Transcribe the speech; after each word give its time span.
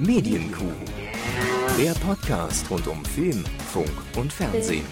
Medienkuh. 0.00 0.72
Der 1.78 1.92
Podcast 1.92 2.70
rund 2.70 2.86
um 2.88 3.04
Film, 3.04 3.44
Funk 3.70 3.90
und 4.16 4.32
Fernsehen. 4.32 4.84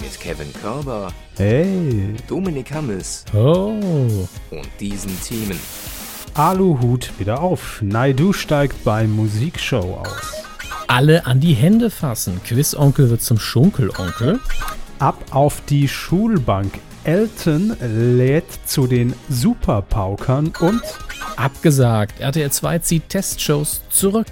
Mit 0.00 0.18
Kevin 0.20 0.50
Körber, 0.54 1.12
Hey. 1.36 2.14
Dominik 2.26 2.72
Hammes 2.72 3.26
Oh. 3.34 4.26
und 4.50 4.68
diesen 4.80 5.12
Themen. 5.22 5.60
Aluhut 6.32 7.10
wieder 7.18 7.42
auf. 7.42 7.80
Naidu 7.82 8.32
steigt 8.32 8.84
bei 8.84 9.06
Musikshow 9.06 10.00
aus. 10.02 10.32
Alle 10.86 11.26
an 11.26 11.38
die 11.40 11.52
Hände 11.52 11.90
fassen. 11.90 12.40
Quizonkel 12.44 13.10
wird 13.10 13.20
zum 13.20 13.38
Schunkelonkel. 13.38 14.40
Ab 14.98 15.22
auf 15.30 15.60
die 15.68 15.88
Schulbank. 15.88 16.72
Elton 17.04 17.76
lädt 18.16 18.46
zu 18.66 18.86
den 18.86 19.14
Superpaukern 19.28 20.52
und 20.60 20.80
Abgesagt. 21.38 22.18
RTL 22.18 22.50
2 22.50 22.80
zieht 22.80 23.08
Testshows 23.08 23.82
zurück. 23.90 24.26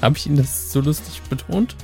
Habe 0.00 0.16
ich 0.16 0.26
Ihnen 0.26 0.36
das 0.36 0.70
so 0.70 0.80
lustig 0.80 1.20
betont? 1.28 1.74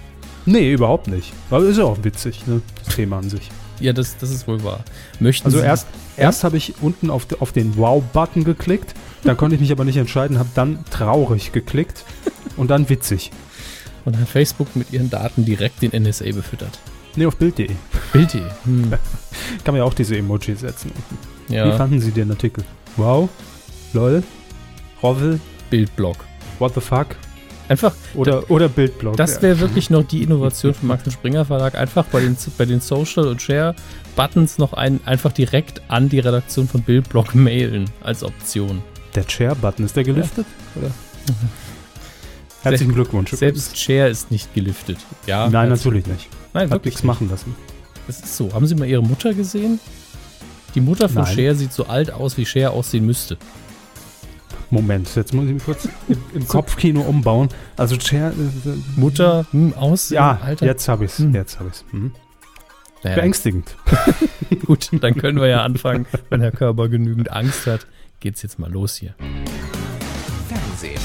Nee, 0.47 0.73
überhaupt 0.73 1.09
nicht. 1.09 1.33
Aber 1.51 1.65
ist 1.65 1.79
ja 1.79 1.85
auch 1.85 2.05
witzig, 2.05 2.47
ne? 2.47 2.63
Das 2.85 2.95
Thema 2.95 3.19
an 3.19 3.29
sich. 3.29 3.51
Ja, 3.81 3.93
das, 3.93 4.19
das 4.19 4.31
ist 4.31 4.47
wohl 4.47 4.63
wahr. 4.63 4.85
Möchten 5.19 5.47
Also 5.47 5.59
Sie 5.59 5.65
erst, 5.65 5.89
erst 6.17 6.45
habe 6.45 6.59
ich 6.59 6.75
unten 6.81 7.11
auf, 7.11 7.27
auf 7.41 7.51
den 7.51 7.77
Wow-Button 7.77 8.45
geklickt, 8.45 8.95
dann 9.25 9.37
konnte 9.37 9.57
ich 9.57 9.61
mich 9.61 9.73
aber 9.73 9.85
nicht 9.85 9.97
entscheiden, 9.97 10.39
habe 10.39 10.51
dann 10.55 10.85
traurig 10.91 11.51
geklickt 11.51 12.05
und 12.57 12.71
dann 12.71 12.89
witzig. 12.89 13.33
und 14.05 14.17
hat 14.17 14.29
Facebook 14.29 14.77
mit 14.77 14.93
Ihren 14.93 15.11
Daten 15.11 15.45
direkt 15.45 15.83
den 15.83 15.91
NSA 15.91 16.27
befüttert? 16.27 16.79
Nee, 17.17 17.27
auf 17.27 17.37
Bild.de. 17.37 17.71
Bild.de. 18.13 18.43
Hm. 18.65 18.91
Kann 19.65 19.75
man 19.75 19.77
ja 19.77 19.85
auch 19.85 19.95
diese 19.95 20.17
Emoji 20.17 20.55
setzen. 20.55 20.93
Wie 21.51 21.57
Ja, 21.57 21.77
fanden 21.77 22.01
Sie 22.01 22.11
den 22.11 22.31
Artikel? 22.31 22.65
Wow? 22.97 23.29
Lol? 23.93 24.23
Rovel? 25.03 25.41
Bildblog. 25.71 26.17
What 26.59 26.75
the 26.75 26.81
fuck? 26.81 27.09
Einfach, 27.69 27.95
Oder, 28.15 28.51
oder 28.51 28.69
Bildblog. 28.69 29.17
das 29.17 29.37
ja. 29.37 29.43
wäre 29.43 29.61
wirklich 29.61 29.91
noch 29.91 30.03
die 30.03 30.25
Innovation 30.25 30.75
vom 30.75 30.89
Max 30.89 31.11
Springer 31.13 31.45
Verlag. 31.45 31.77
Einfach 31.77 32.05
bei 32.07 32.21
den, 32.21 32.37
bei 32.59 32.65
den 32.65 32.81
Social- 32.81 33.29
und 33.29 33.41
Share-Buttons 33.41 34.59
noch 34.59 34.73
ein, 34.73 34.99
einfach 35.05 35.31
direkt 35.33 35.81
an 35.87 36.09
die 36.09 36.19
Redaktion 36.19 36.67
von 36.67 36.83
Bildblog 36.83 37.35
mailen 37.37 37.89
als 38.03 38.25
Option. 38.25 38.83
Der 39.15 39.23
Share-Button, 39.29 39.85
ist 39.87 39.97
der 39.97 40.03
geliftet? 40.05 40.47
Oder? 40.75 40.91
Herzlichen 42.63 42.93
Glückwunsch. 42.93 43.31
Selbst 43.31 43.79
Share 43.79 44.09
ist 44.09 44.31
nicht 44.31 44.53
geliftet. 44.53 44.99
Ja, 45.27 45.49
Nein, 45.49 45.69
natürlich 45.69 46.07
nicht. 46.07 46.29
Nein, 46.53 46.65
Hat 46.65 46.71
wirklich 46.73 46.95
nichts 46.95 47.05
machen 47.05 47.31
lassen. 47.31 47.55
Das 48.07 48.19
ist 48.19 48.37
so. 48.37 48.53
Haben 48.53 48.67
Sie 48.67 48.75
mal 48.75 48.87
Ihre 48.89 49.03
Mutter 49.03 49.33
gesehen? 49.33 49.79
Die 50.75 50.81
Mutter 50.81 51.09
von 51.09 51.23
Nein. 51.23 51.35
Cher 51.35 51.55
sieht 51.55 51.73
so 51.73 51.87
alt 51.87 52.13
aus, 52.13 52.37
wie 52.37 52.47
Cher 52.47 52.73
aussehen 52.73 53.05
müsste. 53.07 53.37
Moment, 54.71 55.15
jetzt 55.17 55.35
muss 55.35 55.47
ich 55.47 55.55
mich 55.55 55.65
kurz 55.65 55.89
im, 56.09 56.17
im 56.33 56.47
Kopfkino 56.47 57.01
umbauen. 57.01 57.49
Also 57.77 57.99
Share... 57.99 58.33
Äh, 58.33 58.69
äh, 58.69 58.73
Mutter, 58.97 59.45
hm, 59.51 59.75
aussehen, 59.75 60.15
ja, 60.17 60.39
Alter. 60.41 60.65
jetzt 60.67 60.89
habe 60.89 61.05
ich 61.07 61.11
es. 61.11 61.19
Hm. 61.19 61.35
Jetzt 61.35 61.59
habe 61.59 61.71
ich 61.71 61.75
es. 61.75 61.85
Mhm. 61.91 62.13
Naja, 63.03 63.17
Beängstigend. 63.17 63.75
gut, 64.67 64.91
dann 65.01 65.17
können 65.17 65.41
wir 65.41 65.49
ja 65.49 65.63
anfangen. 65.63 66.07
Wenn 66.29 66.41
Herr 66.41 66.53
Körber 66.53 66.89
genügend 66.89 67.33
Angst 67.33 67.67
hat, 67.67 67.87
geht's 68.21 68.43
jetzt 68.43 68.59
mal 68.61 68.71
los 68.71 68.95
hier. 68.97 69.15
Fernsehen. 70.49 71.01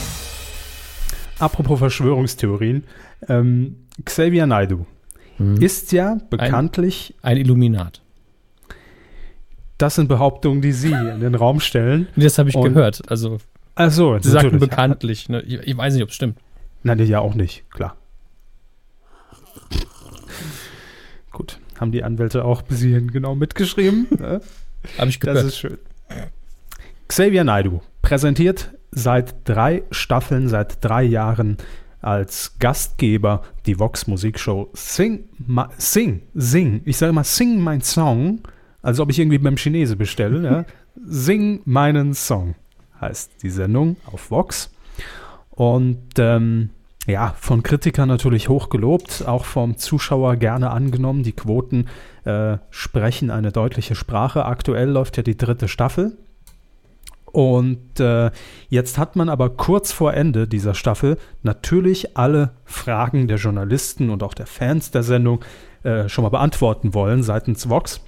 Apropos 1.40 1.80
Verschwörungstheorien. 1.80 2.84
Ähm, 3.28 3.78
Xavier 4.04 4.46
Naidoo 4.46 4.86
Hm. 5.38 5.58
ist 5.62 5.92
ja 5.92 6.18
bekanntlich, 6.30 7.14
Ein 7.22 7.38
Illuminat. 7.38 8.02
Das 9.78 9.96
sind 9.96 10.08
Behauptungen, 10.08 10.62
die 10.62 10.72
Sie 10.72 10.92
in 10.92 11.20
den 11.20 11.36
Raum 11.36 11.60
stellen. 11.60 12.08
Das 12.16 12.38
habe 12.38 12.50
ich 12.50 12.56
Und- 12.56 12.74
gehört. 12.74 13.02
Also, 13.10 13.38
Also, 13.76 14.18
Sie 14.20 14.30
sagten 14.30 14.60
bekanntlich. 14.60 15.28
Ne? 15.30 15.42
Ich, 15.42 15.56
ich 15.60 15.78
weiß 15.78 15.94
nicht, 15.94 16.04
ob 16.04 16.10
es 16.10 16.16
stimmt. 16.16 16.38
Nein, 16.84 17.00
ja 17.06 17.20
auch 17.20 17.34
nicht, 17.36 17.70
klar. 17.72 17.96
Gut, 21.32 21.60
haben 21.80 21.92
die 21.92 22.04
Anwälte 22.04 22.46
auch 22.46 22.62
bis 22.62 22.80
hierhin 22.82 23.12
genau 23.12 23.36
mitgeschrieben. 23.36 24.08
ne? 24.20 24.42
Habe 24.98 25.10
ich 25.10 25.20
Das 25.20 25.34
gehört. 25.34 25.46
ist 25.48 25.58
schön. 25.58 25.78
Xavier 27.08 27.44
Naidoo 27.44 27.82
präsentiert 28.02 28.72
seit 28.92 29.36
drei 29.44 29.84
Staffeln, 29.92 30.48
seit 30.48 30.84
drei 30.84 31.04
Jahren 31.04 31.58
als 32.02 32.56
Gastgeber 32.60 33.44
die 33.66 33.80
Vox 33.80 34.08
Musikshow 34.08 34.70
Sing, 34.74 35.26
Ma, 35.46 35.70
Sing, 35.78 36.22
Sing. 36.36 36.82
Ich 36.86 36.98
sage 36.98 37.12
mal 37.14 37.24
Sing 37.24 37.60
mein 37.60 37.82
Song, 37.82 38.40
als 38.86 39.00
ob 39.00 39.10
ich 39.10 39.18
irgendwie 39.18 39.40
beim 39.40 39.58
Chinese 39.58 39.96
bestelle. 39.96 40.44
ja. 40.44 40.66
Sing 41.06 41.62
meinen 41.66 42.14
Song 42.14 42.54
heißt 43.02 43.42
die 43.42 43.50
Sendung 43.50 43.98
auf 44.06 44.30
Vox. 44.30 44.72
Und 45.50 46.20
ähm, 46.20 46.70
ja, 47.08 47.34
von 47.40 47.64
Kritikern 47.64 48.08
natürlich 48.08 48.48
hoch 48.48 48.70
gelobt, 48.70 49.24
auch 49.28 49.46
vom 49.46 49.78
Zuschauer 49.78 50.36
gerne 50.36 50.70
angenommen. 50.70 51.24
Die 51.24 51.34
Quoten 51.34 51.88
äh, 52.26 52.58
sprechen 52.70 53.32
eine 53.32 53.52
deutliche 53.52 53.96
Sprache. 53.96 54.46
Aktuell 54.46 54.90
läuft 54.90 55.18
ja 55.18 55.24
die 55.24 55.38
dritte 55.38 55.68
Staffel. 55.68 56.16
Und 57.26 58.00
äh, 58.00 58.30
jetzt 58.70 59.00
hat 59.00 59.16
man 59.16 59.30
aber 59.30 59.50
kurz 59.50 59.92
vor 59.92 60.14
Ende 60.14 60.48
dieser 60.48 60.76
Staffel 60.76 61.18
natürlich 61.42 62.16
alle 62.18 62.52
Fragen 62.66 63.28
der 63.28 63.38
Journalisten 63.38 64.12
und 64.12 64.22
auch 64.22 64.36
der 64.36 64.46
Fans 64.46 64.92
der 64.92 65.04
Sendung 65.04 65.44
äh, 65.84 66.08
schon 66.08 66.22
mal 66.24 66.30
beantworten 66.30 66.94
wollen 66.94 67.24
seitens 67.24 67.68
Vox. 67.68 68.05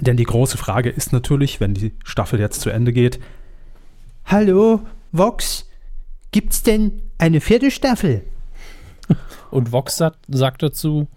Denn 0.00 0.16
die 0.16 0.24
große 0.24 0.58
Frage 0.58 0.90
ist 0.90 1.12
natürlich, 1.12 1.60
wenn 1.60 1.74
die 1.74 1.92
Staffel 2.04 2.40
jetzt 2.40 2.60
zu 2.60 2.70
Ende 2.70 2.92
geht, 2.92 3.18
Hallo, 4.24 4.80
Vox, 5.12 5.68
gibt's 6.32 6.62
denn 6.62 7.02
eine 7.16 7.40
vierte 7.40 7.70
Staffel? 7.70 8.22
Und 9.50 9.72
Vox 9.72 9.96
sagt, 9.96 10.18
sagt 10.28 10.62
dazu, 10.62 11.08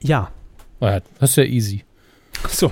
Ja, 0.00 0.30
das 0.80 1.30
ist 1.30 1.36
ja 1.36 1.44
easy. 1.44 1.84
So, 2.48 2.70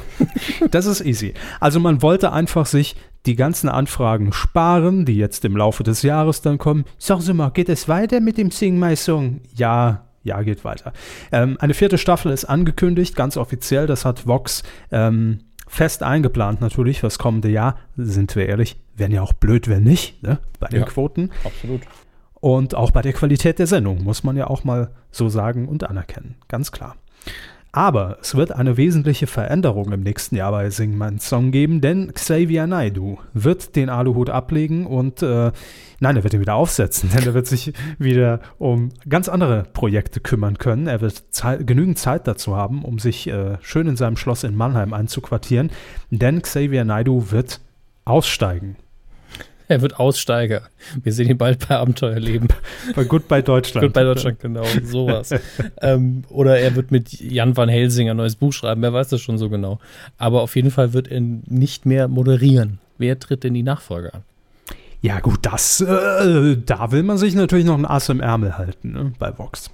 das 0.71 0.87
ist 0.87 1.01
easy. 1.01 1.35
Also 1.61 1.81
man 1.81 2.03
wollte 2.03 2.33
einfach 2.33 2.67
sich 2.67 2.97
die 3.27 3.37
ganzen 3.37 3.69
Anfragen 3.69 4.33
sparen, 4.33 5.07
die 5.07 5.17
jetzt 5.17 5.45
im 5.45 5.57
Laufe 5.57 5.83
des 5.83 6.03
Jahres 6.03 6.43
dann 6.43 6.59
kommen. 6.59 6.85
Sagen 6.99 7.23
Sie 7.23 7.33
mal, 7.33 7.51
geht 7.51 7.71
es 7.71 7.89
weiter 7.89 8.21
mit 8.21 8.37
dem 8.37 8.51
Sing 8.51 8.79
My 8.79 8.95
Song? 8.97 9.41
Ja, 9.55 10.05
ja, 10.23 10.43
geht 10.43 10.65
weiter. 10.65 10.93
Ähm, 11.33 11.57
eine 11.61 11.75
vierte 11.75 11.99
Staffel 11.99 12.33
ist 12.33 12.45
angekündigt, 12.45 13.17
ganz 13.17 13.37
offiziell. 13.37 13.87
Das 13.87 14.05
hat 14.05 14.27
Vox 14.27 14.63
ähm, 14.91 15.41
fest 15.75 16.03
eingeplant 16.05 16.61
natürlich 16.61 17.01
fürs 17.01 17.19
kommende 17.19 17.49
Jahr. 17.49 17.77
Sind 17.97 18.35
wir 18.37 18.47
ehrlich, 18.47 18.77
wären 18.97 19.11
ja 19.11 19.23
auch 19.23 19.33
blöd, 19.33 19.69
wenn 19.69 19.83
nicht, 19.83 20.23
ne? 20.23 20.39
bei 20.61 20.69
den 20.69 20.81
Ja. 20.81 20.87
Quoten. 20.87 21.31
Absolut. 21.45 21.83
Und 22.41 22.75
auch 22.75 22.93
bei 22.93 23.03
der 23.03 23.13
Qualität 23.13 23.59
der 23.59 23.67
Sendung, 23.67 24.05
muss 24.05 24.23
man 24.23 24.37
ja 24.37 24.47
auch 24.47 24.65
mal 24.65 24.91
so 25.11 25.29
sagen 25.29 25.67
und 25.67 25.83
anerkennen. 25.85 26.37
Ganz 26.47 26.71
klar. 26.71 26.97
Aber 27.75 28.19
es 28.21 28.37
wird 28.37 28.53
eine 28.53 28.77
wesentliche 28.77 29.27
Veränderung 29.27 29.91
im 29.91 30.03
nächsten 30.03 30.37
Jahr 30.37 30.53
bei 30.53 30.71
Sing 30.71 30.97
Mein 30.97 31.19
Song 31.19 31.51
geben, 31.51 31.81
denn 31.81 32.15
Xavier 32.15 32.69
Naidoo 32.69 33.19
wird 33.33 33.75
den 33.75 33.89
Aluhut 33.89 34.31
ablegen 34.31 34.87
und 34.87 35.23
äh, 35.23 35.51
nein, 35.99 36.17
er 36.17 36.23
wird 36.23 36.35
ihn 36.35 36.41
wieder 36.41 36.55
aufsetzen, 36.55 37.11
denn 37.15 37.27
er 37.27 37.35
wird 37.35 37.49
sich 37.49 37.73
wieder 37.99 38.39
um 38.59 38.91
ganz 39.09 39.29
andere 39.29 39.65
Projekte 39.73 40.21
kümmern 40.21 40.57
können. 40.57 40.87
Er 40.87 41.01
wird 41.01 41.25
Zei 41.31 41.57
genügend 41.57 41.99
Zeit 41.99 42.29
dazu 42.29 42.55
haben, 42.55 42.85
um 42.85 43.01
sich 43.01 43.27
äh, 43.27 43.59
schön 43.61 43.89
in 43.89 43.97
seinem 43.97 44.17
Schloss 44.17 44.45
in 44.45 44.55
Mannheim 44.55 44.93
einzuquartieren, 44.93 45.73
denn 46.11 46.43
Xavier 46.43 46.85
Naidoo 46.85 47.33
wird 47.33 47.61
aussteigen. 48.05 48.77
Er 49.67 49.81
wird 49.81 49.99
Aussteiger. 49.99 50.63
Wir 51.03 51.13
sehen 51.13 51.29
ihn 51.29 51.39
bald 51.39 51.67
bei 51.67 51.77
Abenteuerleben. 51.77 52.49
Bei 52.95 53.05
Goodbye 53.05 53.43
Deutschland. 53.43 53.93
Bei 53.95 54.05
Deutschland, 54.05 54.41
genau, 54.41 54.65
sowas. 54.83 55.35
ähm, 55.81 56.25
oder 56.29 56.59
er 56.59 56.77
wird 56.77 56.91
mit 56.91 57.19
Jan 57.21 57.57
van 57.57 57.69
Helsing 57.69 58.11
ein 58.11 58.17
neues 58.17 58.37
Buch 58.37 58.53
schreiben, 58.53 58.83
wer 58.83 58.93
weiß 58.93 59.09
das 59.09 59.23
schon 59.23 59.39
so 59.39 59.49
genau. 59.49 59.79
Aber 60.19 60.43
auf 60.43 60.55
jeden 60.57 60.71
Fall 60.71 60.93
wird 60.93 61.09
er 61.09 61.21
nicht 61.21 61.87
mehr 61.87 62.09
moderieren. 62.09 62.79
Wer 62.99 63.19
tritt 63.19 63.45
denn 63.45 63.55
die 63.55 63.63
Nachfolge 63.63 64.13
an? 64.13 64.23
Ja, 65.01 65.21
gut, 65.21 65.41
das, 65.43 65.81
äh, 65.81 66.57
da 66.65 66.91
will 66.93 67.03
man 67.03 67.19
sich 67.19 67.35
natürlich 67.35 67.67
noch 67.67 67.77
ein 67.77 67.85
Ass 67.85 68.09
im 68.09 68.21
Ärmel 68.21 68.57
halten, 68.57 68.93
ne, 68.93 69.13
bei 69.19 69.37
Vox. 69.37 69.71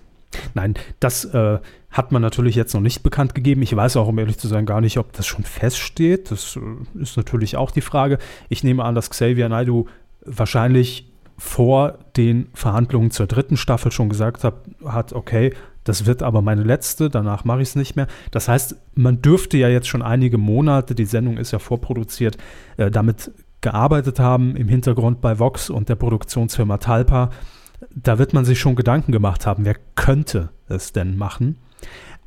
Nein, 0.55 0.75
das 0.99 1.25
äh, 1.25 1.59
hat 1.91 2.13
man 2.13 2.23
natürlich 2.23 2.55
jetzt 2.55 2.73
noch 2.75 2.81
nicht 2.81 3.03
bekannt 3.03 3.35
gegeben. 3.35 3.63
Ich 3.63 3.75
weiß 3.75 3.97
auch, 3.97 4.09
um 4.09 4.19
ehrlich 4.19 4.39
zu 4.39 4.49
sein, 4.49 4.67
gar 4.67 4.81
nicht, 4.81 4.99
ob 4.99 5.13
das 5.13 5.27
schon 5.27 5.45
feststeht. 5.45 6.31
Das 6.31 6.57
äh, 6.57 7.01
ist 7.01 7.17
natürlich 7.17 7.57
auch 7.57 7.71
die 7.71 7.81
Frage. 7.81 8.19
Ich 8.49 8.63
nehme 8.63 8.85
an, 8.85 8.95
dass 8.95 9.11
Xavier 9.11 9.49
Naidoo 9.49 9.87
wahrscheinlich 10.25 11.07
vor 11.37 11.99
den 12.17 12.49
Verhandlungen 12.53 13.11
zur 13.11 13.27
dritten 13.27 13.57
Staffel 13.57 13.91
schon 13.91 14.11
gesagt 14.11 14.45
hat, 14.45 14.57
hat 14.85 15.15
okay, 15.15 15.55
das 15.85 16.05
wird 16.05 16.23
aber 16.23 16.43
meine 16.43 16.63
letzte, 16.63 17.09
danach 17.09 17.45
mache 17.45 17.63
ich 17.63 17.71
es 17.71 17.77
nicht 17.77 17.97
mehr. 17.97 18.07
Das 18.31 18.47
heißt, 18.47 18.77
man 18.95 19.23
dürfte 19.23 19.57
ja 19.57 19.69
jetzt 19.69 19.89
schon 19.89 20.03
einige 20.03 20.37
Monate, 20.37 20.95
die 20.95 21.07
Sendung 21.07 21.39
ist 21.39 21.53
ja 21.53 21.59
vorproduziert, 21.59 22.37
äh, 22.77 22.91
damit 22.91 23.33
gearbeitet 23.63 24.21
haben 24.21 24.55
im 24.57 24.69
Hintergrund 24.69 25.21
bei 25.21 25.39
Vox 25.39 25.71
und 25.71 25.89
der 25.89 25.95
Produktionsfirma 25.97 26.79
Talpa. 26.79 27.31
Da 27.95 28.19
wird 28.19 28.35
man 28.35 28.45
sich 28.45 28.61
schon 28.61 28.77
Gedanken 28.77 29.11
gemacht 29.11 29.47
haben, 29.47 29.65
wer 29.65 29.77
könnte 29.95 30.51
es 30.69 30.93
denn 30.93 31.17
machen. 31.17 31.57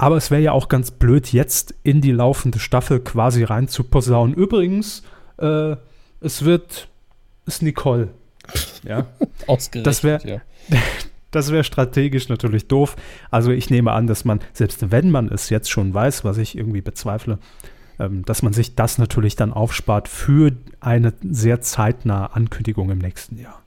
Aber 0.04 0.18
es 0.18 0.32
wäre 0.32 0.42
ja 0.42 0.52
auch 0.52 0.68
ganz 0.68 0.92
blöd, 0.92 1.32
jetzt 1.32 1.74
in 1.82 2.02
die 2.02 2.12
laufende 2.12 2.60
Staffel 2.60 3.00
quasi 3.00 3.46
rein 3.46 3.70
zu 3.70 3.86
posaunen. 3.86 4.36
Übrigens, 4.36 5.02
äh, 5.38 5.78
es 6.20 6.44
wird, 6.44 6.90
ist 7.46 7.62
Nicole 7.62 8.10
Ja. 8.84 9.06
Ausgerechnet, 9.48 9.88
Das 9.88 10.04
wäre 10.04 10.28
ja. 10.28 10.42
das 11.32 11.54
wär 11.54 11.64
strategisch 11.64 12.28
natürlich 12.28 12.68
doof. 12.68 12.98
Also 13.32 13.52
ich 13.52 13.70
nehme 13.70 13.94
an, 13.94 14.08
dass 14.08 14.26
man, 14.26 14.42
selbst 14.52 14.92
wenn 14.92 15.10
man 15.10 15.30
es 15.30 15.50
jetzt 15.50 15.72
schon 15.72 15.94
weiß, 15.94 16.26
was 16.26 16.38
ich 16.38 16.58
irgendwie 16.58 16.82
bezweifle, 16.82 17.40
ähm, 17.98 18.26
dass 18.26 18.42
man 18.42 18.52
sich 18.52 18.76
das 18.76 18.98
natürlich 18.98 19.38
dann 19.38 19.54
aufspart 19.54 20.10
für 20.10 20.52
eine 20.82 21.14
sehr 21.24 21.62
zeitnahe 21.62 22.36
Ankündigung 22.36 22.92
im 22.92 22.98
nächsten 22.98 23.40
Jahr. 23.40 23.64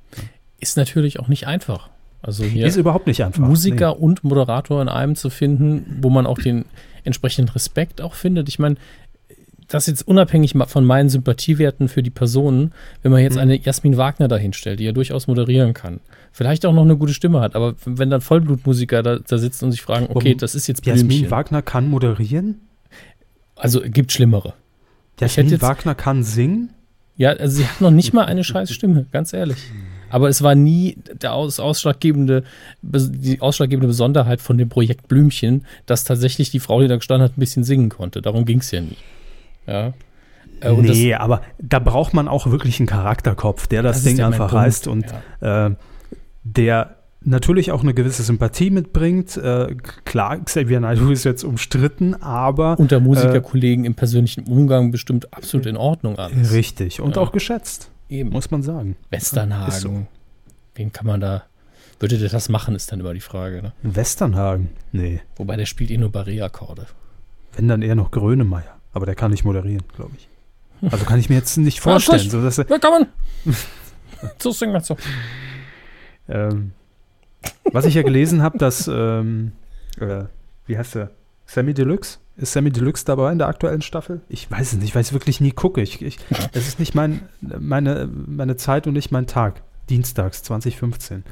Ist 0.61 0.77
natürlich 0.77 1.19
auch 1.19 1.29
nicht 1.29 1.47
einfach. 1.47 1.89
Also 2.23 2.45
hier 2.45 2.67
Ist 2.67 2.77
überhaupt 2.77 3.07
nicht 3.07 3.23
einfach. 3.23 3.43
Musiker 3.47 4.01
und 4.01 4.25
Moderator 4.25 4.83
in 4.83 4.89
einem 4.89 5.15
zu 5.17 5.31
finden, 5.31 5.99
wo 6.03 6.11
man 6.11 6.27
auch 6.27 6.39
den 6.39 6.65
entsprechenden 7.05 7.51
Respekt 7.53 8.01
auch 8.01 8.15
findet. 8.15 8.49
Ich 8.49 8.59
meine, 8.59 8.77
das 9.69 9.87
jetzt 9.87 10.07
unabhängig 10.07 10.55
von 10.67 10.85
meinen 10.85 11.09
Sympathiewerten 11.09 11.89
für 11.89 12.03
die 12.03 12.11
Personen, 12.11 12.73
wenn 13.03 13.13
man 13.13 13.21
jetzt 13.23 13.35
Mhm. 13.35 13.41
eine 13.43 13.57
Jasmin 13.61 13.97
Wagner 13.97 14.29
dahinstellt, 14.29 14.79
die 14.81 14.85
ja 14.85 14.93
durchaus 14.93 15.27
moderieren 15.27 15.75
kann, 15.75 16.01
vielleicht 16.33 16.65
auch 16.67 16.73
noch 16.73 16.83
eine 16.83 16.97
gute 16.97 17.13
Stimme 17.15 17.41
hat, 17.41 17.55
aber 17.57 17.75
wenn 17.85 18.11
dann 18.11 18.21
Vollblutmusiker 18.21 19.03
da, 19.03 19.19
da 19.19 19.39
sitzen 19.39 19.67
und 19.67 19.73
sich 19.73 19.83
fragen, 19.83 20.07
okay, 20.15 20.35
das 20.35 20.55
ist 20.55 20.67
jetzt 20.69 20.85
Nee. 20.87 20.93
Jasmin 20.93 21.09
Blümchen. 21.09 21.31
Wagner 21.31 21.63
kann 21.63 21.89
moderieren. 21.89 22.61
Also 23.57 23.81
gibt 23.81 24.13
schlimmere. 24.13 24.55
Jasmin 25.21 25.49
jetzt- 25.49 25.63
Wagner 25.63 25.95
kann 25.95 26.23
singen. 26.23 26.71
Ja, 27.17 27.31
also 27.31 27.57
sie 27.57 27.67
hat 27.67 27.81
noch 27.81 27.91
nicht 27.91 28.13
mal 28.13 28.25
eine 28.27 28.45
scheiß 28.45 28.71
Stimme, 28.71 29.07
ganz 29.11 29.33
ehrlich. 29.33 29.59
Aber 30.11 30.29
es 30.29 30.43
war 30.43 30.55
nie 30.55 30.97
der 31.21 31.33
aus, 31.33 31.59
ausschlaggebende, 31.61 32.45
die 32.83 33.41
ausschlaggebende 33.41 33.89
Besonderheit 33.89 34.41
von 34.41 34.59
dem 34.59 34.69
Projekt 34.69 35.09
Blümchen, 35.09 35.65
dass 35.87 36.05
tatsächlich 36.05 36.51
die 36.51 36.61
Frau, 36.61 36.81
die 36.81 36.89
da 36.89 36.97
gestanden 36.97 37.25
hat, 37.29 37.37
ein 37.37 37.41
bisschen 37.41 37.65
singen 37.65 37.89
konnte. 37.89 38.23
Darum 38.23 38.45
ging 38.45 38.61
es 38.61 38.71
ja 38.71 38.81
nie. 38.81 38.97
Ja. 39.67 39.93
Äh, 40.61 40.73
nee, 40.73 41.15
aber 41.15 41.43
da 41.59 41.79
braucht 41.79 42.15
man 42.15 42.29
auch 42.29 42.47
wirklich 42.51 42.81
einen 42.81 42.87
Charakterkopf, 42.87 43.67
der 43.67 43.83
das, 43.83 43.97
Das 43.97 44.05
Ding 44.05 44.19
ja 44.19 44.27
einfach 44.27 44.53
reißt 44.53 44.89
und 44.89 45.05
äh, 45.41 45.71
der 46.45 46.97
natürlich 47.23 47.73
auch 47.73 47.83
eine 47.83 47.93
gewisse 47.93 48.23
Sympathie 48.23 48.71
mitbringt. 48.71 49.37
Äh, 49.37 49.75
klar, 50.05 50.39
Xavier 50.39 50.81
Naidoo 50.81 51.11
ist 51.11 51.25
jetzt 51.25 51.43
umstritten, 51.45 52.15
aber 52.23 52.71
das 52.71 52.79
unter 52.81 53.01
Musikerkollegen 53.01 53.85
im 53.85 53.95
persönlichen 53.95 54.45
Umgang 54.45 54.93
bestimmt 54.93 55.35
absolut 55.35 55.67
in 55.67 55.77
Ordnung 55.77 56.17
alles. 56.19 56.53
richtig 56.53 57.01
und 57.01 57.17
Ja. 57.17 57.23
auch 57.23 57.33
geschätzt, 57.33 57.91
Eben. 58.09 58.31
muss 58.31 58.51
man 58.51 58.63
sagen. 58.63 58.97
Westernhagen. 59.11 59.69
Ist 59.69 59.81
so. 59.81 60.07
Wen 60.75 60.93
kann 60.93 61.07
man 61.07 61.21
da. 61.21 61.45
Würde 61.99 62.19
der 62.19 62.29
das 62.29 62.49
machen, 62.49 62.75
ist 62.75 62.93
dann 62.93 63.01
immer 63.01 63.15
die 63.15 63.21
Frage. 63.21 63.63
Ne? 63.63 63.73
Westernhagen, 63.83 64.69
nee, 64.93 65.21
Wobei 65.37 65.57
der 65.57 65.65
spielt 65.65 65.91
eh 65.91 65.97
nur 65.97 66.11
Barré-Akkorde. 66.11 66.87
wenn 67.55 67.69
dann 67.69 67.81
eher 67.81 67.95
noch 67.95 68.11
Grönemeyer, 68.11 68.77
aber 68.93 69.07
der 69.07 69.15
kann 69.15 69.31
nicht 69.31 69.45
moderieren, 69.45 69.83
glaube 69.95 70.13
ich. 70.19 70.29
Also 70.93 71.07
kann 71.07 71.19
ich 71.19 71.31
mir 71.31 71.37
jetzt 71.37 71.57
nicht 71.57 71.81
vorstellen, 71.81 72.21
Schluss. 72.21 72.33
so 72.33 72.43
dass 72.43 72.59
er, 72.59 72.69
Willkommen! 72.69 73.07
so 74.39 74.51
singen 74.53 74.75
wir 74.75 74.81
so. 74.83 74.97
Ähm, 76.29 76.73
was 77.73 77.87
ich 77.87 77.95
ja 77.95 78.03
gelesen 78.03 78.43
habe, 78.43 78.59
dass, 78.59 78.89
ähm, 78.93 79.53
äh, 79.99 80.25
wie 80.67 80.77
heißt 80.77 80.97
der? 80.97 81.13
Sammy 81.47 81.73
Deluxe? 81.73 82.19
Ist 82.37 82.53
Sammy 82.53 82.71
Deluxe 82.71 83.05
dabei 83.05 83.33
in 83.33 83.39
der 83.39 83.49
aktuellen 83.49 83.81
Staffel? 83.81 84.21
Ich 84.29 84.51
weiß 84.51 84.75
es 84.75 84.79
nicht, 84.79 84.95
weil 84.95 85.03
ich 85.03 85.13
wirklich 85.13 85.41
nie 85.41 85.53
gucke. 85.53 85.81
Ich, 85.81 86.03
ich, 86.03 86.19
es 86.53 86.69
ist 86.69 86.79
nicht 86.79 86.95
mein, 86.95 87.23
meine, 87.41 88.09
meine 88.09 88.57
Zeit 88.57 88.87
und 88.87 88.93
nicht 88.93 89.11
mein 89.11 89.27
Tag. 89.27 89.63
Dienstags 89.89 90.43
2015. 90.43 91.25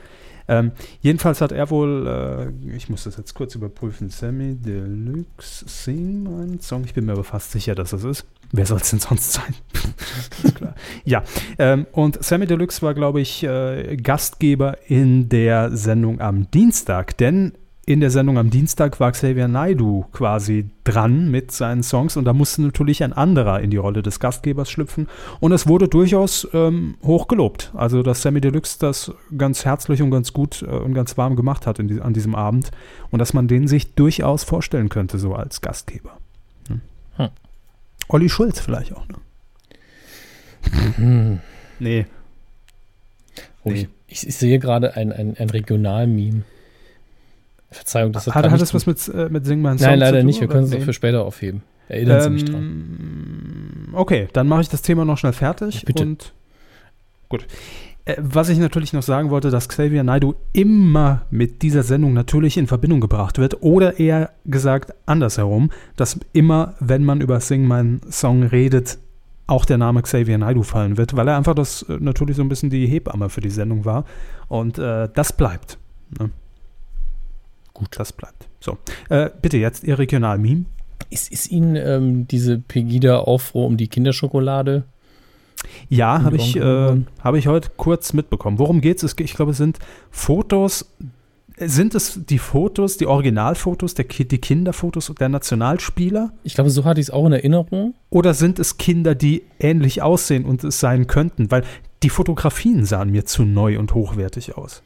Ähm, 0.47 0.73
jedenfalls 1.01 1.41
hat 1.41 1.53
er 1.53 1.71
wohl, 1.71 2.07
äh, 2.07 2.77
ich 2.77 2.89
muss 2.89 3.05
das 3.05 3.17
jetzt 3.17 3.35
kurz 3.35 3.55
überprüfen, 3.55 4.11
Sammy 4.11 4.57
Deluxe 4.57 5.65
Sing 5.67 6.23
mein 6.23 6.61
Song. 6.61 6.85
Ich 6.85 6.95
bin 6.95 7.07
mir 7.07 7.13
aber 7.13 7.25
fast 7.25 7.51
sicher, 7.51 7.75
dass 7.75 7.93
es 7.93 8.05
ist. 8.05 8.27
Wer 8.53 8.67
soll 8.67 8.79
es 8.79 8.91
denn 8.91 9.01
sonst 9.01 9.33
sein? 9.33 9.55
Ja, 11.05 11.23
ähm, 11.59 11.87
und 11.93 12.23
Sammy 12.25 12.47
Deluxe 12.47 12.83
war, 12.83 12.95
glaube 12.95 13.21
ich, 13.21 13.43
äh, 13.43 13.97
Gastgeber 13.97 14.79
in 14.89 15.29
der 15.29 15.77
Sendung 15.77 16.21
am 16.21 16.51
Dienstag, 16.51 17.17
denn 17.19 17.53
in 17.87 18.01
der 18.01 18.11
Sendung 18.11 18.39
am 18.39 18.51
Dienstag 18.51 18.99
war 18.99 19.13
Xavier 19.13 19.47
Naidoo 19.47 20.07
quasi 20.13 20.71
dran 20.85 21.31
mit 21.31 21.51
seinen 21.51 21.83
Songs 21.83 22.17
und 22.17 22.25
da 22.25 22.33
musste 22.33 22.63
natürlich 22.63 23.03
ein 23.03 23.13
anderer 23.13 23.61
in 23.61 23.71
die 23.71 23.77
Rolle 23.77 24.03
des 24.03 24.21
Gastgebers 24.21 24.71
schlüpfen 24.71 25.09
und 25.41 25.53
es 25.53 25.67
wurde 25.67 25.89
durchaus 25.89 26.49
ähm, 26.55 26.97
hoch 27.03 27.29
gelobt. 27.29 27.73
Also, 27.75 28.03
dass 28.03 28.23
Sammy 28.23 28.41
Deluxe 28.41 28.79
das 28.79 29.13
ganz 29.37 29.65
herzlich 29.65 30.01
und 30.01 30.11
ganz 30.11 30.33
gut 30.33 30.63
äh, 30.63 30.67
und 30.67 30.95
ganz 30.95 31.19
warm 31.19 31.37
gemacht 31.37 31.67
hat 31.67 31.79
in 31.79 31.89
die, 31.89 32.01
an 32.01 32.15
diesem 32.15 32.35
Abend 32.35 32.71
und 33.11 33.19
dass 33.19 33.35
man 33.35 33.49
den 33.49 33.69
sich 33.69 33.95
durchaus 33.95 34.45
vorstellen 34.45 34.89
könnte, 34.89 35.19
so 35.19 35.35
als 35.35 35.61
Gastgeber. 35.61 36.17
Hm. 36.69 36.81
Hm. 37.17 37.29
Olli 38.09 38.29
Schulz 38.31 38.61
vielleicht 38.61 38.95
auch, 38.95 39.07
ne? 39.09 39.17
Hm. 40.97 41.41
Nee. 41.79 42.07
Oh, 43.63 43.71
ich, 43.71 43.89
ich, 44.07 44.27
ich 44.27 44.37
sehe 44.37 44.59
gerade 44.59 44.97
ein, 44.97 45.13
ein, 45.13 45.37
ein 45.37 45.51
Regional-Meme. 45.51 46.45
Verzeihung, 47.75 48.13
das 48.13 48.27
Hat, 48.27 48.51
hat 48.51 48.61
das 48.61 48.75
was 48.75 48.87
mit, 48.87 49.09
äh, 49.09 49.29
mit 49.29 49.45
Sing 49.47 49.61
mein 49.61 49.79
Song 49.79 49.89
Nein, 49.89 49.99
leider 49.99 50.19
tun, 50.19 50.27
nicht. 50.27 50.41
Wir 50.41 50.49
können 50.49 50.65
es 50.65 50.71
Nee. 50.71 50.81
für 50.81 50.93
später 50.93 51.25
aufheben. 51.25 51.63
Erinnern 51.89 52.23
Sie 52.23 52.31
mich 52.31 52.45
dran. 52.45 52.63
Ähm, 53.89 53.95
okay, 53.95 54.29
dann 54.33 54.49
mache 54.49 54.63
ich 54.63 54.69
das 54.69 54.83
Thema 54.83 55.05
noch 55.05 55.19
schnell 55.19 55.33
fertig. 55.33 55.77
Ja, 55.77 55.83
bitte. 55.87 56.03
Und 56.03 56.33
gut. 57.29 57.47
Äh, 58.07 58.17
was 58.19 58.49
ich 58.49 58.59
natürlich 58.59 58.93
noch 58.93 59.03
sagen 59.03 59.31
wollte, 59.31 59.51
dass 59.51 59.69
Xavier 59.69 60.03
Naidoo 60.05 60.35
immer 60.53 61.23
mit 61.31 61.63
dieser 61.63 61.83
Sendung 61.83 62.13
natürlich 62.13 62.57
in 62.57 62.67
Verbindung 62.67 63.01
gebracht 63.01 63.39
wird. 63.39 63.63
Oder 63.63 63.99
eher 63.99 64.31
gesagt 64.45 64.95
andersherum, 65.07 65.71
dass 65.97 66.19
immer, 66.33 66.75
wenn 66.81 67.05
man 67.05 67.21
über 67.21 67.41
Sing 67.41 67.67
mein 67.67 68.01
Song 68.11 68.43
redet, 68.45 68.99
auch 69.47 69.67
der 69.67 69.77
Name 69.77 70.01
Xavier 70.03 70.39
Naidoo 70.39 70.63
fallen 70.63 70.97
wird, 70.97 71.17
weil 71.17 71.29
er 71.29 71.37
einfach 71.37 71.55
das 71.55 71.83
äh, 71.83 71.99
natürlich 72.01 72.37
so 72.37 72.43
ein 72.43 72.49
bisschen 72.49 72.71
die 72.71 72.87
Hebamme 72.87 73.29
für 73.29 73.41
die 73.43 73.51
Sendung 73.51 73.85
war. 73.85 74.05
Und 74.49 74.79
äh, 74.79 75.09
das 75.13 75.35
bleibt. 75.35 75.79
Ne? 76.19 76.31
Gut, 77.75 77.89
das 77.99 78.13
bleibt. 78.13 78.49
So, 78.61 78.79
äh, 79.11 79.31
bitte 79.43 79.59
jetzt 79.59 79.85
Ihr 79.85 79.99
Regional-Meme. 79.99 80.65
Ist, 81.11 81.31
ist 81.31 81.51
Ihnen 81.51 81.77
ähm, 81.77 82.29
diese 82.29 82.59
Pegida-Aufruhr 82.59 83.67
um 83.67 83.77
die 83.77 83.89
Kinderschokolade? 83.89 84.85
Ja, 85.89 86.23
habe 86.23 86.37
ich, 86.37 86.57
äh, 86.57 86.97
hab 87.23 87.35
ich 87.35 87.47
heute 87.47 87.71
kurz 87.77 88.13
mitbekommen. 88.13 88.59
Worum 88.59 88.81
geht 88.81 89.03
es? 89.03 89.15
Ich 89.19 89.35
glaube, 89.35 89.53
es 89.53 89.59
sind 89.59 89.79
Fotos. 90.11 90.91
Sind 91.57 91.95
es 91.95 92.21
die 92.25 92.39
Fotos, 92.39 92.97
die 92.97 93.07
Originalfotos, 93.07 93.95
der, 93.95 94.07
die 94.07 94.39
Kinderfotos 94.39 95.13
der 95.19 95.29
Nationalspieler? 95.29 96.33
Ich 96.43 96.55
glaube, 96.55 96.71
so 96.71 96.85
hatte 96.85 97.01
ich 97.01 97.07
es 97.07 97.11
auch 97.11 97.27
in 97.27 97.33
Erinnerung. 97.33 97.95
Oder 98.11 98.35
sind 98.35 98.59
es 98.59 98.77
Kinder, 98.77 99.15
die 99.15 99.45
ähnlich 99.61 100.03
aussehen 100.03 100.45
und 100.45 100.65
es 100.65 100.81
sein 100.81 101.07
könnten? 101.07 101.53
Weil 101.53 101.63
die 102.03 102.11
Fotografien 102.11 102.85
sahen 102.85 103.11
mir 103.11 103.25
zu 103.25 103.45
neu 103.45 103.79
und 103.79 103.95
hochwertig 103.95 104.57
aus. 104.57 104.83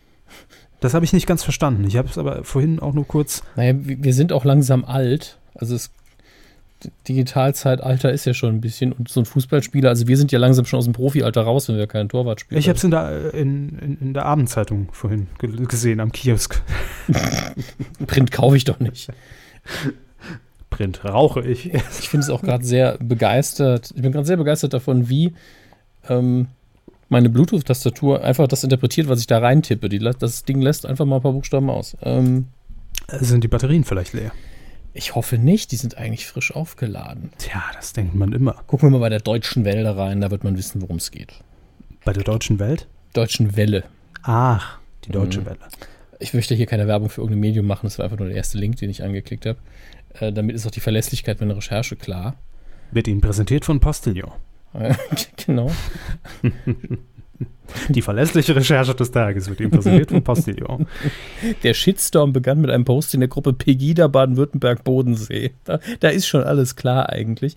Das 0.81 0.95
habe 0.95 1.05
ich 1.05 1.13
nicht 1.13 1.27
ganz 1.27 1.43
verstanden. 1.43 1.85
Ich 1.87 1.97
habe 1.97 2.09
es 2.09 2.19
aber 2.19 2.45
vorhin 2.45 2.79
auch 2.81 2.93
nur 2.95 3.07
kurz. 3.07 3.43
Naja, 3.57 3.75
wir 3.77 4.15
sind 4.15 4.33
auch 4.33 4.45
langsam 4.45 4.85
alt. 4.85 5.39
Also 5.55 5.75
es 5.75 5.91
Digitalzeitalter 7.09 8.13
ist 8.13 8.25
ja 8.25 8.35
schon 8.35 8.55
ein 8.55 8.61
bisschen 8.61 8.93
und 8.93 9.09
so 9.09 9.21
ein 9.21 9.25
Fußballspieler, 9.27 9.89
also 9.89 10.07
wir 10.07 10.17
sind 10.17 10.31
ja 10.31 10.39
langsam 10.39 10.65
schon 10.65 10.79
aus 10.79 10.85
dem 10.85 10.93
Profialter 10.93 11.43
raus, 11.43 11.69
wenn 11.69 11.77
wir 11.77 11.89
keinen 11.89 12.09
Torwart 12.09 12.41
spielen. 12.41 12.61
Ich 12.61 12.69
habe 12.69 12.77
es 12.77 12.85
in 12.85 12.93
der, 12.93 13.35
in, 13.35 13.77
in, 13.81 13.99
in 14.01 14.15
der 14.15 14.27
Abendzeitung 14.27 14.89
vorhin 14.93 15.27
ge- 15.39 15.51
gesehen, 15.67 15.99
am 15.99 16.13
Kiosk. 16.13 16.63
Print 18.07 18.31
kaufe 18.31 18.57
ich 18.57 18.65
doch 18.65 18.79
nicht. 18.79 19.09
Print 20.71 21.05
rauche 21.05 21.41
ich. 21.41 21.75
Ich 21.75 22.09
finde 22.09 22.25
es 22.25 22.31
auch 22.31 22.43
gerade 22.43 22.65
sehr 22.65 22.97
begeistert. 22.99 23.93
Ich 23.97 24.03
bin 24.03 24.13
gerade 24.13 24.27
sehr 24.27 24.37
begeistert 24.37 24.73
davon, 24.73 25.09
wie 25.09 25.35
ähm, 26.09 26.47
meine 27.09 27.31
Bluetooth-Tastatur 27.31 28.23
einfach 28.23 28.49
das 28.49 28.65
interpretiert, 28.65 29.09
was 29.09 29.21
ich 29.21 29.27
da 29.27 29.39
reintippe. 29.39 29.89
Die, 29.89 29.99
das 29.99 30.45
Ding 30.45 30.61
lässt 30.61 30.87
einfach 30.87 31.05
mal 31.05 31.17
ein 31.17 31.23
paar 31.23 31.33
Buchstaben 31.33 31.71
aus. 31.71 31.97
Ähm, 32.03 32.47
Sind 33.09 33.45
die 33.45 33.49
Batterien 33.49 33.85
vielleicht 33.85 34.13
leer? 34.13 34.33
ich 34.95 35.15
hoffe 35.15 35.39
nicht, 35.39 35.71
die 35.71 35.77
sind 35.77 35.97
eigentlich 35.97 36.27
frisch 36.27 36.53
aufgeladen. 36.53 37.31
Tja, 37.39 37.63
das 37.75 37.93
denkt 37.93 38.17
man 38.17 38.33
immer. 38.33 38.55
Gucken 38.67 38.89
wir 38.89 38.99
mal 38.99 39.01
bei 39.05 39.09
der 39.11 39.21
Deutschen 39.21 39.65
Welle 39.65 39.97
rein, 39.97 40.21
da 40.21 40.31
wird 40.33 40.43
man 40.43 40.57
wissen, 40.57 40.83
worum 40.83 40.97
es 40.97 41.13
geht. 41.13 41.35
Bei 42.05 42.13
der 42.13 42.25
Deutschen 42.25 42.59
Welt? 42.59 42.89
Deutschen 43.13 43.57
Welle. 43.57 43.85
Ach, 44.23 44.79
die 45.05 45.13
Deutsche 45.13 45.43
Mhm. 45.43 45.47
Welle. 45.47 45.59
Ich 46.19 46.35
möchte 46.35 46.57
hier 46.57 46.67
keine 46.67 46.89
Werbung 46.89 47.11
für 47.11 47.21
irgendein 47.21 47.41
Medium 47.41 47.67
machen, 47.67 47.83
das 47.87 47.99
war 47.99 48.07
einfach 48.07 48.19
nur 48.19 48.27
der 48.27 48.37
erste 48.37 48.59
Link, 48.59 48.77
den 48.77 48.91
ich 48.91 49.05
angeklickt 49.05 49.47
habe. 49.47 49.59
Äh, 50.19 50.33
damit 50.33 50.57
ist 50.57 50.67
auch 50.67 50.73
die 50.73 50.81
Verlässlichkeit 50.81 51.39
meiner 51.41 51.57
Recherche 51.57 51.95
klar. 51.95 52.35
Wird 52.91 53.07
Ihnen 53.07 53.21
präsentiert 53.21 53.65
von 53.65 53.79
Postillon. 53.79 54.33
Genau. 55.37 55.71
Die 57.89 58.03
verlässliche 58.03 58.55
Recherche 58.57 58.95
des 58.95 59.11
Tages 59.11 59.49
wird 59.49 59.61
Ihnen 59.61 59.71
präsentiert 59.71 60.11
von 60.11 60.23
Postillon. 60.23 60.87
Der 61.63 61.75
Shitstorm 61.75 62.33
begann 62.33 62.61
mit 62.61 62.71
einem 62.71 62.85
Post 62.85 63.15
in 63.15 63.21
der 63.21 63.29
Gruppe 63.29 63.53
Pegida 63.53 64.09
Baden-Württemberg-Bodensee. 64.09 65.53
Da, 65.65 65.79
da 66.01 66.09
ist 66.09 66.27
schon 66.27 66.43
alles 66.43 66.77
klar 66.77 67.09
eigentlich. 67.09 67.57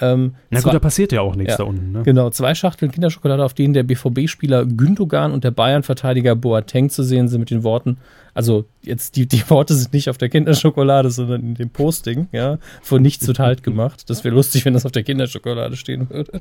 Ähm, 0.00 0.34
Na 0.50 0.60
gut, 0.60 0.72
da 0.74 0.78
passiert 0.78 1.12
ja 1.12 1.20
auch 1.20 1.36
nichts 1.36 1.52
Ja. 1.52 1.58
da 1.58 1.64
unten. 1.64 1.92
Ne? 1.92 2.02
Genau, 2.02 2.30
zwei 2.30 2.54
Schachteln 2.54 2.90
Kinderschokolade, 2.90 3.44
auf 3.44 3.54
denen 3.54 3.74
der 3.74 3.82
BVB-Spieler 3.82 4.64
Gündogan 4.66 5.32
und 5.32 5.44
der 5.44 5.50
Bayern-Verteidiger 5.50 6.34
Boateng 6.34 6.88
zu 6.90 7.02
sehen 7.02 7.28
sind 7.28 7.40
mit 7.40 7.50
den 7.50 7.62
Worten, 7.62 7.98
also 8.34 8.64
jetzt 8.80 9.16
die, 9.16 9.26
die 9.28 9.42
Worte 9.50 9.74
sind 9.74 9.92
nicht 9.92 10.08
auf 10.08 10.16
der 10.16 10.30
Kinderschokolade, 10.30 11.10
sondern 11.10 11.42
in 11.42 11.54
dem 11.54 11.68
Posting, 11.68 12.28
ja, 12.32 12.56
von 12.80 13.02
nichts 13.02 13.26
zu 13.26 13.34
halt 13.34 13.62
gemacht. 13.62 14.08
Das 14.08 14.24
wäre 14.24 14.34
lustig, 14.34 14.64
wenn 14.64 14.72
das 14.72 14.86
auf 14.86 14.92
der 14.92 15.02
Kinderschokolade 15.02 15.76
stehen 15.76 16.08
würde. 16.08 16.40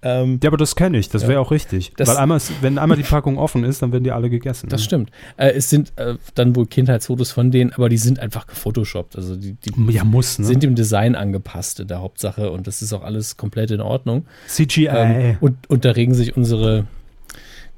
Ähm, 0.00 0.40
Ja, 0.42 0.48
aber 0.48 0.56
das 0.56 0.74
kenne 0.76 0.96
ich, 0.98 1.10
das 1.10 1.22
Ja. 1.22 1.28
wäre 1.28 1.40
auch 1.40 1.50
richtig. 1.50 1.92
Das- 1.98 2.08
Weil 2.08 2.16
einmal 2.16 2.38
ist 2.38 2.50
wenn 2.60 2.78
einmal 2.78 2.96
die 2.96 3.02
Packung 3.02 3.38
offen 3.38 3.64
ist, 3.64 3.82
dann 3.82 3.92
werden 3.92 4.04
die 4.04 4.12
alle 4.12 4.30
gegessen. 4.30 4.68
Das 4.68 4.82
stimmt. 4.82 5.10
Äh, 5.36 5.50
es 5.50 5.70
sind 5.70 5.92
äh, 5.96 6.14
dann 6.34 6.56
wohl 6.56 6.66
Kindheitsfotos 6.66 7.32
von 7.32 7.50
denen, 7.50 7.72
aber 7.72 7.88
die 7.88 7.98
sind 7.98 8.18
einfach 8.18 8.46
gefotoshoppt. 8.46 9.16
Also 9.16 9.36
die, 9.36 9.54
die 9.54 9.72
ja, 9.92 10.04
muss, 10.04 10.38
ne? 10.38 10.46
sind 10.46 10.62
dem 10.62 10.74
Design 10.74 11.14
angepasst 11.14 11.80
in 11.80 11.88
der 11.88 12.00
Hauptsache 12.00 12.50
und 12.50 12.66
das 12.66 12.82
ist 12.82 12.92
auch 12.92 13.02
alles 13.02 13.36
komplett 13.36 13.70
in 13.70 13.80
Ordnung. 13.80 14.26
CGI. 14.46 14.88
Ähm, 14.90 15.36
und, 15.40 15.68
und 15.68 15.84
da 15.84 15.92
regen 15.92 16.14
sich 16.14 16.36
unsere, 16.36 16.86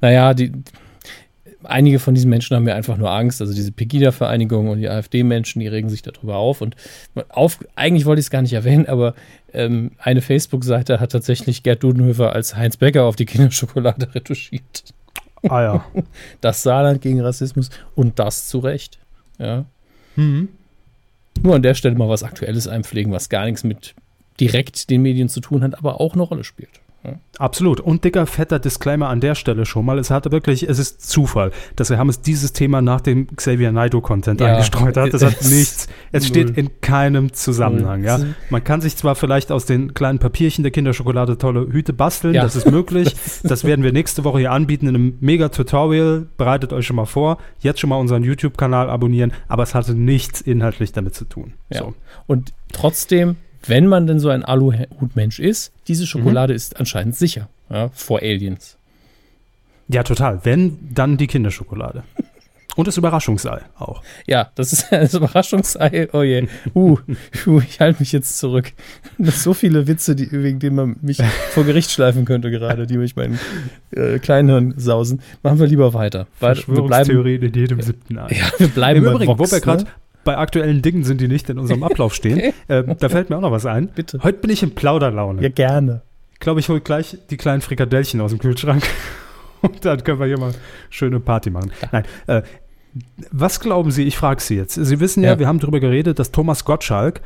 naja, 0.01 0.33
die, 0.33 0.51
einige 1.63 1.99
von 1.99 2.15
diesen 2.15 2.29
Menschen 2.29 2.55
haben 2.55 2.67
ja 2.67 2.75
einfach 2.75 2.97
nur 2.97 3.11
Angst. 3.11 3.41
Also 3.41 3.53
diese 3.53 3.71
Pegida-Vereinigung 3.71 4.69
und 4.69 4.79
die 4.79 4.89
AfD-Menschen, 4.89 5.59
die 5.59 5.67
regen 5.67 5.89
sich 5.89 6.01
darüber 6.01 6.37
auf. 6.37 6.61
Und 6.61 6.75
auf, 7.29 7.59
eigentlich 7.75 8.05
wollte 8.05 8.19
ich 8.19 8.27
es 8.27 8.29
gar 8.29 8.41
nicht 8.41 8.53
erwähnen, 8.53 8.87
aber 8.87 9.13
ähm, 9.53 9.91
eine 9.97 10.21
Facebook-Seite 10.21 10.99
hat 10.99 11.11
tatsächlich 11.11 11.63
Gerd 11.63 11.83
Dudenhöfer 11.83 12.33
als 12.33 12.55
Heinz 12.55 12.77
Becker 12.77 13.03
auf 13.03 13.15
die 13.15 13.25
Kinderschokolade 13.25 14.07
retuschiert. 14.15 14.93
Ah 15.43 15.61
ja. 15.61 15.85
Das 16.41 16.63
Saarland 16.63 17.01
gegen 17.01 17.21
Rassismus 17.21 17.69
und 17.95 18.19
das 18.19 18.47
zu 18.47 18.59
Recht. 18.59 18.99
Ja. 19.37 19.65
Mhm. 20.15 20.49
Nur 21.41 21.55
an 21.55 21.63
der 21.63 21.73
Stelle 21.73 21.95
mal 21.95 22.09
was 22.09 22.23
Aktuelles 22.23 22.67
einpflegen, 22.67 23.11
was 23.11 23.29
gar 23.29 23.45
nichts 23.45 23.63
mit 23.63 23.95
direkt 24.39 24.89
den 24.89 25.01
Medien 25.01 25.29
zu 25.29 25.39
tun 25.41 25.63
hat, 25.63 25.77
aber 25.77 25.99
auch 26.01 26.13
eine 26.13 26.23
Rolle 26.23 26.43
spielt. 26.43 26.81
Absolut. 27.39 27.79
Und 27.79 28.03
dicker, 28.03 28.25
fetter 28.25 28.59
Disclaimer 28.59 29.07
an 29.07 29.21
der 29.21 29.33
Stelle 29.33 29.65
schon 29.65 29.85
mal. 29.85 29.97
Es 29.97 30.11
hatte 30.11 30.31
wirklich, 30.31 30.67
es 30.67 30.77
ist 30.77 31.09
Zufall, 31.09 31.51
dass 31.77 31.89
er 31.89 31.97
Hammes 31.97 32.19
dieses 32.21 32.51
Thema 32.51 32.81
nach 32.81 32.99
dem 32.99 33.33
Xavier 33.33 33.71
Naidoo-Content 33.71 34.41
ja, 34.41 34.47
eingestreut 34.47 34.97
hat. 34.97 35.13
Das 35.13 35.23
hat 35.23 35.41
nichts, 35.43 35.87
es 36.11 36.27
steht 36.27 36.57
in 36.57 36.81
keinem 36.81 37.31
Zusammenhang. 37.31 38.03
Ja. 38.03 38.19
Man 38.49 38.63
kann 38.63 38.81
sich 38.81 38.97
zwar 38.97 39.15
vielleicht 39.15 39.53
aus 39.53 39.65
den 39.65 39.93
kleinen 39.93 40.19
Papierchen 40.19 40.63
der 40.63 40.71
Kinderschokolade 40.71 41.37
tolle 41.37 41.67
Hüte 41.71 41.93
basteln, 41.93 42.33
ja. 42.33 42.43
das 42.43 42.57
ist 42.57 42.69
möglich. 42.69 43.15
das 43.43 43.63
werden 43.63 43.83
wir 43.83 43.93
nächste 43.93 44.25
Woche 44.25 44.39
hier 44.39 44.51
anbieten 44.51 44.87
in 44.87 44.95
einem 44.95 45.17
Mega-Tutorial. 45.21 46.27
Bereitet 46.35 46.73
euch 46.73 46.85
schon 46.85 46.97
mal 46.97 47.05
vor. 47.05 47.37
Jetzt 47.59 47.79
schon 47.79 47.89
mal 47.89 47.97
unseren 47.97 48.23
YouTube-Kanal 48.23 48.89
abonnieren, 48.89 49.31
aber 49.47 49.63
es 49.63 49.73
hatte 49.73 49.95
nichts 49.95 50.41
inhaltlich 50.41 50.91
damit 50.91 51.15
zu 51.15 51.23
tun. 51.23 51.53
Ja. 51.69 51.79
So. 51.79 51.93
Und 52.27 52.53
trotzdem 52.73 53.37
wenn 53.65 53.87
man 53.87 54.07
denn 54.07 54.19
so 54.19 54.29
ein 54.29 54.43
Aluhutmensch 54.43 55.39
ist, 55.39 55.71
diese 55.87 56.07
Schokolade 56.07 56.53
mhm. 56.53 56.57
ist 56.57 56.79
anscheinend 56.79 57.15
sicher 57.15 57.49
ja, 57.69 57.89
vor 57.89 58.19
Aliens. 58.19 58.77
Ja, 59.87 60.03
total. 60.03 60.39
Wenn, 60.43 60.77
dann 60.93 61.17
die 61.17 61.27
Kinderschokolade. 61.27 62.03
Und 62.75 62.87
das 62.87 62.95
Überraschungsei 62.95 63.61
auch. 63.77 64.03
Ja, 64.25 64.51
das 64.55 64.71
ist 64.71 64.87
das 64.91 65.13
Überraschungsei. 65.13 66.07
Oh 66.13 66.21
je. 66.21 66.47
Uh, 66.75 66.97
uh 67.45 67.59
ich 67.59 67.79
halte 67.79 67.99
mich 67.99 68.11
jetzt 68.11 68.37
zurück. 68.37 68.71
Das 69.17 69.43
so 69.43 69.53
viele 69.53 69.87
Witze, 69.87 70.15
die, 70.15 70.31
wegen 70.31 70.59
denen 70.59 70.75
man 70.75 70.95
mich 71.01 71.21
vor 71.49 71.65
Gericht 71.65 71.91
schleifen 71.91 72.23
könnte 72.25 72.51
gerade, 72.51 72.87
die 72.87 72.97
mich 72.97 73.15
meinen 73.15 73.39
äh, 73.91 74.19
Kleinhirn 74.19 74.75
sausen. 74.77 75.21
Machen 75.43 75.59
wir 75.59 75.67
lieber 75.67 75.93
weiter. 75.93 76.27
Verschwörungstheorien 76.37 77.41
in 77.41 77.53
jedem 77.53 77.81
siebten 77.81 78.17
Ei. 78.17 78.37
Ja, 78.37 78.45
wir 78.59 78.69
bleiben 78.69 79.03
Im 79.03 79.11
Übrigen, 79.11 79.37
wo 79.37 79.51
wir 79.51 79.59
gerade 79.59 79.83
ne? 79.83 79.89
Bei 80.23 80.37
aktuellen 80.37 80.81
Dingen 80.81 81.03
sind, 81.03 81.21
die 81.21 81.27
nicht 81.27 81.49
in 81.49 81.57
unserem 81.59 81.83
Ablauf 81.83 82.13
stehen. 82.13 82.53
äh, 82.67 82.83
da 82.95 83.09
fällt 83.09 83.29
mir 83.29 83.37
auch 83.37 83.41
noch 83.41 83.51
was 83.51 83.65
ein. 83.65 83.87
Bitte. 83.87 84.19
Heute 84.23 84.39
bin 84.39 84.49
ich 84.49 84.63
in 84.63 84.75
Plauderlaune. 84.75 85.41
Ja, 85.41 85.49
gerne. 85.49 86.01
Ich 86.33 86.39
glaube, 86.39 86.59
ich 86.59 86.69
hole 86.69 86.81
gleich 86.81 87.17
die 87.29 87.37
kleinen 87.37 87.61
Frikadellchen 87.61 88.21
aus 88.21 88.31
dem 88.31 88.39
Kühlschrank. 88.39 88.83
Und 89.61 89.83
dann 89.83 90.03
können 90.03 90.19
wir 90.19 90.27
hier 90.27 90.39
mal 90.39 90.53
schöne 90.89 91.19
Party 91.19 91.49
machen. 91.49 91.71
Ja. 91.81 91.89
Nein, 91.91 92.03
äh, 92.27 92.41
was 93.31 93.59
glauben 93.59 93.91
Sie, 93.91 94.03
ich 94.03 94.17
frage 94.17 94.41
Sie 94.41 94.55
jetzt. 94.55 94.75
Sie 94.75 94.99
wissen 94.99 95.23
ja, 95.23 95.31
ja, 95.31 95.39
wir 95.39 95.47
haben 95.47 95.59
darüber 95.59 95.79
geredet, 95.79 96.17
dass 96.17 96.31
Thomas 96.31 96.65
Gottschalk, 96.65 97.21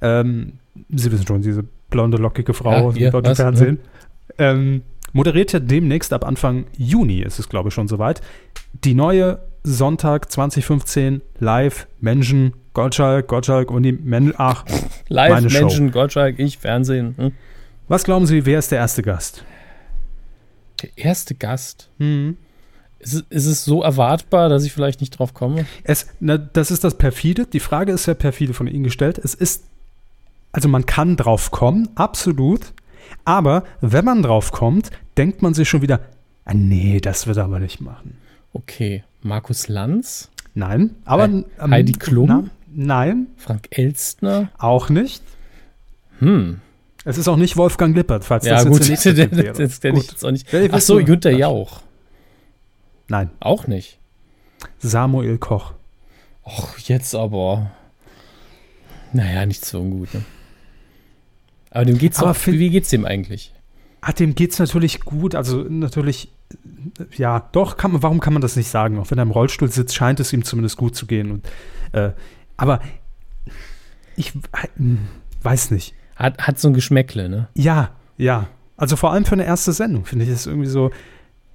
ähm, 0.00 0.54
Sie 0.90 1.10
wissen 1.10 1.26
schon, 1.26 1.42
diese 1.42 1.64
blonde, 1.90 2.18
lockige 2.18 2.54
Frau 2.54 2.72
ja, 2.72 2.80
aus 2.80 2.94
dem 2.94 3.10
deutschen 3.10 3.34
Fernsehen, 3.34 3.78
ähm, 4.38 4.82
moderiert 5.12 5.52
ja 5.52 5.60
demnächst 5.60 6.12
ab 6.12 6.24
Anfang 6.24 6.66
Juni, 6.76 7.20
ist 7.20 7.38
es 7.38 7.48
glaube 7.48 7.68
ich 7.68 7.74
schon 7.74 7.88
soweit, 7.88 8.20
die 8.84 8.94
neue 8.94 9.40
Sonntag 9.64 10.30
2015 10.30 11.22
live 11.38 11.86
Menschen, 12.00 12.54
Gottschalk, 12.74 13.28
Gottschalk 13.28 13.70
und 13.70 13.84
die 13.84 13.92
Menschen. 13.92 14.34
Ach, 14.36 14.64
live 15.08 15.40
Menschen, 15.52 15.92
Gottschalk, 15.92 16.38
ich, 16.38 16.58
Fernsehen. 16.58 17.14
Hm? 17.16 17.32
Was 17.88 18.04
glauben 18.04 18.26
Sie, 18.26 18.44
wer 18.46 18.58
ist 18.58 18.72
der 18.72 18.78
erste 18.78 19.02
Gast? 19.02 19.44
Der 20.82 20.90
erste 20.96 21.34
Gast? 21.34 21.90
Mhm. 21.98 22.36
Ist, 22.98 23.14
es, 23.14 23.24
ist 23.30 23.46
es 23.46 23.64
so 23.64 23.82
erwartbar, 23.82 24.48
dass 24.48 24.64
ich 24.64 24.72
vielleicht 24.72 25.00
nicht 25.00 25.10
drauf 25.10 25.34
komme? 25.34 25.66
Es, 25.84 26.06
na, 26.18 26.38
das 26.38 26.70
ist 26.70 26.84
das 26.84 26.96
perfide. 26.96 27.46
Die 27.46 27.60
Frage 27.60 27.92
ist 27.92 28.06
ja 28.06 28.14
perfide 28.14 28.54
von 28.54 28.66
Ihnen 28.66 28.84
gestellt. 28.84 29.18
Es 29.18 29.34
ist, 29.34 29.64
also 30.52 30.68
man 30.68 30.86
kann 30.86 31.16
drauf 31.16 31.50
kommen, 31.50 31.88
absolut. 31.94 32.72
Aber 33.24 33.64
wenn 33.80 34.04
man 34.04 34.22
drauf 34.22 34.52
kommt, 34.52 34.90
denkt 35.16 35.42
man 35.42 35.54
sich 35.54 35.68
schon 35.68 35.82
wieder, 35.82 36.00
ah, 36.44 36.54
nee, 36.54 37.00
das 37.00 37.26
wird 37.26 37.36
er 37.36 37.44
aber 37.44 37.60
nicht 37.60 37.80
machen. 37.80 38.18
Okay. 38.52 39.04
Markus 39.22 39.68
Lanz? 39.68 40.30
Nein. 40.54 40.96
Aber 41.04 41.24
ähm, 41.24 41.44
Heidi 41.60 41.92
Klum? 41.92 42.26
Na, 42.26 42.44
nein. 42.72 43.26
Frank 43.36 43.68
Elstner? 43.70 44.50
Auch 44.58 44.88
nicht. 44.90 45.22
Hm. 46.18 46.60
Es 47.04 47.18
ist 47.18 47.28
auch 47.28 47.36
nicht 47.36 47.56
Wolfgang 47.56 47.96
Lippert, 47.96 48.24
falls 48.24 48.44
ja, 48.44 48.56
das 48.56 48.66
gut, 48.66 48.84
jetzt 48.88 49.04
der, 49.04 49.14
der, 49.14 49.26
der, 49.28 49.52
der 49.52 49.92
gut. 49.92 50.10
jetzt 50.10 50.24
auch 50.24 50.30
nicht. 50.30 50.46
Ach 50.72 50.80
so, 50.80 51.02
Günther 51.02 51.32
Jauch. 51.32 51.82
Nein. 53.08 53.30
Auch 53.40 53.66
nicht. 53.66 53.98
Samuel 54.78 55.38
Koch. 55.38 55.74
Och, 56.44 56.78
jetzt 56.78 57.14
aber. 57.14 57.70
Naja, 59.12 59.46
nicht 59.46 59.64
so 59.64 59.80
ungut, 59.80 60.14
ne? 60.14 60.24
Aber 61.70 61.84
dem 61.84 61.98
geht's 61.98 62.18
aber 62.18 62.32
auch, 62.32 62.46
wie 62.46 62.70
geht's 62.70 62.90
dem 62.90 63.04
eigentlich? 63.04 63.52
Ah, 64.00 64.12
dem 64.12 64.34
geht's 64.34 64.58
natürlich 64.58 65.00
gut. 65.00 65.34
Also 65.34 65.64
natürlich 65.68 66.28
ja, 67.16 67.48
doch, 67.52 67.76
kann 67.76 67.92
man, 67.92 68.02
warum 68.02 68.20
kann 68.20 68.32
man 68.32 68.42
das 68.42 68.56
nicht 68.56 68.68
sagen? 68.68 68.98
Auch 68.98 69.10
wenn 69.10 69.18
er 69.18 69.22
im 69.22 69.30
Rollstuhl 69.30 69.70
sitzt, 69.70 69.94
scheint 69.94 70.20
es 70.20 70.32
ihm 70.32 70.44
zumindest 70.44 70.76
gut 70.76 70.94
zu 70.96 71.06
gehen. 71.06 71.30
Und, 71.30 71.48
äh, 71.92 72.12
aber 72.56 72.80
ich 74.16 74.34
äh, 74.34 74.68
weiß 75.42 75.70
nicht. 75.70 75.94
Hat, 76.16 76.38
hat 76.38 76.58
so 76.58 76.68
ein 76.68 76.74
Geschmäckle, 76.74 77.28
ne? 77.28 77.48
Ja, 77.54 77.90
ja. 78.16 78.48
Also 78.76 78.96
vor 78.96 79.12
allem 79.12 79.24
für 79.24 79.32
eine 79.32 79.44
erste 79.44 79.72
Sendung, 79.72 80.04
finde 80.04 80.24
ich 80.24 80.30
das 80.30 80.46
irgendwie 80.46 80.68
so, 80.68 80.90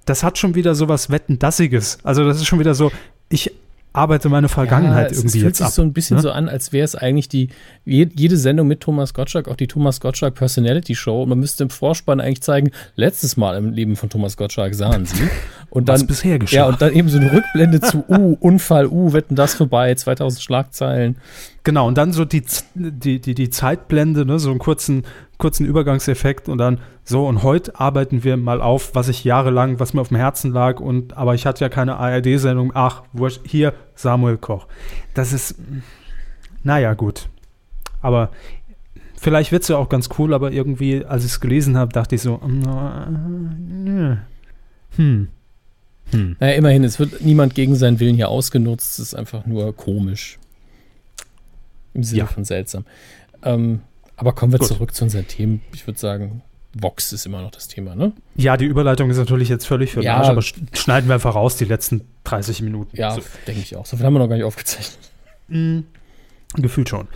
das 0.04 0.22
hat 0.22 0.38
schon 0.38 0.54
wieder 0.54 0.74
so 0.74 0.88
was 0.88 1.10
Wettendassiges. 1.10 1.98
Also 2.02 2.24
das 2.24 2.38
ist 2.38 2.46
schon 2.46 2.58
wieder 2.58 2.74
so, 2.74 2.90
ich 3.28 3.52
arbeite 3.92 4.28
meine 4.28 4.48
Vergangenheit 4.48 5.10
ja, 5.10 5.16
irgendwie 5.16 5.38
es 5.38 5.42
fühlt 5.42 5.56
sich 5.56 5.66
ab, 5.66 5.72
so 5.72 5.82
ein 5.82 5.92
bisschen 5.92 6.16
ne? 6.16 6.22
so 6.22 6.30
an, 6.30 6.48
als 6.48 6.72
wäre 6.72 6.84
es 6.84 6.94
eigentlich 6.94 7.28
die 7.28 7.48
jede 7.84 8.36
Sendung 8.36 8.68
mit 8.68 8.80
Thomas 8.80 9.14
Gottschalk, 9.14 9.48
auch 9.48 9.56
die 9.56 9.66
Thomas 9.66 10.00
Gottschalk 10.00 10.34
Personality 10.34 10.94
Show. 10.94 11.22
Und 11.22 11.30
man 11.30 11.38
müsste 11.40 11.64
im 11.64 11.70
Vorspann 11.70 12.20
eigentlich 12.20 12.42
zeigen, 12.42 12.70
letztes 12.96 13.36
Mal 13.36 13.56
im 13.56 13.72
Leben 13.72 13.96
von 13.96 14.10
Thomas 14.10 14.36
Gottschalk 14.36 14.74
sahen 14.74 15.06
sie. 15.06 15.28
Und 15.70 15.88
dann, 15.88 15.96
Was 15.96 16.06
bisher 16.06 16.38
geschah. 16.38 16.56
Ja, 16.56 16.66
und 16.66 16.80
dann 16.80 16.92
eben 16.94 17.08
so 17.08 17.18
eine 17.18 17.30
Rückblende 17.30 17.80
zu, 17.80 18.04
uh, 18.08 18.36
Unfall, 18.40 18.86
uh, 18.86 19.12
wetten 19.12 19.36
das 19.36 19.54
vorbei, 19.54 19.94
2000 19.94 20.42
Schlagzeilen. 20.42 21.16
Genau, 21.62 21.86
und 21.86 21.98
dann 21.98 22.12
so 22.12 22.24
die, 22.24 22.42
die, 22.74 23.20
die, 23.20 23.34
die 23.34 23.50
Zeitblende, 23.50 24.24
ne, 24.24 24.38
so 24.38 24.50
einen 24.50 24.58
kurzen, 24.58 25.04
kurzen 25.38 25.64
Übergangseffekt 25.64 26.48
und 26.48 26.58
dann 26.58 26.80
so, 27.04 27.26
und 27.26 27.42
heute 27.42 27.78
arbeiten 27.78 28.24
wir 28.24 28.36
mal 28.36 28.60
auf, 28.60 28.94
was 28.94 29.08
ich 29.08 29.24
jahrelang, 29.24 29.80
was 29.80 29.94
mir 29.94 30.00
auf 30.00 30.08
dem 30.08 30.16
Herzen 30.16 30.52
lag, 30.52 30.80
und 30.80 31.16
aber 31.16 31.34
ich 31.34 31.46
hatte 31.46 31.64
ja 31.64 31.68
keine 31.68 31.96
ARD-Sendung, 31.96 32.72
ach, 32.74 33.04
hier 33.44 33.72
Samuel 33.94 34.36
Koch. 34.36 34.66
Das 35.14 35.32
ist, 35.32 35.54
naja, 36.64 36.94
gut. 36.94 37.28
Aber 38.02 38.30
vielleicht 39.16 39.52
wird 39.52 39.62
es 39.62 39.68
ja 39.68 39.76
auch 39.76 39.88
ganz 39.88 40.08
cool, 40.18 40.34
aber 40.34 40.50
irgendwie, 40.50 41.04
als 41.04 41.24
ich 41.24 41.30
es 41.30 41.40
gelesen 41.40 41.76
habe, 41.76 41.92
dachte 41.92 42.16
ich 42.16 42.22
so, 42.22 42.40
hm. 44.96 45.28
Hm. 46.10 46.36
Naja, 46.40 46.54
immerhin, 46.54 46.84
es 46.84 46.98
wird 46.98 47.20
niemand 47.20 47.54
gegen 47.54 47.76
seinen 47.76 48.00
Willen 48.00 48.16
hier 48.16 48.28
ausgenutzt, 48.28 48.98
es 48.98 49.08
ist 49.08 49.14
einfach 49.14 49.46
nur 49.46 49.76
komisch. 49.76 50.38
Im 51.94 52.02
Sinne 52.02 52.20
ja. 52.20 52.26
von 52.26 52.44
seltsam. 52.44 52.84
Ähm, 53.42 53.82
aber 54.18 54.32
kommen 54.32 54.52
wir 54.52 54.58
Gut. 54.58 54.68
zurück 54.68 54.94
zu 54.94 55.04
unseren 55.04 55.26
Themen. 55.26 55.62
Ich 55.72 55.86
würde 55.86 55.98
sagen, 55.98 56.42
Vox 56.74 57.12
ist 57.12 57.24
immer 57.24 57.40
noch 57.40 57.50
das 57.50 57.68
Thema, 57.68 57.94
ne? 57.94 58.12
Ja, 58.36 58.56
die 58.56 58.66
Überleitung 58.66 59.10
ist 59.10 59.16
natürlich 59.16 59.48
jetzt 59.48 59.66
völlig 59.66 59.92
für 59.92 60.02
ja, 60.02 60.16
Arsch, 60.16 60.28
aber 60.28 60.42
schneiden 60.42 61.08
wir 61.08 61.14
einfach 61.14 61.34
raus, 61.34 61.56
die 61.56 61.64
letzten 61.64 62.02
30 62.24 62.62
Minuten. 62.62 62.96
Ja, 62.96 63.12
so. 63.12 63.22
denke 63.46 63.62
ich 63.62 63.76
auch. 63.76 63.86
So 63.86 63.96
viel 63.96 64.04
haben 64.04 64.12
wir 64.12 64.18
noch 64.18 64.28
gar 64.28 64.36
nicht 64.36 64.44
aufgezeichnet. 64.44 64.98
Mhm. 65.48 65.84
Gefühlt 66.56 66.88
schon. 66.88 67.08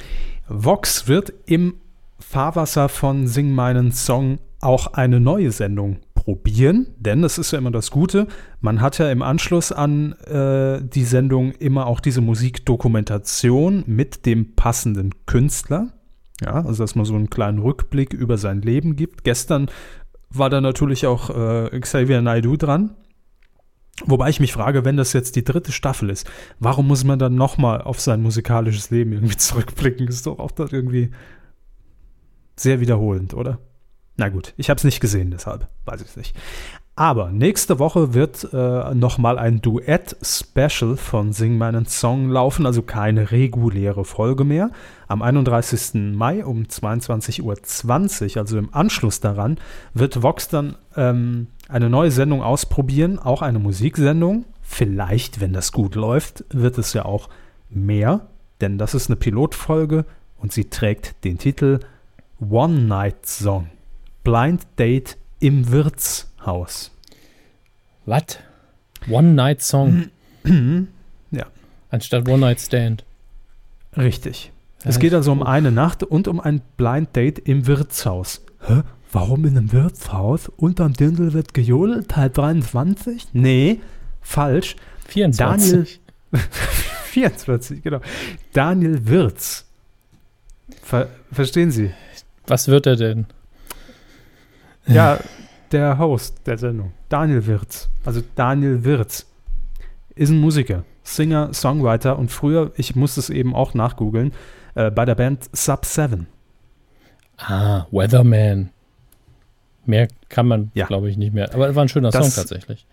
Vox 0.49 1.09
wird 1.09 1.33
im 1.47 1.75
Fahrwasser 2.19 2.89
von 2.89 3.27
Sing 3.27 3.51
meinen 3.51 3.93
Song 3.93 4.39
auch 4.61 4.95
eine 4.95 5.21
neue 5.21 5.51
Sendung 5.51 5.99
probieren, 6.15 6.87
denn 6.99 7.23
das 7.23 7.37
ist 7.37 7.51
ja 7.51 7.59
immer 7.59 7.73
das 7.73 7.91
Gute. 7.91 8.29
Man 8.61 8.81
hat 8.81 8.99
ja 8.99 9.11
im 9.11 9.23
Anschluss 9.23 9.73
an 9.73 10.13
äh, 10.23 10.81
die 10.83 11.05
Sendung 11.05 11.53
immer 11.53 11.87
auch 11.87 11.99
diese 11.99 12.21
Musikdokumentation 12.21 13.83
mit 13.87 14.25
dem 14.25 14.55
passenden 14.55 15.11
Künstler. 15.27 15.89
Ja, 16.45 16.65
also 16.65 16.83
dass 16.83 16.95
man 16.95 17.05
so 17.05 17.15
einen 17.15 17.31
kleinen 17.31 17.59
Rückblick 17.59 18.13
über 18.13 18.39
sein 18.39 18.63
Leben 18.63 18.97
gibt. 18.97 19.25
Gestern 19.25 19.71
war 20.31 20.51
da 20.51 20.61
natürlich 20.61 21.07
auch 21.07 21.31
äh, 21.31 21.81
Xavier 21.81 22.23
Naidu 22.23 22.57
dran. 22.57 22.97
Wobei 24.05 24.31
ich 24.31 24.41
mich 24.41 24.53
frage, 24.53 24.85
wenn 24.85 24.97
das 24.97 25.13
jetzt 25.13 25.37
die 25.37 25.45
dritte 25.45 25.71
Staffel 25.71 26.11
ist, 26.11 26.29
warum 26.59 26.89
muss 26.89 27.05
man 27.05 27.19
dann 27.19 27.35
nochmal 27.35 27.83
auf 27.83 28.01
sein 28.01 28.23
musikalisches 28.23 28.91
Leben 28.91 29.13
irgendwie 29.13 29.37
zurückblicken? 29.39 30.09
Ist 30.09 30.27
doch 30.27 30.39
auch 30.39 30.51
das 30.51 30.73
irgendwie 30.73 31.11
sehr 32.57 32.81
wiederholend, 32.81 33.35
oder? 33.35 33.59
Na 34.17 34.29
gut, 34.29 34.55
ich 34.57 34.71
habe 34.71 34.79
es 34.79 34.85
nicht 34.85 35.01
gesehen, 35.01 35.31
deshalb 35.31 35.69
weiß 35.85 36.03
ich 36.03 36.09
es 36.09 36.17
nicht. 36.17 36.37
Aber 36.95 37.31
nächste 37.31 37.79
Woche 37.79 38.13
wird 38.13 38.53
äh, 38.53 38.95
nochmal 38.95 39.39
ein 39.39 39.63
Duett-Special 39.63 40.99
von 40.99 41.33
Sing 41.33 41.57
meinen 41.57 41.87
Song 41.87 42.29
laufen, 42.29 42.67
also 42.67 42.83
keine 42.83 43.31
reguläre 43.31 44.05
Folge 44.05 44.45
mehr. 44.45 44.71
Am 45.09 45.23
31. 45.23 46.13
Mai 46.15 46.45
um 46.45 46.65
22.20 46.65 47.43
Uhr, 47.43 48.41
also 48.41 48.59
im 48.59 48.75
Anschluss 48.75 49.21
daran, 49.21 49.59
wird 49.95 50.23
Vox 50.23 50.49
dann 50.49 50.77
ähm, 50.95 51.47
eine 51.67 51.89
neue 51.89 52.11
Sendung 52.11 52.43
ausprobieren, 52.43 53.19
auch 53.19 53.41
eine 53.41 53.59
Musiksendung. 53.59 54.45
Vielleicht, 54.61 55.41
wenn 55.41 55.55
das 55.55 55.73
gut 55.73 55.95
läuft, 55.95 56.45
wird 56.51 56.77
es 56.77 56.93
ja 56.93 57.07
auch 57.07 57.31
mehr, 57.71 58.29
denn 58.61 58.77
das 58.77 58.93
ist 58.93 59.09
eine 59.09 59.17
Pilotfolge 59.17 60.05
und 60.37 60.53
sie 60.53 60.67
trägt 60.67 61.25
den 61.25 61.39
Titel 61.39 61.81
One 62.39 62.81
Night 62.83 63.25
Song. 63.25 63.69
Blind 64.25 64.67
Date 64.79 65.17
im 65.41 65.73
Wirtshaus. 66.43 66.91
Was? 68.07 68.39
One 69.09 69.35
Night 69.35 69.63
Song. 69.63 70.11
ja. 71.31 71.47
Anstatt 71.91 72.29
One 72.29 72.39
Night 72.39 72.61
Stand. 72.61 73.05
Richtig. 73.97 74.53
Ja, 74.83 74.91
es 74.91 74.99
geht 74.99 75.15
also 75.15 75.31
um 75.33 75.43
eine 75.43 75.71
Nacht 75.71 76.03
und 76.03 76.27
um 76.29 76.41
ein 76.41 76.61
Blind 76.77 77.15
Date 77.15 77.39
im 77.39 77.67
Wirtshaus. 77.67 78.45
Hä? 78.67 78.83
Warum 79.13 79.45
in 79.45 79.57
einem 79.57 79.73
Wirtshaus? 79.73 80.49
Unterm 80.49 80.95
Dirndl 80.95 81.33
wird 81.35 81.53
gejodelt? 81.55 82.09
Teil 82.09 82.31
23? 82.31 83.29
Nee, 83.35 83.81
falsch. 84.23 84.77
24. 85.09 85.71
Daniel. 85.71 85.87
24, 87.05 87.83
genau. 87.83 88.01
Daniel 88.53 89.07
Wirz. 89.07 89.67
Ver 90.83 91.09
verstehen 91.31 91.71
Sie? 91.71 91.93
Was 92.47 92.69
wird 92.69 92.87
er 92.87 92.97
denn? 92.97 93.27
Ja, 94.87 95.19
der 95.73 95.99
Host 95.99 96.47
der 96.47 96.59
Sendung, 96.59 96.93
Daniel 97.09 97.47
Wirz. 97.47 97.89
Also 98.05 98.23
Daniel 98.35 98.85
Wirz 98.85 99.27
ist 100.15 100.31
ein 100.31 100.41
Musiker, 100.41 100.85
Singer, 101.03 101.53
Songwriter 101.53 102.19
und 102.19 102.31
früher, 102.31 102.73
ich 102.77 102.95
musste 102.95 103.21
es 103.21 103.31
eben 103.31 103.55
auch 103.55 103.75
nachgoogeln, 103.75 104.33
äh, 104.75 104.91
bei 104.91 105.05
der 105.05 105.15
Band 105.15 105.49
Sub 105.53 105.85
7. 105.85 106.27
Ah, 107.39 107.87
Weatherman. 107.91 108.71
Mehr 109.85 110.09
kann 110.29 110.47
man, 110.47 110.71
ja. 110.75 110.87
glaube 110.87 111.11
ich, 111.11 111.17
nicht 111.17 111.35
mehr. 111.35 111.53
Aber 111.55 111.75
war 111.75 111.83
ein 111.83 111.89
schöner 111.89 112.11
das, 112.11 112.35
Song 112.35 112.35
tatsächlich. 112.35 112.87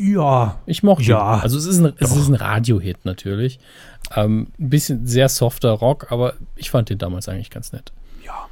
Ja. 0.00 0.60
Ich 0.66 0.82
mochte 0.82 1.04
ja. 1.04 1.36
ihn. 1.36 1.40
Also 1.42 1.58
es 1.58 1.66
ist 1.66 1.80
ein, 1.80 1.92
es 1.98 2.14
ist 2.14 2.28
ein 2.28 2.34
Radio-Hit 2.34 3.04
natürlich. 3.04 3.58
Ähm, 4.14 4.48
ein 4.58 4.70
bisschen 4.70 5.06
sehr 5.06 5.28
softer 5.28 5.72
Rock, 5.72 6.12
aber 6.12 6.34
ich 6.54 6.70
fand 6.70 6.88
den 6.88 6.98
damals 6.98 7.28
eigentlich 7.28 7.50
ganz 7.50 7.72
nett. 7.72 7.92
Ja, 8.24 8.48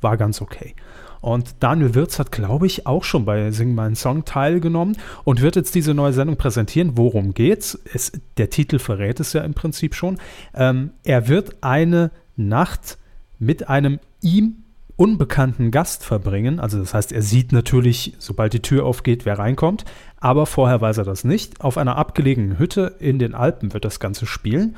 war 0.00 0.16
ganz 0.16 0.40
okay. 0.40 0.74
Und 1.20 1.56
Daniel 1.60 1.94
Wirz 1.94 2.18
hat, 2.18 2.32
glaube 2.32 2.66
ich, 2.66 2.86
auch 2.86 3.04
schon 3.04 3.24
bei 3.24 3.50
Sing 3.50 3.74
meinen 3.74 3.94
Song 3.94 4.24
teilgenommen 4.24 4.96
und 5.24 5.42
wird 5.42 5.56
jetzt 5.56 5.74
diese 5.74 5.94
neue 5.94 6.12
Sendung 6.12 6.36
präsentieren. 6.36 6.92
Worum 6.96 7.34
geht's? 7.34 7.78
Es, 7.92 8.12
der 8.36 8.50
Titel 8.50 8.78
verrät 8.78 9.20
es 9.20 9.32
ja 9.32 9.42
im 9.42 9.54
Prinzip 9.54 9.94
schon. 9.94 10.18
Ähm, 10.54 10.90
er 11.04 11.28
wird 11.28 11.62
eine 11.62 12.10
Nacht 12.36 12.98
mit 13.38 13.68
einem 13.68 13.98
ihm 14.22 14.64
unbekannten 14.96 15.70
Gast 15.70 16.04
verbringen. 16.04 16.60
Also 16.60 16.78
das 16.78 16.92
heißt, 16.92 17.12
er 17.12 17.22
sieht 17.22 17.52
natürlich, 17.52 18.14
sobald 18.18 18.52
die 18.52 18.60
Tür 18.60 18.84
aufgeht, 18.84 19.24
wer 19.24 19.38
reinkommt. 19.38 19.86
Aber 20.18 20.44
vorher 20.44 20.80
weiß 20.80 20.98
er 20.98 21.04
das 21.04 21.24
nicht. 21.24 21.62
Auf 21.62 21.78
einer 21.78 21.96
abgelegenen 21.96 22.58
Hütte 22.58 22.96
in 22.98 23.18
den 23.18 23.34
Alpen 23.34 23.72
wird 23.72 23.86
das 23.86 23.98
Ganze 23.98 24.26
spielen. 24.26 24.76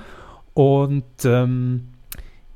Und 0.55 1.05
ähm, 1.25 1.89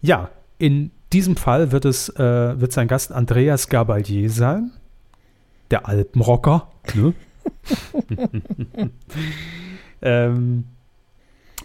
ja, 0.00 0.30
in 0.58 0.92
diesem 1.12 1.36
Fall 1.36 1.72
wird 1.72 1.84
es 1.84 2.08
äh, 2.10 2.60
wird 2.60 2.72
sein 2.72 2.88
Gast 2.88 3.12
Andreas 3.12 3.68
Gabalier 3.68 4.30
sein, 4.30 4.72
der 5.70 5.88
Alpenrocker. 5.88 6.68
Ne? 6.94 7.14
ähm, 10.02 10.64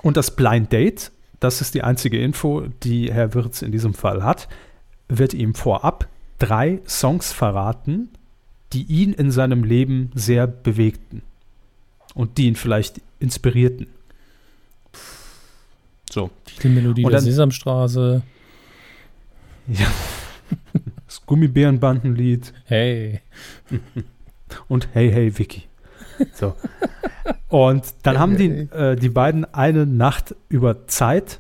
und 0.04 0.17
das 0.17 0.36
Blind 0.36 0.71
Date, 0.71 1.12
das 1.39 1.62
ist 1.62 1.73
die 1.73 1.84
einzige 1.84 2.21
Info, 2.21 2.62
die 2.84 3.12
Herr 3.12 3.34
Wirz 3.34 3.62
in 3.62 3.71
diesem 3.71 3.93
Fall 3.93 4.23
hat, 4.23 4.47
wird 5.08 5.34
ihm 5.34 5.56
vorab 5.56 6.08
drei 6.39 6.82
Songs 6.88 7.32
verraten, 7.32 8.10
die 8.73 8.84
ihn 8.84 9.13
in 9.13 9.32
seinem 9.32 9.63
Leben 9.63 10.12
sehr 10.15 10.47
bewegten 10.47 11.21
und 12.13 12.38
die 12.38 12.47
ihn 12.47 12.56
vielleicht 12.56 13.01
inspirierten. 13.19 13.88
So. 16.10 16.30
Titelmelodie 16.45 17.04
der 17.04 17.21
Sesamstraße. 17.21 18.23
Ja. 19.67 19.88
Das 21.06 21.26
Gummibärenbandenlied. 21.26 22.54
Hey. 22.63 23.19
Und 24.69 24.88
Hey, 24.93 25.12
hey, 25.12 25.38
Vicky. 25.38 25.63
So. 26.34 26.56
Und 27.50 27.84
dann 28.04 28.17
haben 28.17 28.38
die, 28.38 28.47
äh, 28.47 28.95
die 28.95 29.10
beiden 29.10 29.45
eine 29.54 29.86
Nacht 29.86 30.36
über 30.47 30.88
Zeit, 30.88 31.39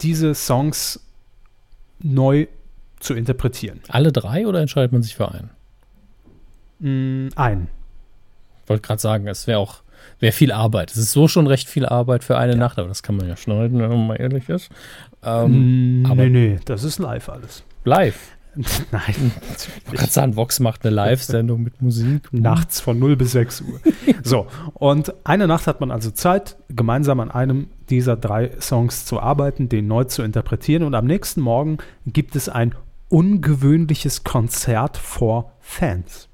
diese 0.00 0.34
Songs 0.34 1.00
neu 1.98 2.46
zu 3.00 3.14
interpretieren. 3.14 3.80
Alle 3.88 4.12
drei 4.12 4.46
oder 4.46 4.60
entscheidet 4.60 4.92
man 4.92 5.02
sich 5.02 5.16
für 5.16 5.30
einen? 5.32 5.50
Mm, 6.78 7.28
einen. 7.36 7.68
Ich 8.62 8.68
wollte 8.68 8.82
gerade 8.82 9.00
sagen, 9.00 9.26
es 9.26 9.46
wäre 9.46 9.58
auch 9.58 9.82
wäre 10.18 10.32
viel 10.32 10.52
Arbeit. 10.52 10.90
Es 10.90 10.96
ist 10.96 11.12
so 11.12 11.28
schon 11.28 11.46
recht 11.46 11.68
viel 11.68 11.86
Arbeit 11.86 12.24
für 12.24 12.38
eine 12.38 12.52
ja. 12.52 12.58
Nacht, 12.58 12.78
aber 12.78 12.88
das 12.88 13.02
kann 13.02 13.16
man 13.16 13.28
ja 13.28 13.36
schneiden, 13.36 13.80
wenn 13.80 13.88
man 13.88 14.06
mal 14.06 14.16
ehrlich 14.16 14.48
ist. 14.48 14.70
Ähm, 15.22 16.02
mm, 16.02 16.06
aber 16.06 16.24
nee, 16.24 16.28
nee, 16.28 16.58
das 16.64 16.84
ist 16.84 16.98
live 16.98 17.28
alles. 17.28 17.64
Live? 17.84 18.36
Nein. 18.92 19.32
Kann 19.94 20.08
sagen, 20.08 20.36
Vox 20.36 20.60
macht 20.60 20.84
eine 20.84 20.94
Live-Sendung 20.94 21.62
mit 21.62 21.80
Musik. 21.80 22.32
Nachts 22.32 22.80
von 22.80 22.98
0 22.98 23.16
bis 23.16 23.32
6 23.32 23.62
Uhr. 23.62 23.80
so, 24.22 24.46
und 24.74 25.14
eine 25.24 25.46
Nacht 25.46 25.66
hat 25.66 25.80
man 25.80 25.90
also 25.90 26.10
Zeit, 26.10 26.56
gemeinsam 26.68 27.20
an 27.20 27.30
einem 27.30 27.68
dieser 27.88 28.16
drei 28.16 28.50
Songs 28.60 29.06
zu 29.06 29.20
arbeiten, 29.20 29.68
den 29.70 29.86
neu 29.86 30.04
zu 30.04 30.22
interpretieren. 30.22 30.82
Und 30.82 30.94
am 30.94 31.06
nächsten 31.06 31.40
Morgen 31.40 31.78
gibt 32.06 32.36
es 32.36 32.50
ein 32.50 32.74
ungewöhnliches 33.08 34.22
Konzert 34.22 34.98
vor 34.98 35.52
Fans. 35.60 36.28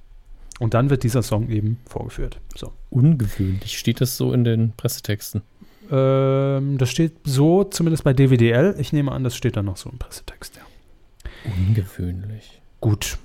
Und 0.58 0.74
dann 0.74 0.90
wird 0.90 1.04
dieser 1.04 1.22
Song 1.22 1.48
eben 1.48 1.78
vorgeführt. 1.86 2.40
So. 2.56 2.72
Ungewöhnlich. 2.90 3.78
Steht 3.78 4.00
das 4.00 4.16
so 4.16 4.32
in 4.32 4.44
den 4.44 4.72
Pressetexten? 4.72 5.42
Ähm, 5.90 6.78
das 6.78 6.90
steht 6.90 7.14
so, 7.24 7.64
zumindest 7.64 8.04
bei 8.04 8.12
DWDL. 8.12 8.76
Ich 8.78 8.92
nehme 8.92 9.12
an, 9.12 9.24
das 9.24 9.36
steht 9.36 9.56
dann 9.56 9.66
noch 9.66 9.76
so 9.76 9.90
im 9.90 9.98
Pressetext, 9.98 10.56
ja. 10.56 10.62
Ungewöhnlich. 11.44 12.60
Gut. 12.80 13.18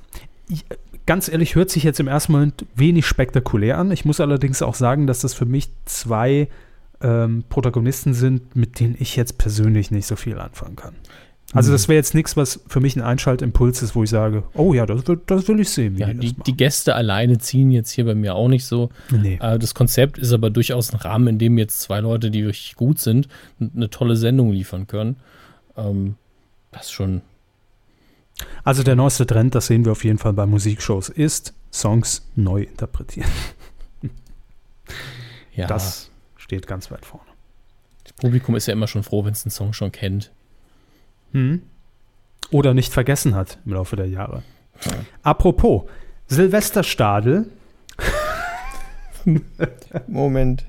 Ich, 0.49 0.65
ganz 1.05 1.29
ehrlich, 1.29 1.55
hört 1.55 1.69
sich 1.69 1.83
jetzt 1.83 1.99
im 1.99 2.07
ersten 2.07 2.31
Moment 2.31 2.65
wenig 2.75 3.05
spektakulär 3.05 3.77
an. 3.77 3.91
Ich 3.91 4.05
muss 4.05 4.19
allerdings 4.19 4.61
auch 4.61 4.75
sagen, 4.75 5.07
dass 5.07 5.19
das 5.19 5.33
für 5.33 5.45
mich 5.45 5.69
zwei 5.85 6.47
ähm, 7.01 7.43
Protagonisten 7.49 8.13
sind, 8.13 8.55
mit 8.55 8.79
denen 8.79 8.95
ich 8.99 9.15
jetzt 9.15 9.37
persönlich 9.37 9.91
nicht 9.91 10.05
so 10.05 10.15
viel 10.15 10.37
anfangen 10.37 10.75
kann. 10.75 10.95
Also 11.51 11.71
das 11.71 11.87
wäre 11.87 11.97
jetzt 11.97 12.15
nichts, 12.15 12.35
was 12.35 12.61
für 12.67 12.79
mich 12.79 12.95
ein 12.95 13.03
Einschaltimpuls 13.03 13.83
ist, 13.83 13.95
wo 13.95 14.03
ich 14.03 14.09
sage, 14.09 14.43
oh 14.55 14.73
ja, 14.73 14.87
das, 14.87 15.03
das 15.27 15.47
will 15.47 15.59
ich 15.59 15.69
sehen. 15.69 15.97
ja, 15.97 16.11
die, 16.11 16.33
die, 16.33 16.57
Gäste 16.57 16.95
alleine 16.95 17.37
ziehen 17.37 17.71
jetzt 17.71 17.91
hier 17.91 18.05
bei 18.05 18.15
mir 18.15 18.33
auch 18.33 18.47
nicht 18.47 18.65
so. 18.65 18.89
Nee. 19.11 19.37
Äh, 19.39 19.59
das 19.59 19.75
Konzept 19.75 20.17
ist 20.17 20.33
aber 20.33 20.49
durchaus 20.49 20.91
ein 20.91 20.97
Rahmen, 20.97 21.27
in 21.27 21.37
dem 21.37 21.59
jetzt 21.59 21.81
zwei 21.81 21.99
Leute, 21.99 22.31
die 22.31 22.43
wirklich 22.43 22.75
gut 22.75 22.99
sind, 22.99 23.27
eine 23.59 23.89
tolle 23.91 24.15
Sendung 24.15 24.51
liefern 24.51 24.87
können. 24.87 25.17
Ähm, 25.77 26.15
das 26.71 26.91
schon. 26.91 27.21
Also 28.63 28.81
der 28.81 28.95
neueste 28.95 29.27
Trend, 29.27 29.53
das 29.53 29.67
sehen 29.67 29.85
wir 29.85 29.91
auf 29.91 30.03
jeden 30.03 30.17
Fall 30.17 30.33
bei 30.33 30.47
Musikshows, 30.47 31.09
ist 31.09 31.53
Songs 31.71 32.27
neu 32.35 32.63
interpretieren. 32.63 33.29
ja. 35.55 35.67
Das 35.67 36.09
steht 36.37 36.65
ganz 36.65 36.89
weit 36.89 37.05
vorne. 37.05 37.27
Das 38.03 38.13
Publikum 38.13 38.55
ist 38.55 38.65
ja 38.65 38.73
immer 38.73 38.87
schon 38.87 39.03
froh, 39.03 39.23
wenn 39.23 39.33
es 39.33 39.45
einen 39.45 39.51
Song 39.51 39.73
schon 39.73 39.91
kennt. 39.91 40.31
Hm. 41.33 41.61
Oder 42.51 42.73
nicht 42.73 42.93
vergessen 42.93 43.35
hat 43.35 43.59
im 43.65 43.73
Laufe 43.73 43.95
der 43.95 44.07
Jahre. 44.07 44.43
Apropos, 45.21 45.83
Silvesterstadel. 46.27 47.47
Moment. 50.07 50.65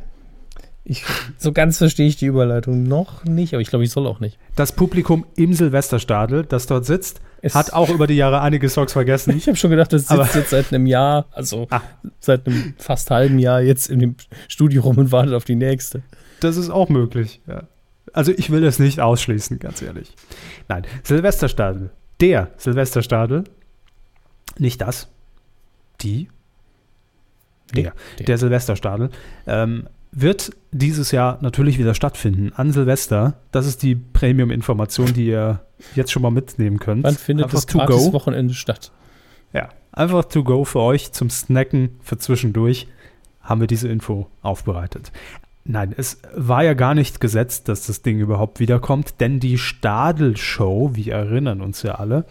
Ich, 0.86 1.02
so 1.38 1.52
ganz 1.52 1.78
verstehe 1.78 2.06
ich 2.06 2.16
die 2.16 2.26
Überleitung 2.26 2.82
noch 2.82 3.24
nicht, 3.24 3.54
aber 3.54 3.62
ich 3.62 3.68
glaube, 3.68 3.84
ich 3.84 3.90
soll 3.90 4.06
auch 4.06 4.20
nicht. 4.20 4.38
Das 4.54 4.72
Publikum 4.72 5.24
im 5.34 5.54
Silvesterstadel, 5.54 6.44
das 6.44 6.66
dort 6.66 6.84
sitzt, 6.84 7.22
es 7.40 7.54
hat 7.54 7.72
auch 7.72 7.88
über 7.88 8.06
die 8.06 8.14
Jahre 8.14 8.42
einige 8.42 8.68
Songs 8.68 8.92
vergessen. 8.92 9.34
Ich 9.36 9.46
habe 9.46 9.56
schon 9.56 9.70
gedacht, 9.70 9.92
das 9.92 10.02
sitzt 10.02 10.12
aber 10.12 10.28
jetzt 10.34 10.50
seit 10.50 10.72
einem 10.72 10.86
Jahr, 10.86 11.26
also 11.32 11.66
ah. 11.70 11.80
seit 12.20 12.46
einem 12.46 12.74
fast 12.76 13.10
halben 13.10 13.38
Jahr 13.38 13.62
jetzt 13.62 13.90
in 13.90 13.98
dem 13.98 14.16
Studio 14.48 14.82
rum 14.82 14.98
und 14.98 15.10
wartet 15.10 15.32
auf 15.32 15.44
die 15.44 15.54
nächste. 15.54 16.02
Das 16.40 16.58
ist 16.58 16.68
auch 16.68 16.90
möglich, 16.90 17.40
ja. 17.46 17.64
Also 18.12 18.32
ich 18.32 18.50
will 18.50 18.60
das 18.60 18.78
nicht 18.78 19.00
ausschließen, 19.00 19.58
ganz 19.58 19.82
ehrlich. 19.82 20.14
Nein, 20.68 20.84
Silvesterstadel. 21.02 21.90
Der 22.20 22.50
Silvesterstadel. 22.56 23.44
Nicht 24.58 24.80
das. 24.80 25.08
Die. 26.00 26.28
Der. 27.74 27.94
Der, 28.18 28.26
der 28.26 28.38
Silvesterstadel. 28.38 29.10
Ähm, 29.46 29.88
wird 30.12 30.52
dieses 30.70 31.10
Jahr 31.10 31.38
natürlich 31.40 31.78
wieder 31.78 31.94
stattfinden 31.94 32.52
an 32.54 32.72
Silvester. 32.72 33.34
Das 33.50 33.66
ist 33.66 33.82
die 33.82 33.96
Premium-Information, 33.96 35.12
die 35.12 35.26
ihr 35.26 35.60
jetzt 35.96 36.12
schon 36.12 36.22
mal 36.22 36.30
mitnehmen 36.30 36.78
könnt. 36.78 37.02
Wann 37.02 37.16
findet 37.16 37.46
einfach 37.46 37.58
das 37.58 37.66
gratis 37.66 38.12
Wochenende 38.12 38.54
statt? 38.54 38.92
Ja, 39.52 39.70
einfach 39.92 40.24
to 40.24 40.44
go 40.44 40.64
für 40.64 40.80
euch 40.80 41.12
zum 41.12 41.30
Snacken 41.30 41.96
für 42.00 42.16
zwischendurch 42.18 42.86
haben 43.40 43.60
wir 43.60 43.66
diese 43.66 43.88
Info 43.88 44.28
aufbereitet. 44.40 45.12
Nein, 45.66 45.94
es 45.96 46.20
war 46.34 46.62
ja 46.62 46.74
gar 46.74 46.94
nicht 46.94 47.20
gesetzt, 47.20 47.68
dass 47.68 47.86
das 47.86 48.02
Ding 48.02 48.18
überhaupt 48.18 48.60
wiederkommt, 48.60 49.20
denn 49.20 49.40
die 49.40 49.56
Stadel-Show, 49.56 50.90
wir 50.92 51.14
erinnern 51.14 51.62
uns 51.62 51.82
ja 51.82 51.94
alle, 51.94 52.26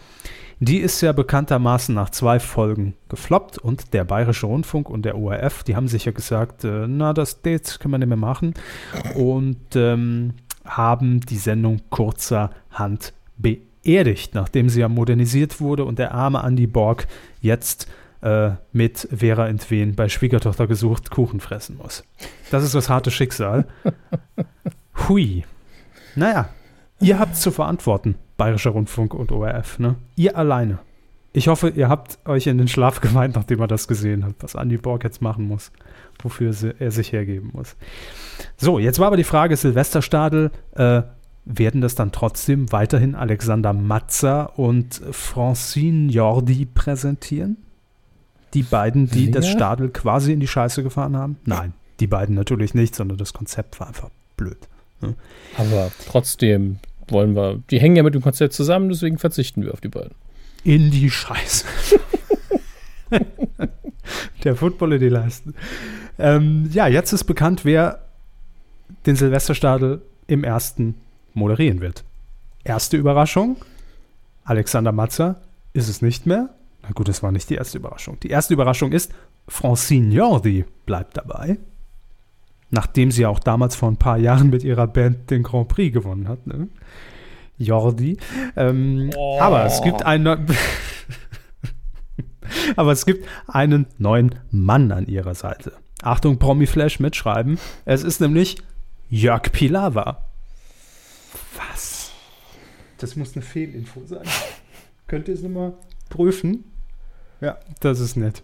die 0.60 0.78
ist 0.78 1.00
ja 1.00 1.10
bekanntermaßen 1.10 1.92
nach 1.92 2.10
zwei 2.10 2.38
Folgen 2.38 2.94
gefloppt 3.08 3.58
und 3.58 3.92
der 3.92 4.04
Bayerische 4.04 4.46
Rundfunk 4.46 4.88
und 4.88 5.04
der 5.04 5.18
ORF, 5.18 5.64
die 5.64 5.74
haben 5.74 5.88
sich 5.88 6.04
ja 6.04 6.12
gesagt, 6.12 6.62
äh, 6.62 6.86
na, 6.86 7.12
das 7.12 7.42
Dates 7.42 7.80
können 7.80 7.94
wir 7.94 7.98
nicht 7.98 8.08
mehr 8.08 8.16
machen 8.16 8.54
und 9.16 9.74
ähm, 9.74 10.34
haben 10.64 11.20
die 11.20 11.38
Sendung 11.38 11.80
kurzerhand 11.90 13.14
beerdigt, 13.36 14.34
nachdem 14.34 14.68
sie 14.68 14.80
ja 14.80 14.88
modernisiert 14.88 15.60
wurde 15.60 15.84
und 15.84 15.98
der 15.98 16.14
arme 16.14 16.40
Andy 16.44 16.68
Borg 16.68 17.08
jetzt 17.40 17.88
äh, 18.24 18.52
mit 18.72 19.06
Vera 19.14 19.46
Entwen 19.46 19.94
bei 19.94 20.08
Schwiegertochter 20.08 20.66
gesucht 20.66 21.10
Kuchen 21.10 21.40
fressen 21.40 21.76
muss. 21.76 22.04
Das 22.50 22.64
ist 22.64 22.74
das 22.74 22.88
harte 22.88 23.10
Schicksal. 23.10 23.66
Hui. 25.08 25.44
Naja, 26.16 26.48
ihr 27.00 27.18
habt 27.18 27.36
zu 27.36 27.50
verantworten, 27.50 28.14
Bayerischer 28.36 28.70
Rundfunk 28.70 29.14
und 29.14 29.30
ORF, 29.30 29.78
ne? 29.78 29.96
Ihr 30.16 30.36
alleine. 30.36 30.78
Ich 31.32 31.48
hoffe, 31.48 31.68
ihr 31.70 31.88
habt 31.88 32.18
euch 32.26 32.46
in 32.46 32.58
den 32.58 32.68
Schlaf 32.68 33.00
gemeint, 33.00 33.34
nachdem 33.34 33.60
ihr 33.60 33.66
das 33.66 33.88
gesehen 33.88 34.24
habt, 34.24 34.42
was 34.42 34.54
Andy 34.54 34.78
Borg 34.78 35.02
jetzt 35.04 35.20
machen 35.20 35.46
muss, 35.46 35.72
wofür 36.22 36.54
er 36.78 36.90
sich 36.92 37.12
hergeben 37.12 37.50
muss. 37.52 37.76
So, 38.56 38.78
jetzt 38.78 39.00
war 39.00 39.08
aber 39.08 39.16
die 39.16 39.24
Frage, 39.24 39.56
Silvesterstadel, 39.56 40.50
äh, 40.76 41.02
werden 41.44 41.80
das 41.80 41.94
dann 41.94 42.12
trotzdem 42.12 42.72
weiterhin 42.72 43.14
Alexander 43.14 43.72
Matzer 43.74 44.58
und 44.58 45.02
Francine 45.10 46.10
Jordi 46.10 46.64
präsentieren? 46.66 47.58
Die 48.54 48.62
beiden, 48.62 49.08
die 49.08 49.26
Wer? 49.26 49.32
das 49.32 49.48
Stadel 49.48 49.90
quasi 49.90 50.32
in 50.32 50.40
die 50.40 50.48
Scheiße 50.48 50.82
gefahren 50.82 51.16
haben? 51.16 51.36
Nein, 51.44 51.74
die 52.00 52.06
beiden 52.06 52.34
natürlich 52.34 52.74
nicht, 52.74 52.94
sondern 52.94 53.18
das 53.18 53.32
Konzept 53.32 53.80
war 53.80 53.88
einfach 53.88 54.10
blöd. 54.36 54.68
Ne? 55.00 55.14
Aber 55.56 55.90
trotzdem 56.08 56.78
wollen 57.08 57.34
wir, 57.34 57.60
die 57.70 57.80
hängen 57.80 57.96
ja 57.96 58.02
mit 58.02 58.14
dem 58.14 58.22
Konzept 58.22 58.54
zusammen, 58.54 58.88
deswegen 58.88 59.18
verzichten 59.18 59.62
wir 59.62 59.72
auf 59.72 59.80
die 59.80 59.88
beiden. 59.88 60.14
In 60.62 60.90
die 60.90 61.10
Scheiße. 61.10 61.66
Der 64.44 64.56
Football 64.56 64.94
in 64.94 65.00
die 65.00 65.08
Leisten. 65.08 65.54
Ähm, 66.18 66.70
ja, 66.72 66.86
jetzt 66.86 67.12
ist 67.12 67.24
bekannt, 67.24 67.64
wer 67.64 68.00
den 69.06 69.16
Silvesterstadel 69.16 70.02
im 70.26 70.44
ersten 70.44 70.94
moderieren 71.32 71.80
wird. 71.80 72.04
Erste 72.62 72.96
Überraschung: 72.96 73.56
Alexander 74.44 74.92
Matzer 74.92 75.40
ist 75.72 75.88
es 75.88 76.02
nicht 76.02 76.26
mehr. 76.26 76.50
Na 76.86 76.92
gut, 76.92 77.08
das 77.08 77.22
war 77.22 77.32
nicht 77.32 77.48
die 77.48 77.54
erste 77.54 77.78
Überraschung. 77.78 78.20
Die 78.20 78.28
erste 78.28 78.54
Überraschung 78.54 78.92
ist, 78.92 79.12
Francine 79.48 80.14
Jordi 80.14 80.64
bleibt 80.84 81.16
dabei. 81.16 81.58
Nachdem 82.70 83.10
sie 83.10 83.24
auch 83.26 83.38
damals 83.38 83.76
vor 83.76 83.90
ein 83.90 83.96
paar 83.96 84.18
Jahren 84.18 84.50
mit 84.50 84.64
ihrer 84.64 84.86
Band 84.86 85.30
den 85.30 85.42
Grand 85.42 85.68
Prix 85.68 85.94
gewonnen 85.94 86.28
hat. 86.28 86.46
Ne? 86.46 86.68
Jordi. 87.56 88.18
Ähm, 88.56 89.10
oh. 89.16 89.38
Aber 89.40 89.64
es 89.64 89.80
gibt 89.82 90.02
einen. 90.04 90.26
aber 92.76 92.92
es 92.92 93.06
gibt 93.06 93.26
einen 93.46 93.86
neuen 93.98 94.34
Mann 94.50 94.92
an 94.92 95.06
ihrer 95.06 95.34
Seite. 95.34 95.72
Achtung, 96.02 96.38
Promi-Flash 96.38 97.00
mitschreiben. 97.00 97.58
Es 97.84 98.02
ist 98.02 98.20
nämlich 98.20 98.56
Jörg 99.08 99.52
Pilawa. 99.52 100.22
Was? 101.56 102.10
Das 102.98 103.16
muss 103.16 103.34
eine 103.34 103.42
Fehlinfo 103.42 104.04
sein. 104.04 104.24
Könnt 105.06 105.28
ihr 105.28 105.34
es 105.34 105.42
nochmal 105.42 105.74
prüfen? 106.10 106.64
Ja, 107.40 107.58
das 107.80 108.00
ist 108.00 108.16
nett. 108.16 108.42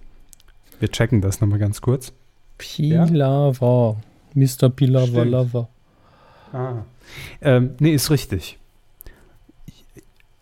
Wir 0.78 0.90
checken 0.90 1.20
das 1.20 1.40
nochmal 1.40 1.58
ganz 1.58 1.80
kurz. 1.80 2.12
Pilava. 2.58 3.96
Ja? 3.96 3.96
Mr. 4.34 4.70
Pilava 4.70 5.22
Lava. 5.22 5.68
Ah. 6.52 6.84
Ähm, 7.40 7.74
nee, 7.78 7.94
ist 7.94 8.10
richtig. 8.10 8.58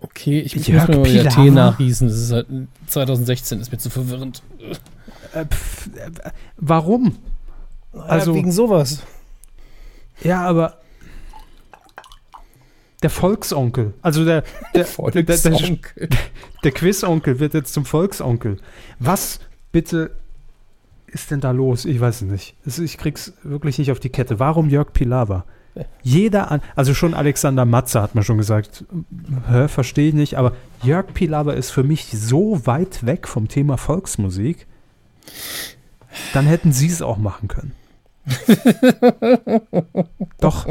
Okay, 0.01 0.41
ich 0.41 0.55
Jörg 0.55 0.89
muss 0.89 0.97
mir 0.97 1.03
mal 1.03 1.13
wieder 1.13 1.31
Tee 1.31 1.51
nachgießen. 1.51 2.09
Das 2.09 2.17
ist 2.17 2.33
halt 2.33 2.47
2016, 2.87 3.61
ist 3.61 3.73
mir 3.73 3.79
zu 3.79 3.91
verwirrend. 3.91 4.43
Äh, 5.35 5.45
pf, 5.45 5.89
äh, 5.97 6.31
warum? 6.57 7.17
Also 7.93 8.35
wegen 8.35 8.53
sowas. 8.53 9.03
Ja, 10.23 10.43
aber 10.43 10.79
der 13.03 13.11
Volksonkel, 13.11 13.95
also 14.03 14.25
der, 14.25 14.43
der, 14.75 14.85
Volksonkel. 14.85 15.25
der, 15.97 16.07
der, 16.09 16.19
der 16.65 16.73
Quizonkel 16.73 17.39
wird 17.39 17.55
jetzt 17.55 17.73
zum 17.73 17.85
Volksonkel. 17.85 18.59
Was 18.99 19.41
bitte 19.71 20.17
ist 21.07 21.31
denn 21.31 21.41
da 21.41 21.53
los? 21.53 21.85
Ich 21.85 22.01
weiß 22.01 22.23
es 22.23 22.29
nicht. 22.29 22.57
Ich 22.83 22.99
krieg's 22.99 23.33
wirklich 23.43 23.79
nicht 23.79 23.93
auf 23.93 24.01
die 24.01 24.11
Kette. 24.11 24.39
Warum 24.39 24.69
Jörg 24.69 24.93
Pilawa? 24.93 25.45
Jeder, 26.03 26.51
an, 26.51 26.61
also 26.75 26.93
schon 26.93 27.15
Alexander 27.15 27.65
Matze 27.65 28.03
hat 28.03 28.15
man 28.15 28.25
schon 28.25 28.39
gesagt, 28.39 28.85
verstehe 29.69 30.09
ich 30.09 30.15
nicht, 30.15 30.37
aber 30.37 30.55
Jörg 30.83 31.15
Pilawa 31.15 31.53
ist 31.53 31.71
für 31.71 31.85
mich 31.85 32.07
so 32.11 32.67
weit 32.67 33.07
weg 33.07 33.29
vom 33.29 33.47
Thema 33.49 33.77
Volksmusik, 33.77 34.67
dann 36.33 36.47
hätten 36.47 36.73
sie 36.73 36.89
es 36.89 37.03
auch 37.03 37.19
machen 37.19 37.47
können. 37.49 37.73
doch. 40.41 40.67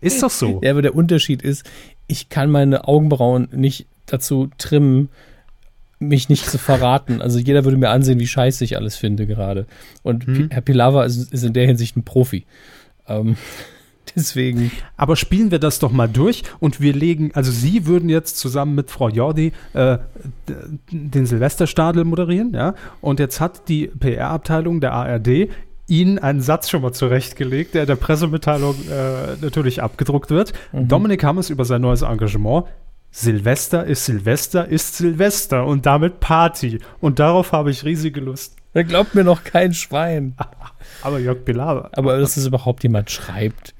Ist 0.00 0.22
doch 0.22 0.30
so. 0.30 0.60
Ja, 0.62 0.72
aber 0.72 0.82
der 0.82 0.94
Unterschied 0.94 1.42
ist, 1.42 1.64
ich 2.06 2.28
kann 2.28 2.50
meine 2.50 2.86
Augenbrauen 2.86 3.48
nicht 3.52 3.86
dazu 4.06 4.50
trimmen, 4.58 5.08
mich 5.98 6.28
nicht 6.28 6.48
zu 6.48 6.58
verraten. 6.58 7.22
Also 7.22 7.38
jeder 7.38 7.64
würde 7.64 7.76
mir 7.76 7.90
ansehen, 7.90 8.20
wie 8.20 8.26
scheiße 8.26 8.64
ich 8.64 8.76
alles 8.76 8.96
finde 8.96 9.26
gerade. 9.26 9.66
Und 10.02 10.26
hm. 10.26 10.48
Herr 10.50 10.60
Pilawa 10.60 11.04
ist, 11.04 11.32
ist, 11.32 11.44
in 11.44 11.52
der 11.52 11.66
Hinsicht 11.66 11.96
ein 11.96 12.02
Profi. 12.02 12.44
Ähm, 13.08 13.36
deswegen. 14.16 14.70
Aber 14.96 15.16
spielen 15.16 15.50
wir 15.50 15.58
das 15.58 15.78
doch 15.78 15.92
mal 15.92 16.08
durch 16.08 16.42
und 16.60 16.80
wir 16.80 16.92
legen, 16.92 17.30
also 17.34 17.50
Sie 17.50 17.86
würden 17.86 18.08
jetzt 18.08 18.38
zusammen 18.38 18.74
mit 18.74 18.90
Frau 18.90 19.08
Jordi 19.08 19.52
äh, 19.72 19.98
den 20.90 21.26
Silvesterstadel 21.26 22.04
moderieren, 22.04 22.52
ja? 22.52 22.74
Und 23.00 23.20
jetzt 23.20 23.40
hat 23.40 23.68
die 23.68 23.86
PR-Abteilung 23.86 24.80
der 24.80 24.92
ARD 24.92 25.48
Ihnen 25.86 26.18
einen 26.18 26.40
Satz 26.40 26.70
schon 26.70 26.82
mal 26.82 26.92
zurechtgelegt, 26.92 27.74
der 27.74 27.82
in 27.82 27.88
der 27.88 27.96
Pressemitteilung 27.96 28.74
äh, 28.90 29.36
natürlich 29.40 29.82
abgedruckt 29.82 30.30
wird. 30.30 30.52
Mhm. 30.72 30.88
Dominik 30.88 31.24
Hammers 31.24 31.50
über 31.50 31.64
sein 31.64 31.82
neues 31.82 32.02
Engagement. 32.02 32.66
Silvester 33.10 33.84
ist 33.84 34.06
Silvester 34.06 34.66
ist 34.66 34.96
Silvester 34.96 35.64
und 35.66 35.86
damit 35.86 36.18
Party. 36.20 36.80
Und 37.00 37.20
darauf 37.20 37.52
habe 37.52 37.70
ich 37.70 37.84
riesige 37.84 38.20
Lust. 38.20 38.56
Da 38.72 38.82
glaubt 38.82 39.14
mir 39.14 39.22
noch 39.22 39.44
kein 39.44 39.72
Schwein. 39.72 40.34
Aber 41.02 41.20
Jörg 41.20 41.44
Pilawa. 41.44 41.90
Aber 41.92 42.18
dass 42.18 42.36
es 42.36 42.46
überhaupt 42.46 42.82
jemand 42.82 43.10
schreibt. 43.10 43.74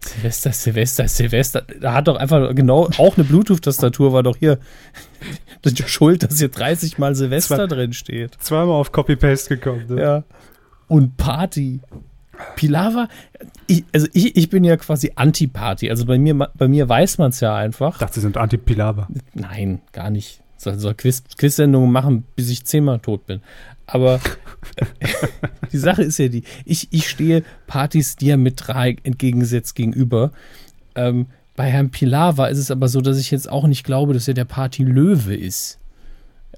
Silvester, 0.00 0.52
Silvester, 0.52 1.08
Silvester. 1.08 1.62
Da 1.80 1.94
hat 1.94 2.08
doch 2.08 2.16
einfach 2.16 2.54
genau, 2.54 2.88
auch 2.98 3.16
eine 3.16 3.24
Bluetooth-Tastatur 3.24 4.12
war 4.12 4.22
doch 4.22 4.36
hier. 4.36 4.58
Das 5.62 5.72
ist 5.72 5.78
ja 5.78 5.88
schuld, 5.88 6.22
dass 6.22 6.38
hier 6.38 6.48
30 6.48 6.98
Mal 6.98 7.14
Silvester 7.14 7.56
Zwei, 7.56 7.66
drin 7.66 7.92
steht. 7.92 8.34
Zweimal 8.38 8.74
auf 8.74 8.92
Copy-Paste 8.92 9.56
gekommen. 9.56 9.86
Ne? 9.88 10.00
Ja. 10.00 10.24
Und 10.88 11.16
Party. 11.16 11.80
Pilava, 12.56 13.08
ich, 13.68 13.84
also 13.92 14.08
ich, 14.12 14.36
ich 14.36 14.48
bin 14.48 14.64
ja 14.64 14.76
quasi 14.76 15.12
Anti-Party. 15.14 15.88
Also 15.90 16.04
bei 16.04 16.18
mir, 16.18 16.34
bei 16.34 16.68
mir 16.68 16.88
weiß 16.88 17.18
man 17.18 17.30
es 17.30 17.40
ja 17.40 17.54
einfach. 17.54 17.94
Ich 17.94 18.00
dachte, 18.00 18.14
Sie 18.14 18.20
sind 18.20 18.36
Anti-Pilava. 18.36 19.08
Nein, 19.34 19.80
gar 19.92 20.10
nicht. 20.10 20.40
Soll, 20.56 20.78
soll 20.78 20.94
Quiz, 20.94 21.22
Quiz-Sendungen 21.36 21.92
machen, 21.92 22.24
bis 22.36 22.50
ich 22.50 22.64
zehnmal 22.64 22.98
tot 23.00 23.26
bin. 23.26 23.40
Aber 23.86 24.20
die 25.72 25.78
Sache 25.78 26.02
ist 26.02 26.18
ja 26.18 26.28
die, 26.28 26.44
ich, 26.64 26.88
ich 26.90 27.08
stehe 27.08 27.42
Partys 27.66 28.16
diametral 28.16 28.96
entgegengesetzt 29.02 29.74
gegenüber. 29.74 30.32
Ähm, 30.94 31.26
bei 31.56 31.70
Herrn 31.70 31.90
Pilava 31.90 32.46
ist 32.46 32.58
es 32.58 32.70
aber 32.70 32.88
so, 32.88 33.00
dass 33.00 33.18
ich 33.18 33.30
jetzt 33.30 33.48
auch 33.48 33.66
nicht 33.66 33.84
glaube, 33.84 34.12
dass 34.12 34.26
er 34.26 34.34
der 34.34 34.44
Party-Löwe 34.44 35.36
ist. 35.36 35.78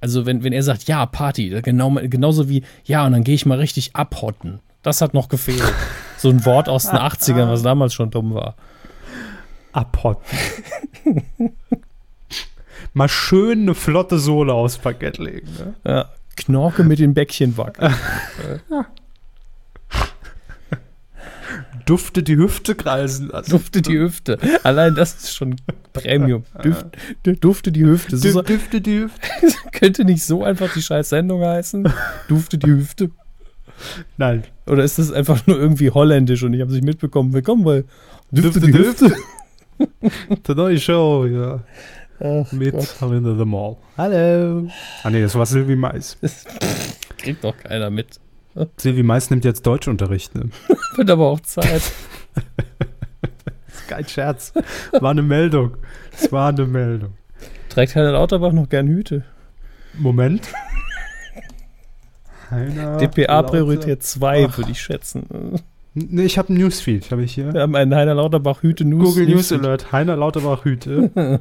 Also 0.06 0.24
wenn, 0.24 0.44
wenn 0.44 0.52
er 0.52 0.62
sagt, 0.62 0.84
ja, 0.84 1.04
Party, 1.04 1.48
genau, 1.62 1.96
genauso 2.00 2.48
wie, 2.48 2.62
ja, 2.84 3.04
und 3.04 3.10
dann 3.10 3.24
gehe 3.24 3.34
ich 3.34 3.44
mal 3.44 3.58
richtig 3.58 3.96
abhotten. 3.96 4.60
Das 4.82 5.00
hat 5.00 5.14
noch 5.14 5.28
gefehlt. 5.28 5.62
So 6.18 6.30
ein 6.30 6.46
Wort 6.46 6.70
aus 6.70 6.84
den 6.84 6.98
80ern, 6.98 7.50
was 7.50 7.62
damals 7.62 7.92
schon 7.92 8.10
dumm 8.10 8.32
war. 8.32 8.54
Abhotten. 9.72 10.38
Mal 12.94 13.08
schön 13.10 13.62
eine 13.62 13.74
flotte 13.74 14.18
Sohle 14.18 14.54
aufs 14.54 14.78
Parkett 14.78 15.18
legen. 15.18 15.46
Ne? 15.58 15.74
Ja, 15.84 16.08
Knorke 16.36 16.84
mit 16.84 17.00
den 17.00 17.12
Bäckchen 17.12 17.58
wackeln. 17.58 17.94
Dufte 21.86 22.24
die 22.24 22.36
Hüfte 22.36 22.74
kreisen 22.74 23.28
lassen. 23.28 23.50
Dufte 23.50 23.80
die 23.80 23.96
Hüfte. 23.98 24.38
Allein 24.64 24.96
das 24.96 25.14
ist 25.14 25.34
schon 25.34 25.56
Premium. 25.92 26.44
Düft, 26.64 27.44
dufte 27.44 27.70
die 27.72 27.84
Hüfte. 27.84 28.16
So, 28.16 28.42
Dufte 28.42 28.80
die 28.80 29.00
Hüfte. 29.00 29.20
könnte 29.72 30.04
nicht 30.04 30.24
so 30.24 30.42
einfach 30.42 30.72
die 30.74 30.82
scheiß 30.82 31.08
Sendung 31.08 31.42
heißen. 31.42 31.88
Dufte 32.28 32.58
die 32.58 32.70
Hüfte. 32.70 33.10
Nein. 34.16 34.42
Oder 34.66 34.82
ist 34.82 34.98
das 34.98 35.12
einfach 35.12 35.46
nur 35.46 35.58
irgendwie 35.58 35.90
holländisch 35.90 36.42
und 36.42 36.54
ich 36.54 36.60
habe 36.60 36.70
es 36.70 36.74
nicht 36.74 36.84
mitbekommen? 36.84 37.32
Willkommen 37.32 37.62
bei 37.62 37.84
Düfte, 38.32 38.60
Düfte. 38.60 39.08
Düfte. 39.08 39.16
The 40.46 40.54
neue 40.54 40.80
Show, 40.80 41.26
ja. 41.26 41.62
Ach 42.18 42.50
Mit 42.50 42.74
Halina 43.00 43.36
the 43.36 43.44
Mall. 43.44 43.76
Hallo. 43.96 44.68
Ah 45.04 45.10
nee, 45.10 45.22
das 45.22 45.34
war 45.34 45.46
Sylvie 45.46 45.76
Mais. 45.76 46.16
Kriegt 47.18 47.44
doch 47.44 47.56
keiner 47.56 47.90
mit. 47.90 48.18
Sylvie 48.76 49.02
Mais 49.02 49.30
nimmt 49.30 49.44
jetzt 49.44 49.66
Deutschunterricht. 49.66 50.34
Ne? 50.34 50.50
Wird 50.96 51.10
aber 51.10 51.26
auch 51.26 51.40
Zeit. 51.40 51.82
ist 53.66 53.88
kein 53.88 54.06
Scherz. 54.06 54.52
War 54.92 55.10
eine 55.10 55.22
Meldung. 55.22 55.76
Es 56.12 56.30
war 56.32 56.48
eine 56.48 56.66
Meldung. 56.66 57.14
Trägt 57.68 57.94
Heiner 57.94 58.12
Lauterbach 58.12 58.52
noch 58.52 58.68
gern 58.68 58.88
Hüte? 58.88 59.24
Moment. 59.98 60.48
DPA 62.50 63.42
Priorität 63.42 64.02
2, 64.02 64.56
würde 64.56 64.70
ich 64.70 64.80
schätzen. 64.80 65.60
Nee, 65.94 66.22
ich 66.22 66.38
habe 66.38 66.52
ein 66.52 66.56
Newsfeed, 66.56 67.10
habe 67.10 67.24
ich 67.24 67.34
hier. 67.34 67.52
Wir 67.52 67.62
haben 67.62 67.74
einen 67.74 67.94
Heiner 67.94 68.14
Lauterbach 68.14 68.62
Hüte 68.62 68.84
News. 68.84 69.04
Google 69.04 69.26
News 69.26 69.50
Alert, 69.50 69.90
Heiner 69.92 70.16
Lauterbach 70.16 70.64
Hüte. 70.64 71.40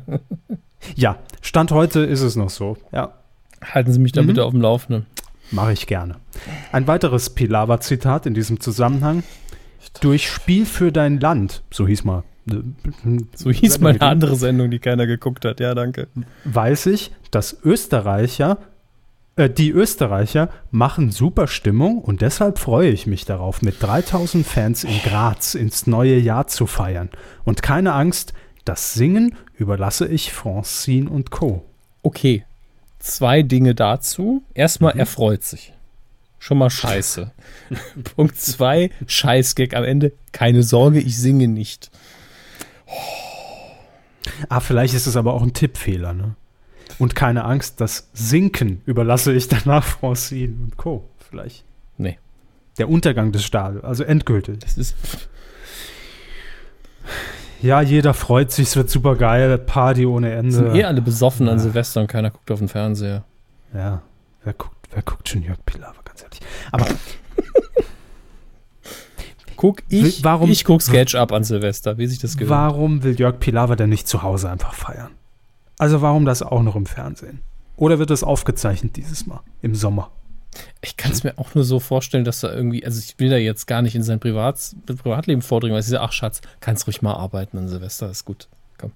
ja, 0.95 1.17
Stand 1.41 1.71
heute 1.71 1.99
ist 1.99 2.21
es 2.21 2.35
noch 2.35 2.49
so. 2.49 2.77
Ja. 2.91 3.13
Halten 3.61 3.91
Sie 3.91 3.99
mich 3.99 4.13
da 4.13 4.23
mhm. 4.23 4.27
bitte 4.27 4.43
auf 4.45 4.51
dem 4.51 4.61
Laufenden. 4.61 5.05
Mache 5.51 5.73
ich 5.73 5.87
gerne. 5.87 6.15
Ein 6.71 6.87
weiteres 6.87 7.29
Pilawa-Zitat 7.29 8.25
in 8.25 8.33
diesem 8.33 8.59
Zusammenhang. 8.59 9.23
Durch 10.01 10.29
Spiel 10.29 10.65
für 10.65 10.91
dein 10.91 11.19
Land, 11.19 11.63
so 11.71 11.87
hieß 11.87 12.03
mal. 12.03 12.23
So 13.35 13.51
hieß 13.51 13.79
mal 13.79 13.93
eine 13.93 14.01
andere 14.01 14.35
Sendung, 14.35 14.69
die 14.69 14.79
keiner 14.79 15.07
geguckt 15.07 15.45
hat. 15.45 15.59
Ja, 15.59 15.73
danke. 15.73 16.07
Weiß 16.43 16.87
ich, 16.87 17.11
dass 17.31 17.57
Österreicher 17.63 18.59
äh, 19.35 19.49
die 19.49 19.71
Österreicher 19.71 20.49
machen 20.71 21.11
super 21.11 21.47
Stimmung 21.47 21.99
und 21.99 22.21
deshalb 22.21 22.59
freue 22.59 22.89
ich 22.89 23.07
mich 23.07 23.25
darauf, 23.25 23.61
mit 23.61 23.81
3000 23.81 24.45
Fans 24.45 24.83
in 24.83 24.99
Graz 25.03 25.55
ins 25.55 25.87
neue 25.87 26.17
Jahr 26.17 26.47
zu 26.47 26.67
feiern. 26.67 27.09
Und 27.43 27.61
keine 27.61 27.93
Angst, 27.93 28.33
das 28.63 28.93
Singen 28.93 29.35
überlasse 29.57 30.07
ich 30.07 30.33
Francine 30.33 31.09
und 31.09 31.31
Co. 31.31 31.65
Okay, 32.01 32.45
zwei 33.05 33.43
Dinge 33.43 33.75
dazu. 33.75 34.43
Erstmal, 34.53 34.93
mhm. 34.93 34.99
er 34.99 35.05
freut 35.05 35.43
sich. 35.43 35.73
Schon 36.39 36.57
mal 36.57 36.69
scheiße. 36.69 37.31
Punkt 38.15 38.37
zwei, 38.37 38.91
Scheißgag 39.07 39.75
am 39.75 39.83
Ende. 39.83 40.13
Keine 40.31 40.63
Sorge, 40.63 40.99
ich 40.99 41.17
singe 41.17 41.47
nicht. 41.47 41.89
Ah, 44.49 44.59
vielleicht 44.59 44.93
ist 44.93 45.07
es 45.07 45.15
aber 45.15 45.33
auch 45.33 45.41
ein 45.41 45.53
Tippfehler, 45.53 46.13
ne? 46.13 46.35
Und 46.99 47.15
keine 47.15 47.45
Angst, 47.45 47.81
das 47.81 48.09
Sinken 48.13 48.81
überlasse 48.85 49.33
ich 49.33 49.47
danach 49.47 49.83
Francine 49.99 50.55
und 50.61 50.77
Co. 50.77 51.09
Vielleicht. 51.17 51.65
Nee. 51.97 52.19
Der 52.77 52.89
Untergang 52.89 53.31
des 53.31 53.43
Stadions, 53.43 53.83
also 53.83 54.03
endgültig. 54.03 54.59
Das 54.59 54.77
ist. 54.77 54.95
Ja, 57.61 57.81
jeder 57.81 58.13
freut 58.13 58.51
sich, 58.51 58.67
es 58.67 58.75
wird 58.75 58.89
super 58.89 59.15
geil, 59.15 59.57
Party 59.57 60.05
ohne 60.05 60.33
Ende. 60.33 60.51
Sind 60.51 60.75
eh 60.75 60.83
alle 60.83 61.01
besoffen 61.01 61.47
ja. 61.47 61.53
an 61.53 61.59
Silvester 61.59 62.01
und 62.01 62.07
keiner 62.07 62.31
guckt 62.31 62.49
auf 62.51 62.59
den 62.59 62.67
Fernseher. 62.67 63.23
Ja, 63.73 64.01
wer 64.43 64.53
guckt, 64.53 64.87
wer 64.91 65.01
guckt 65.01 65.27
schon 65.27 65.41
Jörg 65.41 65.59
Pilawa, 65.65 65.95
ganz 66.03 66.23
ehrlich. 66.23 66.39
Aber 66.71 66.85
guck 69.55 69.83
ich, 69.89 70.23
warum, 70.23 70.49
ich 70.49 70.63
guck 70.63 70.81
Sketch 70.81 71.15
ab 71.15 71.31
an 71.31 71.43
Silvester, 71.43 71.97
wie 71.97 72.07
sich 72.07 72.19
das 72.19 72.37
gehört. 72.37 72.51
Warum 72.51 73.03
will 73.03 73.19
Jörg 73.19 73.39
Pilawa 73.39 73.75
denn 73.75 73.89
nicht 73.89 74.07
zu 74.07 74.21
Hause 74.21 74.49
einfach 74.49 74.73
feiern? 74.73 75.11
Also 75.77 76.01
warum 76.01 76.25
das 76.25 76.41
auch 76.41 76.61
noch 76.61 76.75
im 76.75 76.85
Fernsehen? 76.85 77.41
Oder 77.77 77.99
wird 77.99 78.09
das 78.09 78.23
aufgezeichnet 78.23 78.95
dieses 78.95 79.27
Mal 79.27 79.41
im 79.61 79.75
Sommer? 79.75 80.11
Ich 80.81 80.97
kann 80.97 81.11
es 81.11 81.23
mir 81.23 81.37
auch 81.37 81.55
nur 81.55 81.63
so 81.63 81.79
vorstellen, 81.79 82.25
dass 82.25 82.41
da 82.41 82.53
irgendwie, 82.53 82.85
also 82.85 82.99
ich 82.99 83.19
will 83.19 83.29
da 83.29 83.37
jetzt 83.37 83.65
gar 83.65 83.81
nicht 83.81 83.95
in 83.95 84.03
sein 84.03 84.19
Privat, 84.19 84.75
Privatleben 84.85 85.41
vordringen, 85.41 85.73
weil 85.73 85.81
ich 85.81 85.87
sage, 85.87 86.03
ach 86.03 86.11
Schatz, 86.11 86.41
kannst 86.59 86.87
ruhig 86.87 87.01
mal 87.01 87.13
arbeiten 87.13 87.57
an 87.57 87.67
Silvester, 87.67 88.09
ist 88.09 88.25
gut. 88.25 88.47
Komm. 88.77 88.91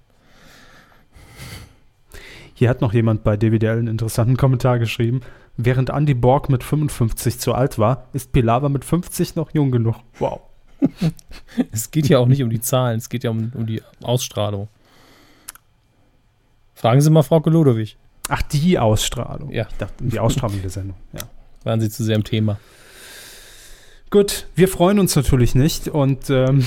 Hier 2.54 2.68
hat 2.68 2.80
noch 2.80 2.92
jemand 2.92 3.24
bei 3.24 3.36
DWDL 3.36 3.78
einen 3.78 3.88
interessanten 3.88 4.36
Kommentar 4.36 4.78
geschrieben. 4.78 5.20
Während 5.56 5.90
Andy 5.90 6.14
Borg 6.14 6.48
mit 6.48 6.62
55 6.62 7.38
zu 7.38 7.54
alt 7.54 7.78
war, 7.78 8.08
ist 8.12 8.32
Pilawa 8.32 8.68
mit 8.68 8.84
50 8.84 9.36
noch 9.36 9.52
jung 9.52 9.70
genug. 9.70 9.96
Wow. 10.18 10.40
es 11.72 11.90
geht 11.90 12.08
ja 12.08 12.18
auch 12.18 12.26
nicht 12.26 12.42
um 12.42 12.50
die 12.50 12.60
Zahlen, 12.60 12.98
es 12.98 13.08
geht 13.08 13.24
ja 13.24 13.30
um, 13.30 13.52
um 13.54 13.66
die 13.66 13.82
Ausstrahlung. 14.02 14.68
Fragen 16.74 17.00
Sie 17.02 17.10
mal 17.10 17.22
Frau 17.22 17.40
Kolodowich. 17.40 17.98
Ach, 18.30 18.42
die 18.42 18.78
Ausstrahlung. 18.78 19.50
Ja. 19.50 19.66
Ich 19.68 19.76
dachte, 19.76 20.04
die 20.04 20.18
Ausstrahlung 20.18 20.62
der 20.62 20.70
Sendung. 20.70 20.96
Ja. 21.12 21.20
Waren 21.64 21.80
Sie 21.80 21.90
zu 21.90 22.04
sehr 22.04 22.16
im 22.16 22.24
Thema. 22.24 22.58
Gut, 24.10 24.46
wir 24.54 24.68
freuen 24.68 24.98
uns 24.98 25.14
natürlich 25.14 25.54
nicht 25.54 25.88
und 25.88 26.30
ähm, 26.30 26.64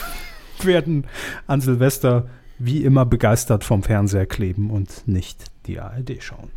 werden 0.62 1.06
an 1.46 1.60
Silvester 1.60 2.28
wie 2.58 2.82
immer 2.82 3.04
begeistert 3.04 3.62
vom 3.62 3.82
Fernseher 3.82 4.26
kleben 4.26 4.70
und 4.70 5.06
nicht 5.06 5.44
die 5.66 5.78
ARD 5.78 6.22
schauen. 6.22 6.50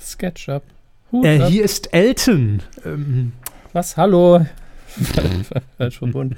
SketchUp. 0.00 0.62
Äh, 1.12 1.46
hier 1.46 1.64
ist 1.64 1.92
Elton. 1.92 2.62
Ähm, 2.84 3.32
Was? 3.72 3.96
Hallo? 3.96 4.46
Falsch 5.76 5.98
verbunden. 5.98 6.36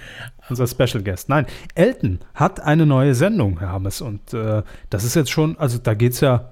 Unser 0.48 0.66
Special 0.66 1.02
Guest. 1.02 1.28
Nein, 1.28 1.46
Elton 1.74 2.18
hat 2.34 2.60
eine 2.60 2.86
neue 2.86 3.14
Sendung, 3.14 3.60
Herr 3.60 3.70
Hammes. 3.70 4.00
Und 4.00 4.34
äh, 4.34 4.62
das 4.90 5.04
ist 5.04 5.14
jetzt 5.14 5.30
schon, 5.30 5.56
also 5.58 5.78
da 5.78 5.94
geht's 5.94 6.20
ja, 6.20 6.50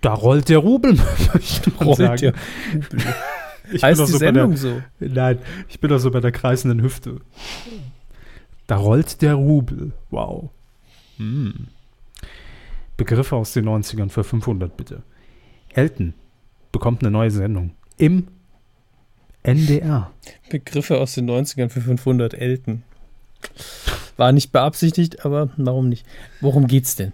da 0.00 0.14
rollt 0.14 0.48
der 0.48 0.58
Rubel, 0.58 0.94
ich 1.40 1.60
rollt 1.80 1.96
sagen. 1.98 2.20
Der 2.20 2.32
Rubel. 2.74 3.14
Ich 3.72 3.82
heißt 3.82 4.00
die 4.00 4.06
so 4.06 4.18
Sendung 4.18 4.50
der, 4.50 4.58
so? 4.58 4.82
Nein, 5.00 5.38
ich 5.68 5.80
bin 5.80 5.90
doch 5.90 5.98
so 5.98 6.10
bei 6.10 6.20
der 6.20 6.32
kreisenden 6.32 6.82
Hüfte. 6.82 7.20
Da 8.66 8.76
rollt 8.76 9.22
der 9.22 9.34
Rubel. 9.34 9.92
Wow. 10.10 10.50
Hm. 11.16 11.68
Begriffe 12.96 13.36
aus 13.36 13.52
den 13.52 13.68
90ern 13.68 14.10
für 14.10 14.24
500 14.24 14.76
bitte. 14.76 15.02
Elton 15.74 16.14
bekommt 16.72 17.02
eine 17.02 17.10
neue 17.10 17.30
Sendung 17.30 17.72
im 17.96 18.28
NDR. 19.42 20.10
Begriffe 20.50 20.98
aus 20.98 21.14
den 21.14 21.30
90ern 21.30 21.68
für 21.68 21.80
500 21.80 22.34
Elten. 22.34 22.82
War 24.16 24.32
nicht 24.32 24.50
beabsichtigt, 24.50 25.24
aber 25.24 25.50
warum 25.56 25.88
nicht? 25.88 26.06
Worum 26.40 26.66
geht's 26.66 26.96
denn? 26.96 27.12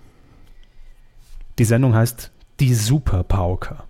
Die 1.58 1.64
Sendung 1.64 1.94
heißt 1.94 2.31
Die 2.60 2.74
Superpauker. 2.74 3.84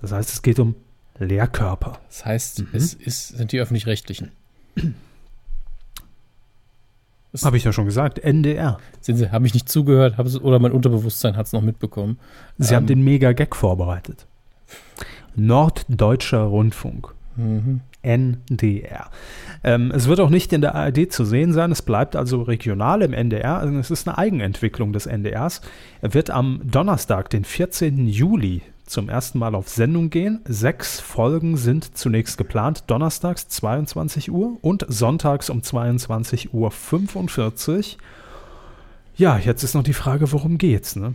Das 0.00 0.12
heißt, 0.12 0.30
es 0.30 0.42
geht 0.42 0.58
um 0.58 0.74
Lehrkörper. 1.18 1.98
Das 2.08 2.24
heißt, 2.24 2.60
mhm. 2.60 2.68
es 2.72 2.94
ist, 2.94 3.28
sind 3.28 3.52
die 3.52 3.60
öffentlich-rechtlichen. 3.60 4.32
Habe 7.42 7.56
ich 7.56 7.64
ja 7.64 7.72
schon 7.72 7.86
gesagt, 7.86 8.18
NDR. 8.18 8.78
Sehen 9.00 9.16
Sie, 9.16 9.30
habe 9.30 9.46
ich 9.46 9.54
nicht 9.54 9.68
zugehört, 9.68 10.18
oder 10.18 10.58
mein 10.58 10.72
Unterbewusstsein 10.72 11.36
hat 11.36 11.46
es 11.46 11.52
noch 11.52 11.62
mitbekommen. 11.62 12.18
Sie 12.58 12.74
ähm, 12.74 12.76
haben 12.76 12.86
den 12.86 13.02
Mega-Gag 13.02 13.56
vorbereitet. 13.56 14.26
Norddeutscher 15.34 16.42
Rundfunk. 16.42 17.14
Mhm. 17.36 17.80
NDR. 18.04 19.10
Ähm, 19.62 19.90
es 19.94 20.06
wird 20.06 20.20
auch 20.20 20.30
nicht 20.30 20.52
in 20.52 20.60
der 20.60 20.74
ARD 20.74 21.12
zu 21.12 21.24
sehen 21.24 21.52
sein, 21.52 21.72
es 21.72 21.82
bleibt 21.82 22.16
also 22.16 22.42
regional 22.42 23.02
im 23.02 23.12
NDR. 23.12 23.58
Also 23.58 23.78
es 23.78 23.90
ist 23.90 24.06
eine 24.06 24.18
Eigenentwicklung 24.18 24.92
des 24.92 25.06
NDRs. 25.06 25.62
Er 26.02 26.14
wird 26.14 26.30
am 26.30 26.60
Donnerstag, 26.64 27.30
den 27.30 27.44
14. 27.44 28.06
Juli, 28.06 28.62
zum 28.86 29.08
ersten 29.08 29.38
Mal 29.38 29.54
auf 29.54 29.68
Sendung 29.68 30.10
gehen. 30.10 30.40
Sechs 30.46 31.00
Folgen 31.00 31.56
sind 31.56 31.96
zunächst 31.96 32.36
geplant, 32.38 32.84
donnerstags 32.86 33.48
22 33.48 34.30
Uhr 34.30 34.58
und 34.60 34.84
sonntags 34.88 35.50
um 35.50 35.62
22 35.62 36.52
Uhr 36.52 36.70
45. 36.70 37.98
Ja, 39.16 39.38
jetzt 39.38 39.62
ist 39.62 39.74
noch 39.74 39.82
die 39.82 39.94
Frage, 39.94 40.32
worum 40.32 40.58
geht's, 40.58 40.96
ne? 40.96 41.14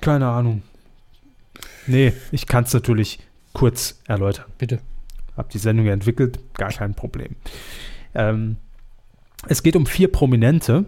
Keine 0.00 0.28
Ahnung. 0.28 0.62
Nee, 1.86 2.12
ich 2.32 2.46
kann 2.46 2.64
es 2.64 2.74
natürlich 2.74 3.20
kurz 3.52 4.00
erläutern. 4.06 4.44
Bitte. 4.58 4.80
Hab 5.36 5.50
die 5.50 5.58
Sendung 5.58 5.86
entwickelt, 5.86 6.38
gar 6.54 6.70
kein 6.70 6.94
Problem. 6.94 7.36
Ähm, 8.14 8.56
es 9.48 9.62
geht 9.62 9.76
um 9.76 9.86
vier 9.86 10.10
Prominente. 10.10 10.86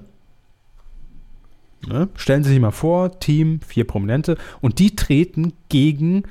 Ne? 1.86 2.08
Stellen 2.16 2.42
Sie 2.42 2.50
sich 2.50 2.60
mal 2.60 2.70
vor, 2.70 3.20
Team, 3.20 3.60
vier 3.60 3.86
Prominente. 3.86 4.36
Und 4.60 4.78
die 4.78 4.96
treten 4.96 5.52
gegen 5.68 6.24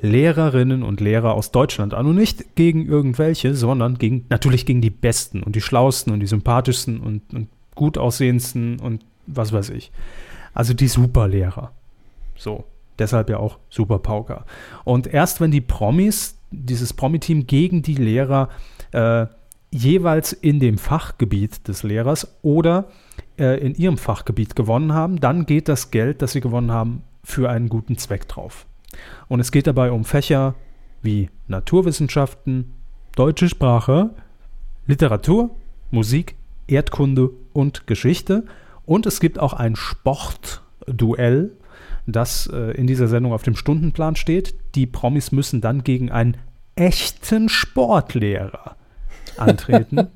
Lehrerinnen 0.00 0.82
und 0.82 1.00
Lehrer 1.00 1.34
aus 1.34 1.50
Deutschland 1.50 1.94
an. 1.94 2.06
Und 2.06 2.16
nicht 2.16 2.56
gegen 2.56 2.86
irgendwelche, 2.86 3.54
sondern 3.54 3.98
gegen, 3.98 4.26
natürlich 4.28 4.66
gegen 4.66 4.80
die 4.80 4.90
Besten 4.90 5.42
und 5.42 5.54
die 5.54 5.60
Schlausten 5.60 6.12
und 6.12 6.20
die 6.20 6.26
sympathischsten 6.26 7.00
und, 7.00 7.22
und 7.32 7.48
gut 7.74 7.96
und 7.96 9.00
was 9.26 9.52
weiß 9.52 9.70
ich. 9.70 9.92
Also 10.54 10.74
die 10.74 10.88
Superlehrer. 10.88 11.72
So. 12.36 12.64
Deshalb 12.98 13.30
ja 13.30 13.38
auch 13.38 13.58
Super 13.70 13.98
Pauker. 14.00 14.44
Und 14.84 15.06
erst 15.06 15.40
wenn 15.40 15.52
die 15.52 15.60
Promis 15.60 16.37
dieses 16.50 16.92
Promi-Team 16.92 17.46
gegen 17.46 17.82
die 17.82 17.94
Lehrer 17.94 18.48
äh, 18.92 19.26
jeweils 19.70 20.32
in 20.32 20.60
dem 20.60 20.78
Fachgebiet 20.78 21.68
des 21.68 21.82
Lehrers 21.82 22.38
oder 22.42 22.88
äh, 23.38 23.60
in 23.60 23.74
ihrem 23.74 23.98
Fachgebiet 23.98 24.56
gewonnen 24.56 24.92
haben, 24.92 25.20
dann 25.20 25.46
geht 25.46 25.68
das 25.68 25.90
Geld, 25.90 26.22
das 26.22 26.32
sie 26.32 26.40
gewonnen 26.40 26.72
haben, 26.72 27.02
für 27.22 27.50
einen 27.50 27.68
guten 27.68 27.98
Zweck 27.98 28.28
drauf. 28.28 28.66
Und 29.28 29.40
es 29.40 29.52
geht 29.52 29.66
dabei 29.66 29.92
um 29.92 30.04
Fächer 30.04 30.54
wie 31.02 31.30
Naturwissenschaften, 31.46 32.72
deutsche 33.14 33.48
Sprache, 33.48 34.10
Literatur, 34.86 35.50
Musik, 35.90 36.36
Erdkunde 36.66 37.30
und 37.52 37.86
Geschichte. 37.86 38.46
Und 38.86 39.06
es 39.06 39.20
gibt 39.20 39.38
auch 39.38 39.52
ein 39.52 39.76
Sportduell, 39.76 41.52
das 42.12 42.48
äh, 42.52 42.72
in 42.72 42.86
dieser 42.86 43.08
Sendung 43.08 43.32
auf 43.32 43.42
dem 43.42 43.56
Stundenplan 43.56 44.16
steht. 44.16 44.54
Die 44.74 44.86
Promis 44.86 45.32
müssen 45.32 45.60
dann 45.60 45.84
gegen 45.84 46.10
einen 46.10 46.36
echten 46.74 47.48
Sportlehrer 47.48 48.76
antreten. 49.36 50.08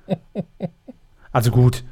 also 1.32 1.50
gut, 1.50 1.84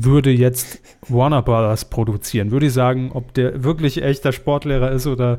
würde 0.00 0.30
jetzt 0.30 0.80
Warner 1.08 1.42
Brothers 1.42 1.86
produzieren, 1.86 2.50
würde 2.50 2.66
ich 2.66 2.72
sagen, 2.72 3.10
ob 3.12 3.34
der 3.34 3.64
wirklich 3.64 4.02
echter 4.02 4.32
Sportlehrer 4.32 4.92
ist 4.92 5.06
oder 5.06 5.38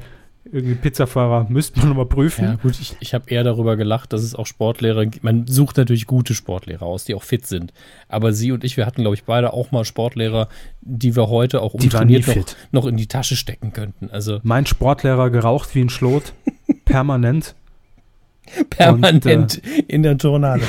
irgendwie 0.51 0.75
Pizzafahrer, 0.75 1.47
müsste 1.49 1.79
man 1.79 1.89
nochmal 1.89 2.05
prüfen. 2.05 2.45
Ja, 2.45 2.55
gut, 2.55 2.79
ich, 2.79 2.95
ich 2.99 3.13
habe 3.13 3.29
eher 3.29 3.43
darüber 3.43 3.75
gelacht, 3.75 4.13
dass 4.13 4.21
es 4.21 4.35
auch 4.35 4.45
Sportlehrer 4.45 5.05
gibt. 5.05 5.23
Man 5.23 5.47
sucht 5.47 5.77
natürlich 5.77 6.05
gute 6.05 6.33
Sportlehrer 6.33 6.85
aus, 6.85 7.03
die 7.05 7.15
auch 7.15 7.23
fit 7.23 7.47
sind. 7.47 7.73
Aber 8.09 8.31
sie 8.31 8.51
und 8.51 8.63
ich, 8.63 8.77
wir 8.77 8.85
hatten, 8.85 9.01
glaube 9.01 9.15
ich, 9.15 9.23
beide 9.23 9.53
auch 9.53 9.71
mal 9.71 9.85
Sportlehrer, 9.85 10.47
die 10.81 11.15
wir 11.15 11.29
heute 11.29 11.61
auch 11.61 11.73
umtrainiert 11.73 12.27
noch, 12.27 12.45
noch, 12.71 12.85
in 12.85 12.97
die 12.97 13.07
Tasche 13.07 13.35
stecken 13.35 13.73
könnten. 13.73 14.09
Also 14.11 14.39
mein 14.43 14.65
Sportlehrer 14.65 15.31
geraucht 15.31 15.73
wie 15.73 15.81
ein 15.81 15.89
Schlot, 15.89 16.33
permanent. 16.85 17.55
Permanent 18.69 19.25
und, 19.25 19.65
äh, 19.65 19.83
in 19.87 20.03
der 20.03 20.17
Turnhalle. 20.17 20.63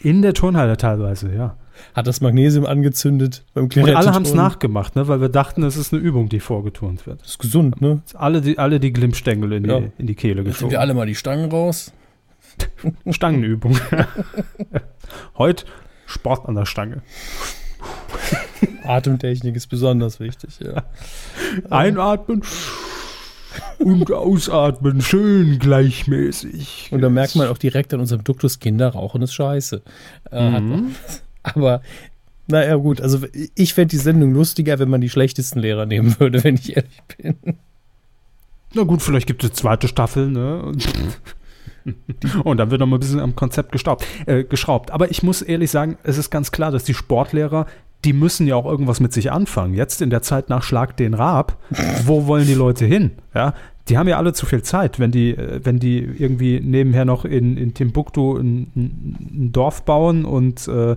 In 0.00 0.22
der 0.22 0.34
Turnhalle 0.34 0.76
teilweise, 0.76 1.32
ja 1.32 1.56
hat 1.94 2.06
das 2.06 2.20
Magnesium 2.20 2.66
angezündet 2.66 3.44
beim 3.54 3.64
Und 3.64 3.94
alle 3.94 4.12
haben 4.12 4.24
es 4.24 4.34
nachgemacht, 4.34 4.96
ne? 4.96 5.08
weil 5.08 5.20
wir 5.20 5.28
dachten, 5.28 5.62
es 5.62 5.76
ist 5.76 5.92
eine 5.92 6.02
Übung, 6.02 6.28
die 6.28 6.40
vorgeturnt 6.40 7.06
wird. 7.06 7.20
Das 7.22 7.30
ist 7.30 7.38
gesund, 7.38 7.80
ne? 7.80 8.02
Alle 8.14 8.40
die, 8.40 8.58
alle 8.58 8.80
die 8.80 8.92
Glimmstängel 8.92 9.52
in, 9.52 9.64
ja. 9.64 9.80
die, 9.80 9.90
in 9.98 10.06
die 10.06 10.14
Kehle 10.14 10.42
geschoben. 10.42 10.58
Sind 10.58 10.70
wir 10.70 10.80
alle 10.80 10.94
mal 10.94 11.06
die 11.06 11.14
Stangen 11.14 11.50
raus? 11.50 11.92
Stangenübung. 13.10 13.78
Heute 15.38 15.64
Sport 16.06 16.48
an 16.48 16.54
der 16.54 16.66
Stange. 16.66 17.02
Atemtechnik 18.84 19.56
ist 19.56 19.68
besonders 19.68 20.20
wichtig, 20.20 20.58
ja. 20.60 20.84
Einatmen 21.70 22.42
und 23.78 24.12
ausatmen, 24.12 25.00
schön 25.00 25.58
gleichmäßig. 25.58 26.88
Und 26.92 27.00
da 27.00 27.08
merkt 27.08 27.36
man 27.36 27.48
auch 27.48 27.58
direkt 27.58 27.94
an 27.94 28.00
unserem 28.00 28.24
Duktus, 28.24 28.58
Kinder 28.58 28.90
rauchen 28.90 29.22
ist 29.22 29.34
scheiße. 29.34 29.82
Äh, 30.30 30.60
mhm. 30.60 30.94
Aber 31.42 31.82
naja, 32.46 32.74
gut, 32.76 33.00
also 33.00 33.20
ich 33.54 33.74
fände 33.74 33.92
die 33.92 33.96
Sendung 33.96 34.34
lustiger, 34.34 34.78
wenn 34.78 34.90
man 34.90 35.00
die 35.00 35.08
schlechtesten 35.08 35.60
Lehrer 35.60 35.86
nehmen 35.86 36.18
würde, 36.18 36.42
wenn 36.42 36.56
ich 36.56 36.76
ehrlich 36.76 37.02
bin. 37.16 37.36
Na 38.74 38.82
gut, 38.82 39.02
vielleicht 39.02 39.26
gibt 39.26 39.42
es 39.44 39.52
zweite 39.52 39.88
Staffel, 39.88 40.28
ne? 40.30 40.62
Und, 40.62 40.88
und 42.44 42.56
dann 42.56 42.70
wird 42.70 42.80
noch 42.80 42.86
mal 42.86 42.96
ein 42.96 43.00
bisschen 43.00 43.20
am 43.20 43.34
Konzept 43.34 43.72
gestaubt, 43.72 44.04
äh, 44.26 44.44
geschraubt. 44.44 44.90
Aber 44.90 45.10
ich 45.10 45.22
muss 45.22 45.42
ehrlich 45.42 45.70
sagen, 45.70 45.96
es 46.02 46.18
ist 46.18 46.30
ganz 46.30 46.52
klar, 46.52 46.70
dass 46.70 46.84
die 46.84 46.94
Sportlehrer, 46.94 47.66
die 48.04 48.12
müssen 48.12 48.46
ja 48.46 48.56
auch 48.56 48.66
irgendwas 48.66 49.00
mit 49.00 49.12
sich 49.12 49.32
anfangen. 49.32 49.74
Jetzt 49.74 50.02
in 50.02 50.10
der 50.10 50.22
Zeit 50.22 50.48
nach 50.48 50.62
Schlag 50.62 50.96
den 50.96 51.14
Raab, 51.14 51.56
wo 52.04 52.26
wollen 52.26 52.46
die 52.46 52.54
Leute 52.54 52.84
hin? 52.84 53.12
Ja, 53.34 53.54
die 53.88 53.98
haben 53.98 54.08
ja 54.08 54.18
alle 54.18 54.32
zu 54.32 54.46
viel 54.46 54.62
Zeit, 54.62 54.98
wenn 54.98 55.10
die, 55.10 55.30
äh, 55.30 55.60
wenn 55.62 55.78
die 55.78 55.98
irgendwie 55.98 56.60
nebenher 56.60 57.04
noch 57.04 57.24
in, 57.24 57.56
in 57.56 57.74
Timbuktu 57.74 58.36
ein, 58.36 58.70
ein 58.76 59.50
Dorf 59.52 59.84
bauen 59.84 60.24
und 60.24 60.68
äh, 60.68 60.96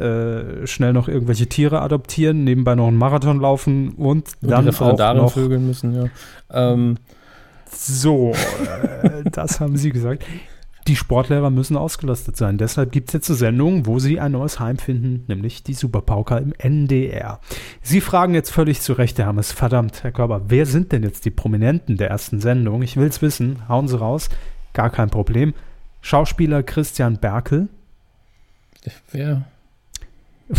äh, 0.00 0.66
schnell 0.66 0.92
noch 0.92 1.08
irgendwelche 1.08 1.46
Tiere 1.46 1.80
adoptieren, 1.80 2.44
nebenbei 2.44 2.74
noch 2.74 2.86
einen 2.86 2.98
Marathon 2.98 3.40
laufen 3.40 3.90
und, 3.90 4.30
und 4.42 4.50
dann 4.50 4.68
auch 4.68 5.14
noch 5.14 5.32
vögeln 5.32 5.66
müssen, 5.66 5.94
ja. 5.94 6.04
Ähm. 6.50 6.96
So, 7.70 8.32
äh, 9.02 9.24
das 9.30 9.60
haben 9.60 9.76
Sie 9.76 9.90
gesagt 9.90 10.24
die 10.88 10.96
Sportlehrer 10.96 11.50
müssen 11.50 11.76
ausgelastet 11.76 12.36
sein. 12.36 12.56
Deshalb 12.56 12.92
gibt 12.92 13.08
es 13.08 13.12
jetzt 13.12 13.28
eine 13.28 13.36
Sendung, 13.36 13.86
wo 13.86 13.98
sie 13.98 14.18
ein 14.18 14.32
neues 14.32 14.58
Heim 14.58 14.78
finden, 14.78 15.24
nämlich 15.28 15.62
die 15.62 15.74
Superpauker 15.74 16.40
im 16.40 16.54
NDR. 16.56 17.40
Sie 17.82 18.00
fragen 18.00 18.34
jetzt 18.34 18.50
völlig 18.50 18.80
zu 18.80 18.94
Recht, 18.94 19.18
Herr 19.18 19.26
Hammes, 19.26 19.52
verdammt, 19.52 20.02
Herr 20.02 20.12
Körber, 20.12 20.42
wer 20.48 20.64
sind 20.64 20.92
denn 20.92 21.02
jetzt 21.02 21.26
die 21.26 21.30
Prominenten 21.30 21.98
der 21.98 22.08
ersten 22.08 22.40
Sendung? 22.40 22.82
Ich 22.82 22.96
will 22.96 23.08
es 23.08 23.20
wissen, 23.20 23.68
hauen 23.68 23.86
Sie 23.86 23.98
raus, 23.98 24.30
gar 24.72 24.88
kein 24.88 25.10
Problem. 25.10 25.52
Schauspieler 26.00 26.62
Christian 26.62 27.18
Berkel. 27.18 27.68
Wer? 29.12 29.44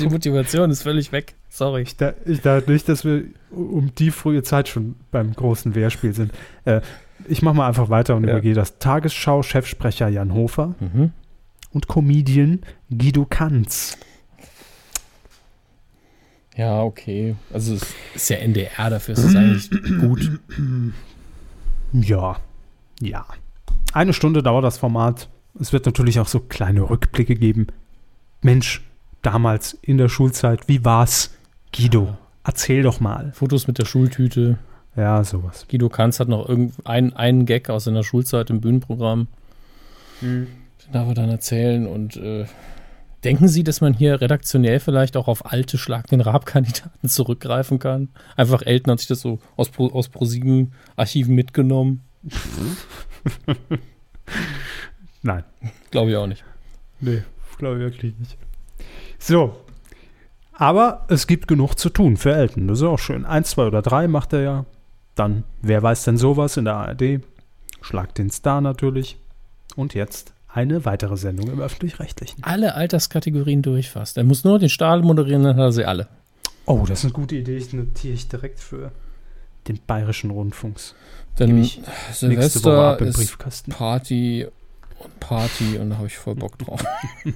die 0.00 0.08
Motivation 0.08 0.70
ist 0.70 0.82
völlig 0.82 1.12
weg. 1.12 1.34
Sorry. 1.48 1.82
Ich, 1.82 1.96
da, 1.96 2.14
ich 2.24 2.40
dachte 2.40 2.72
nicht, 2.72 2.88
dass 2.88 3.04
wir 3.04 3.26
um 3.52 3.94
die 3.94 4.10
frühe 4.10 4.42
Zeit 4.42 4.68
schon 4.68 4.96
beim 5.12 5.32
großen 5.32 5.76
Wehrspiel 5.76 6.12
sind. 6.12 6.32
Äh, 6.64 6.80
ich 7.26 7.42
mache 7.42 7.54
mal 7.54 7.68
einfach 7.68 7.88
weiter 7.88 8.16
und 8.16 8.24
ja. 8.24 8.30
übergehe 8.30 8.54
das. 8.54 8.78
Tagesschau-Chefsprecher 8.78 10.08
Jan 10.08 10.34
Hofer 10.34 10.74
mhm. 10.80 11.12
und 11.72 11.88
Comedian 11.88 12.60
Guido 12.90 13.24
Kanz. 13.24 13.96
Ja, 16.56 16.82
okay. 16.82 17.34
Also 17.52 17.74
es 17.74 17.94
ist 18.14 18.30
ja 18.30 18.36
NDR, 18.36 18.90
dafür 18.90 19.14
ist 19.14 19.24
es 19.24 19.34
eigentlich 19.34 19.70
gut. 20.00 20.40
Ja, 21.96 22.38
ja. 23.00 23.24
Eine 23.92 24.12
Stunde 24.12 24.42
dauert 24.42 24.64
das 24.64 24.78
Format. 24.78 25.28
Es 25.60 25.72
wird 25.72 25.86
natürlich 25.86 26.18
auch 26.18 26.26
so 26.26 26.40
kleine 26.40 26.90
Rückblicke 26.90 27.36
geben. 27.36 27.68
Mensch, 28.42 28.82
damals 29.22 29.74
in 29.80 29.96
der 29.98 30.08
Schulzeit, 30.08 30.66
wie 30.66 30.84
war's? 30.84 31.32
Guido, 31.72 32.06
ja. 32.06 32.18
erzähl 32.42 32.82
doch 32.82 32.98
mal. 32.98 33.30
Fotos 33.32 33.68
mit 33.68 33.78
der 33.78 33.84
Schultüte. 33.84 34.58
Ja, 34.96 35.24
sowas. 35.24 35.66
Guido 35.68 35.88
Kanz 35.88 36.20
hat 36.20 36.28
noch 36.28 36.48
einen, 36.48 37.12
einen 37.14 37.46
Gag 37.46 37.68
aus 37.68 37.84
seiner 37.84 38.04
Schulzeit 38.04 38.50
im 38.50 38.60
Bühnenprogramm. 38.60 39.26
Mhm. 40.20 40.46
Den 40.84 40.92
darf 40.92 41.08
er 41.08 41.14
dann 41.14 41.30
erzählen. 41.30 41.86
Und 41.86 42.16
äh, 42.16 42.46
denken 43.24 43.48
Sie, 43.48 43.64
dass 43.64 43.80
man 43.80 43.92
hier 43.92 44.20
redaktionell 44.20 44.78
vielleicht 44.78 45.16
auch 45.16 45.26
auf 45.26 45.50
alte 45.50 45.78
Schlag 45.78 46.06
den 46.06 46.20
Rab-Kandidaten 46.20 47.08
zurückgreifen 47.08 47.78
kann? 47.78 48.08
Einfach 48.36 48.62
Elton 48.62 48.92
hat 48.92 49.00
sich 49.00 49.08
das 49.08 49.20
so 49.20 49.40
aus, 49.56 49.70
Pro, 49.70 49.88
aus 49.88 50.08
ProSieben-Archiven 50.08 51.34
mitgenommen. 51.34 52.02
Nein. 55.22 55.44
Glaube 55.90 56.10
ich 56.10 56.16
auch 56.16 56.26
nicht. 56.26 56.44
Nee, 57.00 57.22
glaube 57.58 57.76
ich 57.76 57.82
wirklich 57.82 58.18
nicht. 58.18 58.36
So. 59.18 59.56
Aber 60.52 61.04
es 61.08 61.26
gibt 61.26 61.48
genug 61.48 61.74
zu 61.78 61.90
tun 61.90 62.16
für 62.16 62.32
Elton. 62.32 62.68
Das 62.68 62.78
ist 62.78 62.84
auch 62.84 62.98
schön. 62.98 63.24
Eins, 63.24 63.50
zwei 63.50 63.66
oder 63.66 63.82
drei 63.82 64.06
macht 64.06 64.32
er 64.32 64.42
ja. 64.42 64.64
Dann, 65.14 65.44
wer 65.62 65.82
weiß 65.82 66.04
denn 66.04 66.16
sowas 66.16 66.56
in 66.56 66.64
der 66.64 66.74
ARD? 66.74 67.20
Schlag 67.80 68.14
den 68.14 68.30
Star 68.30 68.60
natürlich. 68.60 69.16
Und 69.76 69.94
jetzt 69.94 70.32
eine 70.48 70.84
weitere 70.84 71.16
Sendung 71.16 71.50
im 71.50 71.60
Öffentlich-Rechtlichen. 71.60 72.42
Alle 72.44 72.74
Alterskategorien 72.74 73.62
durchfasst. 73.62 74.16
Er 74.16 74.24
muss 74.24 74.44
nur 74.44 74.58
den 74.58 74.68
Stahl 74.68 75.02
moderieren, 75.02 75.42
dann 75.42 75.56
hat 75.56 75.62
er 75.62 75.72
sie 75.72 75.84
alle. 75.84 76.08
Oh, 76.66 76.84
das 76.86 77.00
ist 77.00 77.04
eine 77.06 77.12
gute 77.12 77.36
Idee. 77.36 77.56
Ich 77.56 77.72
notiere 77.72 78.14
ich 78.14 78.28
direkt 78.28 78.60
für 78.60 78.92
den 79.68 79.80
Bayerischen 79.86 80.30
Rundfunks. 80.30 80.94
Dann 81.36 81.68
Silvester 82.12 83.00
ist 83.00 83.36
Party 83.68 84.46
und 84.98 85.20
Party 85.20 85.78
und 85.78 85.90
da 85.90 85.96
habe 85.96 86.06
ich 86.06 86.16
voll 86.16 86.36
Bock 86.36 86.56
drauf. 86.58 86.84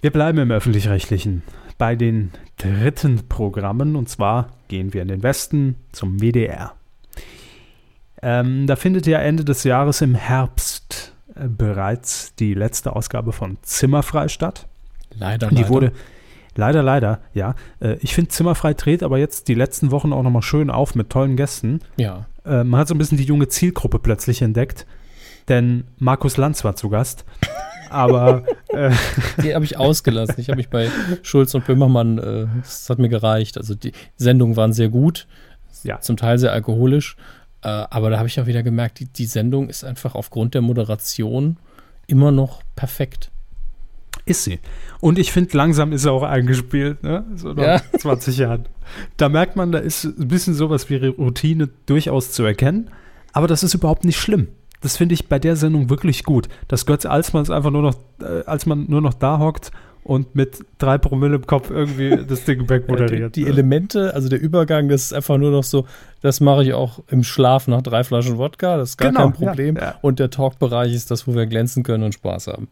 Wir 0.00 0.10
bleiben 0.10 0.38
im 0.38 0.50
Öffentlich-Rechtlichen 0.50 1.42
bei 1.76 1.94
den 1.96 2.30
dritten 2.68 3.28
Programmen 3.28 3.96
und 3.96 4.08
zwar 4.08 4.48
gehen 4.68 4.92
wir 4.92 5.02
in 5.02 5.08
den 5.08 5.22
Westen 5.22 5.76
zum 5.92 6.20
WDR. 6.20 6.72
Ähm, 8.22 8.66
da 8.66 8.76
findet 8.76 9.06
ja 9.06 9.18
Ende 9.18 9.44
des 9.44 9.64
Jahres 9.64 10.00
im 10.00 10.14
Herbst 10.14 11.12
äh, 11.34 11.48
bereits 11.48 12.34
die 12.36 12.54
letzte 12.54 12.94
Ausgabe 12.94 13.32
von 13.32 13.58
Zimmerfrei 13.62 14.28
statt. 14.28 14.66
Leider, 15.16 15.48
die 15.48 15.56
leider. 15.56 15.68
wurde 15.68 15.92
leider, 16.56 16.82
leider, 16.82 17.20
ja. 17.34 17.54
Äh, 17.80 17.96
ich 18.00 18.14
finde 18.14 18.30
Zimmerfrei 18.30 18.74
dreht 18.74 19.02
aber 19.02 19.18
jetzt 19.18 19.48
die 19.48 19.54
letzten 19.54 19.90
Wochen 19.90 20.12
auch 20.12 20.22
nochmal 20.22 20.42
schön 20.42 20.70
auf 20.70 20.94
mit 20.94 21.10
tollen 21.10 21.36
Gästen. 21.36 21.80
Ja. 21.96 22.26
Äh, 22.44 22.64
man 22.64 22.80
hat 22.80 22.88
so 22.88 22.94
ein 22.94 22.98
bisschen 22.98 23.18
die 23.18 23.24
junge 23.24 23.48
Zielgruppe 23.48 23.98
plötzlich 23.98 24.42
entdeckt, 24.42 24.86
denn 25.48 25.84
Markus 25.98 26.36
Lanz 26.36 26.64
war 26.64 26.76
zu 26.76 26.88
Gast 26.88 27.24
aber 27.90 28.44
äh, 28.68 28.90
die 29.42 29.54
habe 29.54 29.64
ich 29.64 29.76
ausgelassen. 29.78 30.36
Ich 30.38 30.48
habe 30.48 30.56
mich 30.56 30.68
bei 30.68 30.90
Schulz 31.22 31.54
und 31.54 31.66
Böhmermann, 31.66 32.18
äh, 32.18 32.46
das 32.60 32.88
hat 32.90 32.98
mir 32.98 33.08
gereicht. 33.08 33.56
Also 33.56 33.74
die 33.74 33.92
Sendungen 34.16 34.56
waren 34.56 34.72
sehr 34.72 34.88
gut, 34.88 35.26
ja. 35.82 36.00
zum 36.00 36.16
Teil 36.16 36.38
sehr 36.38 36.52
alkoholisch, 36.52 37.16
äh, 37.62 37.68
aber 37.68 38.10
da 38.10 38.18
habe 38.18 38.28
ich 38.28 38.40
auch 38.40 38.46
wieder 38.46 38.62
gemerkt, 38.62 39.00
die, 39.00 39.06
die 39.06 39.26
Sendung 39.26 39.68
ist 39.68 39.84
einfach 39.84 40.14
aufgrund 40.14 40.54
der 40.54 40.62
Moderation 40.62 41.56
immer 42.06 42.30
noch 42.30 42.62
perfekt. 42.76 43.30
Ist 44.24 44.44
sie. 44.44 44.58
Und 45.00 45.18
ich 45.18 45.32
finde, 45.32 45.56
langsam 45.56 45.92
ist 45.92 46.04
er 46.04 46.12
auch 46.12 46.22
eingespielt, 46.22 47.02
ne? 47.02 47.24
So 47.34 47.54
nach 47.54 47.62
ja. 47.62 47.82
20 47.98 48.36
Jahren. 48.36 48.66
Da 49.16 49.28
merkt 49.28 49.56
man, 49.56 49.72
da 49.72 49.78
ist 49.78 50.04
ein 50.04 50.28
bisschen 50.28 50.54
sowas 50.54 50.90
wie 50.90 50.96
Routine 50.96 51.70
durchaus 51.86 52.32
zu 52.32 52.42
erkennen. 52.44 52.90
Aber 53.32 53.46
das 53.46 53.62
ist 53.62 53.74
überhaupt 53.74 54.04
nicht 54.04 54.18
schlimm. 54.18 54.48
Das 54.80 54.96
finde 54.96 55.14
ich 55.14 55.28
bei 55.28 55.38
der 55.38 55.56
Sendung 55.56 55.90
wirklich 55.90 56.24
gut, 56.24 56.48
dass 56.68 56.86
Götz 56.86 57.06
Alsmanns 57.06 57.50
einfach 57.50 57.70
nur 57.70 57.82
noch, 57.82 57.94
äh, 58.20 58.44
als 58.46 58.66
man 58.66 58.86
nur 58.88 59.00
noch 59.00 59.14
da 59.14 59.38
hockt 59.38 59.70
und 60.04 60.34
mit 60.34 60.64
drei 60.78 60.96
Promille 60.96 61.36
im 61.36 61.46
Kopf 61.46 61.70
irgendwie 61.70 62.16
das 62.28 62.44
Ding 62.44 62.68
wegmoderiert. 62.68 63.36
die, 63.36 63.44
die 63.44 63.48
Elemente, 63.48 64.14
also 64.14 64.28
der 64.28 64.40
Übergang, 64.40 64.88
das 64.88 65.02
ist 65.02 65.12
einfach 65.12 65.36
nur 65.36 65.50
noch 65.50 65.64
so, 65.64 65.86
das 66.22 66.40
mache 66.40 66.64
ich 66.64 66.72
auch 66.72 67.00
im 67.08 67.22
Schlaf 67.22 67.68
nach 67.68 67.82
drei 67.82 68.04
Flaschen 68.04 68.38
Wodka, 68.38 68.78
das 68.78 68.90
ist 68.90 68.96
gar 68.96 69.10
genau, 69.10 69.30
kein 69.30 69.32
Problem. 69.32 69.76
Ja, 69.76 69.82
ja. 69.82 69.94
Und 70.00 70.18
der 70.18 70.30
Talkbereich 70.30 70.94
ist 70.94 71.10
das, 71.10 71.28
wo 71.28 71.34
wir 71.34 71.46
glänzen 71.46 71.82
können 71.82 72.04
und 72.04 72.14
Spaß 72.14 72.46
haben. 72.48 72.68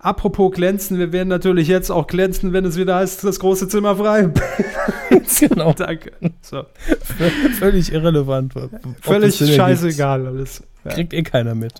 Apropos 0.00 0.52
glänzen, 0.52 0.98
wir 0.98 1.12
werden 1.12 1.28
natürlich 1.28 1.66
jetzt 1.68 1.90
auch 1.90 2.06
glänzen, 2.06 2.52
wenn 2.52 2.66
es 2.66 2.76
wieder 2.76 2.96
heißt, 2.96 3.24
das 3.24 3.38
große 3.40 3.68
Zimmer 3.68 3.96
frei. 3.96 4.28
genau. 5.40 5.72
Danke. 5.72 6.12
So. 6.42 6.64
Völlig 7.58 7.92
irrelevant. 7.92 8.54
Völlig 9.00 9.36
scheißegal 9.36 10.26
alles. 10.26 10.62
Ja. 10.84 10.92
Kriegt 10.92 11.12
eh 11.12 11.22
keiner 11.22 11.54
mit. 11.54 11.74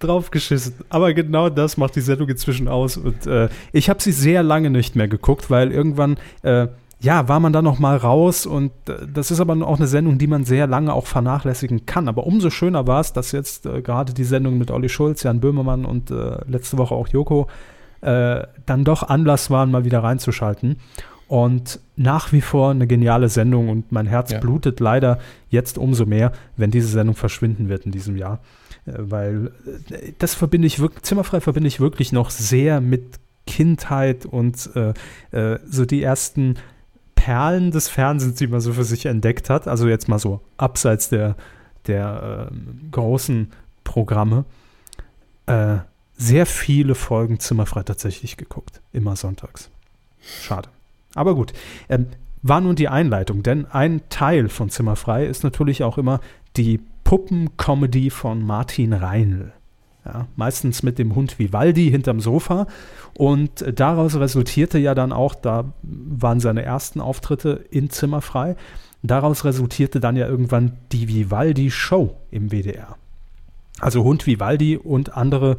Draufgeschissen. 0.00 0.74
Aber 0.88 1.12
genau 1.14 1.48
das 1.48 1.76
macht 1.76 1.96
die 1.96 2.00
Sendung 2.00 2.28
inzwischen 2.28 2.68
aus. 2.68 2.96
Und 2.96 3.26
äh, 3.26 3.48
ich 3.72 3.88
habe 3.88 4.02
sie 4.02 4.12
sehr 4.12 4.42
lange 4.42 4.70
nicht 4.70 4.96
mehr 4.96 5.08
geguckt, 5.08 5.50
weil 5.50 5.72
irgendwann 5.72 6.18
äh, 6.42 6.68
ja, 7.00 7.28
war 7.28 7.38
man 7.38 7.52
da 7.52 7.60
noch 7.60 7.78
mal 7.78 7.96
raus 7.96 8.46
und 8.46 8.72
äh, 8.88 9.06
das 9.12 9.30
ist 9.30 9.40
aber 9.40 9.54
auch 9.66 9.76
eine 9.76 9.86
Sendung, 9.86 10.18
die 10.18 10.26
man 10.26 10.44
sehr 10.44 10.66
lange 10.66 10.92
auch 10.92 11.06
vernachlässigen 11.06 11.86
kann. 11.86 12.08
Aber 12.08 12.26
umso 12.26 12.50
schöner 12.50 12.86
war 12.86 13.00
es, 13.00 13.12
dass 13.12 13.32
jetzt 13.32 13.66
äh, 13.66 13.82
gerade 13.82 14.14
die 14.14 14.24
Sendung 14.24 14.58
mit 14.58 14.70
Olli 14.70 14.88
Schulz, 14.88 15.22
Jan 15.22 15.40
Böhmermann 15.40 15.84
und 15.84 16.10
äh, 16.10 16.38
letzte 16.46 16.78
Woche 16.78 16.94
auch 16.94 17.08
Joko 17.08 17.48
äh, 18.00 18.46
dann 18.66 18.84
doch 18.84 19.02
Anlass 19.02 19.50
waren, 19.50 19.70
mal 19.70 19.84
wieder 19.84 20.02
reinzuschalten. 20.02 20.76
Und 21.26 21.80
nach 21.96 22.32
wie 22.32 22.40
vor 22.40 22.70
eine 22.70 22.86
geniale 22.86 23.28
Sendung 23.28 23.68
und 23.68 23.92
mein 23.92 24.06
Herz 24.06 24.30
ja. 24.30 24.40
blutet 24.40 24.80
leider 24.80 25.18
jetzt 25.48 25.78
umso 25.78 26.06
mehr, 26.06 26.32
wenn 26.56 26.70
diese 26.70 26.88
Sendung 26.88 27.16
verschwinden 27.16 27.68
wird 27.68 27.86
in 27.86 27.92
diesem 27.92 28.16
Jahr. 28.16 28.40
Äh, 28.86 28.92
weil 28.98 29.52
äh, 29.90 30.12
das 30.18 30.34
verbinde 30.34 30.66
ich 30.66 30.78
wirklich, 30.78 31.02
Zimmerfrei 31.02 31.40
verbinde 31.40 31.68
ich 31.68 31.80
wirklich 31.80 32.12
noch 32.12 32.30
sehr 32.30 32.80
mit 32.80 33.18
Kindheit 33.46 34.24
und 34.24 34.70
äh, 34.74 34.94
so 35.66 35.84
die 35.84 36.02
ersten 36.02 36.56
Perlen 37.14 37.70
des 37.70 37.88
Fernsehens, 37.88 38.36
die 38.36 38.46
man 38.46 38.60
so 38.60 38.72
für 38.72 38.84
sich 38.84 39.06
entdeckt 39.06 39.50
hat. 39.50 39.68
Also 39.68 39.88
jetzt 39.88 40.08
mal 40.08 40.18
so 40.18 40.40
abseits 40.56 41.08
der, 41.08 41.36
der 41.86 42.50
äh, 42.50 42.90
großen 42.90 43.50
Programme. 43.82 44.44
Äh, 45.46 45.76
sehr 46.16 46.46
viele 46.46 46.94
Folgen 46.94 47.40
Zimmerfrei 47.40 47.82
tatsächlich 47.82 48.36
geguckt. 48.36 48.80
Immer 48.92 49.16
sonntags. 49.16 49.70
Schade. 50.20 50.68
Aber 51.14 51.34
gut. 51.34 51.52
Ähm, 51.88 52.06
war 52.42 52.60
nun 52.60 52.76
die 52.76 52.88
Einleitung, 52.88 53.42
denn 53.42 53.64
ein 53.66 54.02
Teil 54.10 54.50
von 54.50 54.68
Zimmerfrei 54.68 55.24
ist 55.24 55.44
natürlich 55.44 55.82
auch 55.82 55.96
immer 55.96 56.20
die 56.58 56.78
Puppencomedy 57.04 58.10
von 58.10 58.44
Martin 58.44 58.92
Reinl. 58.92 59.52
Ja, 60.04 60.28
meistens 60.36 60.82
mit 60.82 60.98
dem 60.98 61.14
Hund 61.14 61.38
Vivaldi 61.38 61.90
hinterm 61.90 62.20
Sofa. 62.20 62.66
Und 63.16 63.64
daraus 63.78 64.16
resultierte 64.16 64.78
ja 64.78 64.94
dann 64.94 65.12
auch, 65.12 65.34
da 65.34 65.72
waren 65.82 66.40
seine 66.40 66.62
ersten 66.62 67.00
Auftritte 67.00 67.64
in 67.70 67.88
Zimmerfrei, 67.88 68.56
daraus 69.02 69.44
resultierte 69.44 70.00
dann 70.00 70.16
ja 70.16 70.28
irgendwann 70.28 70.72
die 70.92 71.08
Vivaldi-Show 71.08 72.14
im 72.30 72.50
WDR. 72.50 72.96
Also 73.80 74.04
Hund 74.04 74.26
Vivaldi 74.26 74.76
und 74.76 75.16
andere 75.16 75.56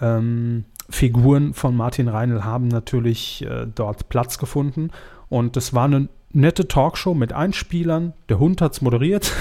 ähm, 0.00 0.64
Figuren 0.94 1.54
von 1.54 1.76
Martin 1.76 2.06
Reinl 2.06 2.44
haben 2.44 2.68
natürlich 2.68 3.44
äh, 3.44 3.66
dort 3.66 4.08
Platz 4.08 4.38
gefunden. 4.38 4.90
Und 5.28 5.56
es 5.56 5.74
war 5.74 5.86
eine 5.86 6.08
nette 6.30 6.68
Talkshow 6.68 7.14
mit 7.14 7.32
Einspielern. 7.32 8.12
Der 8.28 8.38
Hund 8.38 8.60
hat 8.60 8.74
es 8.74 8.80
moderiert. 8.80 9.32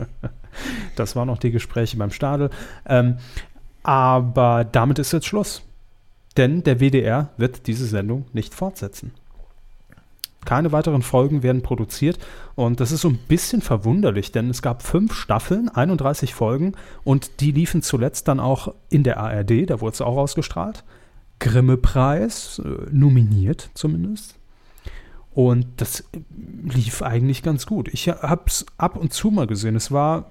das 0.94 1.16
waren 1.16 1.30
auch 1.30 1.38
die 1.38 1.52
Gespräche 1.52 1.96
beim 1.96 2.10
Stadel. 2.10 2.50
Ähm, 2.84 3.16
aber 3.82 4.64
damit 4.70 4.98
ist 4.98 5.12
jetzt 5.12 5.26
Schluss. 5.26 5.62
Denn 6.36 6.62
der 6.62 6.80
WDR 6.80 7.30
wird 7.38 7.66
diese 7.66 7.86
Sendung 7.86 8.26
nicht 8.34 8.52
fortsetzen. 8.52 9.12
Keine 10.48 10.72
weiteren 10.72 11.02
Folgen 11.02 11.42
werden 11.42 11.60
produziert 11.60 12.18
und 12.54 12.80
das 12.80 12.90
ist 12.90 13.02
so 13.02 13.10
ein 13.10 13.18
bisschen 13.28 13.60
verwunderlich, 13.60 14.32
denn 14.32 14.48
es 14.48 14.62
gab 14.62 14.82
fünf 14.82 15.12
Staffeln, 15.12 15.68
31 15.68 16.32
Folgen 16.32 16.72
und 17.04 17.40
die 17.40 17.52
liefen 17.52 17.82
zuletzt 17.82 18.28
dann 18.28 18.40
auch 18.40 18.72
in 18.88 19.02
der 19.02 19.18
ARD, 19.18 19.68
da 19.68 19.82
wurde 19.82 19.92
es 19.92 20.00
auch 20.00 20.16
ausgestrahlt. 20.16 20.84
Grimme-Preis, 21.38 22.62
äh, 22.64 22.86
nominiert 22.90 23.68
zumindest. 23.74 24.36
Und 25.32 25.66
das 25.76 26.04
lief 26.64 27.02
eigentlich 27.02 27.42
ganz 27.42 27.66
gut. 27.66 27.88
Ich 27.92 28.08
habe 28.08 28.44
es 28.46 28.64
ab 28.78 28.96
und 28.96 29.12
zu 29.12 29.30
mal 29.30 29.46
gesehen. 29.46 29.76
Es 29.76 29.92
war, 29.92 30.30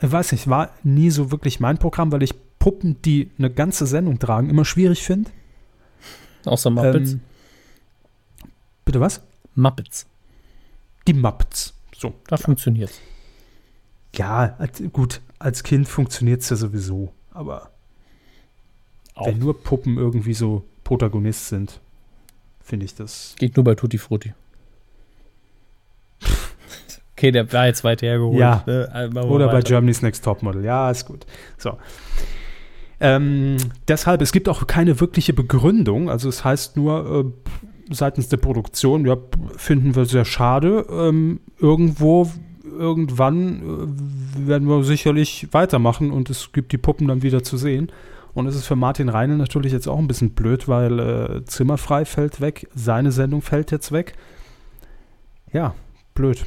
ich 0.00 0.10
weiß 0.10 0.32
nicht, 0.32 0.48
war 0.48 0.70
nie 0.82 1.10
so 1.10 1.30
wirklich 1.30 1.60
mein 1.60 1.78
Programm, 1.78 2.10
weil 2.10 2.24
ich 2.24 2.34
Puppen, 2.58 3.00
die 3.02 3.30
eine 3.38 3.50
ganze 3.50 3.86
Sendung 3.86 4.18
tragen, 4.18 4.50
immer 4.50 4.64
schwierig 4.64 5.04
finde. 5.04 5.30
Außer 6.44 6.70
Muppets. 6.70 7.12
Ähm, 7.12 7.20
bitte 8.92 9.00
was? 9.00 9.22
Muppets. 9.54 10.06
Die 11.06 11.14
Muppets. 11.14 11.74
So. 11.96 12.14
Da 12.26 12.36
ja. 12.36 12.42
funktioniert 12.42 12.90
Ja, 14.14 14.58
gut, 14.92 15.20
als 15.38 15.62
Kind 15.62 15.88
funktioniert 15.88 16.42
es 16.42 16.50
ja 16.50 16.56
sowieso. 16.56 17.12
Aber 17.32 17.70
Auch. 19.14 19.26
wenn 19.26 19.38
nur 19.38 19.62
Puppen 19.62 19.96
irgendwie 19.96 20.34
so 20.34 20.64
Protagonist 20.84 21.48
sind, 21.48 21.80
finde 22.60 22.84
ich 22.84 22.94
das. 22.94 23.34
Geht 23.38 23.56
nur 23.56 23.64
bei 23.64 23.74
Tutti 23.74 23.98
Frutti. 23.98 24.34
okay, 27.12 27.30
der 27.30 27.50
war 27.52 27.66
jetzt 27.66 27.82
weit 27.84 28.02
hergeholt. 28.02 28.38
Ja. 28.38 28.62
Ne? 28.66 29.10
Oder 29.24 29.48
bei 29.48 29.62
Germany's 29.62 30.02
Next 30.02 30.24
Topmodel. 30.24 30.64
Ja, 30.64 30.90
ist 30.90 31.06
gut. 31.06 31.24
So. 31.56 31.78
Ähm, 33.00 33.56
deshalb, 33.88 34.20
es 34.20 34.30
gibt 34.30 34.48
auch 34.48 34.66
keine 34.66 35.00
wirkliche 35.00 35.32
Begründung. 35.32 36.08
Also 36.08 36.28
es 36.28 36.44
heißt 36.44 36.76
nur 36.76 37.24
äh, 37.24 37.52
seitens 37.90 38.28
der 38.28 38.36
Produktion, 38.36 39.06
ja, 39.06 39.16
finden 39.56 39.94
wir 39.94 40.04
sehr 40.04 40.24
schade. 40.24 40.86
Ähm, 40.90 41.40
irgendwo, 41.58 42.30
irgendwann 42.64 43.60
äh, 43.60 44.48
werden 44.48 44.68
wir 44.68 44.84
sicherlich 44.84 45.48
weitermachen 45.52 46.10
und 46.10 46.30
es 46.30 46.52
gibt 46.52 46.72
die 46.72 46.78
Puppen 46.78 47.08
dann 47.08 47.22
wieder 47.22 47.42
zu 47.42 47.56
sehen. 47.56 47.90
Und 48.34 48.46
es 48.46 48.56
ist 48.56 48.66
für 48.66 48.76
Martin 48.76 49.10
Reinl 49.10 49.36
natürlich 49.36 49.72
jetzt 49.72 49.88
auch 49.88 49.98
ein 49.98 50.08
bisschen 50.08 50.30
blöd, 50.30 50.66
weil 50.66 50.98
äh, 50.98 51.44
Zimmerfrei 51.44 52.04
fällt 52.04 52.40
weg, 52.40 52.68
seine 52.74 53.12
Sendung 53.12 53.42
fällt 53.42 53.70
jetzt 53.70 53.92
weg. 53.92 54.14
Ja, 55.52 55.74
blöd. 56.14 56.46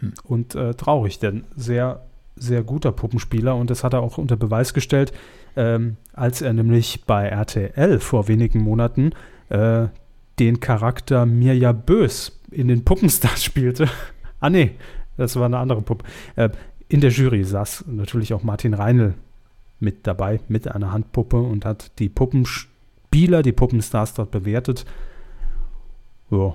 Hm. 0.00 0.14
Und 0.24 0.56
äh, 0.56 0.74
traurig, 0.74 1.20
denn 1.20 1.44
sehr, 1.54 2.04
sehr 2.34 2.64
guter 2.64 2.90
Puppenspieler 2.90 3.54
und 3.54 3.70
das 3.70 3.84
hat 3.84 3.92
er 3.92 4.00
auch 4.00 4.18
unter 4.18 4.36
Beweis 4.36 4.74
gestellt 4.74 5.12
ähm, 5.58 5.96
als 6.12 6.40
er 6.40 6.52
nämlich 6.52 7.04
bei 7.04 7.26
RTL 7.26 7.98
vor 7.98 8.28
wenigen 8.28 8.60
Monaten 8.60 9.10
äh, 9.48 9.88
den 10.38 10.60
Charakter 10.60 11.26
Mirja 11.26 11.72
Bös 11.72 12.40
in 12.50 12.68
den 12.68 12.84
Puppenstars 12.84 13.44
spielte. 13.44 13.88
ah 14.40 14.50
nee, 14.50 14.72
das 15.16 15.36
war 15.36 15.46
eine 15.46 15.58
andere 15.58 15.82
Puppe. 15.82 16.04
Äh, 16.36 16.50
in 16.88 17.00
der 17.00 17.10
Jury 17.10 17.44
saß 17.44 17.84
natürlich 17.88 18.32
auch 18.32 18.42
Martin 18.42 18.74
Reinl 18.74 19.14
mit 19.80 20.06
dabei, 20.06 20.40
mit 20.48 20.68
einer 20.68 20.92
Handpuppe 20.92 21.36
und 21.36 21.64
hat 21.64 21.98
die 21.98 22.08
Puppenspieler, 22.08 23.42
die 23.42 23.52
Puppenstars 23.52 24.14
dort 24.14 24.30
bewertet. 24.30 24.84
Ja. 26.30 26.54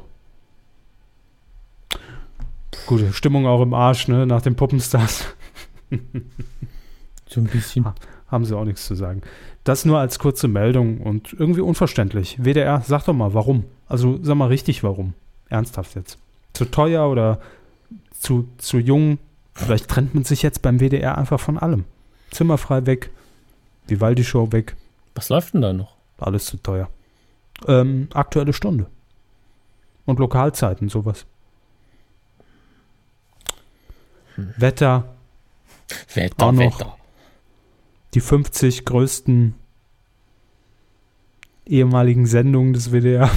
Gute 2.87 3.13
Stimmung 3.13 3.45
auch 3.45 3.61
im 3.61 3.73
Arsch, 3.73 4.07
ne, 4.07 4.25
nach 4.25 4.41
den 4.41 4.55
Puppenstars. 4.55 5.35
so 7.27 7.39
ein 7.39 7.45
bisschen 7.45 7.85
haben 8.27 8.45
sie 8.45 8.57
auch 8.57 8.65
nichts 8.65 8.87
zu 8.87 8.95
sagen. 8.95 9.21
Das 9.63 9.85
nur 9.85 9.99
als 9.99 10.19
kurze 10.19 10.47
Meldung 10.47 10.99
und 10.99 11.33
irgendwie 11.33 11.61
unverständlich. 11.61 12.37
WDR, 12.43 12.81
sag 12.81 13.05
doch 13.05 13.13
mal, 13.13 13.33
warum? 13.33 13.65
Also 13.93 14.17
sag 14.23 14.33
mal 14.33 14.47
richtig, 14.47 14.81
warum? 14.81 15.13
Ernsthaft 15.49 15.93
jetzt. 15.93 16.17
Zu 16.53 16.65
teuer 16.65 17.07
oder 17.11 17.39
zu, 18.19 18.49
zu 18.57 18.79
jung? 18.79 19.19
Vielleicht 19.53 19.87
trennt 19.87 20.15
man 20.15 20.23
sich 20.23 20.41
jetzt 20.41 20.63
beim 20.63 20.79
WDR 20.79 21.15
einfach 21.15 21.39
von 21.39 21.59
allem. 21.59 21.85
Zimmerfrei 22.31 22.87
weg, 22.87 23.11
Vivaldi-Show 23.85 24.51
weg. 24.51 24.75
Was 25.13 25.29
läuft 25.29 25.53
denn 25.53 25.61
da 25.61 25.73
noch? 25.73 25.95
Alles 26.17 26.45
zu 26.45 26.57
teuer. 26.57 26.89
Ähm, 27.67 28.07
aktuelle 28.15 28.53
Stunde. 28.53 28.87
Und 30.07 30.17
Lokalzeiten, 30.17 30.89
sowas. 30.89 31.27
Hm. 34.33 34.55
Wetter. 34.57 35.13
Wetter, 36.15 36.51
noch. 36.51 36.79
Wetter 36.79 36.97
die 38.15 38.21
50 38.21 38.85
größten 38.85 39.53
ehemaligen 41.67 42.25
Sendungen 42.25 42.73
des 42.73 42.91
WDR. 42.91 43.29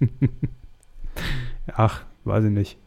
Ach, 1.74 2.04
weiß 2.24 2.44
ich 2.44 2.50
nicht. 2.50 2.78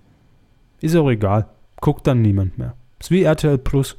Ist 0.81 0.95
auch 0.95 1.09
egal. 1.09 1.47
Guckt 1.81 2.07
dann 2.07 2.21
niemand 2.21 2.57
mehr. 2.57 2.75
Ist 2.99 3.11
wie 3.11 3.23
RTL 3.23 3.57
Plus. 3.57 3.97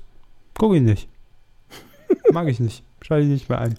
Guck 0.55 0.75
ich 0.75 0.83
nicht. 0.83 1.09
Mag 2.33 2.49
ich 2.49 2.61
nicht. 2.61 2.85
Schalte 3.01 3.25
ich 3.25 3.31
nicht 3.31 3.49
mehr 3.49 3.61
ein. 3.61 3.79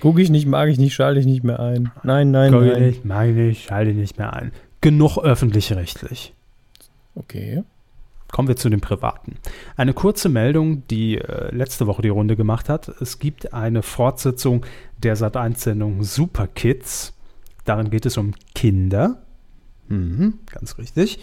Guck 0.00 0.18
ich 0.18 0.30
nicht, 0.30 0.46
mag 0.46 0.68
ich 0.68 0.78
nicht, 0.78 0.94
schalte 0.94 1.20
ich 1.20 1.26
nicht 1.26 1.44
mehr 1.44 1.60
ein. 1.60 1.92
Nein, 2.02 2.32
nein, 2.32 2.50
Guck 2.50 2.62
nein. 2.62 2.72
Ich 2.72 2.80
nicht, 2.80 3.04
mag 3.04 3.28
ich 3.28 3.36
nicht, 3.36 3.68
schalte 3.68 3.90
ich 3.92 3.96
nicht 3.96 4.18
mehr 4.18 4.32
ein. 4.32 4.50
Genug 4.80 5.18
öffentlich-rechtlich. 5.18 6.34
Okay. 7.14 7.62
Kommen 8.32 8.48
wir 8.48 8.56
zu 8.56 8.68
den 8.68 8.80
Privaten. 8.80 9.36
Eine 9.76 9.92
kurze 9.92 10.28
Meldung, 10.28 10.86
die 10.88 11.18
äh, 11.18 11.54
letzte 11.54 11.86
Woche 11.86 12.02
die 12.02 12.08
Runde 12.08 12.34
gemacht 12.34 12.68
hat. 12.68 12.88
Es 12.88 13.18
gibt 13.18 13.52
eine 13.52 13.82
Fortsetzung 13.82 14.66
der 14.98 15.16
Sat1-Sendung 15.16 16.02
Super 16.02 16.48
Kids. 16.48 17.14
Darin 17.64 17.90
geht 17.90 18.06
es 18.06 18.16
um 18.16 18.32
Kinder, 18.54 19.22
mhm, 19.88 20.38
ganz 20.50 20.78
richtig, 20.78 21.20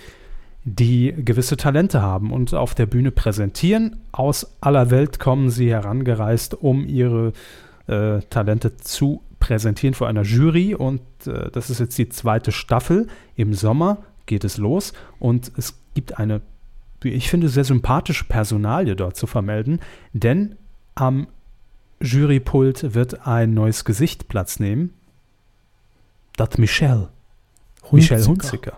die 0.64 1.14
gewisse 1.18 1.58
Talente 1.58 2.02
haben 2.02 2.32
und 2.32 2.54
auf 2.54 2.76
der 2.76 2.86
Bühne 2.86 3.12
präsentieren. 3.12 3.98
Aus 4.12 4.56
aller 4.62 4.92
Welt 4.92 5.20
kommen 5.20 5.50
sie 5.50 5.70
herangereist, 5.70 6.54
um 6.54 6.86
ihre 6.86 7.34
äh, 7.88 8.20
Talente 8.30 8.78
zu 8.78 9.22
präsentieren 9.40 9.94
vor 9.94 10.08
einer 10.08 10.24
Jury. 10.24 10.76
Und 10.76 11.02
äh, 11.26 11.50
das 11.52 11.70
ist 11.70 11.80
jetzt 11.80 11.98
die 11.98 12.10
zweite 12.10 12.52
Staffel. 12.52 13.08
Im 13.36 13.54
Sommer 13.54 14.00
geht 14.26 14.44
es 14.44 14.58
los 14.58 14.94
und 15.18 15.52
es 15.58 15.76
gibt 15.96 16.20
eine 16.20 16.42
wie 17.02 17.10
ich 17.10 17.30
finde, 17.30 17.50
sehr 17.50 17.64
sympathische 17.64 18.26
Personalie 18.26 18.96
dort 18.96 19.16
zu 19.16 19.28
vermelden, 19.28 19.80
denn 20.14 20.56
am 20.96 21.28
Jurypult 22.02 22.94
wird 22.94 23.28
ein 23.28 23.54
neues 23.54 23.86
Gesicht 23.86 24.28
Platz 24.28 24.60
nehmen. 24.60 24.94
Das 26.40 26.58
Michelle. 26.58 27.10
Hunziker. 27.84 27.96
Michelle 27.96 28.26
Hunziker. 28.26 28.78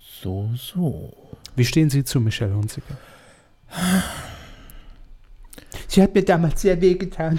So, 0.00 0.48
so. 0.56 1.12
Wie 1.56 1.64
stehen 1.66 1.90
Sie 1.90 2.02
zu 2.04 2.20
Michelle 2.20 2.54
Hunziker? 2.54 2.96
Sie 5.86 6.02
hat 6.02 6.14
mir 6.14 6.24
damals 6.24 6.62
sehr 6.62 6.80
wehgetan. 6.80 7.38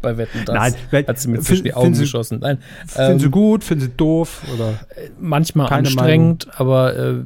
Bei 0.00 0.16
Wetten 0.16 0.44
das 0.46 0.54
Nein, 0.54 0.74
hat 1.06 1.20
sie 1.20 1.28
mir 1.28 1.40
zwischen 1.40 1.62
die 1.64 1.74
Augen 1.74 1.96
geschossen. 1.96 2.40
Nein, 2.40 2.58
finden 2.86 3.12
ähm, 3.12 3.20
Sie 3.20 3.30
gut, 3.30 3.62
finden 3.62 3.84
Sie 3.84 3.90
doof? 3.90 4.42
Oder 4.52 4.80
manchmal 5.20 5.72
anstrengend, 5.72 6.46
Meinung? 6.46 6.60
aber 6.60 6.96
äh, 6.96 7.22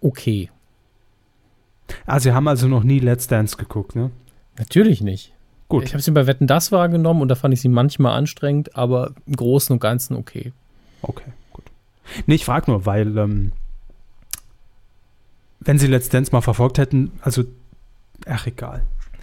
okay. 0.00 0.48
Ah, 2.06 2.18
Sie 2.18 2.32
haben 2.32 2.48
also 2.48 2.66
noch 2.66 2.82
nie 2.82 2.98
Let's 2.98 3.26
Dance 3.26 3.58
geguckt, 3.58 3.94
ne? 3.94 4.10
Natürlich 4.58 5.02
nicht. 5.02 5.34
Gut. 5.70 5.84
Ich 5.84 5.92
habe 5.92 6.02
sie 6.02 6.10
bei 6.10 6.26
Wetten 6.26 6.48
das 6.48 6.72
wahrgenommen 6.72 7.22
und 7.22 7.28
da 7.28 7.36
fand 7.36 7.54
ich 7.54 7.60
sie 7.60 7.68
manchmal 7.68 8.18
anstrengend, 8.18 8.76
aber 8.76 9.14
im 9.26 9.36
Großen 9.36 9.72
und 9.72 9.78
Ganzen 9.78 10.16
okay. 10.16 10.52
Okay, 11.00 11.30
gut. 11.52 11.64
Nee, 12.26 12.34
ich 12.34 12.44
frage 12.44 12.72
nur, 12.72 12.86
weil, 12.86 13.16
ähm, 13.16 13.52
wenn 15.60 15.78
Sie 15.78 15.86
Let's 15.86 16.08
Dance 16.08 16.32
mal 16.32 16.40
verfolgt 16.40 16.78
hätten, 16.78 17.12
also, 17.22 17.44
ach, 18.26 18.48
egal. 18.48 18.82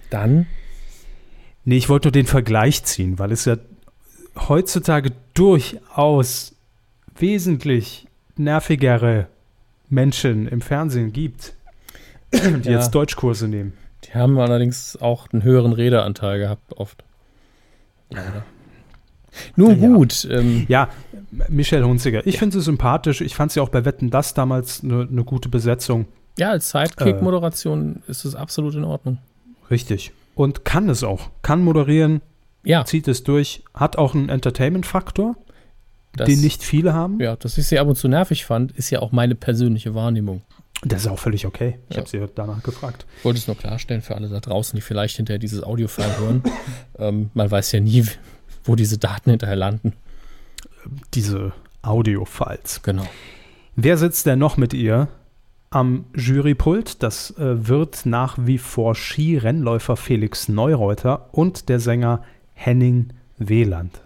Dann? 0.10 0.48
Nee, 1.66 1.76
ich 1.76 1.90
wollte 1.90 2.08
nur 2.08 2.14
den 2.14 2.28
Vergleich 2.28 2.82
ziehen, 2.86 3.20
weil 3.20 3.34
es 3.34 3.44
ja 3.44 3.58
heutzutage 4.48 5.12
durchaus 5.34 6.56
wesentlich 7.18 8.08
nervigere 8.38 9.28
Menschen 9.90 10.48
im 10.48 10.62
Fernsehen 10.62 11.12
gibt, 11.12 11.56
die 12.32 12.70
ja. 12.70 12.78
jetzt 12.78 12.92
Deutschkurse 12.92 13.50
nehmen. 13.50 13.74
Die 14.08 14.14
haben 14.14 14.40
allerdings 14.40 14.98
auch 15.02 15.28
einen 15.32 15.44
höheren 15.44 15.74
Redeanteil 15.74 16.40
gehabt, 16.40 16.74
oft. 16.78 17.04
Leider. 18.10 18.44
Nun 19.56 19.82
ja. 19.82 19.88
gut. 19.88 20.28
Ähm, 20.32 20.66
ja, 20.68 20.90
Michelle 21.50 21.86
Hunziger. 21.86 22.26
Ich 22.26 22.36
ja. 22.36 22.40
finde 22.40 22.58
sie 22.58 22.64
sympathisch. 22.64 23.22
Ich 23.22 23.36
fand 23.36 23.52
sie 23.52 23.60
auch 23.60 23.70
bei 23.70 23.86
Wetten 23.86 24.10
das 24.10 24.34
damals 24.34 24.84
eine 24.84 25.06
ne 25.06 25.24
gute 25.24 25.50
Besetzung. 25.50 26.08
Ja, 26.38 26.52
als 26.52 26.70
Sidekick-Moderation 26.70 28.04
äh, 28.08 28.12
ist 28.12 28.26
es 28.26 28.36
absolut 28.36 28.76
in 28.76 28.84
Ordnung. 28.84 29.18
Richtig. 29.70 30.12
Und 30.36 30.66
kann 30.66 30.88
es 30.90 31.04
auch. 31.04 31.30
Kann 31.42 31.64
moderieren. 31.64 32.22
Ja. 32.64 32.86
Zieht 32.86 33.08
es 33.08 33.24
durch. 33.24 33.64
Hat 33.74 33.98
auch 33.98 34.14
einen 34.14 34.30
Entertainment-Faktor, 34.30 35.36
den 36.16 36.42
nicht 36.42 36.64
viele 36.64 36.94
haben. 36.94 37.20
Ja, 37.20 37.36
dass 37.36 37.58
ich 37.58 37.68
sie 37.68 37.80
ab 37.80 37.88
und 37.88 37.96
zu 37.96 38.08
nervig 38.08 38.46
fand, 38.46 38.72
ist 38.72 38.90
ja 38.90 39.00
auch 39.00 39.12
meine 39.12 39.36
persönliche 39.36 39.96
Wahrnehmung. 39.96 40.42
Das 40.84 41.02
ist 41.02 41.08
auch 41.08 41.20
völlig 41.20 41.46
okay. 41.46 41.80
Ich 41.90 41.96
ja. 41.96 42.02
habe 42.02 42.10
sie 42.10 42.24
danach 42.36 42.62
gefragt. 42.62 43.06
Ich 43.18 43.26
wollte 43.26 43.40
es 43.40 43.48
nur 43.48 43.58
klarstellen 43.58 44.02
für 44.02 44.16
alle 44.16 44.30
da 44.30 44.40
draußen, 44.40 44.76
die 44.76 44.82
vielleicht 44.82 45.18
hinterher 45.18 45.40
dieses 45.40 45.64
Audio-File 45.64 46.20
hören. 46.20 46.44
ähm, 47.00 47.32
man 47.34 47.50
weiß 47.50 47.72
ja 47.72 47.80
nie, 47.80 48.06
wo 48.64 48.76
diese 48.76 48.98
Daten 48.98 49.32
hinterher 49.32 49.56
landen. 49.56 49.94
Diese 51.14 51.52
Audio-Files. 51.82 52.84
Genau. 52.84 53.08
Wer 53.76 53.98
sitzt 53.98 54.26
denn 54.26 54.40
noch 54.40 54.58
mit 54.58 54.74
ihr 54.74 55.08
am 55.72 56.06
Jurypult? 56.16 57.02
Das 57.02 57.32
äh, 57.32 57.68
wird 57.68 58.06
nach 58.06 58.38
wie 58.40 58.58
vor 58.58 58.94
Skirennläufer 58.94 59.98
Felix 59.98 60.48
Neureuter 60.48 61.30
und 61.32 61.70
der 61.70 61.80
Sänger 61.80 62.24
Henning 62.54 63.14
Wieland 63.38 64.02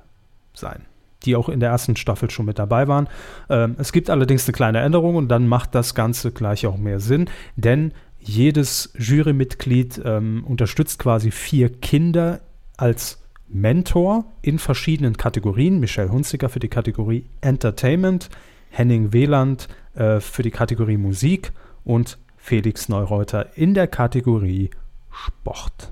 sein 0.54 0.86
die 1.26 1.36
auch 1.36 1.50
in 1.50 1.60
der 1.60 1.70
ersten 1.70 1.96
Staffel 1.96 2.30
schon 2.30 2.46
mit 2.46 2.60
dabei 2.60 2.88
waren. 2.88 3.08
Ähm, 3.50 3.76
es 3.78 3.92
gibt 3.92 4.10
allerdings 4.10 4.48
eine 4.48 4.54
kleine 4.54 4.80
Änderung 4.80 5.16
und 5.16 5.28
dann 5.30 5.48
macht 5.48 5.76
das 5.76 5.96
Ganze 5.96 6.32
gleich 6.32 6.66
auch 6.66 6.78
mehr 6.78 7.00
Sinn, 7.00 7.30
denn 7.56 7.94
jedes 8.20 8.94
Jurymitglied 8.98 10.02
ähm, 10.06 10.44
unterstützt 10.48 11.00
quasi 11.00 11.32
vier 11.32 11.70
Kinder 11.70 12.42
als 12.78 13.20
Mentor 13.48 14.26
in 14.42 14.60
verschiedenen 14.60 15.18
Kategorien. 15.18 15.80
Michelle 15.80 16.12
Hunziker 16.12 16.50
für 16.50 16.60
die 16.60 16.70
Kategorie 16.70 17.26
Entertainment, 17.42 18.30
Henning 18.70 19.12
Wieland 19.12 19.68
äh, 19.96 20.20
für 20.20 20.44
die 20.44 20.52
Kategorie 20.52 20.98
Musik 20.98 21.52
und 21.84 22.18
Felix 22.38 22.90
Neureuter 22.90 23.58
in 23.58 23.74
der 23.74 23.88
Kategorie 23.88 24.70
Sport. 25.12 25.92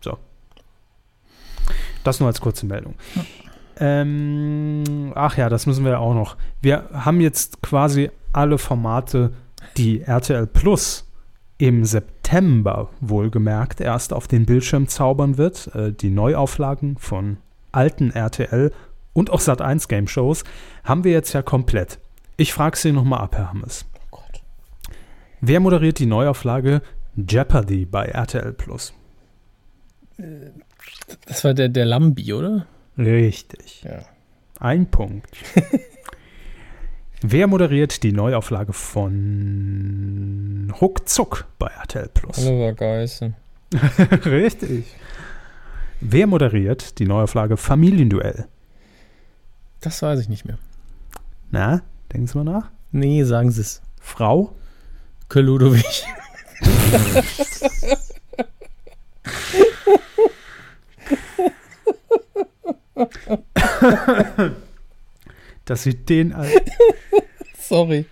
So. 0.00 0.18
Das 2.02 2.20
nur 2.20 2.28
als 2.28 2.40
kurze 2.40 2.66
Meldung. 2.66 2.94
Ähm, 3.80 5.12
ach 5.14 5.36
ja, 5.36 5.48
das 5.48 5.66
müssen 5.66 5.84
wir 5.84 5.92
ja 5.92 5.98
auch 5.98 6.14
noch. 6.14 6.36
Wir 6.60 6.84
haben 6.92 7.20
jetzt 7.20 7.62
quasi 7.62 8.10
alle 8.32 8.58
Formate, 8.58 9.32
die 9.76 10.02
RTL 10.02 10.46
Plus 10.46 11.10
im 11.58 11.84
September 11.84 12.90
wohlgemerkt 13.00 13.80
erst 13.80 14.12
auf 14.12 14.28
den 14.28 14.46
Bildschirm 14.46 14.88
zaubern 14.88 15.38
wird. 15.38 15.74
Äh, 15.74 15.92
die 15.92 16.10
Neuauflagen 16.10 16.96
von 16.98 17.38
alten 17.72 18.10
RTL 18.10 18.72
und 19.12 19.30
auch 19.30 19.40
Sat1 19.40 19.88
Game 19.88 20.08
Shows 20.08 20.44
haben 20.82 21.04
wir 21.04 21.12
jetzt 21.12 21.32
ja 21.32 21.42
komplett. 21.42 21.98
Ich 22.36 22.52
frage 22.52 22.76
Sie 22.76 22.92
nochmal 22.92 23.20
ab, 23.20 23.36
Herr 23.36 23.50
Hammes. 23.50 23.86
Oh 24.10 24.18
Gott. 24.18 24.42
Wer 25.40 25.60
moderiert 25.60 25.98
die 25.98 26.06
Neuauflage 26.06 26.82
Jeopardy 27.16 27.86
bei 27.86 28.06
RTL 28.06 28.52
Plus? 28.52 28.92
Das 31.26 31.44
war 31.44 31.54
der, 31.54 31.68
der 31.68 31.84
Lambi, 31.84 32.32
oder? 32.32 32.66
Richtig. 32.96 33.82
Ja. 33.82 34.04
Ein 34.60 34.90
Punkt. 34.90 35.36
Wer 37.22 37.46
moderiert 37.46 38.02
die 38.02 38.12
Neuauflage 38.12 38.72
von 38.72 40.72
Ruckzuck 40.80 41.46
bei 41.58 41.68
RTL 41.68 42.08
Plus? 42.12 42.38
Oliver 42.38 42.74
Geißen. 42.74 43.34
Richtig. 44.26 44.94
Wer 46.00 46.26
moderiert 46.26 46.98
die 46.98 47.06
Neuauflage 47.06 47.56
Familienduell? 47.56 48.46
Das 49.80 50.02
weiß 50.02 50.20
ich 50.20 50.28
nicht 50.28 50.44
mehr. 50.44 50.58
Na, 51.50 51.82
denken 52.12 52.26
Sie 52.26 52.36
mal 52.36 52.44
nach? 52.44 52.70
Nee, 52.92 53.24
sagen 53.24 53.50
Sie 53.50 53.62
es. 53.62 53.80
Frau? 54.00 54.54
Ludowig. 55.32 56.04
Dass 65.64 65.82
sie 65.82 65.94
den. 65.94 66.34
Sorry. 67.58 68.06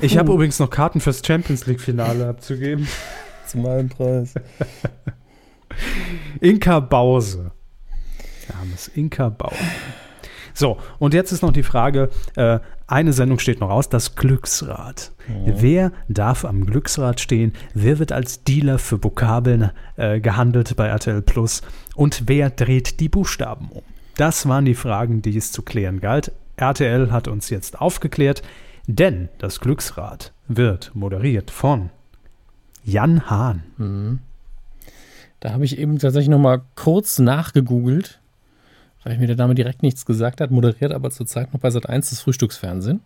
Ich 0.00 0.16
habe 0.18 0.32
übrigens 0.32 0.58
noch 0.58 0.70
Karten 0.70 1.00
fürs 1.00 1.22
Champions 1.24 1.66
League-Finale 1.66 2.28
abzugeben. 2.28 2.86
Zu 3.46 3.58
meinem 3.58 3.88
Preis. 3.88 4.34
Inka 6.40 6.80
Bause. 6.80 7.50
Es 8.74 8.88
Inka 8.88 9.28
Bause. 9.30 9.56
So, 10.54 10.78
und 10.98 11.14
jetzt 11.14 11.32
ist 11.32 11.42
noch 11.42 11.52
die 11.52 11.62
Frage: 11.62 12.10
äh, 12.36 12.58
eine 12.86 13.12
Sendung 13.12 13.38
steht 13.38 13.60
noch 13.60 13.70
aus, 13.70 13.88
das 13.88 14.16
Glücksrad. 14.16 15.12
Mhm. 15.28 15.54
Wer 15.56 15.92
darf 16.08 16.44
am 16.44 16.66
Glücksrad 16.66 17.20
stehen? 17.20 17.52
Wer 17.74 17.98
wird 17.98 18.12
als 18.12 18.44
Dealer 18.44 18.78
für 18.78 19.02
Vokabeln 19.02 19.70
äh, 19.96 20.20
gehandelt 20.20 20.76
bei 20.76 20.88
RTL 20.88 21.22
Plus? 21.22 21.62
Und 21.94 22.24
wer 22.26 22.50
dreht 22.50 23.00
die 23.00 23.08
Buchstaben 23.08 23.68
um? 23.70 23.82
Das 24.16 24.46
waren 24.46 24.64
die 24.64 24.74
Fragen, 24.74 25.22
die 25.22 25.36
es 25.36 25.52
zu 25.52 25.62
klären 25.62 26.00
galt. 26.00 26.32
RTL 26.56 27.10
hat 27.10 27.28
uns 27.28 27.48
jetzt 27.50 27.80
aufgeklärt, 27.80 28.42
denn 28.86 29.28
das 29.38 29.60
Glücksrad 29.60 30.32
wird 30.48 30.94
moderiert 30.94 31.50
von 31.50 31.90
Jan 32.84 33.30
Hahn. 33.30 33.62
Mhm. 33.78 34.18
Da 35.40 35.52
habe 35.52 35.64
ich 35.64 35.78
eben 35.78 35.98
tatsächlich 35.98 36.28
noch 36.28 36.38
mal 36.38 36.62
kurz 36.76 37.18
nachgegoogelt, 37.18 38.20
weil 39.04 39.12
ich 39.14 39.18
mir 39.18 39.26
der 39.26 39.36
Dame 39.36 39.54
direkt 39.54 39.82
nichts 39.82 40.06
gesagt 40.06 40.40
hat, 40.40 40.50
moderiert 40.50 40.92
aber 40.92 41.10
zurzeit 41.10 41.52
noch 41.52 41.60
bei 41.60 41.70
Sat 41.70 41.88
1 41.88 42.10
das 42.10 42.20
Frühstücksfernsehen. 42.20 43.00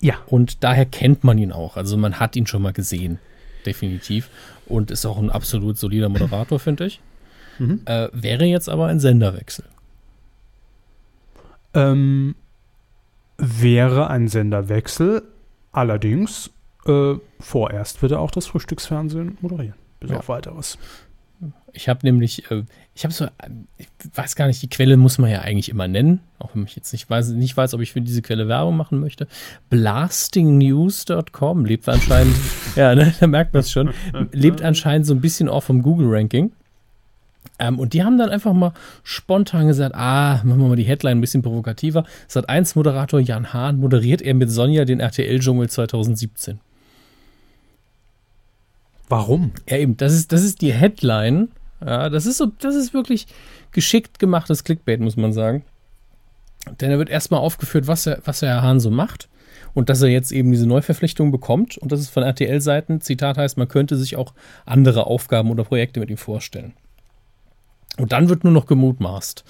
Ja. 0.00 0.14
Und 0.26 0.62
daher 0.64 0.84
kennt 0.86 1.24
man 1.24 1.38
ihn 1.38 1.52
auch. 1.52 1.76
Also 1.76 1.96
man 1.96 2.18
hat 2.20 2.36
ihn 2.36 2.46
schon 2.46 2.62
mal 2.62 2.72
gesehen, 2.72 3.18
definitiv. 3.64 4.28
Und 4.66 4.90
ist 4.90 5.06
auch 5.06 5.18
ein 5.18 5.30
absolut 5.30 5.78
solider 5.78 6.08
Moderator, 6.08 6.58
finde 6.58 6.86
ich. 6.86 7.00
Mhm. 7.58 7.82
Äh, 7.86 8.08
wäre 8.12 8.44
jetzt 8.44 8.68
aber 8.68 8.86
ein 8.88 9.00
Senderwechsel. 9.00 9.64
Ähm, 11.74 12.34
Wäre 13.36 14.08
ein 14.10 14.28
Senderwechsel, 14.28 15.22
allerdings 15.72 16.50
äh, 16.86 17.14
vorerst 17.40 18.00
wird 18.00 18.12
er 18.12 18.20
auch 18.20 18.30
das 18.30 18.46
Frühstücksfernsehen 18.46 19.38
moderieren. 19.40 19.74
Bis 19.98 20.10
Ja. 20.10 20.18
auf 20.18 20.28
weiteres. 20.28 20.78
Ich 21.72 21.88
habe 21.88 22.00
nämlich, 22.04 22.48
äh, 22.52 22.62
ich 22.96 23.04
habe 23.04 23.12
so, 23.12 23.26
ich 23.76 23.88
weiß 24.14 24.36
gar 24.36 24.46
nicht, 24.46 24.62
die 24.62 24.68
Quelle 24.68 24.96
muss 24.96 25.18
man 25.18 25.28
ja 25.28 25.40
eigentlich 25.40 25.68
immer 25.68 25.88
nennen, 25.88 26.20
auch 26.38 26.50
wenn 26.54 26.64
ich 26.64 26.76
jetzt 26.76 26.92
nicht 26.92 27.10
weiß, 27.10 27.30
nicht 27.30 27.56
weiß 27.56 27.74
ob 27.74 27.80
ich 27.80 27.92
für 27.92 28.00
diese 28.00 28.22
Quelle 28.22 28.46
Werbung 28.46 28.76
machen 28.76 29.00
möchte. 29.00 29.26
Blastingnews.com 29.68 31.64
lebt 31.64 31.88
anscheinend, 31.88 32.36
ja, 32.76 32.94
ne, 32.94 33.12
da 33.18 33.26
merkt 33.26 33.52
man 33.52 33.60
es 33.60 33.72
schon, 33.72 33.90
lebt 34.30 34.62
anscheinend 34.62 35.06
so 35.06 35.14
ein 35.14 35.20
bisschen 35.20 35.48
auch 35.48 35.62
vom 35.62 35.82
Google-Ranking. 35.82 36.52
Ähm, 37.58 37.78
und 37.80 37.94
die 37.94 38.04
haben 38.04 38.16
dann 38.16 38.30
einfach 38.30 38.52
mal 38.52 38.72
spontan 39.02 39.66
gesagt, 39.66 39.94
ah, 39.96 40.40
machen 40.44 40.60
wir 40.60 40.68
mal 40.68 40.76
die 40.76 40.84
Headline 40.84 41.18
ein 41.18 41.20
bisschen 41.20 41.42
provokativer. 41.42 42.04
Sat 42.28 42.48
1 42.48 42.76
Moderator 42.76 43.18
Jan 43.20 43.52
Hahn 43.52 43.80
moderiert 43.80 44.22
er 44.22 44.34
mit 44.34 44.50
Sonja 44.50 44.84
den 44.84 45.00
RTL-Dschungel 45.00 45.68
2017. 45.68 46.60
Warum? 49.08 49.52
Ja, 49.68 49.78
eben, 49.78 49.96
das 49.96 50.12
ist, 50.14 50.32
das 50.32 50.42
ist 50.42 50.62
die 50.62 50.72
Headline. 50.72 51.48
Ja, 51.84 52.08
das 52.08 52.26
ist 52.26 52.38
so, 52.38 52.46
das 52.46 52.74
ist 52.74 52.94
wirklich 52.94 53.26
geschickt 53.72 54.18
gemachtes 54.18 54.64
Clickbait, 54.64 55.00
muss 55.00 55.16
man 55.16 55.32
sagen. 55.32 55.64
Denn 56.80 56.90
da 56.90 56.98
wird 56.98 57.10
erstmal 57.10 57.40
aufgeführt, 57.40 57.86
was 57.86 58.06
er, 58.06 58.20
was 58.24 58.40
Herr 58.40 58.62
Hahn 58.62 58.80
so 58.80 58.90
macht 58.90 59.28
und 59.74 59.90
dass 59.90 60.00
er 60.00 60.08
jetzt 60.08 60.32
eben 60.32 60.50
diese 60.50 60.66
Neuverpflichtung 60.66 61.30
bekommt 61.30 61.76
und 61.76 61.92
das 61.92 62.00
ist 62.00 62.08
von 62.08 62.22
RTL-Seiten, 62.22 63.02
Zitat 63.02 63.36
heißt, 63.36 63.58
man 63.58 63.68
könnte 63.68 63.96
sich 63.96 64.16
auch 64.16 64.32
andere 64.64 65.06
Aufgaben 65.06 65.50
oder 65.50 65.64
Projekte 65.64 66.00
mit 66.00 66.10
ihm 66.10 66.16
vorstellen. 66.16 66.72
Und 67.98 68.12
dann 68.12 68.28
wird 68.28 68.44
nur 68.44 68.52
noch 68.52 68.66
gemutmaßt. 68.66 69.44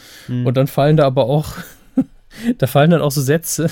Und 0.45 0.57
dann 0.57 0.67
fallen 0.67 0.97
da 0.97 1.07
aber 1.07 1.25
auch, 1.27 1.55
da 2.59 2.67
fallen 2.67 2.91
dann 2.91 3.01
auch 3.01 3.13
so 3.13 3.23
Sätze, 3.23 3.71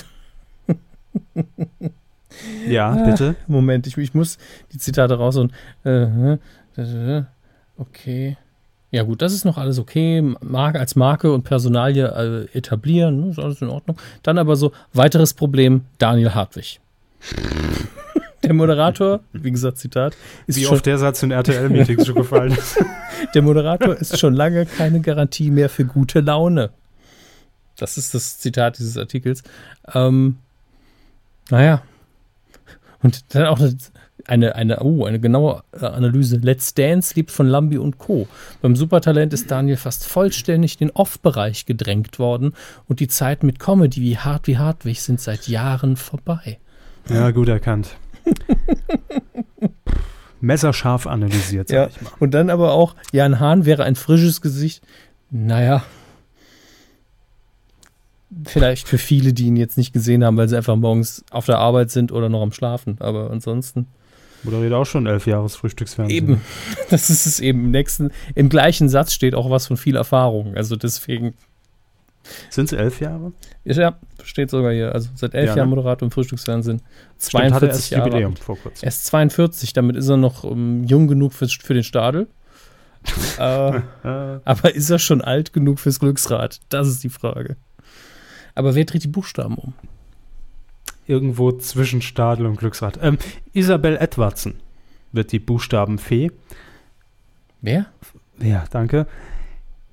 Ja, 2.67 2.95
bitte. 2.95 3.35
Moment, 3.47 3.87
ich, 3.87 3.97
ich 3.97 4.13
muss 4.13 4.37
die 4.71 4.77
Zitate 4.77 5.15
raus 5.15 5.37
und 5.37 5.53
äh, 5.85 6.33
äh, 6.77 7.23
okay. 7.77 8.37
Ja 8.93 9.01
gut, 9.01 9.23
das 9.23 9.33
ist 9.33 9.43
noch 9.43 9.57
alles 9.57 9.79
okay. 9.79 10.21
Marke 10.41 10.79
als 10.79 10.95
Marke 10.95 11.33
und 11.33 11.41
Personalie 11.41 12.05
äh, 12.05 12.55
etablieren, 12.55 13.31
ist 13.31 13.39
alles 13.39 13.59
in 13.59 13.69
Ordnung. 13.69 13.97
Dann 14.21 14.37
aber 14.37 14.55
so, 14.55 14.71
weiteres 14.93 15.33
Problem, 15.33 15.81
Daniel 15.97 16.35
Hartwig. 16.35 16.79
Der 18.43 18.53
Moderator, 18.53 19.21
wie 19.31 19.51
gesagt, 19.51 19.77
Zitat, 19.77 20.15
ist 20.47 20.57
Wie 20.57 20.65
schon, 20.65 20.73
oft 20.73 20.85
der 20.85 20.97
Satz 20.97 21.23
in 21.23 21.31
RTL-Meetings 21.31 22.05
schon 22.05 22.15
gefallen 22.15 22.51
ist. 22.51 22.77
der 23.33 23.41
Moderator 23.41 23.95
ist 23.95 24.19
schon 24.19 24.33
lange 24.33 24.65
keine 24.65 24.99
Garantie 24.99 25.49
mehr 25.49 25.69
für 25.69 25.85
gute 25.85 26.19
Laune. 26.19 26.69
Das 27.77 27.97
ist 27.97 28.13
das 28.13 28.39
Zitat 28.39 28.79
dieses 28.79 28.97
Artikels. 28.97 29.43
Ähm, 29.93 30.39
naja. 31.49 31.83
Und 33.01 33.33
dann 33.33 33.45
auch 33.45 33.61
eine, 33.61 33.77
eine, 34.27 34.79
oh, 34.81 35.05
eine 35.05 35.19
genaue 35.19 35.63
äh, 35.73 35.85
Analyse. 35.85 36.37
Let's 36.37 36.73
Dance 36.73 37.13
lebt 37.15 37.31
von 37.31 37.47
Lambi 37.47 37.77
und 37.77 37.97
Co. 37.97 38.27
Beim 38.61 38.75
Supertalent 38.75 39.33
ist 39.33 39.49
Daniel 39.51 39.77
fast 39.77 40.05
vollständig 40.07 40.79
in 40.79 40.87
den 40.87 40.95
Off-Bereich 40.95 41.65
gedrängt 41.65 42.19
worden 42.19 42.53
und 42.87 42.99
die 42.99 43.07
Zeiten 43.07 43.45
mit 43.45 43.59
Comedy 43.59 44.01
wie 44.01 44.17
Hart 44.17 44.47
wie 44.47 44.57
Hartwig 44.57 45.01
sind 45.01 45.19
seit 45.21 45.47
Jahren 45.47 45.97
vorbei. 45.97 46.59
Ja, 47.09 47.31
gut 47.31 47.49
erkannt. 47.49 47.95
Messerscharf 50.41 51.07
analysiert, 51.07 51.69
sag 51.69 51.75
Ja, 51.75 51.87
ich 51.87 52.01
mal. 52.01 52.11
und 52.19 52.33
dann 52.33 52.49
aber 52.49 52.73
auch, 52.73 52.95
Jan 53.11 53.39
Hahn 53.39 53.65
wäre 53.65 53.83
ein 53.83 53.95
frisches 53.95 54.41
Gesicht. 54.41 54.83
Naja. 55.29 55.83
Vielleicht 58.45 58.87
für 58.87 58.97
viele, 58.97 59.31
die 59.33 59.45
ihn 59.45 59.55
jetzt 59.55 59.77
nicht 59.77 59.93
gesehen 59.93 60.23
haben, 60.23 60.37
weil 60.37 60.49
sie 60.49 60.57
einfach 60.57 60.75
morgens 60.75 61.23
auf 61.29 61.45
der 61.45 61.59
Arbeit 61.59 61.91
sind 61.91 62.11
oder 62.11 62.29
noch 62.29 62.41
am 62.41 62.51
Schlafen. 62.51 62.97
Aber 62.99 63.29
ansonsten. 63.31 63.87
Moderiert 64.43 64.73
auch 64.73 64.85
schon 64.85 65.07
elf 65.07 65.25
Jahres 65.27 65.55
Frühstücksfernsehen. 65.55 66.23
Eben. 66.25 66.41
Das 66.89 67.09
ist 67.09 67.25
es 67.25 67.39
eben. 67.39 67.65
Im 67.65 67.71
nächsten, 67.71 68.11
im 68.35 68.49
gleichen 68.49 68.89
Satz 68.89 69.13
steht 69.13 69.35
auch 69.35 69.49
was 69.49 69.67
von 69.67 69.77
viel 69.77 69.95
Erfahrung. 69.95 70.55
Also 70.55 70.75
deswegen. 70.75 71.33
Sind 72.49 72.71
es 72.71 72.77
elf 72.77 73.01
Jahre? 73.01 73.33
Ja, 73.65 73.97
steht 74.23 74.49
sogar 74.49 74.71
hier. 74.71 74.93
Also 74.93 75.09
seit 75.15 75.33
elf 75.33 75.47
Ja, 75.47 75.53
ne? 75.53 75.57
Jahren 75.59 75.69
Moderator 75.69 76.05
im 76.05 76.11
Frühstücksfernsehen. 76.11 76.81
Stimmt, 77.19 77.43
hatte 77.53 77.67
42 77.67 77.69
erst 77.69 77.89
Jahre. 77.91 78.07
Jubiläum 78.09 78.35
vor 78.37 78.57
kurzem. 78.57 78.85
Er 78.85 78.87
ist 78.89 79.05
42, 79.05 79.73
damit 79.73 79.95
ist 79.97 80.07
er 80.07 80.17
noch 80.17 80.43
ähm, 80.45 80.83
jung 80.85 81.07
genug 81.07 81.33
fürs, 81.33 81.53
für 81.53 81.73
den 81.73 81.83
Stadel. 81.83 82.27
äh, 83.39 83.77
Äh, 83.77 83.81
Aber 84.45 84.73
ist 84.75 84.89
er 84.89 84.99
schon 84.99 85.21
alt 85.21 85.51
genug 85.53 85.79
fürs 85.79 85.99
Glücksrad? 85.99 86.61
Das 86.69 86.87
ist 86.87 87.03
die 87.03 87.09
Frage. 87.09 87.57
Aber 88.55 88.75
wer 88.75 88.85
dreht 88.85 89.03
die 89.03 89.09
Buchstaben 89.09 89.55
um? 89.55 89.73
Irgendwo 91.07 91.51
zwischen 91.51 92.01
Stadel 92.01 92.45
und 92.45 92.57
Glücksrad. 92.57 92.99
Ähm, 93.01 93.17
Isabel 93.53 93.97
Edwardson 93.97 94.55
wird 95.11 95.31
die 95.31 95.39
Buchstabenfee. 95.39 96.31
Wer? 97.61 97.85
Ja, 98.41 98.65
danke. 98.71 99.07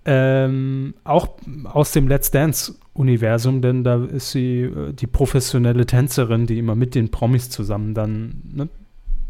Ähm, 0.04 0.94
auch 1.04 1.36
aus 1.64 1.92
dem 1.92 2.08
Let's 2.08 2.30
Dance-Universum, 2.30 3.60
denn 3.60 3.84
da 3.84 4.02
ist 4.04 4.30
sie 4.30 4.62
äh, 4.62 4.92
die 4.92 5.06
professionelle 5.06 5.86
Tänzerin, 5.86 6.46
die 6.46 6.58
immer 6.58 6.74
mit 6.74 6.94
den 6.94 7.10
Promis 7.10 7.50
zusammen 7.50 7.94
dann 7.94 8.40
ne, 8.50 8.68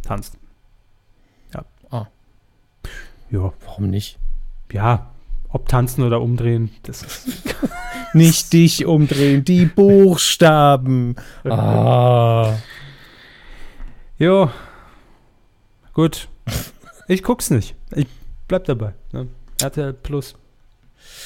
tanzt. 0.03 0.39
Ja. 1.53 1.64
Ah. 1.91 2.07
Ja, 3.31 3.53
Warum 3.66 3.91
nicht? 3.91 4.18
ja, 4.72 5.11
ob 5.53 5.69
tanzen 5.69 6.05
oder 6.05 6.21
umdrehen, 6.21 6.71
das 6.83 7.03
ist 7.03 7.29
Nicht 8.13 8.53
dich 8.53 8.87
umdrehen, 8.87 9.45
die 9.45 9.67
Buchstaben. 9.67 11.15
Ah. 11.45 12.57
Jo. 14.19 14.51
Gut. 15.93 16.29
Ich 17.07 17.23
guck's 17.23 17.51
nicht. 17.51 17.77
Ich 17.95 18.07
bleib 18.49 18.65
dabei. 18.65 18.95
Ne? 19.13 19.29
RTL 19.61 19.93
Plus. 19.93 20.35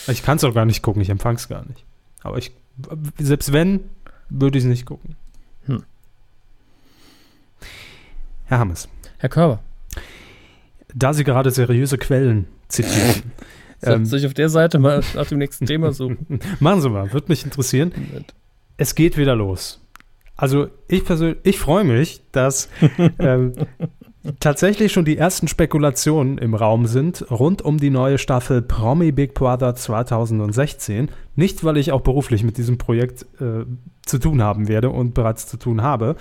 Ich 0.06 0.22
kann's 0.22 0.44
auch 0.44 0.54
gar 0.54 0.66
nicht 0.66 0.82
gucken, 0.82 1.00
ich 1.00 1.08
empfang's 1.08 1.48
gar 1.48 1.64
nicht. 1.64 1.84
Aber 2.22 2.38
ich, 2.38 2.52
selbst 3.18 3.52
wenn, 3.52 3.80
würde 4.28 4.58
ich 4.58 4.64
es 4.64 4.68
nicht 4.68 4.86
gucken. 4.86 5.16
Hm. 5.66 5.84
Herr 8.44 8.58
Hammes, 8.58 8.88
Herr 9.18 9.28
Körber, 9.30 9.60
da 10.94 11.14
Sie 11.14 11.24
gerade 11.24 11.50
seriöse 11.50 11.98
Quellen 11.98 12.46
zitieren, 12.68 13.32
ähm, 13.82 14.04
soll 14.04 14.20
ich 14.20 14.26
auf 14.26 14.34
der 14.34 14.48
Seite 14.48 14.78
mal 14.78 15.02
nach 15.14 15.26
dem 15.26 15.38
nächsten 15.38 15.66
Thema 15.66 15.92
suchen? 15.92 16.40
machen 16.60 16.80
Sie 16.80 16.90
mal, 16.90 17.12
würde 17.12 17.28
mich 17.28 17.44
interessieren. 17.44 17.92
Es 18.76 18.94
geht 18.94 19.16
wieder 19.16 19.36
los. 19.36 19.80
Also 20.36 20.68
ich 20.88 21.04
persönlich, 21.04 21.38
ich 21.44 21.58
freue 21.58 21.84
mich, 21.84 22.22
dass 22.32 22.68
ähm, 23.18 23.52
tatsächlich 24.40 24.92
schon 24.92 25.04
die 25.04 25.18
ersten 25.18 25.48
Spekulationen 25.48 26.38
im 26.38 26.54
Raum 26.54 26.86
sind 26.86 27.30
rund 27.30 27.62
um 27.62 27.78
die 27.78 27.90
neue 27.90 28.18
Staffel 28.18 28.62
Promi 28.62 29.12
Big 29.12 29.34
Brother 29.34 29.74
2016. 29.74 31.10
Nicht, 31.36 31.64
weil 31.64 31.76
ich 31.76 31.92
auch 31.92 32.00
beruflich 32.00 32.42
mit 32.42 32.56
diesem 32.56 32.78
Projekt 32.78 33.26
äh, 33.40 33.64
zu 34.06 34.18
tun 34.18 34.42
haben 34.42 34.68
werde 34.68 34.90
und 34.90 35.14
bereits 35.14 35.46
zu 35.46 35.56
tun 35.56 35.82
habe. 35.82 36.16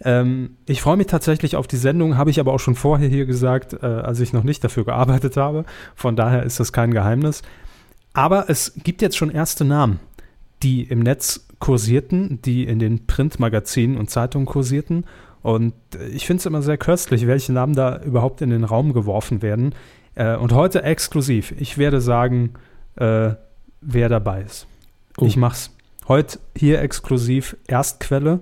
Ähm, 0.00 0.56
ich 0.66 0.80
freue 0.80 0.96
mich 0.96 1.08
tatsächlich 1.08 1.56
auf 1.56 1.66
die 1.66 1.76
Sendung, 1.76 2.16
habe 2.16 2.30
ich 2.30 2.40
aber 2.40 2.52
auch 2.52 2.60
schon 2.60 2.74
vorher 2.74 3.08
hier 3.08 3.26
gesagt, 3.26 3.74
äh, 3.74 3.86
als 3.86 4.20
ich 4.20 4.32
noch 4.32 4.44
nicht 4.44 4.64
dafür 4.64 4.84
gearbeitet 4.84 5.36
habe. 5.36 5.64
Von 5.94 6.16
daher 6.16 6.44
ist 6.44 6.58
das 6.58 6.72
kein 6.72 6.92
Geheimnis. 6.92 7.42
Aber 8.14 8.48
es 8.48 8.72
gibt 8.82 9.02
jetzt 9.02 9.16
schon 9.16 9.30
erste 9.30 9.64
Namen, 9.64 10.00
die 10.62 10.82
im 10.82 11.00
Netz 11.00 11.46
kursierten, 11.58 12.40
die 12.42 12.64
in 12.64 12.78
den 12.78 13.06
Printmagazinen 13.06 13.96
und 13.96 14.10
Zeitungen 14.10 14.46
kursierten. 14.46 15.04
Und 15.42 15.74
ich 16.12 16.26
finde 16.26 16.40
es 16.40 16.46
immer 16.46 16.62
sehr 16.62 16.78
köstlich, 16.78 17.26
welche 17.26 17.52
Namen 17.52 17.74
da 17.74 18.00
überhaupt 18.02 18.40
in 18.42 18.50
den 18.50 18.64
Raum 18.64 18.92
geworfen 18.92 19.42
werden. 19.42 19.74
Äh, 20.14 20.36
und 20.36 20.52
heute 20.52 20.82
exklusiv. 20.82 21.52
Ich 21.58 21.78
werde 21.78 22.00
sagen, 22.00 22.54
äh, 22.96 23.30
wer 23.80 24.08
dabei 24.08 24.42
ist. 24.42 24.66
Oh. 25.18 25.26
Ich 25.26 25.36
mach's. 25.36 25.74
Heute 26.08 26.38
hier 26.56 26.80
exklusiv 26.80 27.56
Erstquelle. 27.66 28.40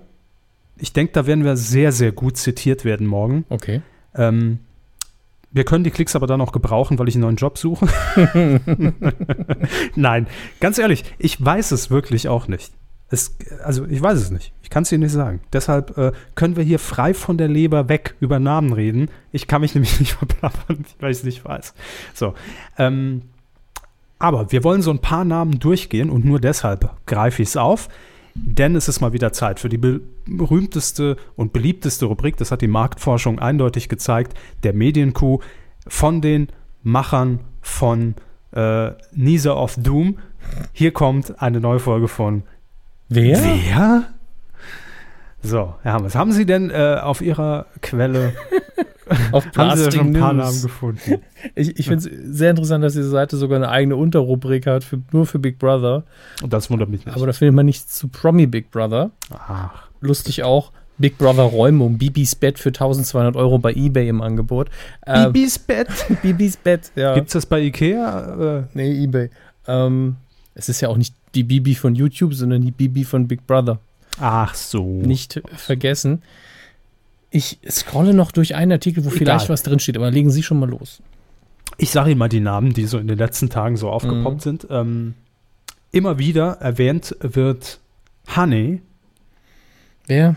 Ich 0.77 0.93
denke, 0.93 1.13
da 1.13 1.27
werden 1.27 1.45
wir 1.45 1.57
sehr, 1.57 1.93
sehr 1.93 2.13
gut 2.13 2.37
zitiert 2.37 2.85
werden 2.85 3.07
morgen. 3.07 3.45
Okay. 3.49 3.83
Ähm, 4.15 4.61
wir 5.53 5.65
können 5.65 5.85
die 5.85 5.91
Klicks 5.91 6.17
aber 6.17 6.27
dann 6.27 6.41
auch 6.41 6.53
gebrauchen, 6.53 6.99
weil 6.99 7.09
ich 7.09 7.17
einen 7.17 7.23
neuen 7.23 7.37
Job 7.37 7.59
suche. 7.59 7.87
Nein, 9.95 10.27
ganz 10.61 10.79
ehrlich, 10.79 11.05
ich 11.19 11.45
weiß 11.45 11.73
es 11.73 11.91
wirklich 11.91 12.29
auch 12.29 12.47
nicht. 12.49 12.73
Es, 13.11 13.37
also 13.63 13.85
ich 13.87 14.01
weiß 14.01 14.19
es 14.19 14.31
nicht. 14.31 14.53
Ich 14.71 14.73
kann 14.73 14.85
es 14.85 14.93
Ihnen 14.93 15.03
nicht 15.03 15.11
sagen. 15.11 15.41
Deshalb 15.53 15.99
äh, 15.99 16.13
können 16.37 16.55
wir 16.55 16.63
hier 16.63 16.79
frei 16.79 17.13
von 17.13 17.37
der 17.37 17.49
Leber 17.49 17.89
weg 17.89 18.15
über 18.21 18.39
Namen 18.39 18.73
reden. 18.73 19.09
Ich 19.33 19.49
kann 19.49 19.63
mich 19.63 19.75
nämlich 19.75 19.99
nicht 19.99 20.13
verplappern, 20.13 20.85
weil 21.01 21.11
ich 21.11 21.19
es 21.19 21.25
nicht 21.25 21.45
weiß. 21.45 21.75
So. 22.15 22.35
Ähm, 22.79 23.23
aber 24.21 24.53
wir 24.53 24.63
wollen 24.63 24.81
so 24.81 24.93
ein 24.93 25.01
paar 25.01 25.25
Namen 25.25 25.59
durchgehen 25.59 26.09
und 26.09 26.25
nur 26.25 26.39
deshalb 26.39 26.89
greife 27.07 27.43
ich 27.43 27.49
es 27.49 27.57
auf. 27.57 27.89
Denn 28.37 28.77
es 28.77 28.87
ist 28.87 29.01
mal 29.01 29.13
wieder 29.13 29.33
Zeit 29.33 29.59
für 29.59 29.69
die 29.69 29.77
be- 29.77 30.03
berühmteste 30.25 31.17
und 31.35 31.53
beliebteste 31.53 32.07
Rubrik, 32.07 32.37
das 32.37 32.53
hat 32.53 32.61
die 32.63 32.69
Marktforschung 32.69 33.41
eindeutig 33.41 33.89
gezeigt, 33.89 34.39
der 34.63 34.73
Medienkuh 34.73 35.41
von 35.89 36.21
den 36.21 36.47
Machern 36.85 37.41
von 37.61 38.15
äh, 38.53 38.93
Nisa 39.13 39.53
of 39.55 39.75
Doom. 39.79 40.19
Hier 40.73 40.93
kommt 40.93 41.43
eine 41.43 41.59
neue 41.59 41.81
Folge 41.81 42.07
von 42.07 42.45
Wer? 43.09 43.43
Wer? 43.43 44.05
So, 45.43 45.75
Herr 45.83 46.03
was 46.03 46.15
haben 46.15 46.33
Sie 46.33 46.45
denn 46.45 46.71
äh, 46.71 46.99
auf 47.01 47.23
Ihrer 47.23 47.67
Quelle 47.81 48.33
auf 49.33 49.47
haben 49.57 49.79
Sie 49.79 49.91
schon 49.91 50.09
ein 50.09 50.21
paar. 50.21 50.33
Namen 50.33 50.63
gefunden? 50.63 51.23
Ich, 51.55 51.79
ich 51.79 51.87
finde 51.89 52.09
es 52.09 52.37
sehr 52.39 52.51
interessant, 52.51 52.85
dass 52.85 52.93
diese 52.93 53.09
Seite 53.09 53.37
sogar 53.37 53.57
eine 53.57 53.69
eigene 53.69 53.97
Unterrubrik 53.97 54.67
hat, 54.67 54.85
für, 54.85 55.01
nur 55.13 55.27
für 55.27 55.39
Big 55.39 55.59
Brother. 55.59 56.05
Und 56.43 56.53
das 56.53 56.71
wundert 56.71 56.89
mich 56.89 57.07
nicht. 57.07 57.17
Aber 57.17 57.27
da 57.27 57.33
findet 57.33 57.55
man 57.55 57.67
nichts 57.67 57.97
zu 57.99 58.09
Promi 58.09 58.47
Big 58.47 58.71
Brother. 58.71 59.11
Ach, 59.33 59.89
Lustig 60.01 60.43
auch, 60.45 60.73
Big 60.99 61.17
Brother 61.19 61.43
Räumung, 61.45 61.99
Bibis 61.99 62.35
Bett 62.35 62.59
für 62.59 62.69
1200 62.69 63.35
Euro 63.37 63.59
bei 63.59 63.73
Ebay 63.73 64.09
im 64.09 64.21
Angebot. 64.21 64.69
Äh, 65.07 65.27
Bibis 65.27 65.59
Bett. 65.59 65.89
Bibis 66.23 66.57
Bett, 66.59 66.93
ja. 66.95 67.15
Gibt's 67.15 67.33
das 67.33 67.47
bei 67.47 67.61
Ikea? 67.61 68.59
Äh, 68.59 68.63
Nee, 68.75 69.05
Ebay. 69.05 69.31
Ähm, 69.67 70.17
es 70.55 70.69
ist 70.69 70.81
ja 70.81 70.89
auch 70.89 70.97
nicht 70.97 71.15
die 71.35 71.45
Bibi 71.45 71.75
von 71.75 71.95
YouTube, 71.95 72.35
sondern 72.35 72.63
die 72.63 72.71
Bibi 72.71 73.05
von 73.05 73.27
Big 73.29 73.47
Brother. 73.47 73.79
Ach 74.19 74.55
so. 74.55 74.85
Nicht 74.85 75.41
vergessen. 75.55 76.23
Ich 77.31 77.59
scrolle 77.69 78.13
noch 78.15 78.33
durch 78.33 78.55
einen 78.57 78.73
Artikel, 78.73 79.05
wo 79.05 79.09
Egal. 79.09 79.19
vielleicht 79.19 79.49
was 79.49 79.63
drin 79.63 79.79
steht, 79.79 79.97
aber 79.97 80.11
legen 80.11 80.31
Sie 80.31 80.43
schon 80.43 80.59
mal 80.59 80.69
los. 80.69 81.01
Ich 81.79 81.91
sage 81.93 82.11
Ihnen 82.11 82.19
mal 82.19 82.29
die 82.29 82.41
Namen, 82.41 82.73
die 82.75 82.87
so 82.87 82.99
in 82.99 83.07
den 83.07 83.19
letzten 83.19 83.49
Tagen 83.51 83.77
so 83.77 83.89
aufgepoppt 83.89 84.37
Mhm. 84.37 84.41
sind. 84.41 84.67
Ähm, 84.71 85.15
immer 85.93 86.19
wieder 86.19 86.55
erwähnt 86.61 87.17
wird 87.21 87.79
Honey. 88.37 88.83
Wer? 90.07 90.35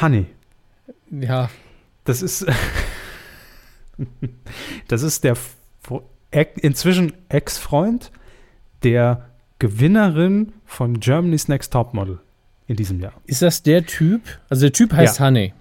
Honey. 0.00 0.26
Ja, 1.10 1.48
Das 2.04 2.20
ist, 2.22 2.44
das 4.88 5.02
ist 5.02 5.24
der 5.24 5.36
inzwischen 6.60 7.12
Ex-Freund 7.28 8.10
der 8.82 9.26
Gewinnerin 9.58 10.52
von 10.66 11.00
Germany's 11.00 11.48
Next 11.48 11.72
Topmodel 11.72 12.18
in 12.68 12.76
diesem 12.76 13.00
Jahr. 13.00 13.12
ist 13.26 13.42
das 13.42 13.62
der 13.62 13.84
Typ? 13.86 14.22
Also 14.48 14.62
der 14.62 14.72
Typ 14.72 14.92
heißt 14.92 15.18
Ja. 15.18 15.26
Honey. 15.26 15.52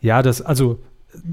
Ja, 0.00 0.22
das, 0.22 0.40
also 0.42 0.80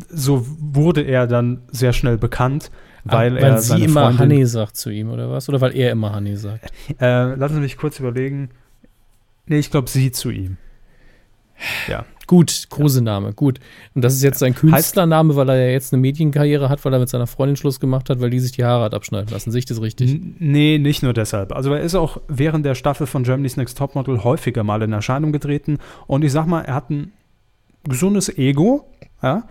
so 0.09 0.45
wurde 0.59 1.01
er 1.01 1.27
dann 1.27 1.61
sehr 1.71 1.91
schnell 1.93 2.17
bekannt, 2.17 2.71
weil 3.03 3.37
Ah, 3.37 3.41
er 3.41 3.57
sie 3.59 3.67
seine 3.69 3.83
immer 3.85 4.01
Freundin, 4.03 4.19
Honey 4.19 4.45
sagt 4.45 4.77
zu 4.77 4.89
ihm, 4.91 5.09
oder 5.09 5.29
was? 5.31 5.49
Oder 5.49 5.59
weil 5.61 5.75
er 5.75 5.91
immer 5.91 6.13
Honey 6.15 6.35
sagt? 6.37 6.71
Äh, 6.99 7.33
lassen 7.35 7.55
Sie 7.55 7.61
mich 7.61 7.77
kurz 7.77 7.99
überlegen. 7.99 8.49
Nee, 9.47 9.57
ich 9.59 9.71
glaube, 9.71 9.89
sie 9.89 10.11
zu 10.11 10.29
ihm. 10.29 10.57
Ja. 11.87 12.05
Gut, 12.32 12.67
Kosename, 12.69 13.34
gut. 13.34 13.59
Und 13.93 14.03
das 14.05 14.13
ist 14.13 14.23
jetzt 14.23 14.39
sein 14.39 14.55
Künstlername, 14.55 15.36
weil 15.36 15.49
er 15.49 15.65
ja 15.65 15.71
jetzt 15.73 15.91
eine 15.91 15.99
Medienkarriere 15.99 16.69
hat, 16.69 16.86
weil 16.86 16.93
er 16.93 16.99
mit 16.99 17.09
seiner 17.09 17.27
Freundin 17.27 17.57
Schluss 17.57 17.82
gemacht 17.82 18.09
hat, 18.09 18.21
weil 18.21 18.29
die 18.29 18.39
sich 18.39 18.53
die 18.53 18.63
Haare 18.63 18.86
hat 18.86 18.93
abschneiden 18.93 19.29
lassen. 19.34 19.51
Sehe 19.51 19.59
ich 19.59 19.65
das 19.65 19.82
richtig? 19.82 20.11
N- 20.13 20.36
Nee, 20.39 20.77
nicht 20.77 21.03
nur 21.03 21.11
deshalb. 21.11 21.53
Also 21.53 21.73
er 21.73 21.82
ist 21.82 21.93
auch 21.93 22.21
während 22.29 22.65
der 22.65 22.75
Staffel 22.75 23.05
von 23.05 23.23
Germany's 23.23 23.57
Next 23.57 23.77
Topmodel 23.77 24.23
häufiger 24.23 24.63
mal 24.63 24.82
in 24.82 24.93
Erscheinung 24.93 25.34
getreten. 25.34 25.77
Und 26.07 26.23
ich 26.23 26.32
sag 26.32 26.45
mal, 26.47 26.61
er 26.61 26.75
hat 26.75 26.89
ein 26.89 27.11
gesundes 27.84 28.29
Ego, 28.38 28.86
ja. 29.21 29.43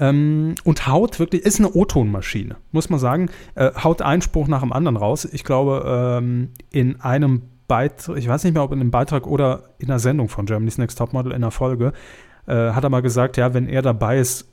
Ähm, 0.00 0.56
und 0.64 0.88
haut 0.88 1.20
wirklich, 1.20 1.42
ist 1.42 1.60
eine 1.60 1.70
O-Ton-Maschine, 1.72 2.56
muss 2.72 2.90
man 2.90 2.98
sagen. 2.98 3.30
Äh, 3.54 3.70
haut 3.84 4.02
einen 4.02 4.22
Spruch 4.22 4.48
nach 4.48 4.62
dem 4.62 4.72
anderen 4.72 4.96
raus. 4.96 5.24
Ich 5.24 5.44
glaube, 5.44 6.18
ähm, 6.20 6.48
in 6.72 7.00
einem 7.00 7.42
Beitrag, 7.68 8.16
ich 8.16 8.26
weiß 8.26 8.44
nicht 8.44 8.54
mehr, 8.54 8.64
ob 8.64 8.72
in 8.72 8.80
einem 8.80 8.90
Beitrag 8.90 9.26
oder 9.26 9.74
in 9.78 9.88
einer 9.88 10.00
Sendung 10.00 10.28
von 10.28 10.46
Germany's 10.46 10.78
Next 10.78 10.98
Topmodel 10.98 11.32
in 11.32 11.36
einer 11.36 11.50
Folge, 11.50 11.92
äh, 12.46 12.72
hat 12.72 12.82
er 12.82 12.90
mal 12.90 13.02
gesagt, 13.02 13.36
ja, 13.36 13.52
wenn 13.52 13.68
er 13.68 13.82
dabei 13.82 14.18
ist, 14.18 14.48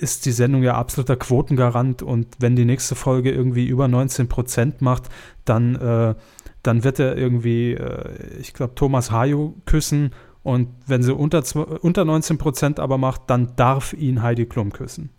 ist 0.00 0.24
die 0.24 0.32
Sendung 0.32 0.62
ja 0.62 0.74
absoluter 0.74 1.16
Quotengarant 1.16 2.02
und 2.02 2.28
wenn 2.40 2.56
die 2.56 2.64
nächste 2.64 2.94
Folge 2.94 3.30
irgendwie 3.30 3.66
über 3.66 3.88
19 3.88 4.28
Prozent 4.28 4.80
macht, 4.80 5.10
dann, 5.44 5.76
äh, 5.76 6.14
dann 6.62 6.82
wird 6.82 6.98
er 6.98 7.16
irgendwie, 7.16 7.74
äh, 7.74 8.38
ich 8.40 8.54
glaube, 8.54 8.74
Thomas 8.74 9.10
Hayo 9.10 9.54
küssen 9.66 10.12
und 10.42 10.68
wenn 10.86 11.02
sie 11.02 11.14
unter, 11.14 11.42
unter 11.82 12.04
19 12.04 12.38
Prozent 12.38 12.80
aber 12.80 12.96
macht, 12.96 13.22
dann 13.26 13.54
darf 13.56 13.92
ihn 13.92 14.22
Heidi 14.22 14.46
Klum 14.46 14.72
küssen. 14.72 15.10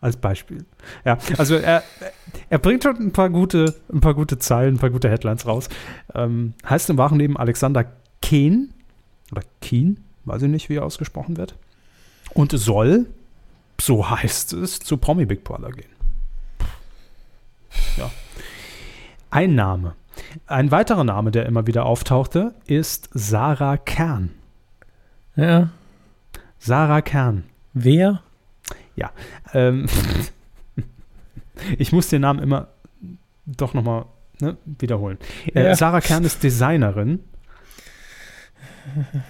Als 0.00 0.16
Beispiel. 0.16 0.64
Ja, 1.04 1.18
also 1.38 1.56
er, 1.56 1.82
er 2.50 2.58
bringt 2.58 2.84
schon 2.84 2.96
ein 2.98 3.12
paar 3.12 3.30
gute, 3.30 3.74
ein 3.92 4.00
paar 4.00 4.14
gute 4.14 4.38
Zeilen, 4.38 4.76
ein 4.76 4.78
paar 4.78 4.90
gute 4.90 5.10
Headlines 5.10 5.44
raus. 5.46 5.68
Ähm, 6.14 6.54
heißt 6.68 6.88
im 6.90 6.98
wahren 6.98 7.18
Leben 7.18 7.36
Alexander 7.36 7.84
Kehn 8.22 8.72
oder 9.32 9.42
Keen, 9.60 10.04
weiß 10.24 10.42
ich 10.42 10.48
nicht, 10.48 10.68
wie 10.68 10.76
er 10.76 10.84
ausgesprochen 10.84 11.36
wird. 11.36 11.56
Und 12.32 12.52
soll, 12.52 13.06
so 13.80 14.08
heißt 14.08 14.52
es, 14.52 14.78
zu 14.78 14.98
Promi 14.98 15.26
Big 15.26 15.42
Brother 15.42 15.72
gehen. 15.72 15.90
Ja. 17.96 18.10
Ein 19.30 19.56
Name. 19.56 19.94
Ein 20.46 20.70
weiterer 20.70 21.04
Name, 21.04 21.30
der 21.30 21.46
immer 21.46 21.66
wieder 21.66 21.86
auftauchte, 21.86 22.54
ist 22.66 23.08
Sarah 23.12 23.76
Kern. 23.76 24.30
Ja. 25.36 25.70
Sarah 26.58 27.02
Kern. 27.02 27.44
Wer? 27.72 28.22
Ähm, 29.54 29.86
ich 31.78 31.92
muss 31.92 32.08
den 32.08 32.22
Namen 32.22 32.40
immer 32.40 32.68
doch 33.46 33.74
nochmal 33.74 34.04
ne, 34.40 34.56
wiederholen. 34.78 35.18
Äh, 35.54 35.64
Ja. 35.64 35.74
Sarah 35.76 36.00
Kern 36.00 36.24
ist 36.24 36.42
Designerin, 36.42 37.20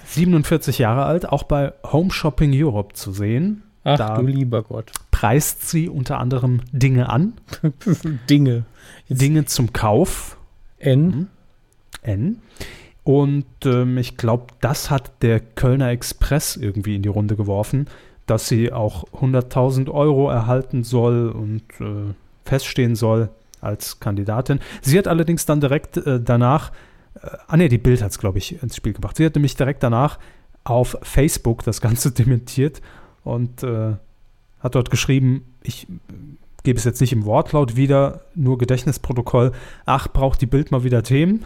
47 0.06 0.78
Jahre 0.78 1.04
alt, 1.04 1.28
auch 1.28 1.42
bei 1.42 1.72
Home 1.84 2.10
Shopping 2.10 2.52
Europe 2.54 2.94
zu 2.94 3.12
sehen. 3.12 3.62
Ach 3.84 3.96
Da- 3.98 4.16
du 4.18 4.26
lieber 4.26 4.62
Gott. 4.62 4.92
Preist 5.10 5.68
sie 5.68 5.88
unter 5.88 6.18
anderem 6.18 6.60
Dinge 6.72 7.08
an, 7.08 7.34
Dinge. 8.30 8.64
Jetzt 9.08 9.20
Dinge 9.20 9.44
zum 9.46 9.72
Kauf, 9.72 10.36
N. 10.78 11.28
N. 12.02 12.38
Und 13.02 13.46
ähm, 13.64 13.98
ich 13.98 14.16
glaube, 14.16 14.46
das 14.60 14.90
hat 14.90 15.10
der 15.22 15.40
Kölner 15.40 15.88
Express 15.90 16.56
irgendwie 16.56 16.94
in 16.96 17.02
die 17.02 17.08
Runde 17.08 17.34
geworfen, 17.36 17.86
dass 18.28 18.48
sie 18.48 18.72
auch 18.72 19.04
100.000 19.12 19.90
Euro 19.90 20.30
erhalten 20.30 20.84
soll 20.84 21.30
und 21.30 21.62
äh, 21.80 22.14
feststehen 22.44 22.94
soll 22.94 23.30
als 23.60 24.00
Kandidatin. 24.00 24.60
Sie 24.82 24.98
hat 24.98 25.08
allerdings 25.08 25.46
dann 25.46 25.60
direkt 25.60 25.96
äh, 25.96 26.20
danach, 26.20 26.70
äh, 27.14 27.28
ah 27.46 27.56
ne, 27.56 27.68
die 27.68 27.78
Bild 27.78 28.02
hat 28.02 28.10
es, 28.10 28.18
glaube 28.18 28.38
ich, 28.38 28.62
ins 28.62 28.76
Spiel 28.76 28.92
gebracht. 28.92 29.16
Sie 29.16 29.24
hat 29.24 29.34
nämlich 29.34 29.56
direkt 29.56 29.82
danach 29.82 30.18
auf 30.64 30.96
Facebook 31.02 31.64
das 31.64 31.80
Ganze 31.80 32.10
dementiert 32.12 32.82
und 33.24 33.62
äh, 33.62 33.94
hat 34.60 34.74
dort 34.74 34.90
geschrieben, 34.90 35.44
ich 35.62 35.86
gebe 36.64 36.78
es 36.78 36.84
jetzt 36.84 37.00
nicht 37.00 37.12
im 37.12 37.24
Wortlaut 37.24 37.76
wieder, 37.76 38.22
nur 38.34 38.58
Gedächtnisprotokoll, 38.58 39.52
ach, 39.86 40.08
braucht 40.08 40.40
die 40.40 40.46
Bild 40.46 40.70
mal 40.70 40.84
wieder 40.84 41.02
Themen. 41.02 41.44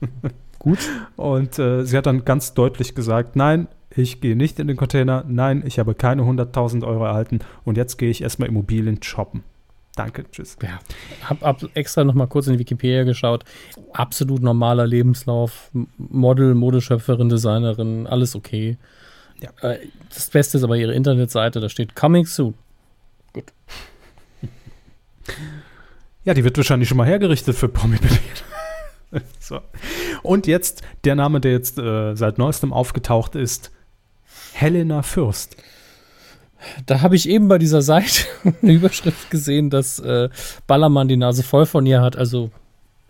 Gut. 0.58 0.78
Und 1.16 1.58
äh, 1.58 1.84
sie 1.84 1.96
hat 1.96 2.06
dann 2.06 2.24
ganz 2.24 2.54
deutlich 2.54 2.94
gesagt, 2.94 3.36
nein, 3.36 3.68
ich 3.96 4.20
gehe 4.20 4.36
nicht 4.36 4.58
in 4.58 4.66
den 4.66 4.76
Container, 4.76 5.24
nein, 5.26 5.62
ich 5.66 5.78
habe 5.78 5.94
keine 5.94 6.22
100.000 6.22 6.86
Euro 6.86 7.04
erhalten 7.04 7.40
und 7.64 7.76
jetzt 7.76 7.96
gehe 7.96 8.10
ich 8.10 8.22
erstmal 8.22 8.48
Immobilien 8.48 9.02
shoppen. 9.02 9.42
Danke, 9.96 10.24
tschüss. 10.30 10.56
Ja, 10.60 10.80
hab, 11.28 11.40
hab 11.42 11.76
extra 11.76 12.02
noch 12.02 12.14
mal 12.14 12.26
kurz 12.26 12.48
in 12.48 12.54
die 12.54 12.58
Wikipedia 12.58 13.04
geschaut. 13.04 13.44
Absolut 13.92 14.42
normaler 14.42 14.86
Lebenslauf. 14.86 15.70
Model, 15.96 16.54
Modeschöpferin, 16.54 17.28
Designerin, 17.28 18.08
alles 18.08 18.34
okay. 18.34 18.76
Ja. 19.40 19.50
Äh, 19.68 19.78
Das 20.12 20.30
Beste 20.30 20.58
ist 20.58 20.64
aber 20.64 20.76
ihre 20.76 20.94
Internetseite, 20.94 21.60
da 21.60 21.68
steht 21.68 21.94
Coming 21.94 22.26
Soon. 22.26 22.54
Ja, 26.24 26.32
die 26.34 26.42
wird 26.42 26.56
wahrscheinlich 26.56 26.88
schon 26.88 26.96
mal 26.98 27.06
hergerichtet 27.06 27.54
für 27.54 27.68
Promi 27.68 27.98
So. 29.38 29.60
Und 30.22 30.46
jetzt 30.46 30.82
der 31.04 31.14
Name, 31.14 31.40
der 31.40 31.52
jetzt 31.52 31.78
äh, 31.78 32.14
seit 32.14 32.38
neuestem 32.38 32.72
aufgetaucht 32.72 33.36
ist, 33.36 33.70
Helena 34.54 35.02
Fürst. 35.02 35.56
Da 36.86 37.02
habe 37.02 37.16
ich 37.16 37.28
eben 37.28 37.48
bei 37.48 37.58
dieser 37.58 37.82
Seite 37.82 38.24
eine 38.62 38.72
Überschrift 38.72 39.30
gesehen, 39.30 39.68
dass 39.70 39.98
äh, 39.98 40.28
Ballermann 40.66 41.08
die 41.08 41.16
Nase 41.16 41.42
voll 41.42 41.66
von 41.66 41.84
ihr 41.86 42.00
hat. 42.00 42.16
Also 42.16 42.50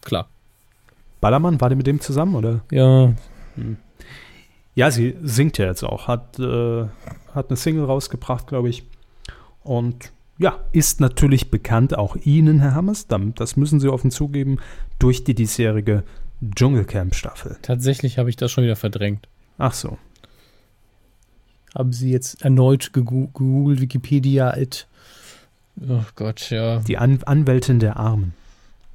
klar. 0.03 0.29
Ballermann, 1.21 1.61
war 1.61 1.71
die 1.71 1.77
mit 1.77 1.87
dem 1.87 2.01
zusammen, 2.01 2.35
oder? 2.35 2.61
Ja, 2.71 3.15
Ja, 4.75 4.91
sie 4.91 5.17
singt 5.23 5.57
ja 5.59 5.67
jetzt 5.67 5.85
auch, 5.85 6.09
hat, 6.09 6.39
äh, 6.39 6.85
hat 7.35 7.49
eine 7.49 7.57
Single 7.57 7.85
rausgebracht, 7.85 8.47
glaube 8.47 8.69
ich. 8.69 8.85
Und 9.63 10.13
ja, 10.37 10.59
ist 10.73 11.01
natürlich 11.01 11.51
bekannt, 11.51 11.97
auch 11.97 12.17
Ihnen, 12.17 12.59
Herr 12.59 12.75
Hammers, 12.75 13.07
das 13.37 13.57
müssen 13.57 13.79
Sie 13.79 13.89
offen 13.89 14.11
zugeben, 14.11 14.59
durch 14.99 15.23
die 15.23 15.35
diesjährige 15.35 16.03
Dschungelcamp-Staffel. 16.43 17.57
tatsächlich 17.63 18.19
habe 18.19 18.29
ich 18.31 18.37
das 18.37 18.51
schon 18.51 18.65
wieder 18.65 18.77
verdrängt. 18.77 19.29
Ach 19.59 19.73
so. 19.73 19.97
Haben 21.75 21.93
Sie 21.93 22.11
jetzt 22.11 22.43
erneut 22.43 22.91
gegoo- 22.95 23.27
gegoogelt, 23.33 23.81
Wikipedia, 23.81 24.51
alt. 24.51 24.87
Oh 25.89 26.03
Gott, 26.15 26.51
ja. 26.51 26.79
Die 26.81 26.99
An 26.99 27.19
Anwältin 27.25 27.81
der 27.81 27.97
Armen 27.97 28.33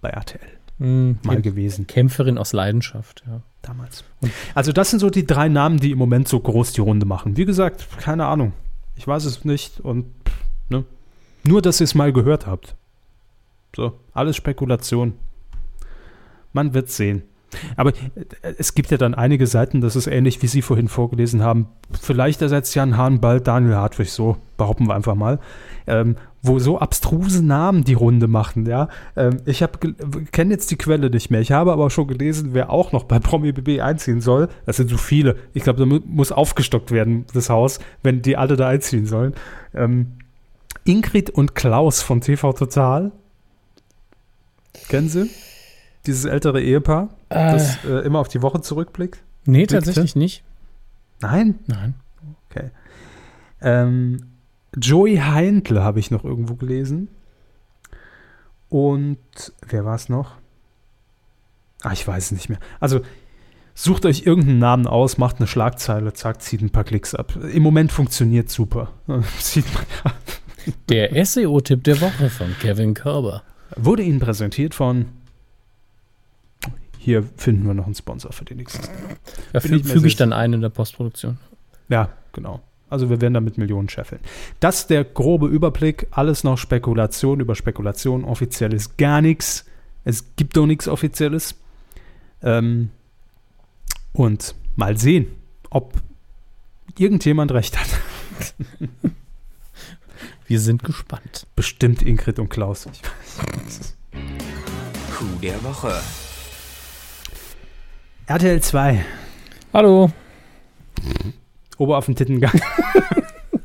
bei 0.01 0.09
RTL 0.09 0.39
Hm, 0.79 1.17
mal 1.23 1.41
gewesen, 1.41 1.87
Kämpferin 1.87 2.37
aus 2.37 2.53
Leidenschaft, 2.53 3.23
ja. 3.27 3.41
damals. 3.61 4.05
Und- 4.21 4.31
Also 4.55 4.71
das 4.71 4.89
sind 4.91 4.99
so 4.99 5.09
die 5.09 5.27
drei 5.27 5.49
Namen, 5.49 5.77
die 5.79 5.91
im 5.91 5.97
Moment 5.97 6.29
so 6.29 6.39
groß 6.39 6.71
die 6.71 6.79
Runde 6.81 7.05
machen. 7.05 7.35
Wie 7.35 7.43
gesagt, 7.43 7.85
keine 7.99 8.25
Ahnung. 8.27 8.53
Ich 8.95 9.05
weiß 9.05 9.25
es 9.25 9.43
nicht 9.43 9.81
und 9.81 10.05
ne? 10.69 10.85
Nur, 11.43 11.61
dass 11.61 11.81
ihr 11.81 11.85
es 11.85 11.95
mal 11.95 12.13
gehört 12.13 12.47
habt. 12.47 12.75
So, 13.75 13.99
alles 14.13 14.37
Spekulation. 14.37 15.13
Man 16.53 16.73
wird 16.73 16.89
sehen. 16.89 17.23
Aber 17.75 17.91
äh, 17.91 18.53
es 18.57 18.73
gibt 18.75 18.91
ja 18.91 18.97
dann 18.97 19.13
einige 19.13 19.47
Seiten, 19.47 19.81
das 19.81 19.95
ist 19.95 20.07
ähnlich, 20.07 20.41
wie 20.41 20.47
Sie 20.47 20.61
vorhin 20.61 20.87
vorgelesen 20.87 21.43
haben. 21.43 21.67
Vielleicht 21.99 22.41
ersetzt 22.41 22.75
Jan 22.75 22.97
Hahn 22.97 23.19
bald 23.19 23.47
Daniel 23.47 23.75
Hartwig, 23.75 24.11
so 24.11 24.37
behaupten 24.57 24.87
wir 24.87 24.95
einfach 24.95 25.15
mal. 25.15 25.39
Ähm, 25.87 26.15
wo 26.41 26.59
so 26.59 26.79
abstruse 26.79 27.43
Namen 27.43 27.83
die 27.83 27.93
Runde 27.93 28.27
machen, 28.27 28.65
ja. 28.65 28.87
Ähm, 29.15 29.37
ich 29.45 29.63
kenne 30.31 30.53
jetzt 30.53 30.71
die 30.71 30.77
Quelle 30.77 31.09
nicht 31.09 31.31
mehr. 31.31 31.41
Ich 31.41 31.51
habe 31.51 31.73
aber 31.73 31.89
schon 31.89 32.07
gelesen, 32.07 32.53
wer 32.53 32.69
auch 32.69 32.91
noch 32.91 33.03
bei 33.03 33.19
Promi 33.19 33.51
BB 33.51 33.81
einziehen 33.81 34.21
soll. 34.21 34.47
Das 34.65 34.77
sind 34.77 34.89
so 34.89 34.97
viele. 34.97 35.35
Ich 35.53 35.63
glaube, 35.63 35.79
da 35.79 35.99
muss 36.05 36.31
aufgestockt 36.31 36.91
werden, 36.91 37.25
das 37.33 37.49
Haus, 37.49 37.79
wenn 38.03 38.21
die 38.21 38.37
alle 38.37 38.55
da 38.55 38.67
einziehen 38.67 39.05
sollen. 39.05 39.33
Ähm, 39.73 40.13
Ingrid 40.85 41.29
und 41.29 41.55
Klaus 41.55 42.01
von 42.01 42.21
TV 42.21 42.53
Total. 42.53 43.11
Kennen 44.87 45.09
Sie? 45.09 45.29
Dieses 46.05 46.25
ältere 46.25 46.61
Ehepaar. 46.61 47.09
Das 47.29 47.83
äh, 47.85 48.05
immer 48.05 48.19
auf 48.19 48.27
die 48.27 48.41
Woche 48.41 48.61
zurückblickt? 48.61 49.21
Nee, 49.45 49.59
Blickte? 49.59 49.75
tatsächlich 49.75 50.15
nicht. 50.15 50.43
Nein? 51.21 51.59
Nein. 51.67 51.95
Okay. 52.49 52.71
Ähm, 53.61 54.25
Joey 54.75 55.17
Heintle 55.17 55.83
habe 55.83 55.99
ich 55.99 56.11
noch 56.11 56.23
irgendwo 56.23 56.55
gelesen. 56.55 57.09
Und 58.69 59.17
wer 59.67 59.85
war 59.85 59.95
es 59.95 60.09
noch? 60.09 60.35
Ah, 61.81 61.91
ich 61.93 62.07
weiß 62.07 62.25
es 62.25 62.31
nicht 62.31 62.49
mehr. 62.49 62.59
Also 62.79 63.01
sucht 63.73 64.05
euch 64.05 64.25
irgendeinen 64.25 64.59
Namen 64.59 64.87
aus, 64.87 65.17
macht 65.17 65.37
eine 65.37 65.47
Schlagzeile, 65.47 66.13
zack, 66.13 66.41
zieht 66.41 66.61
ein 66.61 66.69
paar 66.69 66.83
Klicks 66.83 67.15
ab. 67.15 67.35
Im 67.51 67.63
Moment 67.63 67.91
funktioniert 67.91 68.49
super. 68.49 68.91
Der 70.89 71.25
SEO-Tipp 71.25 71.83
der 71.83 72.01
Woche 72.01 72.29
von 72.29 72.53
Kevin 72.59 72.93
Körber. 72.93 73.43
Wurde 73.75 74.03
Ihnen 74.03 74.19
präsentiert 74.19 74.75
von. 74.75 75.05
Hier 77.01 77.23
finden 77.37 77.65
wir 77.65 77.73
noch 77.73 77.85
einen 77.85 77.95
Sponsor 77.95 78.33
für 78.33 78.43
die 78.43 78.55
nächste. 78.55 78.87
Ja, 79.53 79.61
füge 79.61 80.05
ich 80.05 80.17
dann 80.17 80.33
ein 80.33 80.51
in 80.51 80.59
der 80.59 80.67
Postproduktion. 80.67 81.37
Ja, 81.87 82.09
genau. 82.33 82.61
Also 82.89 83.09
wir 83.09 83.21
werden 83.21 83.35
damit 83.35 83.57
Millionen 83.57 83.87
scheffeln. 83.87 84.19
Das 84.59 84.79
ist 84.79 84.89
der 84.89 85.05
grobe 85.05 85.47
Überblick. 85.47 86.07
Alles 86.11 86.43
noch 86.43 86.57
Spekulation 86.57 87.39
über 87.39 87.55
Spekulation. 87.55 88.25
Offiziell 88.25 88.73
ist 88.73 88.97
gar 88.97 89.21
nichts. 89.21 89.65
Es 90.03 90.35
gibt 90.35 90.57
doch 90.57 90.65
nichts 90.65 90.89
Offizielles. 90.89 91.55
Ähm, 92.41 92.89
und 94.11 94.55
mal 94.75 94.97
sehen, 94.97 95.27
ob 95.69 95.93
irgendjemand 96.97 97.53
recht 97.53 97.79
hat. 97.79 97.87
Wir 100.47 100.59
sind 100.59 100.83
gespannt. 100.83 101.47
Bestimmt 101.55 102.01
Ingrid 102.01 102.39
und 102.39 102.49
Klaus. 102.49 102.89
Coup 105.15 105.41
der 105.41 105.63
Woche. 105.63 105.93
RTL 108.29 108.61
2. 108.61 109.03
Hallo. 109.73 110.11
Oberaffentittengang. 111.79 112.61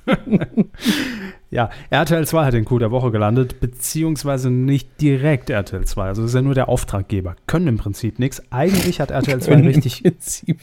ja, 1.51 1.69
RTL 1.91 2.27
2 2.27 2.45
hat 2.47 2.55
den 2.55 2.65
Coup 2.65 2.79
der 2.79 2.91
Woche 2.91 3.11
gelandet, 3.11 3.61
beziehungsweise 3.61 4.49
nicht 4.49 5.03
direkt 5.03 5.51
RTL 5.51 5.85
2. 5.85 6.03
Also 6.05 6.23
das 6.23 6.31
ist 6.31 6.35
ja 6.35 6.41
nur 6.41 6.55
der 6.55 6.71
Auftraggeber. 6.71 7.37
Können 7.47 7.69
im 7.69 7.77
Prinzip 7.77 8.19
nichts. 8.19 8.43
Eigentlich 8.51 9.01
hat 9.01 9.11
RTL 9.11 9.43
2 9.43 9.55
richtig 9.57 10.03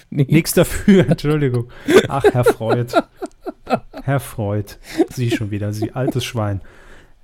nichts 0.10 0.54
dafür. 0.56 1.08
Entschuldigung. 1.08 1.70
Ach, 2.08 2.24
Herr 2.24 2.46
Freud. 2.46 2.88
Herr 4.02 4.20
Freud. 4.20 4.78
Sie 5.14 5.30
schon 5.30 5.52
wieder, 5.52 5.74
Sie 5.74 5.92
altes 5.92 6.26
Schwein. 6.26 6.62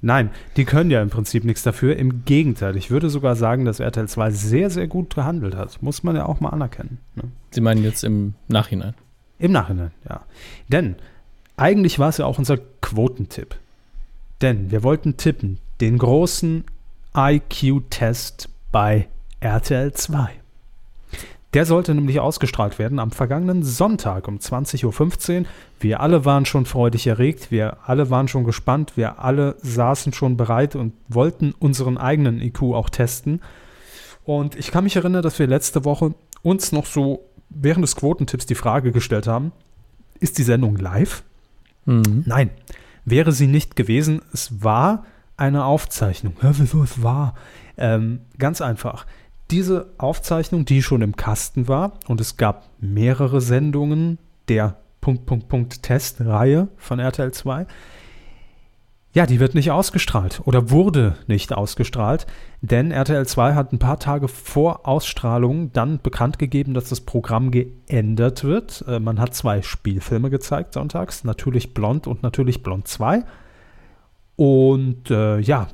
Nein, 0.02 0.30
die 0.58 0.66
können 0.66 0.92
ja 0.92 1.02
im 1.02 1.10
Prinzip 1.10 1.44
nichts 1.44 1.64
dafür. 1.64 1.96
Im 1.96 2.24
Gegenteil, 2.26 2.78
ich 2.78 2.92
würde 2.92 3.10
sogar 3.10 3.36
sagen, 3.36 3.66
dass 3.66 3.80
RTL 3.80 4.08
2 4.08 4.32
sehr, 4.32 4.70
sehr 4.70 4.88
gut 4.88 5.16
gehandelt 5.16 5.56
hat. 5.56 5.82
Muss 5.82 6.04
man 6.04 6.16
ja 6.16 6.26
auch 6.26 6.40
mal 6.40 6.50
anerkennen. 6.50 7.00
Ne? 7.16 7.24
Sie 7.50 7.62
meinen 7.62 7.84
jetzt 7.84 8.04
im 8.04 8.36
Nachhinein? 8.48 8.94
Im 9.40 9.52
Nachhinein, 9.52 9.92
ja. 10.08 10.22
Denn 10.68 10.96
eigentlich 11.56 11.98
war 11.98 12.10
es 12.10 12.18
ja 12.18 12.26
auch 12.26 12.38
unser 12.38 12.58
Quotentipp. 12.82 13.56
Denn 14.42 14.70
wir 14.70 14.84
wollten 14.84 15.18
tippen 15.18 15.58
den 15.82 15.98
großen 15.98 16.64
IQ-Test 17.16 18.50
bei 18.72 19.08
RTL 19.40 19.94
2. 19.94 20.30
Der 21.54 21.66
sollte 21.66 21.96
nämlich 21.96 22.20
ausgestrahlt 22.20 22.78
werden 22.78 23.00
am 23.00 23.12
vergangenen 23.12 23.64
Sonntag 23.64 24.28
um 24.28 24.38
20.15 24.38 25.40
Uhr. 25.40 25.46
Wir 25.80 26.02
alle 26.02 26.26
waren 26.26 26.46
schon 26.46 26.66
freudig 26.66 27.08
erregt, 27.08 27.52
wir 27.52 27.78
alle 27.88 28.10
waren 28.10 28.28
schon 28.28 28.44
gespannt, 28.44 28.94
wir 28.96 29.20
alle 29.20 29.56
saßen 29.62 30.14
schon 30.14 30.36
bereit 30.36 30.76
und 30.76 30.94
wollten 31.08 31.54
unseren 31.60 31.98
eigenen 31.98 32.42
IQ 32.42 32.62
auch 32.74 32.90
testen. 32.90 33.42
Und 34.24 34.56
ich 34.56 34.72
kann 34.72 34.84
mich 34.84 34.96
erinnern, 34.96 35.22
dass 35.22 35.40
wir 35.40 35.48
letzte 35.48 35.86
Woche 35.86 36.16
uns 36.42 36.72
noch 36.72 36.86
so 36.86 37.26
während 37.50 37.84
des 37.84 37.96
Quotentipps 37.96 38.46
die 38.46 38.56
Frage 38.56 38.92
gestellt 38.92 39.28
haben, 39.28 39.52
ist 40.20 40.38
die 40.38 40.44
Sendung 40.44 40.76
live? 40.78 41.24
Mhm. 41.86 42.24
Nein, 42.26 42.50
wäre 43.06 43.32
sie 43.32 43.48
nicht 43.48 43.76
gewesen. 43.76 44.22
Es 44.34 44.64
war 44.64 45.06
eine 45.38 45.66
Aufzeichnung. 45.66 46.34
Ja, 46.42 46.52
wieso 46.58 46.84
es 46.84 47.04
war? 47.04 47.36
Ähm, 47.78 48.20
ganz 48.38 48.62
einfach. 48.62 49.06
Diese 49.52 49.94
Aufzeichnung, 49.98 50.66
die 50.66 50.82
schon 50.82 51.02
im 51.02 51.16
Kasten 51.16 51.68
war, 51.68 51.94
und 52.08 52.20
es 52.20 52.36
gab 52.36 52.68
mehrere 52.80 53.40
Sendungen 53.40 54.18
der 54.50 54.78
Punkt, 55.08 55.26
Punkt, 55.26 55.48
Punkt 55.48 55.84
Testreihe 55.84 56.68
von 56.76 57.00
RTL 57.00 57.32
2, 57.32 57.66
ja, 59.14 59.26
die 59.26 59.40
wird 59.40 59.56
nicht 59.56 59.72
ausgestrahlt 59.72 60.42
oder 60.44 60.70
wurde 60.70 61.16
nicht 61.28 61.54
ausgestrahlt, 61.54 62.28
denn 62.60 62.92
RTL 62.92 63.26
2 63.26 63.54
hat 63.54 63.72
ein 63.72 63.80
paar 63.80 64.00
Tage 64.00 64.28
vor 64.28 64.86
Ausstrahlung 64.86 65.72
dann 65.72 66.02
bekannt 66.02 66.40
gegeben, 66.40 66.74
dass 66.74 66.90
das 66.90 67.00
Programm 67.00 67.52
geändert 67.52 68.44
wird. 68.44 68.84
Äh, 68.86 69.00
man 69.00 69.22
hat 69.22 69.34
zwei 69.34 69.62
Spielfilme 69.62 70.30
gezeigt 70.30 70.74
sonntags, 70.74 71.24
natürlich 71.24 71.74
Blond 71.74 72.06
und 72.06 72.22
natürlich 72.22 72.62
Blond 72.62 72.90
2. 72.90 73.24
Und 74.36 75.10
äh, 75.10 75.40
ja, 75.40 75.70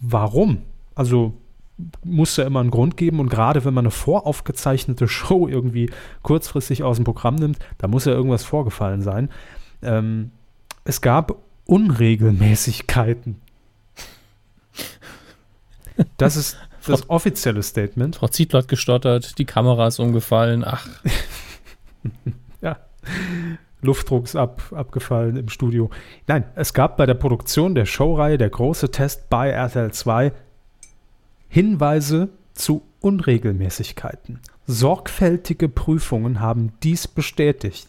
warum? 0.00 0.62
Also 0.94 1.34
muss 2.04 2.36
ja 2.36 2.44
immer 2.44 2.60
einen 2.60 2.70
Grund 2.70 2.96
geben 2.96 3.20
und 3.20 3.28
gerade 3.28 3.64
wenn 3.64 3.74
man 3.74 3.84
eine 3.84 3.90
voraufgezeichnete 3.90 5.08
Show 5.08 5.48
irgendwie 5.48 5.90
kurzfristig 6.22 6.82
aus 6.82 6.96
dem 6.96 7.04
Programm 7.04 7.36
nimmt, 7.36 7.58
da 7.78 7.88
muss 7.88 8.04
ja 8.04 8.12
irgendwas 8.12 8.44
vorgefallen 8.44 9.02
sein. 9.02 9.30
Ähm, 9.82 10.30
es 10.84 11.00
gab 11.00 11.36
Unregelmäßigkeiten. 11.66 13.36
Das 16.16 16.36
ist 16.36 16.56
das 16.86 17.08
offizielle 17.10 17.62
Statement. 17.62 18.16
Frau 18.16 18.28
Zietler 18.28 18.60
hat 18.60 18.68
gestottert, 18.68 19.38
die 19.38 19.44
Kamera 19.44 19.86
ist 19.86 19.98
umgefallen, 19.98 20.64
ach. 20.64 20.88
ja. 22.60 22.78
Luftdruck 23.80 24.24
ist 24.24 24.34
ab, 24.34 24.62
abgefallen 24.74 25.36
im 25.36 25.48
Studio. 25.48 25.90
Nein, 26.26 26.44
es 26.56 26.74
gab 26.74 26.96
bei 26.96 27.06
der 27.06 27.14
Produktion 27.14 27.76
der 27.76 27.86
Showreihe 27.86 28.36
Der 28.36 28.50
große 28.50 28.90
Test 28.90 29.30
bei 29.30 29.50
RTL 29.50 29.92
2 29.92 30.32
Hinweise 31.48 32.28
zu 32.54 32.82
Unregelmäßigkeiten. 33.00 34.40
Sorgfältige 34.66 35.68
Prüfungen 35.68 36.40
haben 36.40 36.72
dies 36.82 37.08
bestätigt. 37.08 37.88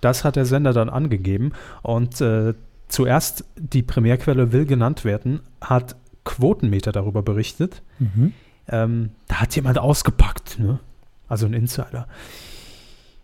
Das 0.00 0.24
hat 0.24 0.36
der 0.36 0.46
Sender 0.46 0.72
dann 0.72 0.88
angegeben 0.88 1.52
und 1.82 2.20
äh, 2.20 2.54
zuerst 2.88 3.44
die 3.56 3.82
Primärquelle 3.82 4.52
will 4.52 4.66
genannt 4.66 5.04
werden, 5.04 5.40
hat 5.60 5.96
Quotenmeter 6.24 6.92
darüber 6.92 7.22
berichtet. 7.22 7.82
Mhm. 7.98 8.32
Ähm, 8.68 9.10
da 9.28 9.36
hat 9.36 9.54
jemand 9.56 9.78
ausgepackt, 9.78 10.58
ne? 10.58 10.80
also 11.28 11.46
ein 11.46 11.54
Insider. 11.54 12.06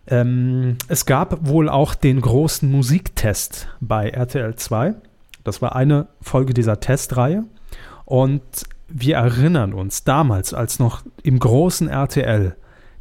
Ähm, 0.06 0.76
es 0.88 1.06
gab 1.06 1.46
wohl 1.46 1.68
auch 1.68 1.94
den 1.94 2.20
großen 2.20 2.70
Musiktest 2.70 3.68
bei 3.80 4.10
RTL 4.10 4.56
2. 4.56 4.94
Das 5.44 5.62
war 5.62 5.76
eine 5.76 6.08
Folge 6.20 6.54
dieser 6.54 6.80
Testreihe. 6.80 7.44
Und 8.04 8.42
wir 8.92 9.16
erinnern 9.16 9.72
uns 9.72 10.04
damals, 10.04 10.54
als 10.54 10.78
noch 10.78 11.02
im 11.22 11.38
großen 11.38 11.88
RTL 11.88 12.56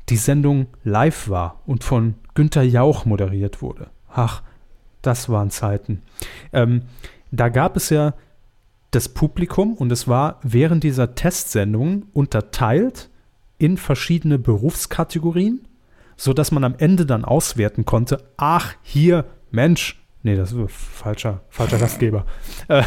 die 0.10 0.18
Sendung 0.18 0.68
live 0.84 1.30
war 1.30 1.62
und 1.66 1.84
von 1.84 2.16
Günter 2.34 2.64
Jauch 2.64 3.06
moderiert 3.06 3.62
wurde. 3.62 3.90
Ach, 4.10 4.42
das 5.02 5.30
waren 5.30 5.52
Zeiten. 5.52 6.02
Ähm, 6.54 6.84
da 7.32 7.50
gab 7.50 7.78
es 7.78 7.90
ja 7.90 8.14
das 8.92 9.10
Publikum 9.10 9.74
und 9.74 9.92
es 9.92 10.08
war 10.08 10.40
während 10.44 10.84
dieser 10.84 11.16
Testsendung 11.16 12.04
unterteilt 12.14 13.10
in 13.58 13.78
verschiedene 13.78 14.38
Berufskategorien, 14.38 15.68
sodass 16.18 16.52
man 16.52 16.64
am 16.64 16.76
Ende 16.78 17.06
dann 17.06 17.26
auswerten 17.26 17.86
konnte, 17.86 18.24
ach, 18.38 18.74
hier, 18.82 19.26
Mensch, 19.50 20.02
nee, 20.24 20.36
das 20.36 20.52
ist 20.52 20.72
falscher, 20.72 21.42
falscher 21.50 21.78
Gastgeber. 21.78 22.26
Äh, 22.68 22.84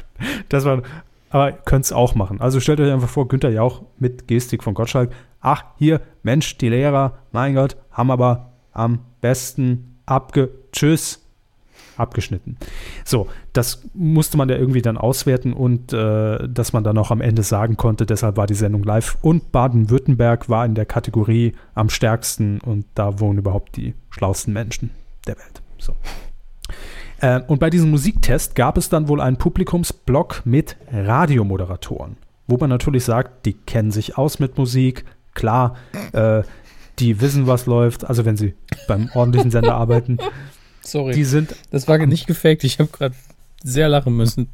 das 0.48 0.64
war, 0.64 0.82
aber 1.30 1.52
könnt 1.52 1.84
es 1.84 1.92
auch 1.92 2.14
machen. 2.14 2.40
Also 2.40 2.60
stellt 2.60 2.80
euch 2.80 2.92
einfach 2.92 3.08
vor, 3.08 3.28
Günther 3.28 3.50
Jauch 3.50 3.82
mit 3.98 4.28
Gestik 4.28 4.62
von 4.62 4.74
Gottschalk, 4.74 5.10
ach, 5.40 5.64
hier, 5.76 6.00
Mensch, 6.22 6.58
die 6.58 6.68
Lehrer, 6.68 7.18
mein 7.32 7.54
Gott, 7.54 7.76
haben 7.90 8.10
aber 8.10 8.52
am 8.72 9.00
besten 9.20 9.98
abge, 10.06 10.50
tschüss, 10.72 11.24
abgeschnitten. 11.96 12.56
So, 13.04 13.28
das 13.52 13.84
musste 13.94 14.36
man 14.36 14.48
ja 14.48 14.56
irgendwie 14.56 14.82
dann 14.82 14.96
auswerten 14.96 15.52
und 15.52 15.92
äh, 15.92 16.48
dass 16.48 16.72
man 16.72 16.84
dann 16.84 16.98
auch 16.98 17.10
am 17.10 17.20
Ende 17.20 17.42
sagen 17.42 17.76
konnte, 17.76 18.06
deshalb 18.06 18.36
war 18.36 18.46
die 18.46 18.54
Sendung 18.54 18.84
live. 18.84 19.18
Und 19.20 19.52
Baden-Württemberg 19.52 20.48
war 20.48 20.64
in 20.64 20.74
der 20.74 20.86
Kategorie 20.86 21.54
am 21.74 21.90
stärksten 21.90 22.60
und 22.60 22.86
da 22.94 23.20
wohnen 23.20 23.40
überhaupt 23.40 23.76
die 23.76 23.94
schlauesten 24.10 24.52
Menschen 24.52 24.90
der 25.26 25.36
Welt. 25.36 25.62
So. 25.78 25.94
Äh, 27.20 27.40
und 27.46 27.58
bei 27.58 27.70
diesem 27.70 27.90
Musiktest 27.90 28.54
gab 28.54 28.76
es 28.76 28.88
dann 28.88 29.08
wohl 29.08 29.20
einen 29.20 29.36
Publikumsblock 29.36 30.42
mit 30.44 30.76
Radiomoderatoren, 30.92 32.16
wo 32.46 32.56
man 32.56 32.70
natürlich 32.70 33.04
sagt, 33.04 33.46
die 33.46 33.54
kennen 33.54 33.90
sich 33.90 34.16
aus 34.16 34.38
mit 34.38 34.56
Musik, 34.56 35.04
klar, 35.34 35.76
äh, 36.12 36.42
die 36.98 37.20
wissen, 37.20 37.46
was 37.46 37.66
läuft, 37.66 38.04
also 38.04 38.24
wenn 38.24 38.36
sie 38.36 38.54
beim 38.86 39.10
ordentlichen 39.14 39.50
Sender 39.50 39.74
arbeiten. 39.76 40.18
Sorry. 40.80 41.12
Die 41.12 41.24
sind. 41.24 41.54
Das 41.70 41.86
war 41.86 41.98
nicht 41.98 42.26
gefaked, 42.26 42.64
ich 42.64 42.78
habe 42.78 42.90
gerade 42.90 43.14
sehr 43.62 43.88
lachen 43.88 44.16
müssen. 44.16 44.48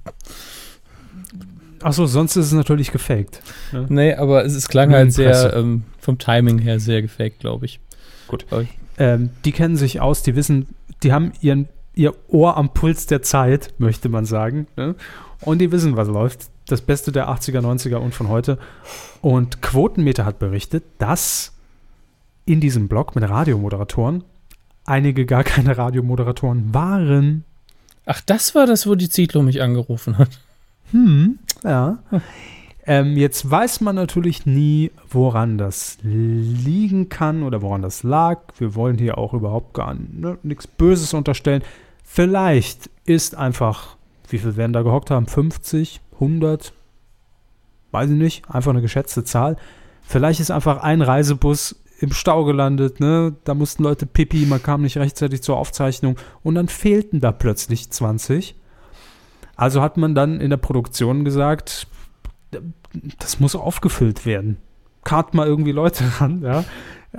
Achso, 1.83 2.07
sonst 2.07 2.37
ist 2.37 2.47
es 2.47 2.53
natürlich 2.53 2.93
gefaked. 2.93 3.43
Ne? 3.73 3.87
Nee, 3.91 4.15
aber 4.15 4.45
es, 4.45 4.55
es 4.55 4.69
klang 4.69 4.93
halt 4.93 5.13
sehr, 5.13 5.55
ähm, 5.55 5.83
vom 5.99 6.19
Timing 6.19 6.59
her 6.59 6.81
sehr 6.81 7.03
gefaked, 7.03 7.41
glaube 7.41 7.67
ich. 7.67 7.79
Gut. 8.27 8.47
Ähm, 8.97 9.31
die 9.45 9.53
kennen 9.53 9.77
sich 9.77 10.01
aus, 10.01 10.23
die 10.23 10.35
wissen, 10.35 10.69
die 11.03 11.13
haben 11.13 11.33
ihren, 11.43 11.69
ihr 11.95 12.15
Ohr 12.29 12.57
am 12.57 12.71
Puls 12.71 13.07
der 13.07 13.23
Zeit, 13.23 13.75
möchte 13.79 14.09
man 14.09 14.25
sagen. 14.25 14.67
Ne? 14.77 14.95
Und 15.41 15.59
die 15.59 15.73
wissen, 15.73 15.97
was 15.97 16.09
läuft. 16.09 16.49
Das 16.67 16.81
Beste 16.81 17.13
der 17.13 17.29
80er, 17.29 17.61
90er 17.61 17.97
und 17.97 18.15
von 18.15 18.29
heute. 18.29 18.59
Und 19.21 19.61
Quotenmeter 19.61 20.25
hat 20.25 20.39
berichtet, 20.39 20.85
dass 20.99 21.53
in 22.47 22.61
diesem 22.61 22.89
Blog 22.89 23.15
mit 23.15 23.29
Radiomoderatoren 23.29 24.25
einige 24.85 25.27
gar 25.27 25.45
keine 25.45 25.77
Radiomoderatoren 25.77 26.73
waren. 26.75 27.45
Ach, 28.07 28.21
das 28.21 28.55
war 28.55 28.67
das, 28.67 28.87
wo 28.87 28.95
die 28.95 29.09
Zitlo 29.09 29.43
mich 29.43 29.63
angerufen 29.63 30.19
hat. 30.19 30.41
Hm, 30.91 31.39
ja. 31.63 31.99
Ähm, 32.87 33.17
jetzt 33.17 33.51
weiß 33.51 33.81
man 33.81 33.97
natürlich 33.97 34.45
nie, 34.45 34.91
woran 35.09 35.57
das 35.57 35.97
liegen 36.03 37.09
kann 37.09 37.43
oder 37.43 37.63
woran 37.63 37.81
das 37.81 38.03
lag. 38.03 38.41
Wir 38.59 38.75
wollen 38.75 38.99
hier 38.99 39.17
auch 39.17 39.33
überhaupt 39.33 39.73
gar 39.73 39.95
ne, 39.95 40.39
nichts 40.43 40.67
Böses 40.67 41.15
unterstellen. 41.15 41.63
Vielleicht 42.05 42.91
ist 43.05 43.35
einfach, 43.35 43.97
wie 44.29 44.39
viel 44.39 44.57
werden 44.57 44.73
da 44.73 44.83
gehockt 44.83 45.11
haben? 45.11 45.27
50, 45.27 46.01
100? 46.15 46.73
Weiß 47.91 48.11
ich 48.11 48.17
nicht. 48.17 48.49
Einfach 48.49 48.71
eine 48.71 48.83
geschätzte 48.83 49.25
Zahl. 49.25 49.57
Vielleicht 50.03 50.39
ist 50.39 50.51
einfach 50.51 50.83
ein 50.83 51.03
Reisebus 51.03 51.77
im 51.99 52.13
Stau 52.13 52.45
gelandet, 52.45 53.01
ne? 53.01 53.35
Da 53.45 53.55
mussten 53.55 53.83
Leute 53.83 54.07
pipi, 54.07 54.47
man 54.47 54.63
kam 54.63 54.83
nicht 54.83 54.99
rechtzeitig 54.99 55.43
zur 55.43 55.57
Aufzeichnung 55.57 56.17
und 56.43 56.55
dann 56.55 56.69
fehlten 56.69 57.21
da 57.21 57.33
plötzlich 57.33 57.91
20. 57.91 58.55
Also 59.57 59.81
hat 59.81 59.97
man 59.97 60.15
dann 60.15 60.41
in 60.41 60.51
der 60.51 60.57
Produktion 60.57 61.25
gesagt, 61.25 61.87
das 63.19 63.41
muss 63.41 63.57
aufgefüllt 63.57 64.27
werden. 64.27 64.59
Kart 65.05 65.35
mal 65.35 65.47
irgendwie 65.47 65.73
Leute 65.73 66.05
ran, 66.21 66.43
ja. 66.43 66.65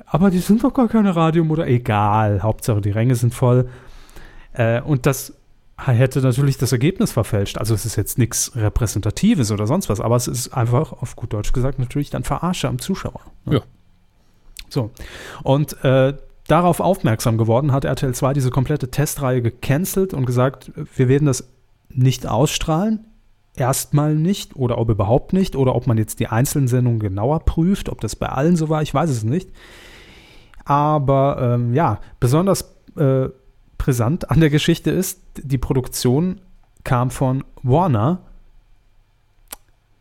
Aber 0.05 0.29
die 0.29 0.39
sind 0.39 0.63
doch 0.63 0.73
gar 0.73 0.89
keine 0.89 1.15
Radiomoder. 1.15 1.67
Egal, 1.67 2.43
Hauptsache 2.43 2.81
die 2.81 2.91
Ränge 2.91 3.15
sind 3.15 3.33
voll. 3.33 3.69
Äh, 4.55 4.81
und 4.81 5.05
das 5.05 5.33
hätte 5.77 6.21
natürlich 6.21 6.57
das 6.57 6.71
Ergebnis 6.71 7.11
verfälscht. 7.11 7.57
Also 7.57 7.73
es 7.73 7.85
ist 7.85 7.95
jetzt 7.95 8.17
nichts 8.17 8.55
Repräsentatives 8.55 9.51
oder 9.51 9.67
sonst 9.67 9.89
was, 9.89 9.99
aber 9.99 10.15
es 10.15 10.27
ist 10.27 10.53
einfach, 10.53 10.93
auf 10.93 11.15
gut 11.15 11.33
Deutsch 11.33 11.51
gesagt, 11.51 11.79
natürlich 11.79 12.09
dann 12.09 12.23
Verarsche 12.23 12.67
am 12.67 12.79
Zuschauer. 12.79 13.19
Ne? 13.45 13.55
Ja. 13.55 13.61
So. 14.69 14.91
Und 15.43 15.83
äh, 15.83 16.13
darauf 16.47 16.79
aufmerksam 16.79 17.37
geworden 17.37 17.71
hat 17.71 17.85
RTL 17.85 18.13
2 18.13 18.33
diese 18.33 18.51
komplette 18.51 18.89
Testreihe 18.89 19.41
gecancelt 19.41 20.13
und 20.13 20.25
gesagt, 20.25 20.71
wir 20.95 21.07
werden 21.09 21.25
das 21.25 21.49
nicht 21.89 22.25
ausstrahlen. 22.25 23.05
Erstmal 23.57 24.15
nicht 24.15 24.55
oder 24.55 24.77
ob 24.77 24.89
überhaupt 24.89 25.31
nicht 25.33 25.55
oder 25.55 25.75
ob 25.75 25.87
man 25.87 25.97
jetzt 25.97 26.19
die 26.19 26.27
einzelnen 26.27 26.67
Sendungen 26.67 26.99
genauer 26.99 27.41
prüft, 27.41 27.89
ob 27.89 28.01
das 28.01 28.15
bei 28.15 28.27
allen 28.27 28.57
so 28.57 28.69
war, 28.69 28.81
ich 28.81 28.93
weiß 28.93 29.09
es 29.09 29.23
nicht. 29.23 29.49
Aber 30.65 31.37
ähm, 31.55 31.73
ja, 31.73 31.99
besonders 32.19 32.75
äh, 32.97 33.29
brisant 33.85 34.31
an 34.31 34.39
der 34.39 34.49
Geschichte 34.49 34.89
ist, 34.89 35.21
die 35.37 35.59
Produktion 35.59 36.41
kam 36.83 37.11
von 37.11 37.43
Warner, 37.61 38.19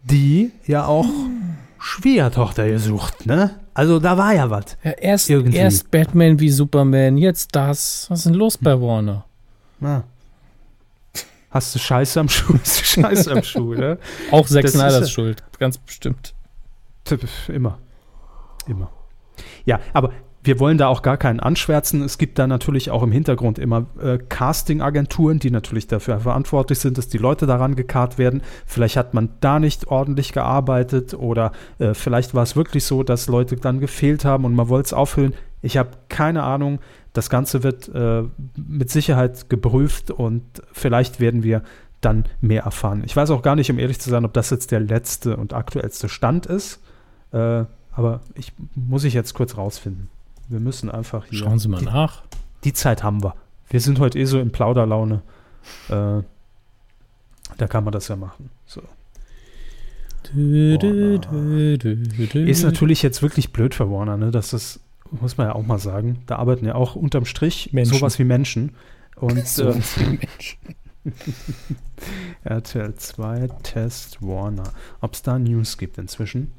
die 0.05 0.53
ja 0.67 0.87
auch 0.87 1.07
Schwiegertochter 1.79 2.67
gesucht, 2.67 3.27
ne? 3.27 3.61
Also 3.75 4.01
da 4.01 4.17
war 4.17 4.33
ja 4.33 4.49
was. 4.49 4.79
Ja, 4.83 4.93
erst, 4.93 5.29
erst 5.29 5.91
Batman 5.91 6.41
wie 6.41 6.49
Superman, 6.49 7.19
jetzt 7.19 7.55
das. 7.55 8.07
Was 8.09 8.21
ist 8.21 8.27
denn 8.27 8.35
los 8.35 8.57
bei 8.57 8.81
Warner? 8.81 9.27
Na. 9.81 10.05
Hast 11.51 11.75
du 11.75 11.79
Scheiße 11.79 12.21
am 12.21 12.29
Schuh? 12.31 12.55
Hast 12.65 12.81
du 12.81 12.85
Scheiße 12.85 13.33
am 13.33 13.43
Schuh, 13.43 13.75
ne? 13.75 13.99
Auch 14.31 14.47
Zack 14.47 14.67
Snyders 14.67 15.11
Schuld, 15.11 15.43
ganz 15.59 15.77
bestimmt. 15.77 16.35
Immer. 17.49 17.79
Immer. 18.67 18.91
Ja, 19.67 19.81
aber 19.93 20.13
wir 20.45 20.61
wollen 20.61 20.77
da 20.77 20.89
auch 20.89 21.01
gar 21.01 21.17
keinen 21.17 21.41
anschwärzen. 21.41 22.03
Es 22.03 22.19
gibt 22.19 22.39
da 22.39 22.47
natürlich 22.47 22.91
auch 22.91 23.03
im 23.03 23.13
Hintergrund 23.13 23.59
immer 23.59 23.87
äh, 24.01 24.19
Casting-Agenturen, 24.19 25.39
die 25.39 25.51
natürlich 25.51 25.87
dafür 25.87 26.21
verantwortlich 26.21 26.79
sind, 26.79 26.99
dass 26.99 27.09
die 27.09 27.19
Leute 27.19 27.47
daran 27.47 27.77
gekarrt 27.77 28.19
werden. 28.19 28.43
Vielleicht 28.67 28.99
hat 28.99 29.15
man 29.15 29.31
da 29.41 29.59
nicht 29.59 29.89
ordentlich 29.89 30.33
gearbeitet 30.33 31.15
oder 31.15 31.53
äh, 31.79 31.95
vielleicht 31.95 32.35
war 32.35 32.43
es 32.43 32.57
wirklich 32.57 32.85
so, 32.85 33.03
dass 33.03 33.27
Leute 33.27 33.57
dann 33.57 33.81
gefehlt 33.81 34.27
haben 34.27 34.45
und 34.45 34.55
man 34.55 34.69
wollte 34.69 34.87
es 34.87 34.93
aufhören. 34.93 35.33
Ich 35.63 35.79
habe 35.79 35.91
keine 36.11 36.43
Ahnung. 36.43 36.79
Das 37.15 37.31
Ganze 37.31 37.63
wird 37.63 37.89
äh, 37.95 38.25
mit 38.57 38.91
Sicherheit 38.91 39.49
geprüft 39.49 40.11
und 40.11 40.43
vielleicht 40.73 41.21
werden 41.21 41.43
wir 41.43 41.63
dann 42.03 42.25
mehr 42.43 42.65
erfahren. 42.65 43.03
Ich 43.07 43.17
weiß 43.17 43.31
auch 43.31 43.41
gar 43.41 43.57
nicht, 43.57 43.71
um 43.71 43.79
ehrlich 43.79 43.99
zu 43.99 44.11
sein, 44.11 44.27
ob 44.27 44.35
das 44.35 44.51
jetzt 44.51 44.73
der 44.73 44.81
letzte 44.81 45.39
und 45.39 45.55
aktuellste 45.55 46.11
Stand 46.11 46.45
ist. 46.45 46.81
Äh, 47.33 47.65
aber 47.93 48.21
ich 48.35 48.53
muss 48.75 49.05
ich 49.05 49.15
jetzt 49.15 49.33
kurz 49.35 49.57
rausfinden. 49.57 50.11
Wir 50.55 50.61
müssen 50.61 50.89
einfach 50.89 51.27
hier. 51.27 51.41
Schauen 51.41 51.59
Sie 51.59 51.67
mal 51.67 51.81
die, 51.81 51.87
nach. 51.87 52.23
Die 52.63 52.73
Zeit 52.73 53.03
haben 53.03 53.25
wir. 53.25 53.35
Wir 53.71 53.81
sind 53.81 53.99
heute 53.99 54.21
eh 54.21 54.25
so 54.25 54.39
in 54.39 54.53
Plauderlaune. 54.53 55.21
Äh, 55.89 56.23
da 57.57 57.67
kann 57.69 57.83
man 57.83 57.91
das 57.91 58.07
ja 58.07 58.15
machen. 58.15 58.51
So. 58.65 58.83
Ist 62.47 62.63
natürlich 62.63 63.03
jetzt 63.03 63.21
wirklich 63.21 63.53
blöd 63.53 63.75
für 63.75 63.91
Warner, 63.91 64.17
ne? 64.17 64.31
Dass 64.31 64.51
das, 64.51 64.79
muss 65.11 65.37
man 65.37 65.49
ja 65.49 65.57
auch 65.57 65.67
mal 65.67 65.81
sagen. 65.81 66.23
Da 66.27 66.37
arbeiten 66.37 66.67
ja 66.67 66.77
auch 66.77 66.95
unterm 66.95 67.25
Strich 67.25 67.73
Menschen. 67.73 67.97
sowas 67.97 68.21
wie 68.21 68.25
Menschen. 68.25 68.77
Und 69.17 69.45
so 69.49 69.71
äh. 69.71 70.19
RTL 72.45 72.95
2 72.95 73.49
Test 73.65 74.23
Warner. 74.23 74.73
Ob 75.01 75.15
es 75.15 75.23
da 75.23 75.37
News 75.37 75.79
gibt 75.79 75.99
inzwischen? 75.99 76.53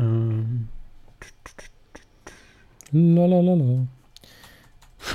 Ähm. 0.00 0.70
Lalalala. 2.94 3.86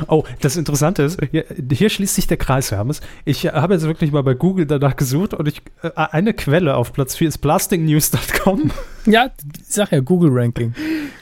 Oh, 0.08 0.24
das 0.42 0.56
Interessante 0.56 1.02
ist, 1.02 1.20
hier, 1.32 1.46
hier, 1.72 1.90
schließt 1.90 2.14
sich 2.14 2.28
der 2.28 2.38
Kreis, 2.38 2.72
Hermes. 2.72 3.02
Ich 3.26 3.48
habe 3.48 3.74
jetzt 3.74 3.86
wirklich 3.88 4.12
mal 4.12 4.22
bei 4.22 4.36
Google 4.36 4.68
danach 4.68 4.96
gesucht 4.96 5.34
und 5.34 5.48
ich, 5.48 5.64
äh, 5.82 5.90
eine 5.96 6.34
Quelle 6.34 6.76
auf 6.76 6.94
Platz 6.94 7.16
4 7.16 7.30
ist 7.30 7.38
plasticnews.com. 7.40 8.72
Ja, 9.06 9.32
sag 9.64 9.92
ja, 9.92 10.02
Google 10.02 10.30
Ranking. 10.32 10.76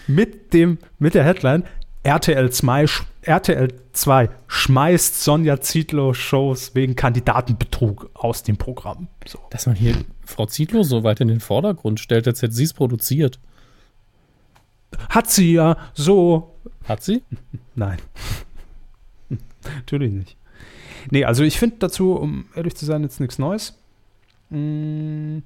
mit 0.07 0.53
dem, 0.53 0.79
mit 0.99 1.13
der 1.13 1.23
Headline 1.23 1.63
RTL 2.03 2.49
2, 2.49 2.85
RTL 3.21 3.73
2 3.93 4.29
schmeißt 4.47 5.23
Sonja 5.23 5.59
Zietlow 5.61 6.13
Shows 6.13 6.73
wegen 6.73 6.95
Kandidatenbetrug 6.95 8.09
aus 8.13 8.43
dem 8.43 8.57
Programm. 8.57 9.07
So. 9.25 9.39
Dass 9.49 9.67
man 9.67 9.75
hier 9.75 9.95
Frau 10.25 10.45
Zietlow 10.45 10.83
so 10.83 11.03
weit 11.03 11.21
in 11.21 11.27
den 11.27 11.39
Vordergrund 11.39 11.99
stellt, 11.99 12.27
als 12.27 12.41
hätte 12.41 12.53
sie 12.53 12.63
es 12.63 12.73
produziert. 12.73 13.39
Hat 15.09 15.29
sie 15.29 15.53
ja 15.53 15.77
so. 15.93 16.55
Hat 16.85 17.03
sie? 17.03 17.23
Nein. 17.75 17.97
Natürlich 19.63 20.13
nicht. 20.13 20.37
Nee, 21.11 21.25
also 21.25 21.43
ich 21.43 21.59
finde 21.59 21.77
dazu, 21.79 22.13
um 22.13 22.45
ehrlich 22.55 22.75
zu 22.75 22.85
sein, 22.85 23.03
jetzt 23.03 23.19
nichts 23.19 23.39
Neues. 23.39 23.77
Mm, 24.49 25.39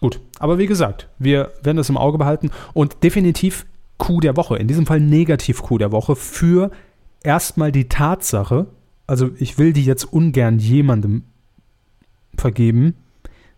gut, 0.00 0.20
aber 0.38 0.58
wie 0.58 0.66
gesagt, 0.66 1.08
wir 1.18 1.52
werden 1.62 1.76
das 1.76 1.88
im 1.88 1.96
Auge 1.96 2.18
behalten 2.18 2.50
und 2.72 3.02
definitiv 3.02 3.66
Coup 3.98 4.20
der 4.20 4.36
Woche, 4.36 4.56
in 4.56 4.68
diesem 4.68 4.86
Fall 4.86 5.00
negativ 5.00 5.62
Coup 5.62 5.78
der 5.78 5.92
Woche 5.92 6.16
für 6.16 6.70
erstmal 7.22 7.72
die 7.72 7.88
Tatsache, 7.88 8.66
also 9.06 9.30
ich 9.38 9.58
will 9.58 9.72
die 9.72 9.84
jetzt 9.84 10.04
ungern 10.04 10.58
jemandem 10.58 11.22
vergeben, 12.36 12.94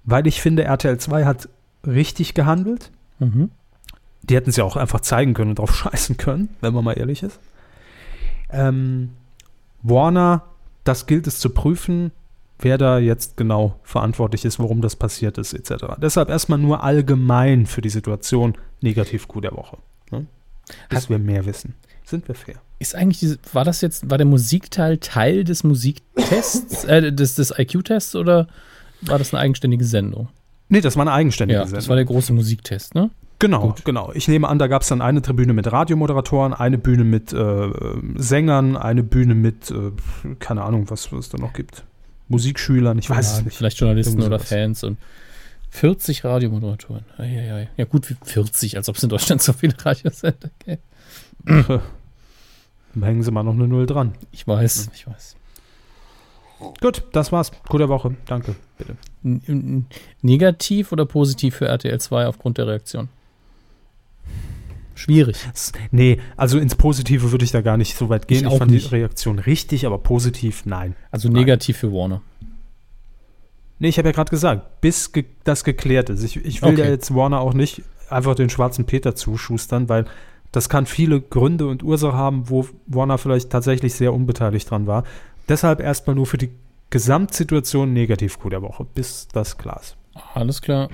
weil 0.05 0.27
ich 0.27 0.41
finde, 0.41 0.65
RTL 0.65 0.99
2 0.99 1.25
hat 1.25 1.49
richtig 1.87 2.35
gehandelt. 2.35 2.91
Mhm. 3.19 3.51
Die 4.29 4.35
hätten 4.37 4.51
es 4.51 4.57
ja 4.57 4.65
auch 4.65 4.77
einfach 4.77 5.01
zeigen 5.01 5.35
können 5.35 5.51
und 5.51 5.59
drauf 5.59 5.75
scheißen 5.77 6.17
können, 6.17 6.49
wenn 6.61 6.75
man 6.75 6.85
mal 6.85 6.93
ehrlich 6.99 7.23
ist. 7.23 7.39
Ähm, 8.51 9.11
Warner, 9.83 10.43
das 10.85 11.07
gilt 11.07 11.27
es 11.27 11.39
zu 11.39 11.51
prüfen, 11.51 12.13
wer 12.59 12.79
da 12.79 12.99
jetzt 12.99 13.37
genau 13.37 13.79
verantwortlich 13.83 14.45
ist, 14.45 14.59
warum 14.59 14.81
das 14.81 14.97
passiert 14.97 15.39
ist, 15.39 15.53
etc. 15.53 15.85
Deshalb 16.01 16.29
erstmal 16.29 16.59
nur 16.59 16.83
allgemein 16.83 17.67
für 17.67 17.81
die 17.83 17.89
Situation 17.91 18.57
negativ 18.81 19.29
Coup 19.29 19.43
der 19.43 19.53
Woche. 19.53 19.79
Ne? 20.11 20.27
Bis 20.89 21.03
Hat, 21.05 21.11
wir 21.11 21.19
mehr 21.19 21.45
wissen. 21.47 21.75
Sind 22.05 22.29
wir 22.29 22.35
fair. 22.35 22.57
Ist 22.79 22.95
eigentlich 22.95 23.19
diese, 23.19 23.39
war 23.53 23.65
das 23.65 23.81
jetzt, 23.81 24.09
war 24.11 24.19
der 24.19 24.27
Musikteil 24.27 24.99
Teil 24.99 25.45
des 25.45 25.65
Musiktests, 25.65 26.85
äh, 26.85 27.13
des, 27.13 27.35
des 27.35 27.53
IQ-Tests 27.57 28.15
oder 28.15 28.47
war 29.03 29.19
das 29.19 29.33
eine 29.35 29.43
eigenständige 29.43 29.85
Sendung? 29.85 30.29
Nee, 30.69 30.81
das 30.81 30.97
war 30.97 31.03
eine 31.03 31.13
eigenständige 31.13 31.59
Ja, 31.59 31.65
Sendung. 31.65 31.79
das 31.79 31.89
war 31.89 31.97
der 31.97 32.05
große 32.05 32.33
Musiktest, 32.33 32.95
ne? 32.95 33.11
Genau, 33.39 33.69
Gut. 33.69 33.85
genau. 33.85 34.13
Ich 34.15 34.29
nehme 34.29 34.49
an, 34.49 34.59
da 34.59 34.67
gab 34.67 34.83
es 34.83 34.89
dann 34.89 35.03
eine 35.03 35.21
Tribüne 35.21 35.53
mit 35.53 35.71
Radiomoderatoren, 35.71 36.55
eine 36.55 36.79
Bühne 36.79 37.05
mit 37.05 37.33
äh, 37.35 37.71
Sängern, 38.15 38.77
eine 38.77 39.03
Bühne 39.03 39.35
mit, 39.35 39.71
äh, 39.71 39.93
keine 40.39 40.63
Ahnung, 40.63 40.89
was 40.89 41.13
was 41.13 41.27
es 41.27 41.29
da 41.29 41.39
noch 41.39 41.53
gibt. 41.53 41.85
Musikschülern, 42.29 42.99
ich 42.99 43.11
weiß 43.11 43.33
ja, 43.33 43.39
es 43.39 43.45
nicht. 43.45 43.57
Vielleicht 43.57 43.79
Journalisten 43.79 44.23
oder. 44.23 44.39
Fans 44.39 44.85
und 44.85 44.97
40 45.71 46.25
Radiomoderatoren. 46.25 47.05
Eieiei. 47.19 47.69
Ja, 47.77 47.85
gut, 47.85 48.09
wie 48.09 48.17
40, 48.25 48.79
als 48.79 48.89
ob 48.89 48.97
es 48.97 49.03
in 49.03 49.11
Deutschland 49.11 49.43
so 49.43 49.53
viele 49.53 49.75
Radiosender 49.85 50.51
gäbe. 50.65 51.83
Hängen 52.99 53.23
Sie 53.23 53.31
mal 53.31 53.43
noch 53.43 53.53
eine 53.53 53.69
Null 53.69 53.85
dran. 53.85 54.15
Ich 54.33 54.49
weiß, 54.49 54.91
ich 54.95 55.07
weiß. 55.07 55.37
Gut, 56.81 57.05
das 57.13 57.33
war's. 57.33 57.53
Gute 57.69 57.91
Woche. 57.91 58.17
Danke. 58.25 58.57
Bitte. 58.79 58.97
Negativ 60.23 60.93
oder 60.93 61.05
positiv 61.05 61.57
für 61.57 61.69
RTL 61.69 62.01
2 62.01 62.27
aufgrund 62.27 62.57
der 62.57 62.67
Reaktion? 62.67 63.11
Schwierig. 64.95 65.37
Nee, 65.91 66.19
also 66.37 66.59
ins 66.59 66.75
Positive 66.75 67.31
würde 67.31 67.45
ich 67.45 67.51
da 67.51 67.61
gar 67.61 67.77
nicht 67.77 67.97
so 67.97 68.09
weit 68.09 68.29
gehen. 68.29 68.39
Ich 68.39 68.43
Ich, 68.45 68.49
auch 68.49 68.59
fand 68.59 68.71
nicht. 68.71 68.91
die 68.91 68.95
Reaktion 68.95 69.39
richtig, 69.39 69.85
aber 69.87 69.99
positiv 69.99 70.65
nein. 70.65 70.97
Also 71.11 71.29
Nein. 71.29 71.41
negativ 71.43 71.77
für 71.79 71.93
Warner. 71.93 72.23
Nee, 73.79 73.89
ich 73.89 73.99
habe 73.99 74.09
ja 74.09 74.13
gerade 74.13 74.31
gesagt, 74.31 74.81
bis 74.81 75.13
ge 75.13 75.27
das 75.45 75.65
geklärt 75.65 76.09
ist. 76.09 76.23
Ich, 76.23 76.37
ich 76.37 76.63
will 76.63 76.73
Okay. 76.73 76.81
ja 76.85 76.89
jetzt 76.89 77.15
Warner 77.15 77.41
auch 77.41 77.53
nicht 77.53 77.83
einfach 78.09 78.35
den 78.35 78.49
schwarzen 78.49 78.87
Peter 78.87 79.15
zuschustern, 79.15 79.91
weil 79.91 80.07
das 80.51 80.71
kann 80.71 80.87
viele 80.87 81.21
Gründe 81.21 81.67
und 81.67 81.83
Ursachen 81.83 82.17
haben, 82.17 82.49
wo 82.49 82.67
Warner 82.87 83.19
vielleicht 83.19 83.51
tatsächlich 83.51 83.93
sehr 83.95 84.15
unbeteiligt 84.15 84.71
dran 84.71 84.87
war. 84.87 85.05
Deshalb 85.49 85.81
erstmal 85.81 86.17
nur 86.17 86.27
für 86.27 86.39
die 86.39 86.49
Gesamtsituation 86.89 87.93
negativ 87.93 88.39
der 88.51 88.63
Woche, 88.63 88.87
bis 88.95 89.29
das 89.29 89.59
klar 89.59 89.81
ist. 89.83 89.97
Alles 90.35 90.63
klar. 90.63 90.89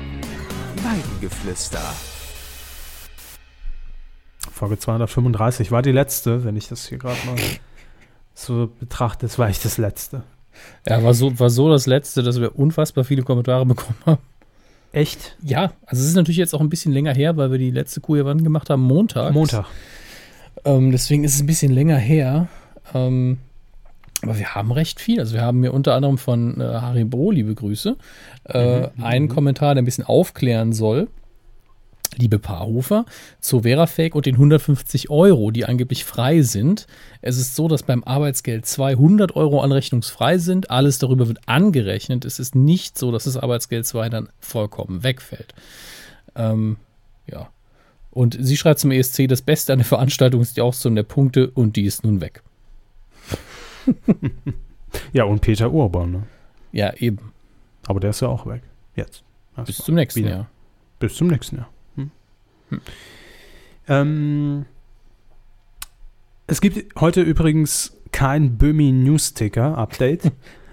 Weidengeflüster. 0.83 1.78
Folge 4.62 4.78
235 4.78 5.72
war 5.72 5.82
die 5.82 5.90
letzte, 5.90 6.44
wenn 6.44 6.54
ich 6.54 6.68
das 6.68 6.86
hier 6.86 6.96
gerade 6.96 7.18
mal 7.26 7.34
so 8.32 8.70
betrachte. 8.78 9.26
Das 9.26 9.36
war 9.36 9.48
echt 9.48 9.64
das 9.64 9.76
letzte. 9.76 10.22
Ja, 10.88 11.02
war 11.02 11.14
so, 11.14 11.36
war 11.40 11.50
so 11.50 11.68
das 11.68 11.86
Letzte, 11.86 12.22
dass 12.22 12.40
wir 12.40 12.56
unfassbar 12.56 13.02
viele 13.02 13.24
Kommentare 13.24 13.66
bekommen 13.66 13.96
haben. 14.06 14.22
Echt? 14.92 15.36
Ja, 15.42 15.72
also 15.84 16.00
es 16.00 16.10
ist 16.10 16.14
natürlich 16.14 16.36
jetzt 16.36 16.54
auch 16.54 16.60
ein 16.60 16.68
bisschen 16.68 16.92
länger 16.92 17.12
her, 17.12 17.36
weil 17.36 17.50
wir 17.50 17.58
die 17.58 17.72
letzte 17.72 18.00
Kuh 18.00 18.14
hier 18.14 18.24
wann 18.24 18.44
gemacht 18.44 18.70
haben, 18.70 18.82
Montag. 18.82 19.34
Montag. 19.34 19.66
Ähm, 20.64 20.92
deswegen 20.92 21.24
ist 21.24 21.34
es 21.34 21.40
ein 21.40 21.46
bisschen 21.46 21.72
länger 21.72 21.96
her. 21.96 22.46
Ähm, 22.94 23.38
aber 24.22 24.38
wir 24.38 24.54
haben 24.54 24.70
recht 24.70 25.00
viel. 25.00 25.18
Also 25.18 25.34
wir 25.34 25.42
haben 25.42 25.60
hier 25.60 25.74
unter 25.74 25.94
anderem 25.94 26.18
von 26.18 26.60
äh, 26.60 26.62
Haribo, 26.62 27.32
liebe 27.32 27.52
Grüße, 27.52 27.96
äh, 28.44 28.88
einen 29.02 29.26
Kommentar, 29.26 29.74
der 29.74 29.82
ein 29.82 29.86
bisschen 29.86 30.04
aufklären 30.04 30.72
soll. 30.72 31.08
Liebe 32.16 32.38
Paarhofer, 32.38 33.04
zu 33.40 33.62
Verafake 33.62 34.14
und 34.14 34.26
den 34.26 34.34
150 34.34 35.10
Euro, 35.10 35.50
die 35.50 35.64
angeblich 35.64 36.04
frei 36.04 36.42
sind. 36.42 36.86
Es 37.20 37.36
ist 37.36 37.56
so, 37.56 37.68
dass 37.68 37.82
beim 37.82 38.04
Arbeitsgeld 38.04 38.66
200 38.66 39.36
Euro 39.36 39.60
anrechnungsfrei 39.60 40.38
sind. 40.38 40.70
Alles 40.70 40.98
darüber 40.98 41.28
wird 41.28 41.40
angerechnet. 41.46 42.24
Es 42.24 42.38
ist 42.38 42.54
nicht 42.54 42.98
so, 42.98 43.12
dass 43.12 43.24
das 43.24 43.36
Arbeitsgeld 43.36 43.86
2 43.86 44.08
dann 44.08 44.28
vollkommen 44.40 45.02
wegfällt. 45.02 45.54
Ähm, 46.34 46.76
ja. 47.26 47.48
Und 48.10 48.36
sie 48.38 48.56
schreibt 48.56 48.80
zum 48.80 48.90
ESC, 48.90 49.26
das 49.28 49.42
Beste 49.42 49.72
an 49.72 49.78
der 49.78 49.86
Veranstaltung 49.86 50.42
ist 50.42 50.56
die 50.56 50.60
Auszählung 50.60 50.96
der 50.96 51.02
Punkte 51.02 51.50
und 51.50 51.76
die 51.76 51.84
ist 51.84 52.04
nun 52.04 52.20
weg. 52.20 52.42
Ja, 55.12 55.24
und 55.24 55.40
Peter 55.40 55.72
Urban, 55.72 56.10
ne? 56.10 56.22
Ja, 56.72 56.92
eben. 56.94 57.32
Aber 57.86 58.00
der 58.00 58.10
ist 58.10 58.20
ja 58.20 58.28
auch 58.28 58.46
weg. 58.46 58.62
Jetzt. 58.94 59.22
Bis 59.56 59.68
Erstmal. 59.68 59.86
zum 59.86 59.94
nächsten 59.94 60.20
wieder. 60.20 60.30
Jahr. 60.30 60.50
Bis 60.98 61.14
zum 61.14 61.28
nächsten 61.28 61.56
Jahr. 61.56 61.68
Hm. 62.73 62.81
Ähm, 63.89 64.64
es 66.47 66.61
gibt 66.61 67.01
heute 67.01 67.23
übrigens 67.23 67.97
kein 68.12 68.59
Böhmi 68.59 68.93
News-Ticker 68.93 69.77
Update. 69.79 70.23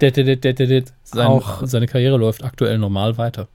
Sein, 1.04 1.28
Auch- 1.28 1.66
seine 1.66 1.88
Karriere 1.88 2.18
läuft 2.18 2.44
aktuell 2.44 2.78
normal 2.78 3.18
weiter. 3.18 3.48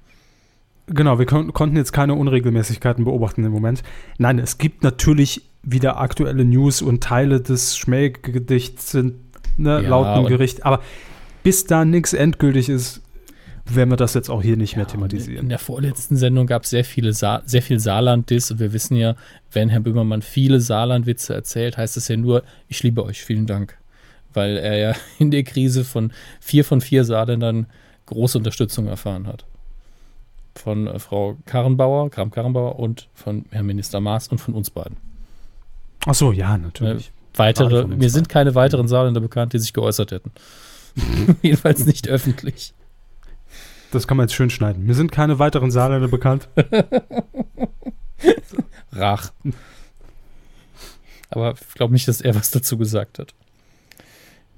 genau, 0.87 1.19
wir 1.19 1.27
kon 1.27 1.53
konnten 1.55 1.77
jetzt 1.77 1.93
keine 1.93 2.15
Unregelmäßigkeiten 2.15 3.05
beobachten 3.05 3.45
im 3.45 3.53
Moment. 3.53 3.83
Nein, 4.19 4.39
es 4.39 4.59
gibt 4.59 4.83
natürlich 4.83 5.49
wieder 5.63 5.99
aktuelle 5.99 6.45
News 6.45 6.83
und 6.83 7.03
Teile 7.03 7.41
des 7.41 7.79
Schmähgedichts 7.79 8.91
sind 8.91 9.15
ne, 9.57 9.83
Ja, 9.83 9.89
laut 9.89 10.19
dem 10.19 10.27
Gericht. 10.27 10.67
Aber 10.67 10.81
bis 11.43 11.65
da 11.65 11.85
nichts 11.85 12.13
endgültig 12.13 12.69
ist, 12.69 13.01
werden 13.67 13.91
wir 13.91 13.97
das 13.97 14.15
jetzt 14.15 14.29
auch 14.29 14.43
hier 14.43 14.57
nicht 14.57 14.77
mehr 14.77 14.85
Ja, 14.85 14.91
thematisieren. 14.91 15.45
In 15.45 15.49
der 15.49 15.59
vorletzten 15.59 16.17
Sendung 16.17 16.47
gab 16.47 16.65
es 16.65 16.71
sehr 16.71 16.85
viele 16.85 17.13
Sa 17.13 17.43
sehr 17.47 17.63
viel 17.63 17.81
Saarland-Diss 17.81 18.51
und 18.51 18.61
wir 18.61 18.73
wissen 18.73 18.97
ja, 18.97 19.17
wenn 19.53 19.69
Herr 19.69 19.81
Böhmermann 19.81 20.23
viele 20.23 20.61
Saarland-Witze 20.61 21.35
erzählt, 21.35 21.77
heißt 21.77 21.97
es 21.97 22.09
ja 22.09 22.17
nur, 22.17 22.43
ich 22.69 22.83
liebe 22.83 23.05
euch, 23.05 23.23
vielen 23.25 23.47
Dank. 23.47 23.79
Weil 24.33 24.57
er 24.57 24.77
ja 24.77 24.95
in 25.19 25.31
der 25.31 25.45
Krise 25.45 25.85
von 25.85 26.13
vier 26.41 26.65
von 26.65 26.81
vier 26.81 27.05
Saarländern 27.05 27.67
große 28.07 28.37
Unterstützung 28.37 28.87
erfahren 28.87 29.27
hat. 29.27 29.47
Von 30.55 30.87
äh, 30.87 30.99
Frau 30.99 31.37
Karrenbauer, 31.47 32.11
Kram 32.11 32.31
Karrenbauer 32.31 32.79
und 32.79 33.09
von 33.15 33.47
Herrn 33.51 33.67
Minister 33.67 34.01
Maas 34.01 34.29
und 34.29 34.39
von 34.39 34.55
uns 34.55 34.71
beiden. 34.71 34.99
Ach 36.07 36.15
so, 36.15 36.33
ja, 36.33 36.59
natürlich. 36.59 37.13
Weitere, 37.35 37.83
von 37.83 37.93
uns 37.93 38.01
mir 38.01 38.11
sind 38.11 38.29
keine 38.29 38.55
weiteren 38.55 38.89
Saarländer 38.89 39.21
bekannt, 39.21 39.55
die 39.55 39.59
sich 39.59 39.73
geäußert 39.73 40.11
hätten. 40.11 40.33
Jedenfalls 41.43 41.87
nicht 41.87 42.09
öffentlich. 42.09 42.75
Das 43.95 44.09
kann 44.09 44.17
man 44.17 44.25
jetzt 44.25 44.35
schön 44.35 44.51
schneiden. 44.51 44.85
Mir 44.85 44.95
sind 44.95 45.13
keine 45.13 45.39
weiteren 45.39 45.71
Saarländer 45.71 46.09
bekannt. 46.09 46.49
Rach. 48.93 49.33
Aber 51.31 51.53
ich 51.53 51.75
glaube 51.75 51.93
nicht, 51.93 52.09
dass 52.09 52.21
er 52.21 52.35
was 52.35 52.51
dazu 52.51 52.77
gesagt 52.77 53.21
hat. 53.21 53.35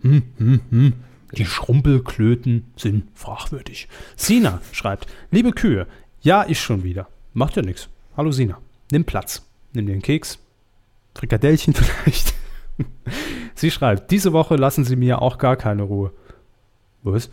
Hm, 0.01 0.23
hm, 0.39 0.61
hm. 0.71 0.93
Die 1.33 1.45
Schrumpelklöten 1.45 2.65
sind 2.77 3.09
fragwürdig. 3.15 3.89
Sina 4.17 4.63
schreibt, 4.73 5.07
liebe 5.31 5.53
Kühe, 5.53 5.87
ja, 6.23 6.47
ich 6.49 6.61
schon 6.61 6.83
wieder. 6.83 7.09
Macht 7.35 7.57
ja 7.57 7.63
nichts. 7.63 7.89
Hallo 8.17 8.33
Sina, 8.33 8.59
nimm 8.91 9.05
Platz. 9.05 9.43
Nimm 9.75 9.87
dir 9.87 9.93
einen 9.93 10.03
Keks. 10.03 10.39
Frikadellchen 11.15 11.75
vielleicht. 11.75 12.33
Sie 13.55 13.71
schreibt, 13.71 14.11
diese 14.11 14.33
Woche 14.33 14.57
lassen 14.57 14.85
Sie 14.85 14.97
mir 14.97 15.21
auch 15.21 15.37
gar 15.37 15.57
keine 15.57 15.83
Ruhe. 15.83 16.13
Was? 17.03 17.31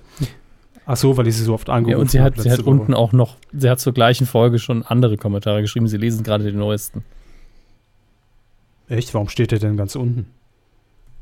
Ach 0.85 0.97
so, 0.97 1.15
weil 1.15 1.27
ich 1.27 1.37
sie 1.37 1.43
so 1.43 1.53
oft 1.53 1.69
angerufen 1.69 1.91
Ja, 1.91 2.01
und 2.01 2.11
sie 2.11 2.19
hat, 2.21 2.33
habe 2.33 2.41
sie 2.43 2.51
hat 2.51 2.61
unten 2.61 2.93
auch 2.93 3.13
noch, 3.13 3.37
sie 3.53 3.69
hat 3.69 3.79
zur 3.79 3.93
gleichen 3.93 4.27
Folge 4.27 4.59
schon 4.59 4.83
andere 4.83 5.17
Kommentare 5.17 5.61
geschrieben. 5.61 5.87
Sie 5.87 5.97
lesen 5.97 6.23
gerade 6.23 6.43
den 6.43 6.57
neuesten. 6.57 7.03
Echt? 8.89 9.13
Warum 9.13 9.29
steht 9.29 9.51
der 9.51 9.59
denn 9.59 9.77
ganz 9.77 9.95
unten? 9.95 10.27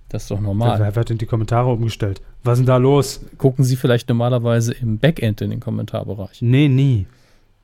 Das 0.09 0.23
ist 0.23 0.31
doch 0.31 0.37
Wer, 0.37 0.43
normal. 0.43 0.79
wer 0.79 0.93
hat 0.93 1.09
denn 1.09 1.19
die 1.19 1.25
Kommentare 1.25 1.69
umgestellt? 1.71 2.21
Was 2.43 2.53
ist 2.53 2.59
denn 2.61 2.65
da 2.67 2.77
los? 2.77 3.21
Gucken 3.37 3.63
Sie 3.63 3.75
vielleicht 3.75 4.09
normalerweise 4.09 4.73
im 4.73 4.97
Backend 4.97 5.41
in 5.41 5.51
den 5.51 5.59
Kommentarbereich. 5.59 6.41
Nee, 6.41 6.67
nie. 6.67 7.05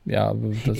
Ja, 0.04 0.34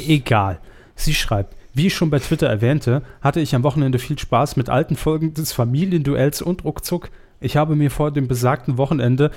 Egal. 0.07 0.61
Sie 0.95 1.15
schreibt, 1.15 1.55
wie 1.75 1.89
ich 1.89 1.95
schon 1.95 2.11
bei 2.11 2.19
Twitter 2.19 2.49
erwähnte, 2.49 3.03
hatte 3.21 3.41
ich 3.41 3.55
am 3.55 3.63
Wochenende 3.65 3.99
viel 3.99 4.19
Spaß 4.19 4.57
mit 4.57 4.71
alten 4.71 4.97
Folgen 4.97 5.35
des 5.35 5.53
Familienduells 5.53 6.41
und 6.41 6.65
Ruckzuck. 6.65 7.11
Ich 7.41 7.57
habe 7.57 7.77
mir 7.77 7.91
vor 7.91 8.11
dem 8.11 8.27
besagten 8.29 8.79
Wochenende 8.79 9.31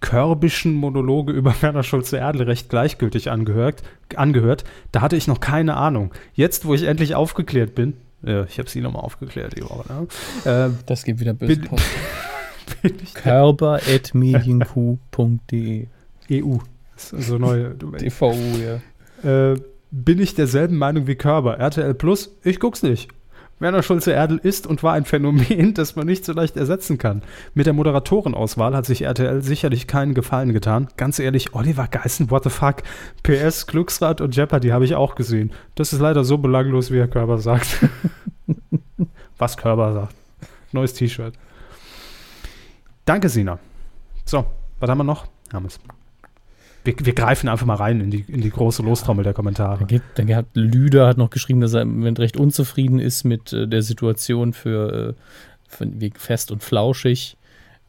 körbischen 0.00 0.74
Monologe 0.74 1.32
über 1.32 1.54
Werner 1.62 1.82
Schulze-Erdl 1.82 2.42
recht 2.42 2.68
gleichgültig 2.68 3.30
angehört, 3.30 3.82
angehört. 4.16 4.64
Da 4.92 5.00
hatte 5.00 5.16
ich 5.16 5.26
noch 5.26 5.40
keine 5.40 5.76
Ahnung. 5.76 6.12
Jetzt, 6.34 6.66
wo 6.66 6.74
ich 6.74 6.84
endlich 6.84 7.14
aufgeklärt 7.14 7.74
bin, 7.74 7.94
äh, 8.24 8.44
ich 8.44 8.58
habe 8.58 8.68
sie 8.68 8.80
nochmal 8.80 9.02
aufgeklärt 9.02 9.56
die 9.56 9.62
Woche, 9.62 9.84
ne? 9.92 10.06
äh, 10.50 10.70
das 10.86 11.04
gibt 11.04 11.20
wieder 11.20 11.34
böse 11.34 11.56
Bin- 11.60 11.68
Post. 11.68 11.84
bin 12.82 12.96
Körper.medienq.de 13.14 15.86
EU. 16.30 16.56
So 16.96 17.38
neue. 17.38 17.70
DVU, 17.74 18.34
ja. 19.24 19.52
äh, 19.52 19.56
bin 19.90 20.20
ich 20.20 20.34
derselben 20.34 20.76
Meinung 20.76 21.06
wie 21.06 21.14
Körber. 21.14 21.58
RTL 21.58 21.94
Plus, 21.94 22.36
ich 22.42 22.60
guck's 22.60 22.82
nicht. 22.82 23.08
Werner 23.60 23.82
Schulze-Erdl 23.82 24.38
ist 24.42 24.66
und 24.66 24.82
war 24.82 24.94
ein 24.94 25.04
Phänomen, 25.04 25.74
das 25.74 25.96
man 25.96 26.06
nicht 26.06 26.24
so 26.24 26.32
leicht 26.32 26.56
ersetzen 26.56 26.98
kann. 26.98 27.22
Mit 27.54 27.66
der 27.66 27.72
Moderatorenauswahl 27.72 28.76
hat 28.76 28.86
sich 28.86 29.02
RTL 29.02 29.42
sicherlich 29.42 29.86
keinen 29.86 30.14
Gefallen 30.14 30.52
getan. 30.52 30.88
Ganz 30.96 31.18
ehrlich, 31.18 31.54
Oliver 31.54 31.88
Geissen, 31.88 32.30
what 32.30 32.44
the 32.44 32.50
fuck? 32.50 32.82
PS, 33.22 33.66
Glücksrad 33.66 34.20
und 34.20 34.36
Jeopardy 34.36 34.68
habe 34.68 34.84
ich 34.84 34.94
auch 34.94 35.14
gesehen. 35.14 35.52
Das 35.74 35.92
ist 35.92 36.00
leider 36.00 36.24
so 36.24 36.38
belanglos, 36.38 36.90
wie 36.90 36.98
Herr 36.98 37.08
Körber 37.08 37.38
sagt. 37.38 37.78
Was 39.38 39.56
Körber 39.56 39.92
sagt. 39.92 40.14
Neues 40.72 40.94
T-Shirt. 40.94 41.34
Danke, 43.04 43.28
Sina. 43.28 43.58
So, 44.24 44.44
was 44.80 44.90
haben 44.90 44.98
wir 44.98 45.04
noch? 45.04 45.26
Haben 45.50 45.64
wir's. 45.64 45.80
Wir, 46.88 46.94
wir 47.04 47.12
greifen 47.12 47.48
einfach 47.48 47.66
mal 47.66 47.74
rein 47.74 48.00
in 48.00 48.10
die, 48.10 48.24
in 48.28 48.40
die 48.40 48.48
große 48.48 48.82
Lostrommel 48.82 49.22
der 49.22 49.34
Kommentare. 49.34 49.80
Da 49.80 49.84
gibt, 49.84 50.18
dann 50.18 50.34
hat 50.34 50.46
Lüder 50.54 51.06
hat 51.06 51.18
noch 51.18 51.28
geschrieben, 51.28 51.60
dass 51.60 51.74
er 51.74 51.82
im 51.82 51.98
Moment 51.98 52.18
recht 52.18 52.38
unzufrieden 52.38 52.98
ist 52.98 53.24
mit 53.24 53.52
äh, 53.52 53.68
der 53.68 53.82
Situation 53.82 54.54
für 54.54 55.14
von, 55.68 56.00
wegen 56.00 56.18
fest 56.18 56.50
und 56.50 56.62
flauschig, 56.64 57.36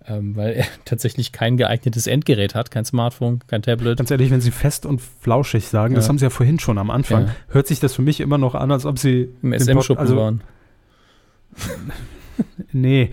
ähm, 0.05 0.35
weil 0.35 0.51
er 0.53 0.65
tatsächlich 0.85 1.31
kein 1.31 1.55
geeignetes 1.55 2.07
Endgerät 2.07 2.55
hat, 2.55 2.71
kein 2.71 2.83
Smartphone, 2.83 3.39
kein 3.47 3.61
Tablet. 3.61 3.99
Ganz 3.99 4.11
ehrlich, 4.11 4.31
wenn 4.31 4.41
Sie 4.41 4.51
fest 4.51 4.85
und 4.85 5.01
flauschig 5.01 5.67
sagen, 5.67 5.93
ja. 5.93 5.95
das 5.95 6.09
haben 6.09 6.17
Sie 6.17 6.25
ja 6.25 6.29
vorhin 6.29 6.59
schon 6.59 6.77
am 6.77 6.91
Anfang, 6.91 7.27
ja. 7.27 7.35
hört 7.47 7.67
sich 7.67 7.79
das 7.79 7.93
für 7.93 8.01
mich 8.01 8.19
immer 8.19 8.37
noch 8.37 8.53
an, 8.53 8.69
als 8.69 8.85
ob 8.85 8.99
Sie 8.99 9.29
im 9.41 9.57
SM-Shop 9.57 9.97
also, 9.97 10.17
waren. 10.17 10.41
nee, 12.73 13.11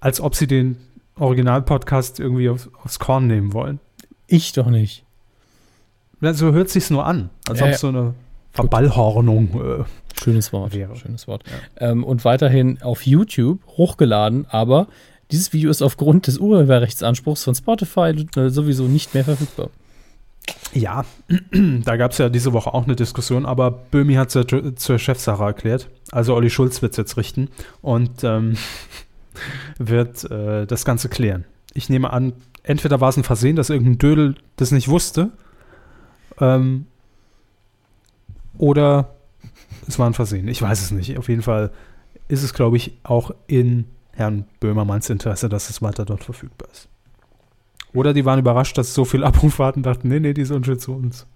als 0.00 0.22
ob 0.22 0.34
Sie 0.34 0.46
den 0.46 0.78
Original-Podcast 1.16 2.18
irgendwie 2.18 2.48
aufs, 2.48 2.70
aufs 2.82 2.98
Korn 2.98 3.26
nehmen 3.26 3.52
wollen. 3.52 3.78
Ich 4.26 4.54
doch 4.54 4.70
nicht. 4.70 5.04
So 6.20 6.52
hört 6.52 6.68
sich's 6.68 6.90
nur 6.90 7.06
an, 7.06 7.30
als 7.48 7.62
ob 7.62 7.74
so 7.74 7.88
eine 7.88 8.14
Verballhornung. 8.52 9.80
Äh, 9.80 9.84
Schönes 10.20 10.52
Wort. 10.52 10.74
Wäre. 10.74 10.96
Schönes 10.96 11.28
Wort. 11.28 11.44
Ja. 11.46 11.90
Ähm, 11.90 12.04
und 12.04 12.24
weiterhin 12.24 12.82
auf 12.82 13.06
YouTube 13.06 13.60
hochgeladen, 13.66 14.46
aber 14.50 14.88
dieses 15.30 15.52
Video 15.52 15.70
ist 15.70 15.82
aufgrund 15.82 16.26
des 16.26 16.38
Urheberrechtsanspruchs 16.38 17.44
von 17.44 17.54
Spotify 17.54 18.26
äh, 18.36 18.48
sowieso 18.48 18.84
nicht 18.84 19.14
mehr 19.14 19.24
verfügbar. 19.24 19.70
Ja, 20.72 21.04
da 21.52 21.96
gab 21.96 22.12
es 22.12 22.18
ja 22.18 22.28
diese 22.28 22.52
Woche 22.52 22.72
auch 22.72 22.84
eine 22.84 22.96
Diskussion, 22.96 23.46
aber 23.46 23.70
Böhmi 23.70 24.14
hat 24.14 24.28
es 24.28 24.34
ja 24.34 24.74
zur 24.74 24.98
Chefsache 24.98 25.42
erklärt. 25.42 25.88
Also 26.10 26.34
Olli 26.34 26.50
Schulz 26.50 26.82
wird 26.82 26.92
es 26.92 26.96
jetzt 26.96 27.16
richten 27.16 27.48
und 27.82 28.24
ähm, 28.24 28.56
wird 29.78 30.28
äh, 30.30 30.66
das 30.66 30.84
Ganze 30.84 31.08
klären. 31.08 31.44
Ich 31.74 31.90
nehme 31.90 32.12
an, 32.12 32.32
entweder 32.62 33.00
war 33.00 33.10
es 33.10 33.16
ein 33.16 33.24
Versehen, 33.24 33.56
dass 33.56 33.70
irgendein 33.70 33.98
Dödel 33.98 34.34
das 34.56 34.72
nicht 34.72 34.88
wusste, 34.88 35.30
ähm, 36.40 36.86
oder 38.56 39.14
es 39.86 39.98
war 39.98 40.08
ein 40.08 40.14
Versehen. 40.14 40.48
Ich 40.48 40.60
weiß 40.60 40.82
es 40.82 40.90
nicht. 40.90 41.16
Auf 41.18 41.28
jeden 41.28 41.42
Fall 41.42 41.70
ist 42.28 42.42
es, 42.42 42.52
glaube 42.52 42.76
ich, 42.76 42.92
auch 43.02 43.30
in 43.46 43.86
Herrn 44.12 44.44
Böhmermanns 44.60 45.08
Interesse, 45.10 45.48
dass 45.48 45.70
es 45.70 45.80
weiter 45.80 46.04
dort 46.04 46.24
verfügbar 46.24 46.68
ist. 46.72 46.88
Oder 47.94 48.12
die 48.12 48.24
waren 48.24 48.38
überrascht, 48.38 48.76
dass 48.76 48.92
so 48.92 49.04
viel 49.04 49.24
Abruf 49.24 49.58
war 49.58 49.74
und 49.74 49.84
dachten, 49.84 50.08
nee, 50.08 50.20
nee, 50.20 50.34
die 50.34 50.44
sind 50.44 50.66
schon 50.66 50.78
zu 50.78 50.92
uns. 50.94 51.26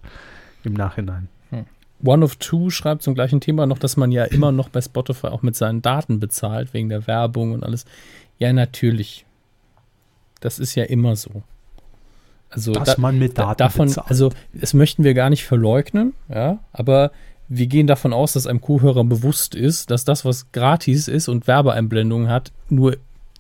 Im 0.65 0.75
Nachhinein. 0.75 1.29
Hm. 1.51 1.65
One 2.05 2.25
of 2.25 2.37
Two 2.37 2.71
schreibt 2.71 3.03
zum 3.03 3.15
gleichen 3.15 3.41
Thema 3.41 3.67
noch, 3.67 3.79
dass 3.79 3.97
man 3.97 4.13
ja 4.13 4.25
immer 4.25 4.53
noch 4.53 4.69
bei 4.69 4.81
Spotify 4.81 5.29
auch 5.29 5.43
mit 5.43 5.57
seinen 5.57 5.83
Daten 5.83 6.21
bezahlt, 6.21 6.75
wegen 6.75 6.89
der 6.89 7.07
Werbung 7.07 7.53
und 7.53 7.65
alles. 7.65 7.85
Ja, 8.39 8.53
natürlich. 8.53 9.25
Das 10.41 10.59
ist 10.59 10.75
ja 10.75 10.85
immer 10.85 11.17
so. 11.17 11.43
Also 12.53 12.73
dass 12.73 12.97
da, 12.97 13.01
man 13.01 13.19
mit 13.19 13.39
Daten 13.39 13.59
davon, 13.59 13.89
bezahlt. 13.89 14.09
also 14.09 14.31
das 14.53 14.75
möchten 14.75 15.05
wir 15.05 15.15
gar 15.15 15.31
nicht 15.31 15.45
verleugnen, 15.45 16.15
ja, 16.29 16.59
aber 16.73 17.11
wir 17.49 17.67
gehen 17.67 17.87
davon 17.87 18.13
aus, 18.13 18.33
dass 18.33 18.47
einem 18.47 18.61
Kuhhörer 18.61 19.05
bewusst 19.05 19.55
ist, 19.55 19.91
dass 19.91 20.05
das, 20.05 20.25
was 20.25 20.53
gratis 20.53 21.09
ist 21.09 21.29
und 21.29 21.47
Werbeeinblendungen 21.47 22.29
hat, 22.29 22.53
nur 22.69 22.97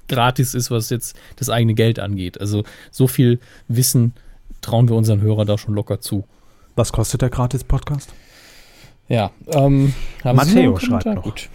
gratis 0.08 0.54
ist, 0.54 0.70
was 0.70 0.90
jetzt 0.90 1.16
das 1.36 1.48
eigene 1.48 1.74
Geld 1.74 1.98
angeht. 1.98 2.40
Also 2.40 2.64
so 2.90 3.06
viel 3.06 3.38
Wissen 3.68 4.12
trauen 4.60 4.88
wir 4.88 4.96
unseren 4.96 5.20
Hörern 5.20 5.46
da 5.46 5.56
schon 5.56 5.74
locker 5.74 6.00
zu. 6.00 6.24
Was 6.74 6.92
kostet 6.92 7.22
der 7.22 7.30
Gratis-Podcast? 7.30 8.12
Ja, 9.08 9.30
ähm, 9.48 9.94
Matteo 10.24 10.78
schreibt 10.78 11.06
noch. 11.06 11.22
Gut. 11.22 11.48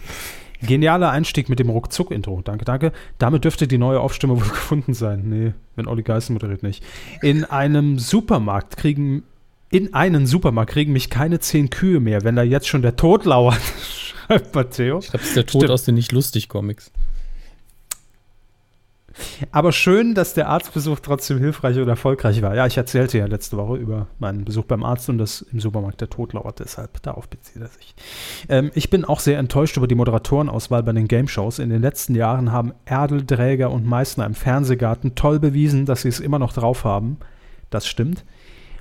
Genialer 0.62 1.10
Einstieg 1.10 1.48
mit 1.48 1.58
dem 1.58 1.70
Ruckzuck-Intro. 1.70 2.42
Danke, 2.42 2.64
danke. 2.64 2.92
Damit 3.18 3.44
dürfte 3.44 3.68
die 3.68 3.78
neue 3.78 4.00
Aufstimme 4.00 4.36
wohl 4.36 4.48
gefunden 4.48 4.94
sein. 4.94 5.22
Nee, 5.26 5.52
wenn 5.76 5.86
Olli 5.86 6.02
Geißen 6.02 6.32
moderiert 6.32 6.62
nicht. 6.62 6.84
In 7.22 7.44
einem 7.44 7.98
Supermarkt 7.98 8.76
kriegen 8.76 9.22
in 9.70 9.92
einen 9.92 10.26
Supermarkt 10.26 10.70
kriegen 10.70 10.92
mich 10.92 11.10
keine 11.10 11.40
zehn 11.40 11.68
Kühe 11.68 12.00
mehr, 12.00 12.24
wenn 12.24 12.36
da 12.36 12.42
jetzt 12.42 12.68
schon 12.68 12.80
der 12.80 12.96
Tod 12.96 13.26
lauert, 13.26 13.60
schreibt 14.26 14.54
Matteo. 14.54 14.98
Ich 15.00 15.10
glaube, 15.10 15.22
es 15.22 15.28
ist 15.28 15.36
der 15.36 15.46
Tod 15.46 15.60
Stimmt. 15.60 15.72
aus 15.72 15.84
den 15.84 15.94
Nicht-Lustig-Comics. 15.96 16.90
Aber 19.52 19.72
schön, 19.72 20.14
dass 20.14 20.34
der 20.34 20.48
Arztbesuch 20.48 21.00
trotzdem 21.00 21.38
hilfreich 21.38 21.78
und 21.78 21.88
erfolgreich 21.88 22.42
war. 22.42 22.54
Ja, 22.54 22.66
ich 22.66 22.76
erzählte 22.76 23.18
ja 23.18 23.26
letzte 23.26 23.56
Woche 23.56 23.76
über 23.76 24.06
meinen 24.18 24.44
Besuch 24.44 24.64
beim 24.64 24.84
Arzt 24.84 25.08
und 25.08 25.18
dass 25.18 25.42
im 25.42 25.60
Supermarkt 25.60 26.00
der 26.00 26.10
Tod 26.10 26.32
lauert, 26.32 26.60
deshalb 26.60 27.02
darauf 27.02 27.28
bezieht 27.28 27.62
er 27.62 27.68
sich. 27.68 27.94
Ähm, 28.48 28.70
ich 28.74 28.90
bin 28.90 29.04
auch 29.04 29.20
sehr 29.20 29.38
enttäuscht 29.38 29.76
über 29.76 29.86
die 29.86 29.94
Moderatorenauswahl 29.94 30.82
bei 30.82 30.92
den 30.92 31.08
Game 31.08 31.28
Shows. 31.28 31.58
In 31.58 31.70
den 31.70 31.82
letzten 31.82 32.14
Jahren 32.14 32.52
haben 32.52 32.72
Erdl, 32.84 33.24
Dräger 33.24 33.70
und 33.70 33.86
Meißner 33.86 34.26
im 34.26 34.34
Fernsehgarten 34.34 35.14
toll 35.14 35.38
bewiesen, 35.38 35.86
dass 35.86 36.02
sie 36.02 36.08
es 36.08 36.20
immer 36.20 36.38
noch 36.38 36.52
drauf 36.52 36.84
haben. 36.84 37.18
Das 37.70 37.86
stimmt. 37.86 38.24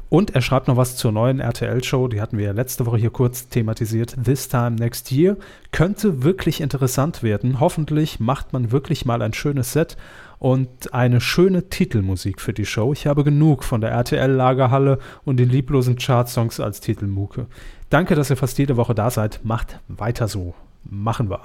Und 0.10 0.36
er 0.36 0.42
schreibt 0.42 0.70
noch 0.70 0.78
was 0.78 0.96
zur 0.96 1.12
neuen 1.12 1.42
RTL-Show, 1.42 2.08
die 2.08 2.22
hatten 2.22 2.38
wir 2.38 2.46
ja 2.46 2.52
letzte 2.54 2.86
Woche 2.86 2.98
hier 2.98 3.10
kurz 3.10 3.50
thematisiert. 3.50 4.16
This 4.24 4.48
Time 4.48 4.72
Next 4.72 5.12
Year 5.12 5.36
könnte 5.72 6.24
wirklich 6.24 6.62
interessant 6.62 7.24
werden. 7.24 7.60
Hoffentlich 7.60 8.20
macht 8.20 8.54
man 8.54 8.72
wirklich 8.72 9.06
mal 9.06 9.22
ein 9.22 9.34
schönes 9.34 9.74
Set 9.74 9.98
und 10.40 10.94
eine 10.94 11.22
schöne 11.22 11.70
Titelmusik 11.70 12.42
für 12.42 12.54
die 12.54 12.66
Show. 12.66 12.94
Ich 12.94 13.08
habe 13.08 13.24
genug 13.24 13.64
von 13.64 13.82
der 13.82 13.92
RTL-Lagerhalle 13.92 15.00
und 15.26 15.38
den 15.38 15.50
lieblosen 15.50 15.98
Chartsongs 15.98 16.60
als 16.60 16.80
Titelmuke. 16.80 17.48
Danke, 17.90 18.16
dass 18.16 18.30
ihr 18.30 18.38
fast 18.38 18.58
jede 18.58 18.78
Woche 18.78 18.94
da 18.94 19.10
seid. 19.10 19.42
Macht 19.44 19.80
weiter 19.88 20.28
so. 20.28 20.54
Machen 20.84 21.30
wir. 21.30 21.42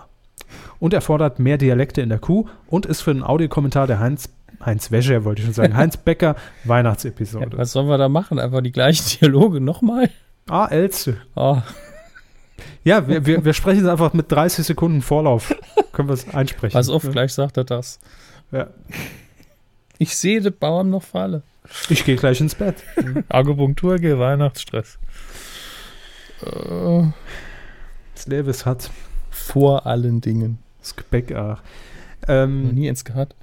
Und 0.79 0.93
er 0.93 1.01
fordert 1.01 1.39
mehr 1.39 1.59
Dialekte 1.59 2.03
in 2.03 2.09
der 2.09 2.19
Kuh 2.19 2.47
und 2.67 2.87
ist 2.87 3.01
für 3.01 3.15
den 3.15 3.23
Audiokommentar 3.23 3.87
der 3.87 4.01
Heinz 4.01 4.29
Heinz 4.65 4.93
Wäscher, 4.93 5.25
wollte 5.25 5.41
ich 5.41 5.47
schon 5.47 5.55
sagen. 5.55 5.77
Heinz 5.77 5.97
Becker, 5.97 6.37
Weihnachtsepisode. 6.65 7.49
Ja, 7.53 7.59
was 7.59 7.73
sollen 7.73 7.89
wir 7.89 7.99
da 7.99 8.09
machen? 8.09 8.39
Einfach 8.39 8.61
die 8.61 8.71
gleichen 8.71 9.19
Dialoge 9.19 9.61
nochmal? 9.61 10.11
Ah, 10.49 10.67
Elze. 10.67 11.17
Oh. 11.35 11.59
Ja, 12.85 13.09
wir, 13.09 13.27
wir, 13.27 13.45
wir 13.45 13.53
sprechen 13.55 13.81
es 13.85 13.89
einfach 13.89 14.13
mit 14.13 14.31
30 14.31 14.65
Sekunden 14.65 15.03
Vorlauf. 15.03 15.55
Können 15.93 16.09
wir 16.09 16.15
es 16.15 16.33
einsprechen. 16.33 16.75
Pass 16.75 16.89
auf, 16.89 17.03
gleich 17.11 17.33
sagt 17.33 17.57
er 17.57 17.65
das. 17.65 17.99
Ja. 18.53 18.69
Ich 19.99 20.17
sehe 20.17 20.41
den 20.41 20.59
Bauern 20.59 20.91
noch 20.91 21.05
falle. 21.05 21.45
Ich 21.89 22.05
gehe 22.05 22.17
gleich 22.17 22.41
ins 22.41 22.57
Bett. 22.57 22.75
Akupunktur, 23.29 23.99
gehe 23.99 24.19
Weihnachtsstress. 24.19 24.99
Uh, 26.45 27.13
das 28.17 28.27
Levis 28.27 28.67
hat. 28.67 28.91
Vor 29.31 29.87
allen 29.87 30.21
Dingen. 30.21 30.59
Das 30.81 30.97
Gebäck, 30.97 31.33
ach. 31.37 31.63
Ähm, 32.27 32.65
Noch 32.67 32.73
nie 32.73 32.89
ins 32.89 33.05
gehabt. 33.05 33.37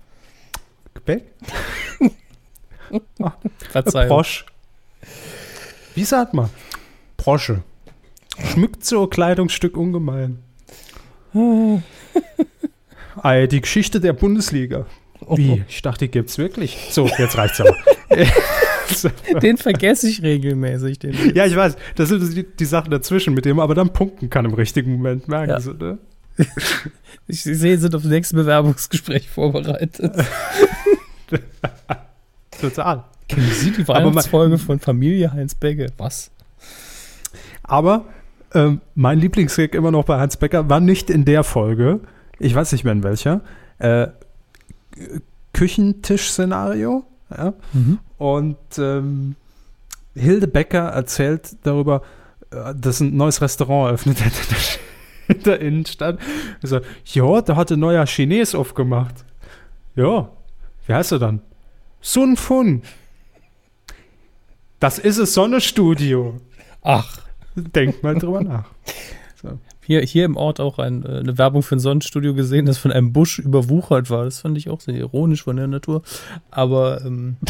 Gebäck? 0.96 1.24
Verzeihung. 3.70 4.10
Porsche. 4.10 4.44
Wie 5.96 6.04
sagt 6.04 6.34
man? 6.34 6.50
Porsche. 7.16 7.64
Schmückt 8.52 8.84
so 8.84 9.04
ein 9.04 9.10
Kleidungsstück 9.10 9.78
ungemein. 9.78 10.40
ah, 13.16 13.46
die 13.46 13.62
Geschichte 13.62 14.02
der 14.02 14.14
Bundesliga. 14.14 14.88
Wie? 15.28 15.64
Ich 15.68 15.82
dachte, 15.82 16.06
die 16.06 16.12
gibt's 16.12 16.38
wirklich. 16.38 16.88
So, 16.92 17.08
jetzt 17.18 17.38
reicht's 17.38 17.62
aber. 17.62 17.76
den 19.42 19.58
vergesse 19.58 20.08
ich 20.08 20.24
regelmäßig. 20.24 21.00
Den 21.00 21.36
ja, 21.36 21.46
ich 21.46 21.56
weiß. 21.56 21.76
Das 21.96 22.10
sind 22.10 22.36
die, 22.36 22.44
die, 22.44 22.66
Sachen 22.66 22.92
dazwischen, 22.92 23.34
mit 23.34 23.46
denen 23.46 23.58
man 23.58 23.64
aber 23.64 23.76
dann 23.76 23.94
punkten 23.94 24.30
kann 24.30 24.46
im 24.46 24.54
richtigen 24.54 24.94
Moment. 24.94 25.28
Merken 25.28 25.52
ja. 25.52 25.60
Sie, 25.60 25.74
ne? 25.74 25.98
Ich 27.28 27.44
sehe, 27.44 27.56
Sie 27.56 27.78
sind 27.78 27.94
auf 27.94 28.02
das 28.02 28.10
nächste 28.10 28.36
Bewerbungsgespräch 28.36 29.30
vorbereitet. 29.30 30.12
Total. 32.60 33.04
Kennen 33.28 33.52
Sie 33.52 33.72
die 33.72 33.88
Weihnachtsfolge 33.88 34.58
von 34.58 34.80
Familie 34.80 35.32
Heinz 35.32 35.54
Becke? 35.54 35.92
Was? 35.98 36.32
Aber 37.62 38.06
ähm, 38.56 38.82
mein 38.96 39.20
Lieblingsgag 39.20 39.76
immer 39.76 39.92
noch 39.92 40.06
bei 40.06 40.20
Heinz 40.20 40.38
Becker 40.38 40.70
war 40.70 40.80
nicht 40.80 41.12
in 41.12 41.26
der 41.26 41.44
Folge, 41.44 42.00
ich 42.40 42.56
weiß 42.56 42.72
nicht 42.72 42.84
mehr 42.84 42.94
in 42.94 43.04
welcher, 43.04 43.42
äh, 43.78 44.08
Küchentisch-Szenario. 45.54 47.04
Ja? 47.30 47.54
Mhm. 47.74 48.00
Und 48.18 48.58
ähm, 48.78 49.36
Hilde 50.16 50.48
Becker 50.48 50.90
erzählt 50.90 51.58
darüber, 51.64 52.02
äh, 52.52 52.74
dass 52.76 53.00
ein 53.00 53.16
neues 53.16 53.42
Restaurant 53.42 53.90
eröffnet 53.90 54.24
hätte 54.24 54.56
in 55.28 55.44
der 55.44 55.62
Innenstadt. 55.62 56.20
So, 56.62 56.82
ja, 57.06 57.42
da 57.42 57.56
hat 57.56 57.72
ein 57.72 57.80
neuer 57.80 58.06
Chines 58.06 58.56
aufgemacht. 58.56 59.26
Ja, 59.96 60.30
wie 60.88 60.94
heißt 60.94 61.12
er 61.14 61.20
dann? 61.20 61.42
Sun 62.02 62.38
Fun. 62.38 62.82
Das 64.80 64.98
ist 64.98 65.18
es 65.18 65.34
Sonnenstudio. 65.34 66.40
Ach. 66.82 67.20
Denkt 67.56 68.04
mal 68.04 68.16
drüber 68.16 68.42
nach. 68.42 68.70
So. 69.42 69.60
Hier, 69.90 70.02
hier 70.02 70.26
im 70.26 70.38
Ort 70.38 70.60
auch 70.60 70.78
ein, 70.78 71.04
äh, 71.04 71.18
eine 71.18 71.40
Werbung 71.40 71.64
für 71.64 71.76
ein 71.76 71.80
Sonnenstudio 71.80 72.36
gesehen, 72.36 72.68
das 72.68 72.78
von 72.78 72.92
einem 72.92 73.12
Busch 73.12 73.40
überwuchert 73.40 74.12
war. 74.12 74.26
Das 74.26 74.42
fand 74.42 74.56
ich 74.56 74.70
auch 74.70 74.82
sehr 74.82 74.94
ironisch 74.94 75.42
von 75.42 75.56
der 75.56 75.66
Natur. 75.66 76.04
Aber 76.52 77.04
ähm, 77.04 77.38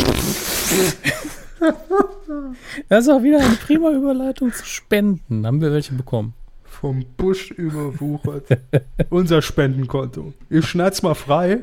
das 2.88 3.04
ist 3.04 3.10
auch 3.10 3.24
wieder 3.24 3.40
eine 3.42 3.56
prima 3.56 3.92
Überleitung 3.92 4.54
zu 4.54 4.64
Spenden. 4.64 5.46
Haben 5.46 5.60
wir 5.60 5.74
welche 5.74 5.94
bekommen? 5.94 6.34
Vom 6.64 7.04
Busch 7.18 7.52
überwuchert. 7.52 8.46
Unser 9.10 9.42
Spendenkonto. 9.42 10.32
Ich 10.50 10.66
schneid's 10.66 11.02
mal 11.02 11.16
frei. 11.16 11.60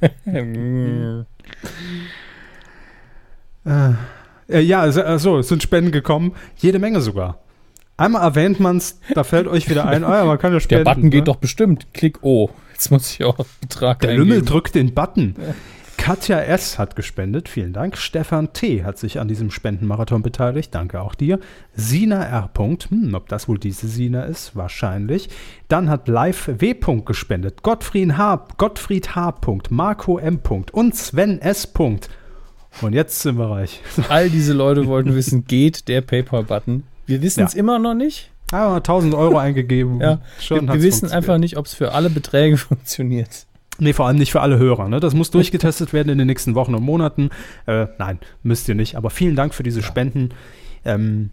äh, 3.66 4.60
ja, 4.60 4.82
also, 4.82 5.38
es 5.38 5.48
sind 5.48 5.64
Spenden 5.64 5.90
gekommen. 5.90 6.36
Jede 6.58 6.78
Menge 6.78 7.00
sogar. 7.00 7.40
Einmal 7.96 8.22
erwähnt 8.22 8.60
man 8.60 8.76
es, 8.76 9.00
da 9.14 9.24
fällt 9.24 9.46
euch 9.46 9.70
wieder 9.70 9.86
ein, 9.86 10.04
oh 10.04 10.10
ja, 10.10 10.24
man 10.24 10.38
kann 10.38 10.52
ja 10.52 10.60
spenden. 10.60 10.84
Der 10.84 10.90
Button 10.90 11.04
ne? 11.04 11.10
geht 11.10 11.28
doch 11.28 11.36
bestimmt. 11.36 11.86
Klick 11.94 12.22
O. 12.22 12.50
Jetzt 12.72 12.90
muss 12.90 13.10
ich 13.10 13.24
auch 13.24 13.38
Betrag 13.60 14.00
Der 14.00 14.10
eingeben. 14.10 14.28
Lümmel 14.28 14.44
drückt 14.44 14.74
den 14.74 14.92
Button. 14.92 15.34
Katja 15.96 16.40
S. 16.40 16.78
hat 16.78 16.94
gespendet, 16.94 17.48
vielen 17.48 17.72
Dank. 17.72 17.96
Stefan 17.96 18.52
T. 18.52 18.84
hat 18.84 18.98
sich 18.98 19.18
an 19.18 19.28
diesem 19.28 19.50
Spendenmarathon 19.50 20.22
beteiligt, 20.22 20.74
danke 20.74 21.00
auch 21.00 21.14
dir. 21.14 21.40
Sina 21.74 22.22
R. 22.22 22.50
Hm, 22.56 23.14
ob 23.14 23.28
das 23.28 23.48
wohl 23.48 23.58
diese 23.58 23.88
Sina 23.88 24.24
ist? 24.24 24.54
Wahrscheinlich. 24.54 25.30
Dann 25.68 25.88
hat 25.88 26.06
Live 26.06 26.48
W. 26.58 26.74
gespendet. 27.04 27.62
Gottfried 27.62 28.16
H. 28.18 28.46
Gottfried 28.58 29.16
H. 29.16 29.34
Marco 29.70 30.18
M. 30.18 30.38
und 30.72 30.94
Sven 30.94 31.40
S. 31.40 31.72
Und 32.82 32.92
jetzt 32.92 33.20
sind 33.20 33.38
wir 33.38 33.50
reich. 33.50 33.80
All 34.08 34.28
diese 34.28 34.52
Leute 34.52 34.86
wollten 34.86 35.14
wissen, 35.14 35.46
geht 35.46 35.88
der 35.88 36.02
PayPal-Button? 36.02 36.84
Wir 37.06 37.22
wissen 37.22 37.44
es 37.44 37.54
Ja. 37.54 37.60
immer 37.60 37.78
noch 37.78 37.94
nicht. 37.94 38.30
Ah, 38.52 38.76
1000 38.76 39.14
Euro 39.14 39.38
eingegeben. 39.38 40.00
Ja, 40.00 40.20
Schon 40.40 40.66
wir, 40.68 40.74
wir 40.74 40.82
wissen 40.82 41.10
einfach 41.10 41.38
nicht, 41.38 41.56
ob 41.56 41.66
es 41.66 41.74
für 41.74 41.92
alle 41.92 42.10
Beträge 42.10 42.56
funktioniert. 42.56 43.46
Nee, 43.78 43.92
vor 43.92 44.06
allem 44.06 44.16
nicht 44.16 44.32
für 44.32 44.40
alle 44.40 44.58
Hörer. 44.58 44.88
Ne? 44.88 45.00
Das 45.00 45.14
muss 45.14 45.30
durchgetestet 45.30 45.92
werden 45.92 46.08
in 46.08 46.18
den 46.18 46.26
nächsten 46.26 46.54
Wochen 46.54 46.74
und 46.74 46.82
Monaten. 46.82 47.30
Äh, 47.66 47.86
nein, 47.98 48.18
müsst 48.42 48.68
ihr 48.68 48.74
nicht. 48.74 48.96
Aber 48.96 49.10
vielen 49.10 49.36
Dank 49.36 49.52
für 49.54 49.62
diese 49.62 49.82
Spenden. 49.82 50.30
Ähm, 50.84 51.30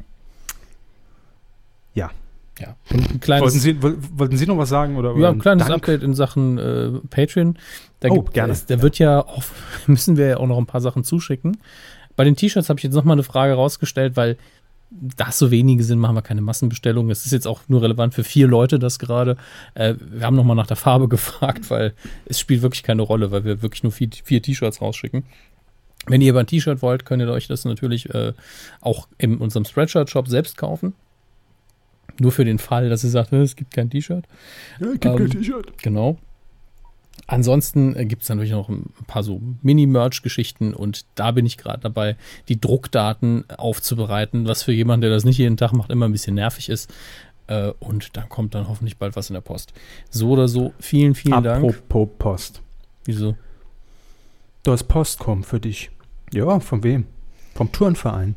ja. 1.93 2.11
Ja, 2.59 2.75
kleines, 3.19 3.43
Wollten 3.45 3.59
Sie, 3.59 3.81
woll- 3.81 3.97
wollten 4.15 4.37
Sie 4.37 4.45
noch 4.45 4.57
was 4.59 4.69
sagen? 4.69 4.95
Oder, 4.97 5.15
ja, 5.17 5.29
ein 5.31 5.39
kleines 5.39 5.65
Dank? 5.65 5.75
Update 5.77 6.03
in 6.03 6.13
Sachen 6.13 6.59
äh, 6.59 6.91
Patreon. 7.09 7.57
Da 7.99 8.09
Oh, 8.09 8.13
gibt, 8.15 8.33
gerne. 8.33 8.53
Es, 8.53 8.67
da 8.67 8.79
wird 8.81 8.99
ja 8.99 9.21
auch, 9.21 9.43
müssen 9.87 10.17
wir 10.17 10.27
ja 10.27 10.37
auch 10.37 10.45
noch 10.45 10.59
ein 10.59 10.67
paar 10.67 10.81
Sachen 10.81 11.03
zuschicken. 11.03 11.57
Bei 12.15 12.23
den 12.23 12.35
T-Shirts 12.35 12.69
habe 12.69 12.77
ich 12.79 12.83
jetzt 12.83 12.93
nochmal 12.93 13.15
eine 13.15 13.23
Frage 13.23 13.53
rausgestellt, 13.53 14.15
weil 14.17 14.37
da 15.01 15.29
es 15.29 15.39
so 15.39 15.51
wenige 15.51 15.83
sind, 15.83 15.99
machen 15.99 16.15
wir 16.15 16.21
keine 16.21 16.41
Massenbestellung. 16.41 17.09
Es 17.09 17.25
ist 17.25 17.31
jetzt 17.31 17.47
auch 17.47 17.61
nur 17.67 17.81
relevant 17.81 18.13
für 18.13 18.23
vier 18.23 18.47
Leute, 18.47 18.79
das 18.79 18.99
gerade. 18.99 19.37
Äh, 19.73 19.95
wir 19.99 20.25
haben 20.25 20.35
nochmal 20.35 20.55
nach 20.55 20.67
der 20.67 20.77
Farbe 20.77 21.07
gefragt, 21.09 21.69
weil 21.69 21.93
es 22.25 22.39
spielt 22.39 22.61
wirklich 22.61 22.83
keine 22.83 23.01
Rolle, 23.01 23.31
weil 23.31 23.43
wir 23.43 23.61
wirklich 23.61 23.83
nur 23.83 23.91
vier, 23.91 24.09
vier 24.23 24.41
T-Shirts 24.41 24.81
rausschicken. 24.81 25.23
Wenn 26.05 26.21
ihr 26.21 26.31
aber 26.33 26.41
ein 26.41 26.47
T-Shirt 26.47 26.81
wollt, 26.81 27.05
könnt 27.05 27.21
ihr 27.21 27.29
euch 27.31 27.47
das 27.47 27.65
natürlich 27.65 28.13
äh, 28.13 28.33
auch 28.81 29.07
in 29.17 29.37
unserem 29.37 29.65
Spreadshirt-Shop 29.65 30.27
selbst 30.27 30.57
kaufen. 30.57 30.93
Nur 32.19 32.31
für 32.31 32.45
den 32.45 32.59
Fall, 32.59 32.89
dass 32.89 33.03
ihr 33.03 33.09
sagt, 33.09 33.33
"Äh, 33.33 33.41
es 33.41 33.55
gibt 33.55 33.73
kein 33.73 33.89
T-Shirt. 33.89 34.25
Ja, 34.79 34.91
gibt 34.91 35.05
Ähm, 35.05 35.17
kein 35.17 35.29
T-Shirt. 35.29 35.77
Genau. 35.81 36.17
Ansonsten 37.27 37.95
äh, 37.95 38.05
gibt 38.05 38.23
es 38.23 38.29
natürlich 38.29 38.51
noch 38.51 38.69
ein 38.69 38.91
paar 39.07 39.23
so 39.23 39.41
Mini-Merch-Geschichten 39.61 40.73
und 40.73 41.05
da 41.15 41.31
bin 41.31 41.45
ich 41.45 41.57
gerade 41.57 41.79
dabei, 41.79 42.17
die 42.49 42.59
Druckdaten 42.59 43.49
aufzubereiten, 43.49 44.47
was 44.47 44.63
für 44.63 44.73
jemanden, 44.73 45.01
der 45.01 45.11
das 45.11 45.23
nicht 45.23 45.37
jeden 45.37 45.57
Tag 45.57 45.73
macht, 45.73 45.89
immer 45.89 46.07
ein 46.07 46.11
bisschen 46.11 46.35
nervig 46.35 46.69
ist. 46.69 46.93
Äh, 47.47 47.71
und 47.79 48.15
dann 48.17 48.29
kommt 48.29 48.55
dann 48.55 48.67
hoffentlich 48.67 48.97
bald 48.97 49.15
was 49.15 49.29
in 49.29 49.35
der 49.35 49.41
Post. 49.41 49.73
So 50.09 50.31
oder 50.31 50.47
so, 50.47 50.73
vielen, 50.79 51.15
vielen 51.15 51.43
Dank. 51.43 51.63
Apropos 51.63 52.09
Post. 52.17 52.61
Wieso? 53.05 53.35
Du 54.63 54.71
hast 54.71 54.85
Post 54.85 55.19
kommen 55.19 55.43
für 55.43 55.59
dich. 55.59 55.91
Ja, 56.31 56.59
von 56.59 56.83
wem? 56.83 57.05
Vom 57.53 57.71
Turnverein. 57.71 58.35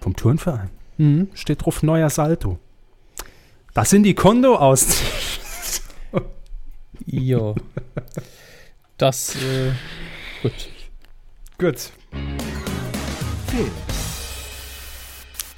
Vom 0.00 0.16
Turnverein. 0.16 0.70
Mhm. 0.98 1.28
Steht 1.34 1.64
drauf 1.64 1.82
neuer 1.82 2.10
Salto. 2.10 2.58
Das 3.74 3.90
sind 3.90 4.02
die 4.02 4.14
Konto 4.14 4.56
Jo. 7.06 7.54
Das, 8.98 9.34
äh, 9.36 9.72
gut. 10.42 10.68
Gut. 11.58 11.90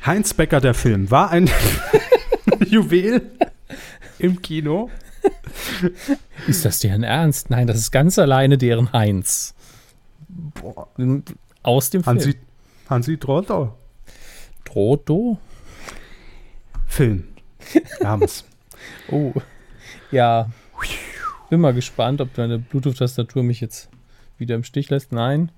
Heinz 0.05 0.35
Becker, 0.35 0.61
der 0.61 0.74
Film, 0.74 1.11
war 1.11 1.31
ein 1.31 1.51
Juwel 2.66 3.31
im 4.19 4.43
Kino. 4.43 4.90
Ist 6.47 6.65
das 6.65 6.81
deren 6.81 7.02
Ernst? 7.02 7.51
Nein, 7.51 7.66
das 7.66 7.78
ist 7.78 7.90
ganz 7.90 8.19
alleine 8.19 8.59
deren 8.59 8.93
Heinz. 8.93 9.55
Aus 11.62 11.90
dem 11.90 12.05
Film. 12.05 12.16
Hansi. 12.16 12.36
Trotto? 14.65 15.39
Film. 16.86 17.28
Wir 17.73 18.09
haben 18.09 18.23
es. 18.23 18.44
Oh. 19.11 19.32
Ja. 20.11 20.51
Bin 21.50 21.60
mal 21.60 21.74
gespannt, 21.74 22.20
ob 22.20 22.32
deine 22.34 22.58
Bluetooth-Tastatur 22.58 23.42
mich 23.42 23.60
jetzt 23.60 23.90
wieder 24.38 24.54
im 24.54 24.64
Stich 24.64 24.90
lässt. 24.90 25.12
Nein, 25.12 25.50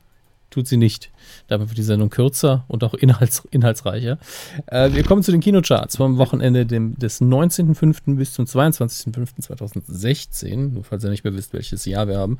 tut 0.51 0.67
sie 0.67 0.77
nicht. 0.77 1.13
Damit 1.49 1.69
wird 1.69 1.79
die 1.79 1.83
Sendung 1.83 2.11
kürzer 2.11 2.65
und 2.69 2.85
auch 2.85 2.95
inhalts 2.95 3.47
inhaltsreicher. 3.51 4.19
Äh, 4.67 4.93
wir 4.93 5.03
kommen 5.05 5.23
zu 5.23 5.31
den 5.31 5.41
Kinocharts 5.41 5.97
vom 5.97 6.19
Wochenende 6.19 6.67
dem, 6.67 6.99
des 6.99 7.21
19.05. 7.21 8.17
bis 8.17 8.33
zum 8.33 8.47
22.05.2016. 8.47 10.73
Nur 10.73 10.83
falls 10.85 11.05
ihr 11.05 11.11
nicht 11.11 11.25
mehr 11.25 11.35
wisst, 11.35 11.53
welches 11.53 11.85
Jahr 11.85 12.09
wir 12.09 12.19
haben. 12.19 12.39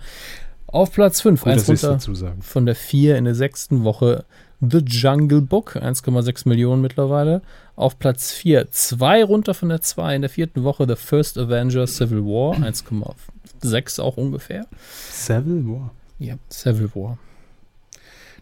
Auf 0.67 0.93
Platz 0.93 1.21
5, 1.21 1.41
Gut, 1.41 1.53
eins 1.53 1.69
runter 1.69 2.01
von 2.41 2.67
der 2.67 2.75
4 2.75 3.17
in 3.17 3.25
der 3.25 3.37
sechsten 3.37 3.85
Woche 3.85 4.25
The 4.61 4.79
Jungle 4.79 5.43
Book, 5.43 5.77
1,6 5.77 6.49
Millionen 6.49 6.81
mittlerweile. 6.83 7.43
Auf 7.75 7.99
Platz 7.99 8.33
4, 8.33 8.71
zwei 8.71 9.23
runter 9.23 9.53
von 9.55 9.69
der 9.69 9.83
2 9.83 10.17
in 10.17 10.23
der 10.23 10.31
vierten 10.31 10.65
Woche 10.65 10.87
The 10.89 10.97
First 10.97 11.37
Avenger 11.37 11.87
Civil 11.87 12.23
War, 12.25 12.57
1,6 12.57 14.01
auch 14.01 14.17
ungefähr. 14.17 14.67
Civil 15.11 15.67
War. 15.67 15.91
Ja, 16.19 16.37
Civil 16.51 16.91
War. 16.95 17.19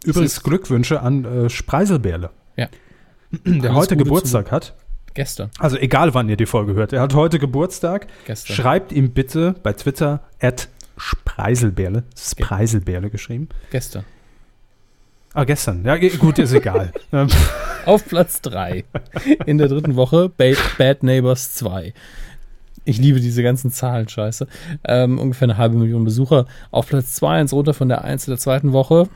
Übrigens 0.05 0.41
Glückwünsche 0.41 1.01
an 1.01 1.25
äh, 1.25 1.49
Spreiselbärle. 1.49 2.29
Ja. 2.55 2.69
Der 3.43 3.71
Alles 3.71 3.75
heute 3.75 3.95
Gute 3.97 4.05
Geburtstag 4.05 4.51
hat. 4.51 4.73
Gestern, 5.13 5.49
Also 5.59 5.77
egal, 5.77 6.13
wann 6.13 6.27
ihr 6.29 6.35
die 6.37 6.45
Folge 6.45 6.73
hört. 6.73 6.91
Er 6.93 7.01
hat 7.01 7.13
heute 7.13 7.39
Geburtstag. 7.39 8.07
gestern. 8.25 8.55
Schreibt 8.55 8.91
ihm 8.91 9.11
bitte 9.11 9.55
bei 9.63 9.71
Twitter 9.73 10.21
at 10.41 10.67
Spreiselbärle. 10.97 12.03
Spreiselbärle 12.17 13.09
geschrieben. 13.09 13.49
gestern. 13.71 14.03
Ah, 15.35 15.43
gestern. 15.43 15.83
Ja, 15.83 15.97
gut, 16.17 16.39
ist 16.39 16.53
egal. 16.53 16.91
Ähm, 17.11 17.27
Auf 17.85 18.05
Platz 18.07 18.41
3 18.41 18.83
in 19.45 19.57
der 19.57 19.67
dritten 19.67 19.95
Woche 19.95 20.29
Bad, 20.29 20.57
Bad 20.77 21.03
Neighbors 21.03 21.53
2. 21.55 21.93
Ich 22.85 22.97
liebe 22.97 23.19
diese 23.19 23.43
ganzen 23.43 23.69
Zahlen, 23.69 24.07
scheiße. 24.07 24.47
Ähm, 24.85 25.19
ungefähr 25.19 25.47
eine 25.47 25.57
halbe 25.57 25.75
Million 25.77 26.03
Besucher. 26.05 26.45
Auf 26.71 26.87
Platz 26.87 27.15
2, 27.15 27.39
eins 27.39 27.53
runter 27.53 27.73
von 27.73 27.89
der 27.89 28.03
1 28.03 28.25
der 28.25 28.37
zweiten 28.37 28.71
Woche. 28.73 29.09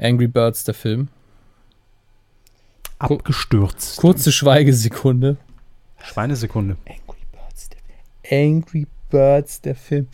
Angry 0.00 0.28
Birds, 0.28 0.64
der 0.64 0.74
Film. 0.74 1.08
abgestürzt. 2.98 3.96
Kurze 3.96 4.30
Schweigesekunde. 4.30 5.36
Schweinesekunde. 6.02 6.76
Angry 6.86 7.24
Birds, 7.32 7.68
der 7.68 7.80
Film. 7.82 8.54
Angry 8.62 8.86
Birds, 9.10 9.60
der 9.60 9.74
Film. 9.74 10.08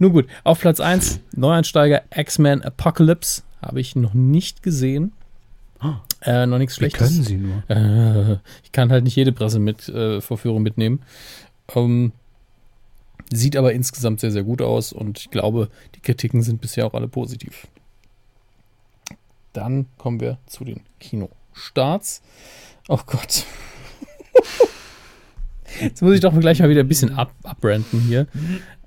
Nun 0.00 0.14
gut, 0.14 0.26
auf 0.44 0.60
Platz 0.60 0.80
1, 0.80 1.20
Neueinsteiger 1.36 2.02
X-Men 2.16 2.62
Apocalypse. 2.62 3.42
Habe 3.60 3.80
ich 3.82 3.94
noch 3.96 4.14
nicht 4.14 4.62
gesehen. 4.62 5.12
Äh, 6.22 6.46
noch 6.46 6.56
nichts 6.56 6.76
Schlechtes. 6.76 7.06
können 7.08 7.22
sie 7.22 7.36
nur? 7.36 7.62
Äh, 7.68 8.38
ich 8.64 8.72
kann 8.72 8.90
halt 8.90 9.04
nicht 9.04 9.14
jede 9.14 9.32
Pressevorführung 9.32 10.16
äh, 10.16 10.20
Vorführung 10.22 10.62
mitnehmen. 10.62 11.02
Ähm, 11.74 12.12
sieht 13.30 13.58
aber 13.58 13.74
insgesamt 13.74 14.20
sehr, 14.20 14.30
sehr 14.30 14.42
gut 14.42 14.62
aus 14.62 14.94
und 14.94 15.18
ich 15.18 15.30
glaube, 15.30 15.68
die 15.94 16.00
Kritiken 16.00 16.40
sind 16.42 16.62
bisher 16.62 16.86
auch 16.86 16.94
alle 16.94 17.08
positiv. 17.08 17.66
Dann 19.52 19.84
kommen 19.98 20.18
wir 20.18 20.38
zu 20.46 20.64
den 20.64 20.80
Kinostarts. 20.98 22.22
Oh 22.88 23.00
Gott. 23.04 23.44
Jetzt 25.80 26.00
muss 26.00 26.14
ich 26.14 26.20
doch 26.20 26.38
gleich 26.40 26.60
mal 26.60 26.70
wieder 26.70 26.80
ein 26.80 26.88
bisschen 26.88 27.12
ab 27.18 27.34
abbranden 27.42 28.00
hier. 28.00 28.26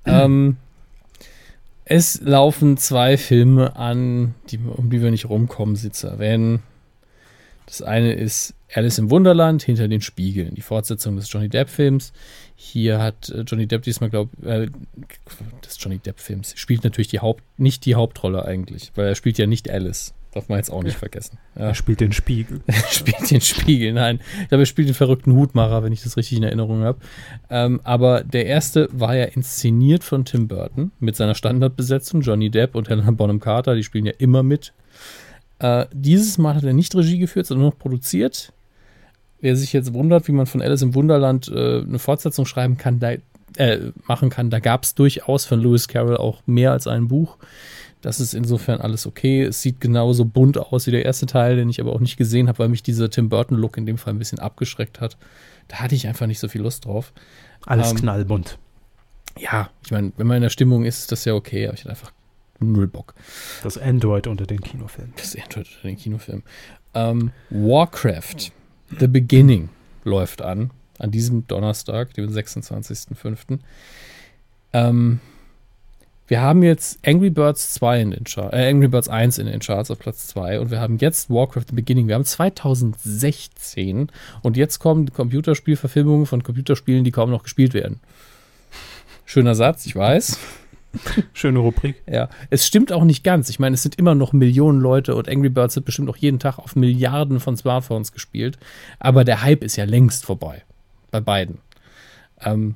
Ähm, 0.05 0.57
es 1.85 2.21
laufen 2.21 2.77
zwei 2.77 3.17
Filme 3.17 3.75
an, 3.75 4.35
die, 4.49 4.57
um 4.57 4.89
die 4.89 5.01
wir 5.01 5.11
nicht 5.11 5.29
rumkommen, 5.29 5.75
sie 5.75 5.91
zu 5.91 6.07
erwähnen. 6.07 6.63
Das 7.65 7.81
eine 7.81 8.13
ist 8.13 8.53
Alice 8.73 8.97
im 8.97 9.09
Wunderland 9.09 9.63
hinter 9.63 9.87
den 9.87 10.01
Spiegeln, 10.01 10.55
die 10.55 10.61
Fortsetzung 10.61 11.15
des 11.15 11.31
Johnny 11.31 11.49
Depp-Films. 11.49 12.11
Hier 12.55 12.99
hat 12.99 13.29
äh, 13.29 13.41
Johnny 13.41 13.67
Depp 13.67 13.83
diesmal, 13.83 14.09
glaube 14.09 14.31
ich, 14.41 14.47
äh, 14.47 14.69
des 15.65 15.77
Johnny 15.79 15.99
Depp-Films 15.99 16.53
spielt 16.57 16.83
natürlich 16.83 17.07
die 17.07 17.19
Haupt, 17.19 17.43
nicht 17.57 17.85
die 17.85 17.95
Hauptrolle 17.95 18.45
eigentlich, 18.45 18.91
weil 18.95 19.07
er 19.07 19.15
spielt 19.15 19.37
ja 19.37 19.47
nicht 19.47 19.69
Alice. 19.69 20.13
Darf 20.33 20.49
man 20.49 20.57
jetzt 20.57 20.71
auch 20.71 20.81
nicht 20.81 20.97
vergessen. 20.97 21.37
Ja, 21.55 21.67
Er 21.67 21.75
spielt 21.75 21.99
den 21.99 22.11
Spiegel. 22.11 22.61
er 22.67 22.73
spielt 22.73 23.29
den 23.29 23.41
Spiegel, 23.41 23.93
nein. 23.93 24.19
Ich 24.41 24.49
glaube, 24.49 24.63
er 24.63 24.65
spielt 24.65 24.87
den 24.87 24.95
verrückten 24.95 25.35
Hutmacher, 25.35 25.83
wenn 25.83 25.93
ich 25.93 26.01
das 26.01 26.17
richtig 26.17 26.39
in 26.39 26.43
Erinnerung 26.43 26.81
habe. 26.81 26.97
Ähm, 27.51 27.79
aber 27.83 28.23
der 28.23 28.47
erste 28.47 28.89
war 28.91 29.15
ja 29.15 29.25
inszeniert 29.25 30.03
von 30.03 30.25
Tim 30.25 30.47
Burton 30.47 30.91
mit 30.99 31.15
seiner 31.15 31.35
Standardbesetzung, 31.35 32.21
Johnny 32.21 32.49
Depp 32.49 32.73
und 32.73 32.89
Helena 32.89 33.11
Bonham 33.11 33.39
Carter, 33.39 33.75
die 33.75 33.83
spielen 33.83 34.07
ja 34.07 34.13
immer 34.17 34.41
mit. 34.41 34.73
Äh, 35.59 35.85
dieses 35.93 36.39
Mal 36.39 36.55
hat 36.55 36.63
er 36.63 36.73
nicht 36.73 36.95
Regie 36.95 37.19
geführt, 37.19 37.45
sondern 37.45 37.67
noch 37.67 37.77
produziert. 37.77 38.53
Wer 39.39 39.55
sich 39.55 39.71
jetzt 39.71 39.93
wundert, 39.93 40.27
wie 40.27 40.31
man 40.31 40.47
von 40.47 40.61
Alice 40.61 40.81
im 40.81 40.95
Wunderland 40.95 41.47
äh, 41.47 41.81
eine 41.81 41.99
Fortsetzung 41.99 42.45
schreiben 42.45 42.77
kann, 42.77 42.99
da, 42.99 43.13
äh, 43.57 43.91
machen 44.07 44.29
kann, 44.29 44.49
da 44.49 44.59
gab 44.59 44.83
es 44.83 44.95
durchaus 44.95 45.45
von 45.45 45.61
Lewis 45.61 45.87
Carroll 45.87 46.17
auch 46.17 46.41
mehr 46.47 46.71
als 46.71 46.87
ein 46.87 47.07
Buch. 47.07 47.37
Das 48.03 48.19
ist 48.19 48.33
insofern 48.33 48.81
alles 48.81 49.07
okay. 49.07 49.43
Es 49.43 49.61
sieht 49.61 49.79
genauso 49.79 50.25
bunt 50.25 50.57
aus 50.57 50.87
wie 50.87 50.91
der 50.91 51.05
erste 51.05 51.25
Teil, 51.25 51.55
den 51.55 51.69
ich 51.69 51.79
aber 51.79 51.93
auch 51.93 52.01
nicht 52.01 52.17
gesehen 52.17 52.49
habe, 52.49 52.59
weil 52.59 52.67
mich 52.67 52.83
dieser 52.83 53.09
Tim 53.09 53.29
Burton-Look 53.29 53.77
in 53.77 53.85
dem 53.85 53.97
Fall 53.97 54.13
ein 54.13 54.19
bisschen 54.19 54.39
abgeschreckt 54.39 54.99
hat. 54.99 55.17
Da 55.69 55.77
hatte 55.77 55.95
ich 55.95 56.05
einfach 56.05 56.27
nicht 56.27 56.39
so 56.39 56.49
viel 56.49 56.61
Lust 56.61 56.83
drauf. 56.83 57.13
Alles 57.65 57.91
ähm, 57.91 57.97
knallbunt. 57.97 58.59
Ja, 59.39 59.69
ich 59.85 59.91
meine, 59.91 60.11
wenn 60.17 60.27
man 60.27 60.35
in 60.35 60.43
der 60.43 60.49
Stimmung 60.49 60.83
ist, 60.83 60.99
ist 60.99 61.13
das 61.13 61.23
ja 61.23 61.33
okay, 61.33 61.65
aber 61.65 61.75
ich 61.75 61.85
hatte 61.85 61.91
einfach 61.91 62.11
null 62.59 62.87
Bock. 62.87 63.15
Das 63.63 63.77
Android 63.77 64.27
unter 64.27 64.45
den 64.45 64.59
Kinofilmen. 64.59 65.13
Das 65.15 65.33
Android 65.37 65.69
unter 65.69 65.87
den 65.87 65.97
Kinofilmen. 65.97 66.43
Ähm, 66.93 67.31
Warcraft, 67.51 68.51
The 68.99 69.07
Beginning, 69.07 69.69
läuft 70.03 70.41
an. 70.41 70.71
An 70.99 71.09
diesem 71.09 71.47
Donnerstag, 71.47 72.13
dem 72.15 72.29
26.05. 72.29 73.59
Ähm, 74.73 75.21
wir 76.27 76.41
haben 76.41 76.63
jetzt 76.63 76.99
Angry 77.05 77.29
Birds 77.29 77.73
2 77.73 78.01
in 78.01 78.11
den 78.11 78.23
Charts, 78.23 78.55
äh, 78.55 78.69
Angry 78.69 78.87
Birds 78.87 79.09
1 79.09 79.37
in 79.39 79.47
den 79.47 79.59
Charts 79.59 79.91
auf 79.91 79.99
Platz 79.99 80.27
2 80.27 80.59
und 80.59 80.71
wir 80.71 80.79
haben 80.79 80.97
jetzt 80.97 81.29
Warcraft 81.29 81.65
The 81.69 81.75
Beginning. 81.75 82.07
Wir 82.07 82.15
haben 82.15 82.25
2016 82.25 84.09
und 84.41 84.57
jetzt 84.57 84.79
kommen 84.79 85.11
Computerspielverfilmungen 85.11 86.25
von 86.25 86.43
Computerspielen, 86.43 87.03
die 87.03 87.11
kaum 87.11 87.29
noch 87.29 87.43
gespielt 87.43 87.73
werden. 87.73 87.99
Schöner 89.25 89.55
Satz, 89.55 89.85
ich 89.85 89.95
weiß. 89.95 90.39
Schöne 91.33 91.59
Rubrik. 91.59 92.01
Ja, 92.07 92.29
es 92.49 92.67
stimmt 92.67 92.91
auch 92.91 93.03
nicht 93.03 93.23
ganz. 93.23 93.49
Ich 93.49 93.59
meine, 93.59 93.73
es 93.73 93.83
sind 93.83 93.95
immer 93.95 94.15
noch 94.15 94.31
Millionen 94.31 94.79
Leute 94.79 95.15
und 95.15 95.27
Angry 95.27 95.49
Birds 95.49 95.75
wird 95.75 95.85
bestimmt 95.85 96.09
auch 96.09 96.17
jeden 96.17 96.39
Tag 96.39 96.59
auf 96.59 96.75
Milliarden 96.75 97.39
von 97.39 97.57
Smartphones 97.57 98.11
gespielt. 98.11 98.57
Aber 98.99 99.23
der 99.23 99.41
Hype 99.41 99.63
ist 99.63 99.75
ja 99.75 99.85
längst 99.85 100.25
vorbei. 100.25 100.63
Bei 101.11 101.19
beiden. 101.19 101.59
Ähm, 102.41 102.75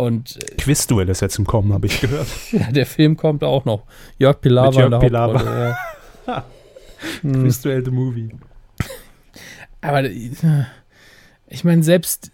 und 0.00 0.38
Quizduell 0.58 1.08
ist 1.08 1.20
jetzt 1.20 1.38
im 1.38 1.46
Kommen, 1.46 1.72
habe 1.72 1.86
ich 1.86 2.00
gehört. 2.00 2.26
ja, 2.52 2.70
der 2.70 2.86
Film 2.86 3.16
kommt 3.16 3.44
auch 3.44 3.64
noch. 3.64 3.84
Jörg 4.18 4.40
Pilawa 4.40 4.68
Mit 4.68 4.78
Jörg 4.78 5.00
Pilawa. 5.00 5.76
Ja. 6.26 6.44
Quizduell 7.22 7.84
the 7.84 7.90
Movie. 7.90 8.30
Aber 9.80 10.04
ich 10.04 11.64
meine, 11.64 11.82
selbst 11.82 12.30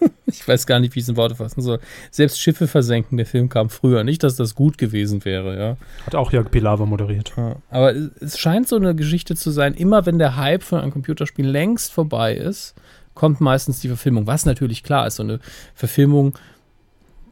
ich 0.26 0.46
weiß 0.46 0.66
gar 0.66 0.80
nicht, 0.80 0.94
wie 0.94 1.00
ich 1.00 1.04
es 1.04 1.08
in 1.08 1.16
Worte 1.16 1.34
fassen 1.34 1.62
soll. 1.62 1.80
Selbst 2.10 2.40
Schiffe 2.40 2.68
versenken, 2.68 3.16
der 3.16 3.26
Film 3.26 3.48
kam 3.48 3.70
früher. 3.70 4.04
Nicht, 4.04 4.22
dass 4.22 4.36
das 4.36 4.54
gut 4.54 4.78
gewesen 4.78 5.24
wäre, 5.24 5.58
ja. 5.58 5.76
Hat 6.06 6.14
auch 6.14 6.32
Jörg 6.32 6.50
Pilawa 6.50 6.86
moderiert. 6.86 7.32
Ja, 7.36 7.56
aber 7.70 7.94
es 7.94 8.38
scheint 8.38 8.68
so 8.68 8.76
eine 8.76 8.94
Geschichte 8.94 9.34
zu 9.36 9.50
sein, 9.50 9.74
immer 9.74 10.06
wenn 10.06 10.18
der 10.18 10.36
Hype 10.36 10.62
von 10.62 10.80
einem 10.80 10.92
Computerspiel 10.92 11.46
längst 11.46 11.92
vorbei 11.92 12.34
ist, 12.34 12.74
kommt 13.14 13.40
meistens 13.40 13.80
die 13.80 13.88
Verfilmung. 13.88 14.26
Was 14.26 14.44
natürlich 14.44 14.82
klar 14.82 15.06
ist, 15.06 15.16
so 15.16 15.22
eine 15.22 15.40
Verfilmung 15.74 16.34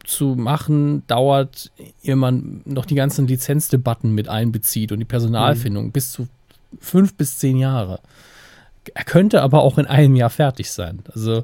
zu 0.05 0.35
machen, 0.35 1.05
dauert, 1.07 1.71
ehe 2.03 2.15
man 2.15 2.61
noch 2.65 2.85
die 2.85 2.95
ganzen 2.95 3.27
Lizenzdebatten 3.27 4.13
mit 4.13 4.27
einbezieht 4.27 4.91
und 4.91 4.99
die 4.99 5.05
Personalfindung 5.05 5.85
mhm. 5.85 5.91
bis 5.91 6.11
zu 6.11 6.27
fünf 6.79 7.15
bis 7.15 7.37
zehn 7.37 7.57
Jahre. 7.57 7.99
Er 8.93 9.03
könnte 9.03 9.41
aber 9.41 9.61
auch 9.61 9.77
in 9.77 9.87
einem 9.87 10.15
Jahr 10.15 10.29
fertig 10.29 10.71
sein. 10.71 11.03
Also 11.13 11.43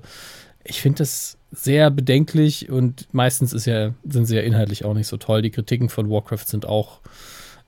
ich 0.63 0.81
finde 0.81 0.99
das 0.99 1.37
sehr 1.51 1.89
bedenklich 1.89 2.69
und 2.69 3.07
meistens 3.13 3.53
ist 3.53 3.65
ja, 3.65 3.93
sind 4.05 4.25
sie 4.25 4.35
ja 4.35 4.41
inhaltlich 4.41 4.85
auch 4.85 4.93
nicht 4.93 5.07
so 5.07 5.17
toll. 5.17 5.41
Die 5.41 5.49
Kritiken 5.49 5.89
von 5.89 6.09
Warcraft 6.09 6.45
sind 6.45 6.65
auch 6.65 6.99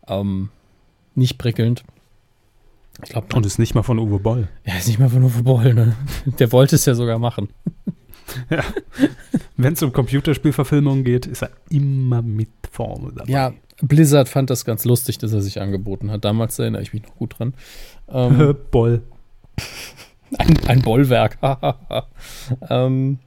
ähm, 0.07 0.49
nicht 1.15 1.37
prickelnd. 1.37 1.83
Ich 3.03 3.09
glaub, 3.09 3.33
und 3.33 3.45
ist 3.45 3.59
nicht 3.59 3.73
mal 3.73 3.81
von 3.81 3.97
Uwe 3.97 4.19
Boll. 4.19 4.47
Ja, 4.65 4.77
ist 4.77 4.87
nicht 4.87 4.99
mal 4.99 5.09
von 5.09 5.23
Uwe 5.23 5.43
Boll, 5.43 5.73
ne? 5.73 5.95
Der 6.39 6.51
wollte 6.51 6.75
es 6.75 6.85
ja 6.85 6.93
sogar 6.93 7.17
machen. 7.17 7.49
Ja. 8.49 8.63
Wenn 9.57 9.73
es 9.73 9.83
um 9.83 9.91
Computerspielverfilmungen 9.91 11.03
geht, 11.03 11.25
ist 11.25 11.43
er 11.43 11.51
immer 11.69 12.21
mit 12.21 12.49
vorne 12.71 13.11
dabei. 13.13 13.31
Ja, 13.31 13.53
Blizzard 13.81 14.29
fand 14.29 14.49
das 14.49 14.65
ganz 14.65 14.85
lustig, 14.85 15.17
dass 15.17 15.33
er 15.33 15.41
sich 15.41 15.61
angeboten 15.61 16.11
hat. 16.11 16.25
Damals 16.25 16.57
erinnere 16.59 16.81
ich 16.81 16.93
mich 16.93 17.03
noch 17.03 17.15
gut 17.15 17.37
dran. 17.37 17.53
Ähm, 18.09 18.55
Boll. 18.71 19.01
Ein, 20.37 20.57
ein 20.67 20.81
Bollwerk. 20.81 21.37
ähm, 22.69 23.19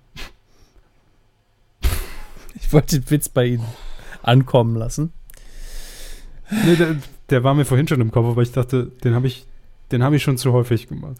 ich 2.54 2.72
wollte 2.72 3.00
den 3.00 3.10
Witz 3.10 3.28
bei 3.28 3.46
Ihnen 3.46 3.64
ankommen 4.22 4.76
lassen. 4.76 5.12
Nee, 6.50 6.76
der, 6.76 6.96
der, 7.30 7.44
war 7.44 7.54
mir 7.54 7.64
vorhin 7.64 7.88
schon 7.88 8.00
im 8.00 8.10
Kopf, 8.10 8.26
aber 8.26 8.42
ich 8.42 8.52
dachte, 8.52 8.90
den 9.04 9.14
habe 9.14 9.26
ich, 9.26 9.46
den 9.92 10.02
ich 10.14 10.22
schon 10.22 10.38
zu 10.38 10.52
häufig 10.52 10.88
gemacht. 10.88 11.16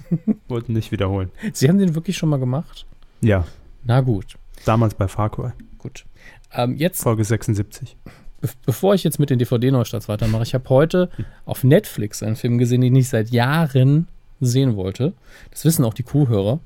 Wollten 0.48 0.72
nicht 0.72 0.92
wiederholen. 0.92 1.30
Sie 1.52 1.68
haben 1.68 1.78
den 1.78 1.94
wirklich 1.94 2.16
schon 2.16 2.28
mal 2.28 2.38
gemacht? 2.38 2.86
Ja. 3.20 3.44
Na 3.84 4.00
gut. 4.00 4.36
Damals 4.64 4.94
bei 4.94 5.08
Far 5.08 5.30
Cry. 5.30 5.50
Gut. 5.78 6.04
Ähm, 6.52 6.76
jetzt, 6.76 7.02
Folge 7.02 7.24
76. 7.24 7.96
Be 8.40 8.48
bevor 8.64 8.94
ich 8.94 9.04
jetzt 9.04 9.18
mit 9.18 9.30
den 9.30 9.38
DVD-Neustarts 9.38 10.08
weitermache, 10.08 10.42
ich 10.42 10.54
habe 10.54 10.68
heute 10.68 11.10
auf 11.44 11.64
Netflix 11.64 12.22
einen 12.22 12.36
Film 12.36 12.58
gesehen, 12.58 12.80
den 12.80 12.94
ich 12.96 13.08
seit 13.08 13.30
Jahren 13.30 14.08
sehen 14.40 14.76
wollte. 14.76 15.14
Das 15.50 15.64
wissen 15.64 15.84
auch 15.84 15.94
die 15.94 16.02
Kuhhörer, 16.02 16.60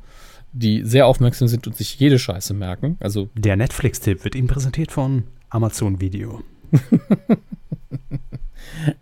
die 0.52 0.82
sehr 0.85 1.06
aufmerksam 1.06 1.48
sind 1.48 1.66
und 1.66 1.77
sich 1.77 1.98
jede 1.98 2.18
Scheiße 2.18 2.55
merken. 2.55 2.97
Also 3.01 3.28
Der 3.35 3.56
Netflix-Tipp 3.56 4.24
wird 4.24 4.35
Ihnen 4.35 4.48
präsentiert 4.48 4.90
von 4.90 5.24
Amazon 5.48 6.01
Video. 6.01 6.43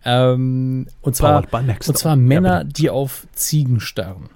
ähm, 0.05 0.87
und, 1.01 1.17
zwar, 1.17 1.47
und 1.53 1.99
zwar 1.99 2.17
Männer, 2.17 2.65
die 2.65 2.91
auf 2.91 3.27
Ziegen 3.33 3.81
starren. 3.81 4.29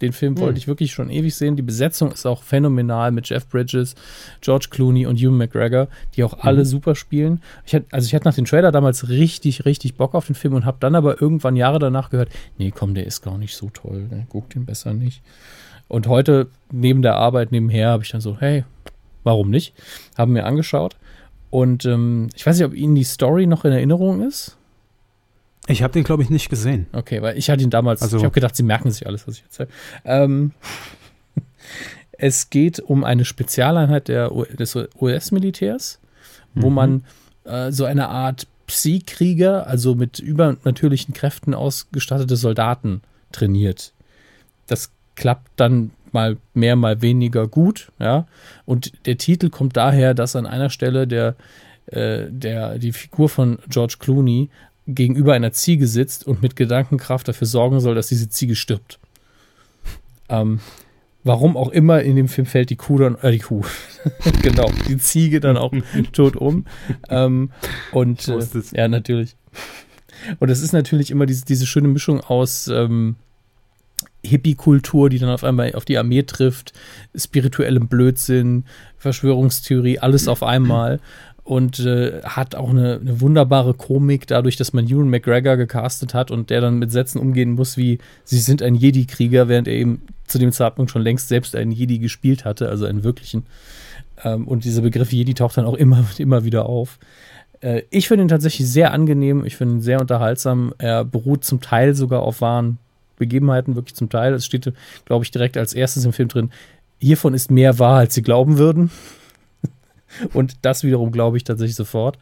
Den 0.00 0.12
Film 0.12 0.34
hm. 0.34 0.40
wollte 0.42 0.58
ich 0.58 0.68
wirklich 0.68 0.92
schon 0.92 1.10
ewig 1.10 1.34
sehen. 1.34 1.56
Die 1.56 1.62
Besetzung 1.62 2.12
ist 2.12 2.26
auch 2.26 2.42
phänomenal 2.42 3.10
mit 3.10 3.28
Jeff 3.28 3.48
Bridges, 3.48 3.94
George 4.40 4.68
Clooney 4.70 5.06
und 5.06 5.18
Hugh 5.18 5.30
McGregor, 5.30 5.88
die 6.14 6.24
auch 6.24 6.38
alle 6.40 6.60
mhm. 6.60 6.64
super 6.64 6.94
spielen. 6.94 7.42
Ich 7.66 7.74
hatte, 7.74 7.86
also 7.90 8.06
ich 8.06 8.14
hatte 8.14 8.26
nach 8.26 8.34
dem 8.34 8.44
Trailer 8.44 8.72
damals 8.72 9.08
richtig, 9.08 9.64
richtig 9.64 9.96
Bock 9.96 10.14
auf 10.14 10.26
den 10.26 10.34
Film 10.34 10.54
und 10.54 10.64
habe 10.64 10.78
dann 10.80 10.94
aber 10.94 11.20
irgendwann 11.20 11.56
Jahre 11.56 11.78
danach 11.78 12.10
gehört, 12.10 12.30
nee, 12.58 12.72
komm, 12.74 12.94
der 12.94 13.06
ist 13.06 13.22
gar 13.22 13.38
nicht 13.38 13.56
so 13.56 13.70
toll, 13.70 14.06
ne? 14.10 14.26
guck 14.28 14.50
den 14.50 14.64
besser 14.64 14.92
nicht. 14.92 15.22
Und 15.88 16.06
heute 16.06 16.48
neben 16.70 17.02
der 17.02 17.16
Arbeit 17.16 17.50
nebenher 17.50 17.88
habe 17.90 18.04
ich 18.04 18.10
dann 18.10 18.20
so, 18.20 18.36
hey, 18.38 18.64
warum 19.24 19.50
nicht? 19.50 19.74
Haben 20.16 20.34
mir 20.34 20.44
angeschaut. 20.44 20.96
Und 21.50 21.86
ähm, 21.86 22.28
ich 22.34 22.46
weiß 22.46 22.58
nicht, 22.58 22.66
ob 22.66 22.74
Ihnen 22.74 22.94
die 22.94 23.04
Story 23.04 23.46
noch 23.46 23.64
in 23.64 23.72
Erinnerung 23.72 24.22
ist. 24.22 24.57
Ich 25.68 25.82
habe 25.82 25.92
den, 25.92 26.04
glaube 26.04 26.22
ich, 26.22 26.30
nicht 26.30 26.48
gesehen. 26.48 26.86
Okay, 26.92 27.20
weil 27.22 27.36
ich 27.36 27.50
hatte 27.50 27.62
ihn 27.62 27.70
damals, 27.70 28.02
also, 28.02 28.16
ich 28.16 28.24
habe 28.24 28.32
gedacht, 28.32 28.56
sie 28.56 28.62
merken 28.62 28.90
sich 28.90 29.06
alles, 29.06 29.28
was 29.28 29.36
ich 29.36 29.42
erzähle. 29.44 29.68
Ähm, 30.04 30.52
es 32.12 32.50
geht 32.50 32.80
um 32.80 33.04
eine 33.04 33.24
Spezialeinheit 33.24 34.08
der, 34.08 34.30
des 34.30 34.74
US-Militärs, 35.00 36.00
wo 36.54 36.70
mhm. 36.70 36.74
man 36.74 37.04
äh, 37.44 37.70
so 37.70 37.84
eine 37.84 38.08
Art 38.08 38.46
Psy-Krieger, 38.66 39.66
also 39.66 39.94
mit 39.94 40.18
übernatürlichen 40.18 41.14
Kräften 41.14 41.54
ausgestattete 41.54 42.36
Soldaten 42.36 43.02
trainiert. 43.32 43.92
Das 44.66 44.90
klappt 45.16 45.50
dann 45.56 45.90
mal 46.12 46.36
mehr, 46.54 46.76
mal 46.76 47.02
weniger 47.02 47.46
gut, 47.46 47.90
ja. 47.98 48.26
Und 48.64 48.92
der 49.06 49.18
Titel 49.18 49.50
kommt 49.50 49.76
daher, 49.76 50.14
dass 50.14 50.36
an 50.36 50.46
einer 50.46 50.70
Stelle 50.70 51.06
der, 51.06 51.34
äh, 51.86 52.26
der, 52.28 52.78
die 52.78 52.92
Figur 52.92 53.28
von 53.28 53.58
George 53.68 53.96
Clooney 53.98 54.50
gegenüber 54.88 55.34
einer 55.34 55.52
Ziege 55.52 55.86
sitzt 55.86 56.26
und 56.26 56.42
mit 56.42 56.56
Gedankenkraft 56.56 57.28
dafür 57.28 57.46
sorgen 57.46 57.78
soll, 57.78 57.94
dass 57.94 58.08
diese 58.08 58.30
Ziege 58.30 58.56
stirbt. 58.56 58.98
Ähm, 60.30 60.60
warum 61.24 61.56
auch 61.56 61.68
immer 61.68 62.02
in 62.02 62.16
dem 62.16 62.28
Film 62.28 62.46
fällt 62.46 62.70
die 62.70 62.76
Kuh 62.76 62.98
dann, 62.98 63.16
äh, 63.16 63.30
die 63.32 63.38
Kuh, 63.38 63.62
genau, 64.42 64.70
die 64.88 64.96
Ziege 64.96 65.40
dann 65.40 65.58
auch 65.58 65.72
tot 66.12 66.36
um. 66.36 66.64
Ähm, 67.08 67.50
und 67.92 68.28
äh, 68.28 68.40
ja, 68.72 68.88
natürlich. 68.88 69.36
Und 70.40 70.48
es 70.48 70.62
ist 70.62 70.72
natürlich 70.72 71.10
immer 71.10 71.26
diese, 71.26 71.44
diese 71.44 71.66
schöne 71.66 71.88
Mischung 71.88 72.20
aus 72.20 72.66
ähm, 72.68 73.16
Hippie-Kultur, 74.24 75.10
die 75.10 75.18
dann 75.18 75.30
auf 75.30 75.44
einmal 75.44 75.74
auf 75.74 75.84
die 75.84 75.98
Armee 75.98 76.22
trifft, 76.22 76.72
spirituellem 77.14 77.88
Blödsinn, 77.88 78.64
Verschwörungstheorie, 78.96 79.98
alles 79.98 80.28
auf 80.28 80.42
einmal 80.42 81.00
und 81.48 81.78
äh, 81.78 82.20
hat 82.24 82.54
auch 82.54 82.68
eine, 82.68 83.00
eine, 83.00 83.22
wunderbare 83.22 83.72
Komik 83.72 84.26
dadurch, 84.26 84.56
dass 84.56 84.74
man 84.74 84.86
Ewan 84.86 85.08
McGregor 85.08 85.56
gecastet 85.56 86.12
hat 86.12 86.30
und 86.30 86.50
der 86.50 86.60
dann 86.60 86.78
mit 86.78 86.92
Sätzen 86.92 87.18
umgehen 87.18 87.52
muss 87.52 87.78
wie 87.78 88.00
sie 88.24 88.38
sind 88.38 88.60
ein 88.60 88.74
Jedi-Krieger, 88.74 89.48
während 89.48 89.66
er 89.66 89.72
eben 89.72 90.02
zu 90.26 90.38
dem 90.38 90.52
Zeitpunkt 90.52 90.90
schon 90.90 91.00
längst 91.00 91.28
selbst 91.28 91.56
einen 91.56 91.72
Jedi 91.72 92.00
gespielt 92.00 92.44
hatte, 92.44 92.68
also 92.68 92.84
einen 92.84 93.02
wirklichen. 93.02 93.46
Ähm, 94.22 94.46
und 94.46 94.64
dieser 94.64 94.82
Begriff 94.82 95.10
Jedi 95.10 95.32
taucht 95.32 95.56
dann 95.56 95.64
auch 95.64 95.72
immer, 95.72 96.04
immer 96.18 96.44
wieder 96.44 96.66
auf. 96.66 96.98
Äh, 97.62 97.84
ich 97.88 98.08
finde 98.08 98.24
ihn 98.24 98.28
tatsächlich 98.28 98.68
sehr 98.68 98.92
angenehm, 98.92 99.46
ich 99.46 99.56
finde 99.56 99.76
ihn 99.76 99.80
sehr 99.80 100.02
unterhaltsam. 100.02 100.74
Er 100.76 101.02
beruht 101.02 101.44
zum 101.44 101.62
Teil 101.62 101.94
sogar 101.94 102.20
auf 102.20 102.42
wahren 102.42 102.76
Begebenheiten, 103.16 103.74
wirklich 103.74 103.94
zum 103.94 104.10
Teil. 104.10 104.34
Es 104.34 104.44
steht, 104.44 104.70
glaube 105.06 105.24
ich, 105.24 105.30
direkt 105.30 105.56
als 105.56 105.72
erstes 105.72 106.04
im 106.04 106.12
Film 106.12 106.28
drin, 106.28 106.50
hiervon 107.00 107.32
ist 107.32 107.50
mehr 107.50 107.78
wahr, 107.78 108.00
als 108.00 108.14
sie 108.14 108.22
glauben 108.22 108.58
würden. 108.58 108.90
Und 110.32 110.56
das 110.62 110.84
wiederum 110.84 111.12
glaube 111.12 111.36
ich 111.36 111.44
tatsächlich 111.44 111.76
sofort. 111.76 112.18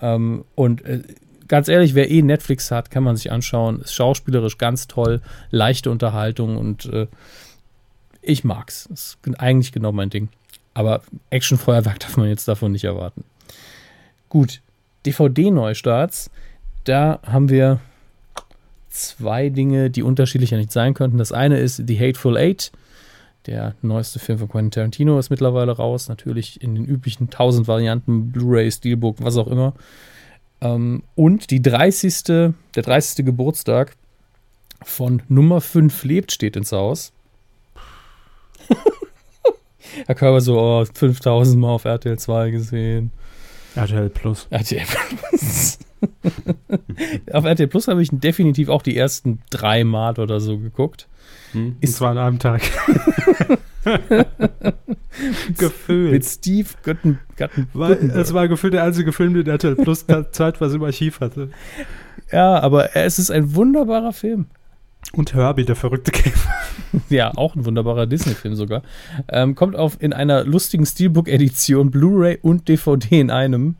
Ähm, 0.00 0.44
und 0.54 0.84
äh, 0.84 1.02
ganz 1.48 1.68
ehrlich, 1.68 1.94
wer 1.94 2.10
eh 2.10 2.22
Netflix 2.22 2.70
hat, 2.70 2.90
kann 2.90 3.04
man 3.04 3.16
sich 3.16 3.30
anschauen. 3.30 3.80
Ist 3.80 3.94
schauspielerisch 3.94 4.58
ganz 4.58 4.88
toll, 4.88 5.20
leichte 5.50 5.90
Unterhaltung 5.90 6.56
und 6.56 6.86
äh, 6.86 7.06
ich 8.22 8.44
mag's. 8.44 8.86
Ist 8.86 9.18
eigentlich 9.38 9.72
genau 9.72 9.92
mein 9.92 10.10
Ding. 10.10 10.28
Aber 10.74 11.02
Actionfeuerwerk 11.30 12.00
darf 12.00 12.16
man 12.16 12.28
jetzt 12.28 12.48
davon 12.48 12.72
nicht 12.72 12.84
erwarten. 12.84 13.24
Gut, 14.28 14.60
DVD-Neustarts. 15.04 16.30
da 16.84 17.20
haben 17.26 17.50
wir 17.50 17.80
zwei 18.88 19.48
Dinge, 19.48 19.90
die 19.90 20.02
unterschiedlicher 20.02 20.56
nicht 20.56 20.72
sein 20.72 20.94
könnten. 20.94 21.18
Das 21.18 21.32
eine 21.32 21.58
ist 21.58 21.82
The 21.86 21.98
Hateful 21.98 22.36
Eight. 22.36 22.72
Der 23.46 23.74
neueste 23.82 24.18
Film 24.20 24.38
von 24.38 24.48
Quentin 24.48 24.70
Tarantino 24.70 25.18
ist 25.18 25.30
mittlerweile 25.30 25.72
raus. 25.72 26.08
Natürlich 26.08 26.62
in 26.62 26.74
den 26.74 26.84
üblichen 26.84 27.24
1000 27.24 27.66
Varianten, 27.66 28.30
Blu-ray, 28.30 28.70
Steelbook, 28.70 29.16
was 29.20 29.36
auch 29.36 29.48
immer. 29.48 29.74
Ähm, 30.60 31.02
und 31.16 31.50
die 31.50 31.60
30. 31.60 32.22
der 32.24 32.82
30. 32.82 33.26
Geburtstag 33.26 33.96
von 34.82 35.22
Nummer 35.28 35.60
5 35.60 36.04
lebt 36.04 36.32
steht 36.32 36.56
ins 36.56 36.72
Haus. 36.72 37.12
Herr 40.06 40.14
Körber 40.14 40.40
so, 40.40 40.58
oh, 40.58 40.84
5000 40.84 41.60
Mal 41.60 41.70
auf 41.70 41.84
RTL 41.84 42.18
2 42.18 42.50
gesehen. 42.50 43.12
RTL 43.74 44.08
Plus. 44.10 44.46
RTL 44.50 44.86
Plus. 44.86 45.78
auf 47.32 47.44
RTL 47.44 47.68
Plus 47.68 47.88
habe 47.88 48.02
ich 48.02 48.10
definitiv 48.12 48.68
auch 48.68 48.82
die 48.82 48.96
ersten 48.96 49.40
drei 49.50 49.82
Mal 49.82 50.18
oder 50.18 50.40
so 50.40 50.58
geguckt. 50.58 51.08
Hm, 51.52 51.76
ist 51.80 51.96
zwar 51.96 52.10
an 52.12 52.18
einem 52.18 52.38
Tag. 52.38 52.62
gefühlt. 55.58 56.12
Mit 56.12 56.24
Steve 56.24 56.68
Götten, 56.82 57.18
Götten, 57.36 57.68
Weil, 57.72 58.10
Es 58.10 58.32
war 58.32 58.48
gefühlt 58.48 58.74
der 58.74 58.84
einzige 58.84 59.12
Film, 59.12 59.34
den 59.34 59.46
RTL 59.46 59.76
Plus 59.76 60.06
zeitweise 60.32 60.76
im 60.76 60.84
Archiv 60.84 61.20
hatte. 61.20 61.50
Ja, 62.30 62.60
aber 62.60 62.96
es 62.96 63.18
ist 63.18 63.30
ein 63.30 63.54
wunderbarer 63.54 64.12
Film. 64.12 64.46
Und 65.12 65.34
Herbie, 65.34 65.64
der 65.64 65.76
verrückte 65.76 66.12
Käfer. 66.12 66.50
ja, 67.08 67.32
auch 67.36 67.56
ein 67.56 67.64
wunderbarer 67.64 68.06
Disney-Film 68.06 68.54
sogar. 68.54 68.82
Ähm, 69.28 69.54
kommt 69.54 69.76
auf 69.76 70.00
in 70.00 70.12
einer 70.12 70.44
lustigen 70.44 70.86
Steelbook-Edition, 70.86 71.90
Blu-ray 71.90 72.38
und 72.40 72.68
DVD 72.68 73.20
in 73.20 73.30
einem. 73.30 73.76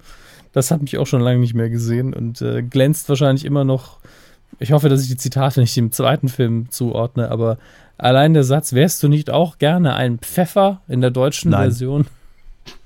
Das 0.53 0.71
hat 0.71 0.83
mich 0.83 0.99
auch 0.99 1.07
schon 1.07 1.23
lange 1.23 1.39
nicht 1.39 1.55
mehr 1.55 1.71
gesehen 1.71 2.13
und 2.13 2.43
äh, 2.43 2.63
glänzt 2.63 3.09
wahrscheinlich 3.09 3.45
immer 3.45 3.65
noch. 3.65 4.01
Ich 4.63 4.71
hoffe, 4.71 4.89
dass 4.89 5.03
ich 5.03 5.09
die 5.09 5.17
Zitate 5.17 5.61
nicht 5.61 5.77
dem 5.77 5.91
zweiten 5.91 6.29
Film 6.29 6.71
zuordne, 6.71 7.31
aber 7.31 7.59
allein 7.99 8.33
der 8.33 8.45
Satz, 8.45 8.73
wärst 8.73 9.03
du 9.03 9.09
nicht 9.09 9.29
auch 9.29 9.59
gerne 9.59 9.95
ein 9.95 10.19
Pfeffer 10.19 10.81
in 10.87 11.01
der 11.01 11.11
deutschen 11.11 11.51
Nein. 11.51 11.63
Version? 11.63 12.07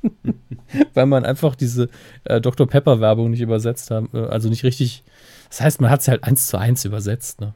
Weil 0.94 1.04
man 1.04 1.26
einfach 1.26 1.54
diese 1.54 1.90
äh, 2.24 2.40
Dr. 2.40 2.66
Pepper-Werbung 2.66 3.30
nicht 3.30 3.42
übersetzt 3.42 3.90
hat, 3.90 4.04
äh, 4.14 4.24
also 4.24 4.48
nicht 4.48 4.64
richtig. 4.64 5.02
Das 5.50 5.60
heißt, 5.60 5.80
man 5.82 5.90
hat 5.90 6.02
sie 6.02 6.10
halt 6.10 6.24
eins 6.24 6.46
zu 6.46 6.56
eins 6.56 6.86
übersetzt. 6.86 7.42
Ne? 7.42 7.52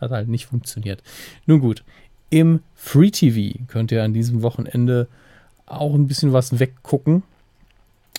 Hat 0.00 0.12
halt 0.12 0.28
nicht 0.28 0.46
funktioniert. 0.46 1.02
Nun 1.46 1.60
gut, 1.60 1.82
im 2.30 2.60
Free 2.76 3.10
TV 3.10 3.58
könnt 3.66 3.90
ihr 3.90 4.04
an 4.04 4.14
diesem 4.14 4.42
Wochenende 4.42 5.08
auch 5.66 5.94
ein 5.94 6.06
bisschen 6.06 6.32
was 6.32 6.60
weggucken. 6.60 7.24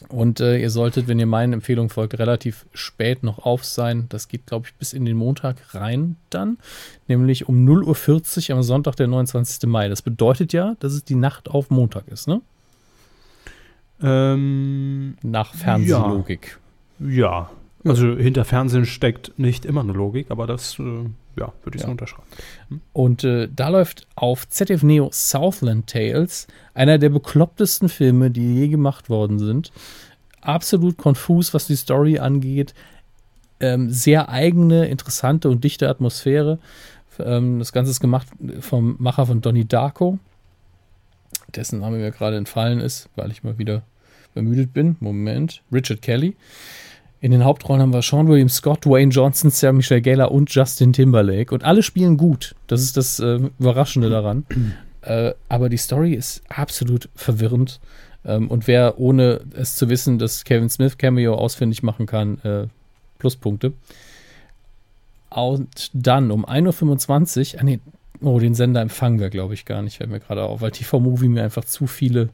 Und 0.07 0.39
äh, 0.39 0.57
ihr 0.57 0.69
solltet, 0.69 1.07
wenn 1.07 1.19
ihr 1.19 1.25
meinen 1.25 1.53
Empfehlungen 1.53 1.89
folgt, 1.89 2.17
relativ 2.17 2.65
spät 2.73 3.21
noch 3.23 3.39
auf 3.39 3.65
sein. 3.65 4.05
Das 4.09 4.29
geht, 4.29 4.45
glaube 4.45 4.67
ich, 4.67 4.73
bis 4.75 4.93
in 4.93 5.05
den 5.05 5.17
Montag 5.17 5.57
rein 5.75 6.15
dann. 6.29 6.57
Nämlich 7.07 7.49
um 7.49 7.67
0.40 7.67 8.49
Uhr 8.49 8.57
am 8.57 8.63
Sonntag, 8.63 8.95
der 8.95 9.07
29. 9.07 9.67
Mai. 9.67 9.89
Das 9.89 10.01
bedeutet 10.01 10.53
ja, 10.53 10.75
dass 10.79 10.93
es 10.93 11.03
die 11.03 11.15
Nacht 11.15 11.49
auf 11.49 11.69
Montag 11.69 12.07
ist, 12.07 12.27
ne? 12.27 12.41
Ähm, 14.01 15.17
Nach 15.21 15.53
Fernsehlogik. 15.53 16.57
Ja. 16.99 17.09
ja. 17.09 17.49
Also 17.85 18.17
hinter 18.17 18.43
Fernsehen 18.43 18.85
steckt 18.85 19.37
nicht 19.37 19.65
immer 19.65 19.81
eine 19.81 19.93
Logik, 19.93 20.31
aber 20.31 20.47
das 20.47 20.77
äh, 20.79 20.83
ja, 21.37 21.53
würde 21.63 21.75
ich 21.75 21.81
ja. 21.81 21.85
so 21.85 21.91
unterschreiben. 21.91 22.27
Hm? 22.67 22.81
Und 22.91 23.23
äh, 23.23 23.47
da 23.53 23.69
läuft 23.69 24.07
auf 24.15 24.47
ZDF 24.49 24.83
Neo 24.83 25.09
Southland 25.13 25.87
Tales, 25.87 26.47
einer 26.73 26.97
der 26.97 27.09
beklopptesten 27.09 27.87
Filme, 27.87 28.31
die 28.31 28.55
je 28.55 28.67
gemacht 28.67 29.09
worden 29.09 29.39
sind. 29.39 29.71
Absolut 30.41 30.97
konfus, 30.97 31.53
was 31.53 31.67
die 31.67 31.75
Story 31.75 32.19
angeht. 32.19 32.73
Ähm, 33.61 33.89
sehr 33.89 34.29
eigene, 34.29 34.87
interessante 34.87 35.49
und 35.49 35.63
dichte 35.63 35.89
Atmosphäre. 35.89 36.59
Ähm, 37.17 37.59
das 37.59 37.71
Ganze 37.73 37.91
ist 37.91 37.99
gemacht 37.99 38.27
vom 38.59 38.95
Macher 38.99 39.25
von 39.25 39.41
Donnie 39.41 39.65
Darko, 39.65 40.19
dessen 41.55 41.79
Name 41.79 41.97
mir 41.97 42.11
gerade 42.11 42.37
entfallen 42.37 42.79
ist, 42.79 43.09
weil 43.15 43.31
ich 43.31 43.43
mal 43.43 43.57
wieder 43.57 43.83
bemüdet 44.33 44.73
bin. 44.73 44.95
Moment. 44.99 45.61
Richard 45.71 46.01
Kelly. 46.01 46.35
In 47.21 47.31
den 47.31 47.43
Hauptrollen 47.43 47.81
haben 47.81 47.93
wir 47.93 48.01
Sean 48.01 48.29
William 48.29 48.47
Scott, 48.47 48.85
Wayne 48.85 49.11
Johnson, 49.11 49.49
Sarah 49.49 49.73
Michelle 49.73 50.01
Gellar 50.01 50.31
und 50.31 50.53
Justin 50.53 50.93
Timberlake. 50.93 51.53
Und 51.53 51.65
alle 51.65 51.83
spielen 51.83 52.15
gut. 52.15 52.55
Das 52.67 52.81
ist 52.81 52.95
das 52.95 53.19
äh, 53.19 53.39
Überraschende 53.59 54.09
daran. 54.09 54.45
äh, 55.01 55.33
aber 55.49 55.67
die 55.67 55.77
Story 55.77 56.13
ist 56.13 56.41
absolut 56.47 57.09
verwirrend. 57.15 57.81
Ähm, 58.23 58.47
und 58.49 58.67
wer 58.67 58.99
ohne 58.99 59.41
es 59.53 59.75
zu 59.75 59.89
wissen, 59.89 60.17
dass 60.17 60.45
Kevin 60.45 60.69
Smith 60.69 60.97
Cameo 60.97 61.35
ausfindig 61.35 61.83
machen 61.83 62.05
kann, 62.05 62.39
äh, 62.43 62.67
Pluspunkte. 63.17 63.73
Und 65.29 65.91
dann 65.93 66.31
um 66.31 66.45
1.25 66.45 67.55
Uhr, 67.55 67.59
ah 67.59 67.63
nee, 67.63 67.79
oh, 68.21 68.39
den 68.39 68.55
Sender 68.55 68.81
empfangen 68.81 69.19
wir, 69.19 69.29
glaube 69.29 69.53
ich, 69.53 69.65
gar 69.65 69.81
nicht, 69.81 69.97
fällt 69.97 70.09
mir 70.09 70.21
gerade 70.21 70.43
auf, 70.43 70.61
weil 70.61 70.71
TV 70.71 70.99
Movie 71.01 71.27
mir 71.27 71.43
einfach 71.43 71.65
zu 71.65 71.85
viele, 71.85 72.29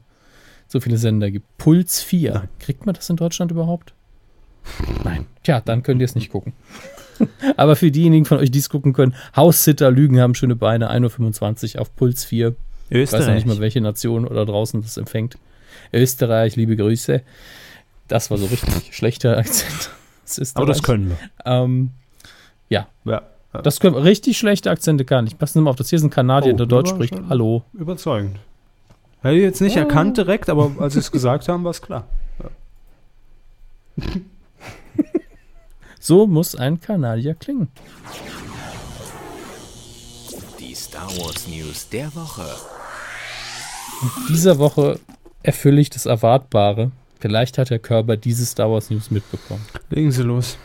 so 0.68 0.78
viele 0.78 0.96
Sender 0.96 1.30
gibt. 1.32 1.58
Puls 1.58 2.02
4. 2.02 2.34
Nein. 2.34 2.48
Kriegt 2.60 2.86
man 2.86 2.94
das 2.94 3.10
in 3.10 3.16
Deutschland 3.16 3.50
überhaupt? 3.50 3.95
Nein. 5.04 5.26
Tja, 5.42 5.60
dann 5.60 5.82
könnt 5.82 6.00
ihr 6.00 6.04
es 6.04 6.14
nicht 6.14 6.30
gucken. 6.30 6.52
Aber 7.56 7.76
für 7.76 7.90
diejenigen 7.90 8.24
von 8.24 8.38
euch, 8.38 8.50
die 8.50 8.58
es 8.58 8.68
gucken 8.68 8.92
können, 8.92 9.14
Haussitter, 9.34 9.90
Lügen 9.90 10.20
haben 10.20 10.34
schöne 10.34 10.56
Beine, 10.56 10.90
1.25 10.90 11.76
Uhr 11.76 11.82
auf 11.82 11.94
Puls 11.96 12.24
4. 12.24 12.54
Österreich. 12.90 13.02
Ich 13.02 13.12
weiß 13.12 13.26
noch 13.26 13.34
nicht 13.34 13.46
mal, 13.46 13.58
welche 13.60 13.80
Nation 13.80 14.26
oder 14.26 14.44
draußen 14.44 14.82
das 14.82 14.96
empfängt. 14.96 15.36
Österreich, 15.92 16.56
liebe 16.56 16.76
Grüße. 16.76 17.22
Das 18.08 18.30
war 18.30 18.38
so 18.38 18.46
richtig 18.46 18.90
schlechter 18.94 19.38
Akzent. 19.38 19.90
Das 20.28 20.56
Aber 20.56 20.66
das 20.66 20.82
können 20.82 21.10
wir. 21.10 21.16
Ähm, 21.44 21.90
ja. 22.68 22.88
ja. 23.04 23.22
Das 23.62 23.78
können 23.78 23.94
wir. 23.94 24.02
Richtig 24.02 24.36
schlechte 24.36 24.72
Akzente 24.72 25.04
kann 25.04 25.24
ich. 25.28 25.38
Passen 25.38 25.60
Sie 25.60 25.62
mal 25.62 25.70
auf, 25.70 25.76
das 25.76 25.88
hier 25.88 25.98
ist 25.98 26.02
ein 26.02 26.10
Kanadier, 26.10 26.54
oh, 26.54 26.56
der 26.56 26.66
Deutsch 26.66 26.90
spricht. 26.90 27.14
Hallo. 27.28 27.62
Überzeugend. 27.72 28.40
Hätte 29.22 29.36
ich 29.36 29.42
jetzt 29.42 29.60
nicht 29.60 29.76
oh. 29.76 29.80
erkannt 29.80 30.16
direkt, 30.16 30.50
aber 30.50 30.72
als 30.80 30.94
Sie 30.94 30.98
es 30.98 31.12
gesagt 31.12 31.46
haben, 31.46 31.62
war 31.62 31.70
es 31.70 31.80
klar. 31.80 32.08
Ja. 32.42 34.04
So 36.06 36.28
muss 36.28 36.54
ein 36.54 36.80
Kanadier 36.80 37.34
klingen. 37.34 37.66
Die 40.60 40.72
Star 40.72 41.08
Wars 41.18 41.48
News 41.48 41.88
der 41.88 42.14
Woche. 42.14 42.46
In 44.02 44.26
dieser 44.28 44.60
Woche 44.60 45.00
erfülle 45.42 45.80
ich 45.80 45.90
das 45.90 46.06
Erwartbare. 46.06 46.92
Vielleicht 47.18 47.58
hat 47.58 47.70
Herr 47.70 47.80
Körber 47.80 48.16
diese 48.16 48.46
Star 48.46 48.70
Wars 48.70 48.88
News 48.88 49.10
mitbekommen. 49.10 49.66
Legen 49.90 50.12
Sie 50.12 50.22
los. 50.22 50.58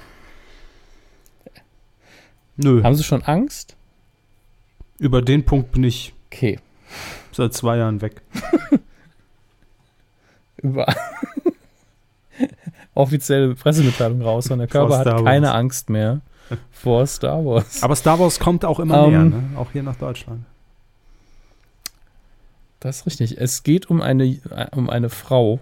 Nö. 2.55 2.83
Haben 2.83 2.93
Sie 2.93 3.03
schon 3.03 3.23
Angst? 3.23 3.75
Über 4.99 5.23
den 5.23 5.43
Punkt 5.43 5.71
bin 5.71 5.83
ich 5.85 6.13
okay. 6.27 6.59
seit 7.31 7.55
zwei 7.55 7.77
Jahren 7.77 8.01
weg. 8.01 8.21
Über 10.57 10.85
offizielle 12.93 13.55
Pressemitteilung 13.55 14.21
raus 14.21 14.51
und 14.51 14.59
der 14.59 14.67
Körper 14.67 14.99
hat 14.99 15.23
keine 15.23 15.53
Angst 15.53 15.89
mehr 15.89 16.21
vor 16.71 17.05
Star 17.07 17.43
Wars. 17.45 17.83
Aber 17.83 17.95
Star 17.95 18.19
Wars 18.19 18.39
kommt 18.39 18.65
auch 18.65 18.79
immer 18.79 19.05
um, 19.05 19.11
näher, 19.11 19.23
ne? 19.23 19.43
auch 19.55 19.71
hier 19.71 19.83
nach 19.83 19.95
Deutschland. 19.95 20.43
Das 22.79 22.97
ist 22.97 23.05
richtig. 23.05 23.39
Es 23.39 23.63
geht 23.63 23.89
um 23.89 24.01
eine, 24.01 24.39
um 24.71 24.89
eine 24.89 25.09
Frau, 25.09 25.59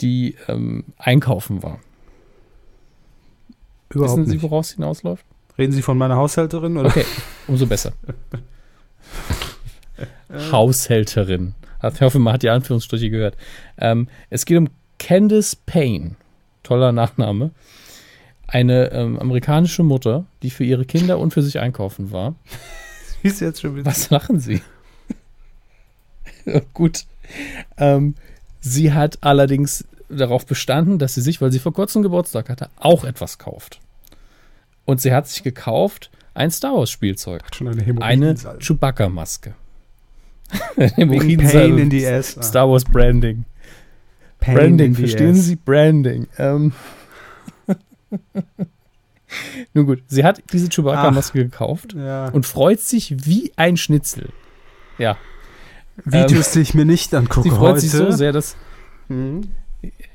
die 0.00 0.36
ähm, 0.48 0.84
einkaufen 0.98 1.62
war. 1.62 1.78
Überhaupt 3.90 4.20
Wissen 4.20 4.30
Sie, 4.30 4.42
woraus 4.42 4.70
es 4.70 4.74
hinausläuft? 4.74 5.24
Reden 5.56 5.72
Sie 5.72 5.82
von 5.82 5.96
meiner 5.96 6.16
Haushälterin? 6.16 6.76
Oder? 6.76 6.88
Okay, 6.88 7.04
umso 7.46 7.66
besser. 7.66 7.92
Haushälterin. 10.52 11.54
Ich 11.82 12.00
hoffe, 12.00 12.18
man 12.18 12.34
hat 12.34 12.42
die 12.42 12.50
Anführungsstriche 12.50 13.08
gehört. 13.08 13.36
Ähm, 13.78 14.08
es 14.30 14.44
geht 14.44 14.58
um 14.58 14.68
Candice 14.98 15.56
Payne, 15.56 16.16
toller 16.62 16.92
Nachname, 16.92 17.50
eine 18.46 18.90
ähm, 18.92 19.18
amerikanische 19.18 19.82
Mutter, 19.82 20.24
die 20.42 20.50
für 20.50 20.64
ihre 20.64 20.84
Kinder 20.84 21.18
und 21.18 21.32
für 21.32 21.42
sich 21.42 21.58
einkaufen 21.58 22.12
war. 22.12 22.34
ist 23.22 23.40
jetzt 23.40 23.60
schon 23.60 23.76
wieder. 23.76 23.86
Was 23.86 24.10
lachen 24.10 24.40
Sie? 24.40 24.62
Gut. 26.74 27.04
Ähm, 27.76 28.14
sie 28.60 28.92
hat 28.92 29.18
allerdings 29.20 29.84
darauf 30.08 30.46
bestanden, 30.46 30.98
dass 30.98 31.14
sie 31.14 31.20
sich, 31.20 31.42
weil 31.42 31.52
sie 31.52 31.58
vor 31.58 31.74
kurzem 31.74 32.02
Geburtstag 32.02 32.48
hatte, 32.48 32.70
auch 32.76 33.04
etwas 33.04 33.38
kauft. 33.38 33.80
Und 34.86 35.02
sie 35.02 35.12
hat 35.12 35.28
sich 35.28 35.42
gekauft 35.42 36.10
ein 36.38 36.50
Star 36.50 36.74
Wars 36.74 36.90
Spielzeug. 36.90 37.42
Schon 37.54 37.68
eine, 37.68 38.02
eine 38.02 38.34
Chewbacca-Maske. 38.60 39.54
Pain 40.76 41.78
in 41.78 41.90
the 41.90 42.06
ass. 42.06 42.38
Star 42.40 42.70
Wars 42.70 42.84
Branding. 42.84 43.44
Pain 44.40 44.54
Branding, 44.54 44.94
verstehen 44.94 45.34
Sie? 45.34 45.56
Branding. 45.56 46.28
Ähm. 46.38 46.72
Nun 49.74 49.86
gut, 49.86 50.02
sie 50.06 50.24
hat 50.24 50.42
diese 50.52 50.68
Chewbacca-Maske 50.68 51.44
gekauft 51.44 51.94
ja. 51.94 52.28
und 52.28 52.46
freut 52.46 52.80
sich 52.80 53.26
wie 53.26 53.52
ein 53.56 53.76
Schnitzel. 53.76 54.30
Ja. 54.96 55.18
Videos, 56.04 56.46
ähm, 56.48 56.52
die 56.54 56.60
ich 56.60 56.74
mir 56.74 56.84
nicht 56.84 57.12
angucke 57.14 57.48
Sie 57.48 57.54
freut 57.54 57.72
heute. 57.72 57.80
sich 57.80 57.90
so 57.90 58.10
sehr, 58.10 58.32
dass 58.32 58.56
hm. 59.08 59.48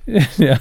ja, 0.38 0.60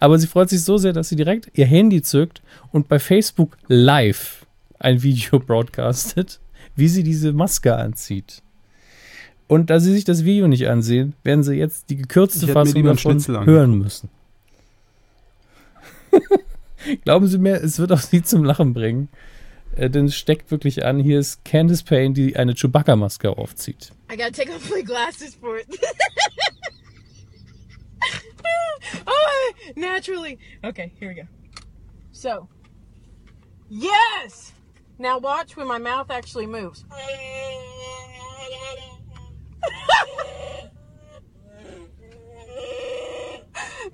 aber 0.00 0.18
sie 0.18 0.26
freut 0.26 0.50
sich 0.50 0.62
so 0.62 0.76
sehr, 0.76 0.92
dass 0.92 1.08
sie 1.08 1.16
direkt 1.16 1.50
ihr 1.54 1.66
Handy 1.66 2.02
zückt 2.02 2.42
und 2.70 2.88
bei 2.88 2.98
Facebook 2.98 3.56
live 3.68 4.46
ein 4.78 5.02
Video 5.02 5.38
broadcastet, 5.46 6.40
wie 6.74 6.88
sie 6.88 7.02
diese 7.02 7.32
Maske 7.32 7.76
anzieht. 7.76 8.42
Und 9.52 9.68
da 9.68 9.80
sie 9.80 9.92
sich 9.92 10.04
das 10.04 10.24
Video 10.24 10.48
nicht 10.48 10.66
ansehen, 10.66 11.12
werden 11.24 11.42
sie 11.42 11.52
jetzt 11.56 11.90
die 11.90 11.96
gekürzte 11.96 12.46
Fassung 12.46 12.84
davon 12.84 13.44
hören 13.44 13.76
müssen. 13.76 14.08
Glauben 17.04 17.26
Sie 17.26 17.36
mir, 17.36 17.56
es 17.62 17.78
wird 17.78 17.92
auch 17.92 18.00
Sie 18.00 18.22
zum 18.22 18.44
Lachen 18.44 18.72
bringen. 18.72 19.10
Äh, 19.76 19.90
denn 19.90 20.06
es 20.06 20.16
steckt 20.16 20.50
wirklich 20.50 20.86
an. 20.86 20.98
Hier 20.98 21.20
ist 21.20 21.44
Candice 21.44 21.82
Payne, 21.82 22.14
die 22.14 22.34
eine 22.34 22.54
Chewbacca-Maske 22.54 23.36
aufzieht. 23.36 23.92
I 24.10 24.16
gotta 24.16 24.30
take 24.30 24.50
off 24.50 24.70
my 24.70 24.82
glasses 24.82 25.34
for 25.34 25.58
it. 25.58 25.66
oh, 29.06 29.52
naturally. 29.76 30.38
Okay, 30.64 30.92
here 30.98 31.10
we 31.10 31.14
go. 31.14 31.28
So, 32.10 32.48
yes! 33.68 34.54
Now 34.98 35.18
watch 35.18 35.58
when 35.58 35.68
my 35.68 35.78
mouth 35.78 36.10
actually 36.10 36.46
moves. 36.46 36.86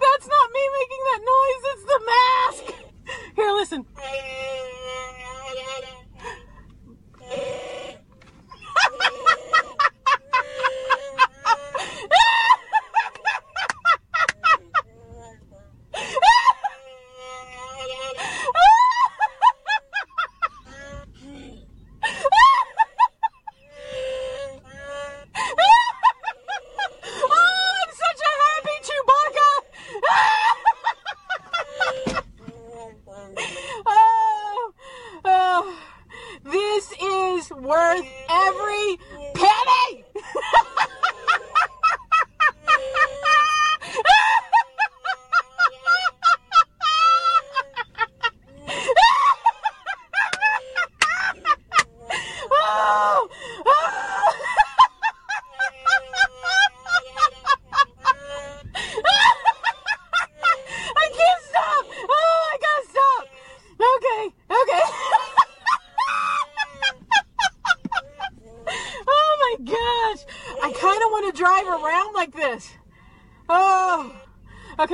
That's 0.01 0.27
not 0.28 0.51
me 0.53 0.65
making 0.78 1.03
that 1.09 1.20
noise, 1.32 1.62
it's 1.73 1.85
the 1.85 2.01
mask! 2.07 2.65
Here, 3.36 3.53
listen. 3.53 3.85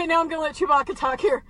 now 0.07 0.23
I'm 0.23 0.29
to 0.41 0.45
let 0.45 0.55
Chewbacca 0.55 0.97
talk 0.97 1.21
here. 1.21 1.45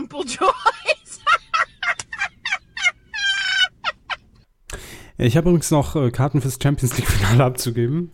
Simple 0.00 0.24
choice. 0.24 1.20
ich 5.18 5.36
habe 5.36 5.50
übrigens 5.50 5.70
noch 5.70 5.96
äh, 5.96 6.10
Karten 6.10 6.40
fürs 6.40 6.58
Champions 6.62 6.96
League-Finale 6.96 7.44
abzugeben. 7.44 8.10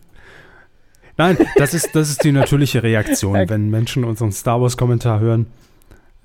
Nein, 1.17 1.37
das 1.55 1.73
ist, 1.73 1.95
das 1.95 2.09
ist 2.09 2.23
die 2.23 2.31
natürliche 2.31 2.83
Reaktion, 2.83 3.49
wenn 3.49 3.69
Menschen 3.69 4.03
unseren 4.03 4.31
Star 4.31 4.61
Wars-Kommentar 4.61 5.19
hören. 5.19 5.47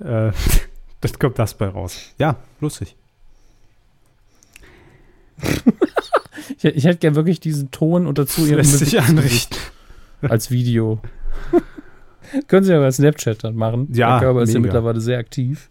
Äh, 0.01 0.33
dann 1.01 1.19
kommt 1.19 1.39
das 1.39 1.55
bei 1.55 1.69
raus. 1.69 2.11
Ja, 2.19 2.37
lustig. 2.61 2.97
ich, 6.59 6.65
ich, 6.65 6.85
hätte 6.85 6.99
gern 6.99 7.15
wirklich 7.15 7.41
diesen 7.41 7.71
Ton 7.71 8.07
und 8.07 8.19
dazu 8.19 8.47
ihren 8.47 8.65
sich 8.65 9.01
anrichten. 9.01 9.57
Als 10.21 10.51
Video. 10.51 11.01
Können 12.49 12.65
Sie 12.65 12.73
ja 12.73 12.81
bei 12.81 12.91
Snapchat 12.91 13.45
dann 13.45 13.57
machen. 13.57 13.89
Ja, 13.93 14.19
Der 14.19 14.27
Körper 14.27 14.43
ist 14.43 14.55
ja 14.55 14.61
mittlerweile 14.61 15.01
sehr 15.01 15.19
aktiv. 15.19 15.69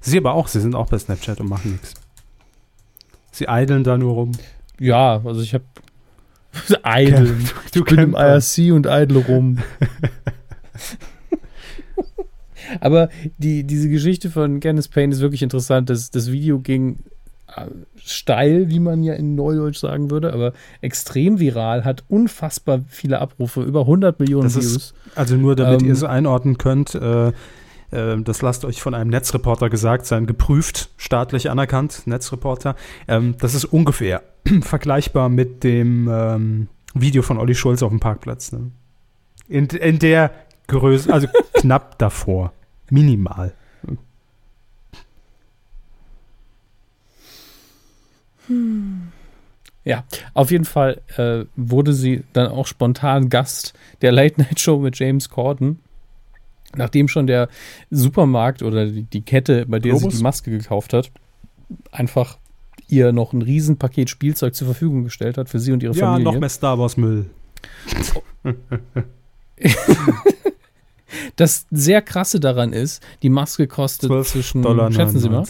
Sie 0.00 0.18
aber 0.18 0.34
auch, 0.34 0.48
Sie 0.48 0.60
sind 0.60 0.74
auch 0.74 0.88
bei 0.88 0.98
Snapchat 0.98 1.40
und 1.40 1.48
machen 1.48 1.72
nichts. 1.72 1.94
Sie 3.30 3.48
eideln 3.48 3.84
da 3.84 3.96
nur 3.96 4.14
rum. 4.14 4.32
Ja, 4.78 5.22
also 5.24 5.40
ich 5.40 5.54
habe 5.54 5.64
eideln. 6.82 7.48
Du, 7.72 7.80
du 7.80 7.80
ich 7.80 7.96
bin 7.96 7.98
im 7.98 8.14
IRC 8.14 8.72
und 8.72 8.86
eidel 8.86 9.18
rum. 9.18 9.58
aber 12.80 13.08
die, 13.38 13.64
diese 13.64 13.88
Geschichte 13.88 14.30
von 14.30 14.60
Candice 14.60 14.88
Payne 14.88 15.14
ist 15.14 15.20
wirklich 15.20 15.42
interessant. 15.42 15.88
Das, 15.88 16.10
das 16.10 16.30
Video 16.30 16.58
ging 16.58 16.98
steil, 18.04 18.68
wie 18.70 18.80
man 18.80 19.02
ja 19.02 19.14
in 19.14 19.34
Neudeutsch 19.34 19.78
sagen 19.78 20.10
würde, 20.10 20.32
aber 20.32 20.52
extrem 20.80 21.38
viral, 21.38 21.84
hat 21.84 22.04
unfassbar 22.08 22.80
viele 22.88 23.20
Abrufe, 23.20 23.62
über 23.62 23.80
100 23.80 24.18
Millionen 24.20 24.44
das 24.44 24.56
Views. 24.56 24.76
Ist, 24.76 24.94
also 25.14 25.36
nur 25.36 25.56
damit 25.56 25.82
ähm, 25.82 25.88
ihr 25.88 25.92
es 25.92 26.04
einordnen 26.04 26.58
könnt, 26.58 26.94
äh, 26.94 27.32
äh, 27.92 28.20
das 28.22 28.42
lasst 28.42 28.64
euch 28.64 28.82
von 28.82 28.94
einem 28.94 29.10
Netzreporter 29.10 29.70
gesagt 29.70 30.06
sein, 30.06 30.26
geprüft, 30.26 30.90
staatlich 30.96 31.50
anerkannt, 31.50 32.02
Netzreporter. 32.06 32.74
Ähm, 33.06 33.36
das 33.38 33.54
ist 33.54 33.66
ungefähr 33.66 34.22
vergleichbar 34.62 35.28
mit 35.28 35.62
dem 35.62 36.08
ähm, 36.10 36.68
Video 36.94 37.22
von 37.22 37.38
Olli 37.38 37.54
Schulz 37.54 37.82
auf 37.82 37.90
dem 37.90 38.00
Parkplatz. 38.00 38.52
Ne? 38.52 38.70
In, 39.48 39.66
in 39.66 39.98
der 39.98 40.32
Größe, 40.66 41.12
also 41.12 41.28
knapp 41.54 41.98
davor, 41.98 42.52
minimal. 42.90 43.54
Ja, 49.84 50.04
auf 50.34 50.50
jeden 50.50 50.64
Fall 50.64 51.00
äh, 51.16 51.44
wurde 51.56 51.92
sie 51.92 52.22
dann 52.32 52.48
auch 52.48 52.66
spontan 52.66 53.28
Gast 53.28 53.74
der 54.00 54.12
Late 54.12 54.40
Night 54.40 54.60
Show 54.60 54.78
mit 54.78 54.98
James 54.98 55.28
Corden. 55.28 55.80
Nachdem 56.76 57.08
schon 57.08 57.26
der 57.26 57.48
Supermarkt 57.90 58.62
oder 58.62 58.86
die, 58.86 59.02
die 59.02 59.22
Kette, 59.22 59.66
bei 59.66 59.78
der 59.78 59.92
Globus? 59.92 60.12
sie 60.12 60.18
die 60.18 60.22
Maske 60.22 60.50
gekauft 60.50 60.92
hat, 60.92 61.10
einfach 61.90 62.38
ihr 62.88 63.12
noch 63.12 63.32
ein 63.32 63.42
Riesenpaket 63.42 64.08
Spielzeug 64.08 64.54
zur 64.54 64.66
Verfügung 64.66 65.04
gestellt 65.04 65.36
hat 65.38 65.48
für 65.48 65.58
sie 65.58 65.72
und 65.72 65.82
ihre 65.82 65.94
ja, 65.94 66.06
Familie. 66.06 66.26
Ja, 66.26 66.32
noch 66.32 66.40
mehr 66.40 66.48
Star 66.48 66.78
Wars 66.78 66.96
Müll. 66.96 67.26
das 71.36 71.66
sehr 71.70 72.02
krasse 72.02 72.40
daran 72.40 72.72
ist, 72.72 73.02
die 73.22 73.30
Maske 73.30 73.66
kostet 73.66 74.10
zwischen, 74.26 74.62
Dollar 74.62 74.92
schätzen 74.92 75.18
Sie 75.18 75.28
mal, 75.28 75.44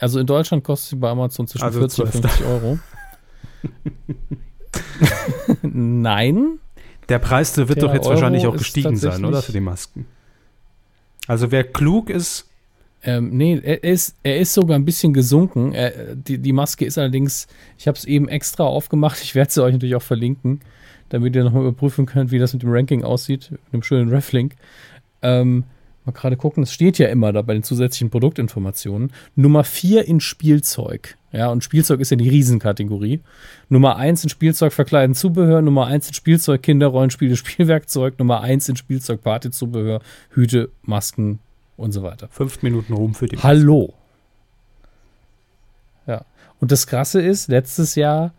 also 0.00 0.18
in 0.18 0.26
Deutschland 0.26 0.64
kostet 0.64 0.90
sie 0.90 0.96
bei 0.96 1.10
Amazon 1.10 1.46
zwischen 1.46 1.64
also 1.64 1.80
40 1.80 2.04
und 2.04 2.12
50 2.12 2.44
Euro. 2.46 2.78
Nein. 5.62 6.58
Der 7.08 7.18
Preis 7.18 7.52
der 7.52 7.68
wird 7.68 7.82
der 7.82 7.88
doch 7.88 7.94
jetzt 7.94 8.06
Euro 8.06 8.14
wahrscheinlich 8.14 8.46
auch 8.46 8.56
gestiegen 8.56 8.96
sein, 8.96 9.24
oder? 9.24 9.42
Für 9.42 9.52
die 9.52 9.60
Masken. 9.60 10.06
Also 11.26 11.50
wer 11.50 11.64
klug 11.64 12.10
ist. 12.10 12.46
Ähm, 13.02 13.30
nee, 13.30 13.58
er 13.62 13.82
ist, 13.82 14.16
er 14.22 14.38
ist 14.40 14.52
sogar 14.52 14.78
ein 14.78 14.84
bisschen 14.84 15.14
gesunken. 15.14 15.72
Er, 15.72 16.14
die, 16.14 16.38
die 16.38 16.52
Maske 16.52 16.84
ist 16.84 16.98
allerdings, 16.98 17.46
ich 17.78 17.88
habe 17.88 17.96
es 17.96 18.04
eben 18.04 18.28
extra 18.28 18.64
aufgemacht. 18.64 19.18
Ich 19.22 19.34
werde 19.34 19.50
sie 19.50 19.62
euch 19.62 19.72
natürlich 19.72 19.94
auch 19.94 20.02
verlinken, 20.02 20.60
damit 21.08 21.34
ihr 21.34 21.44
nochmal 21.44 21.62
überprüfen 21.62 22.06
könnt, 22.06 22.30
wie 22.30 22.38
das 22.38 22.52
mit 22.52 22.62
dem 22.62 22.70
Ranking 22.70 23.04
aussieht, 23.04 23.50
mit 23.50 23.72
dem 23.72 23.82
schönen 23.82 24.10
Reflink. 24.10 24.54
Ähm, 25.22 25.64
Mal 26.04 26.12
gerade 26.12 26.36
gucken, 26.36 26.62
es 26.62 26.72
steht 26.72 26.98
ja 26.98 27.08
immer 27.08 27.32
da 27.32 27.42
bei 27.42 27.52
den 27.52 27.62
zusätzlichen 27.62 28.10
Produktinformationen. 28.10 29.12
Nummer 29.36 29.64
4 29.64 30.08
in 30.08 30.20
Spielzeug. 30.20 31.16
Ja, 31.32 31.48
und 31.48 31.62
Spielzeug 31.62 32.00
ist 32.00 32.10
ja 32.10 32.16
die 32.16 32.28
Riesenkategorie. 32.28 33.20
Nummer 33.68 33.96
1 33.96 34.24
in 34.24 34.30
Spielzeug 34.30 34.72
verkleiden 34.72 35.14
Zubehör, 35.14 35.62
Nummer 35.62 35.86
1 35.86 36.08
in 36.08 36.14
Spielzeug 36.14 36.62
Kinderrollenspiele 36.62 37.36
Spielwerkzeug, 37.36 38.18
Nummer 38.18 38.40
1 38.40 38.70
in 38.70 38.76
Spielzeug 38.76 39.22
Partyzubehör, 39.22 40.00
Hüte, 40.30 40.70
Masken 40.82 41.38
und 41.76 41.92
so 41.92 42.02
weiter. 42.02 42.28
Fünf 42.30 42.62
Minuten 42.62 42.94
Ruhm 42.94 43.14
für 43.14 43.26
die. 43.26 43.36
Hallo. 43.36 43.94
Ja. 46.06 46.24
Und 46.60 46.72
das 46.72 46.86
Krasse 46.86 47.20
ist, 47.20 47.48
letztes 47.48 47.94
Jahr 47.94 48.32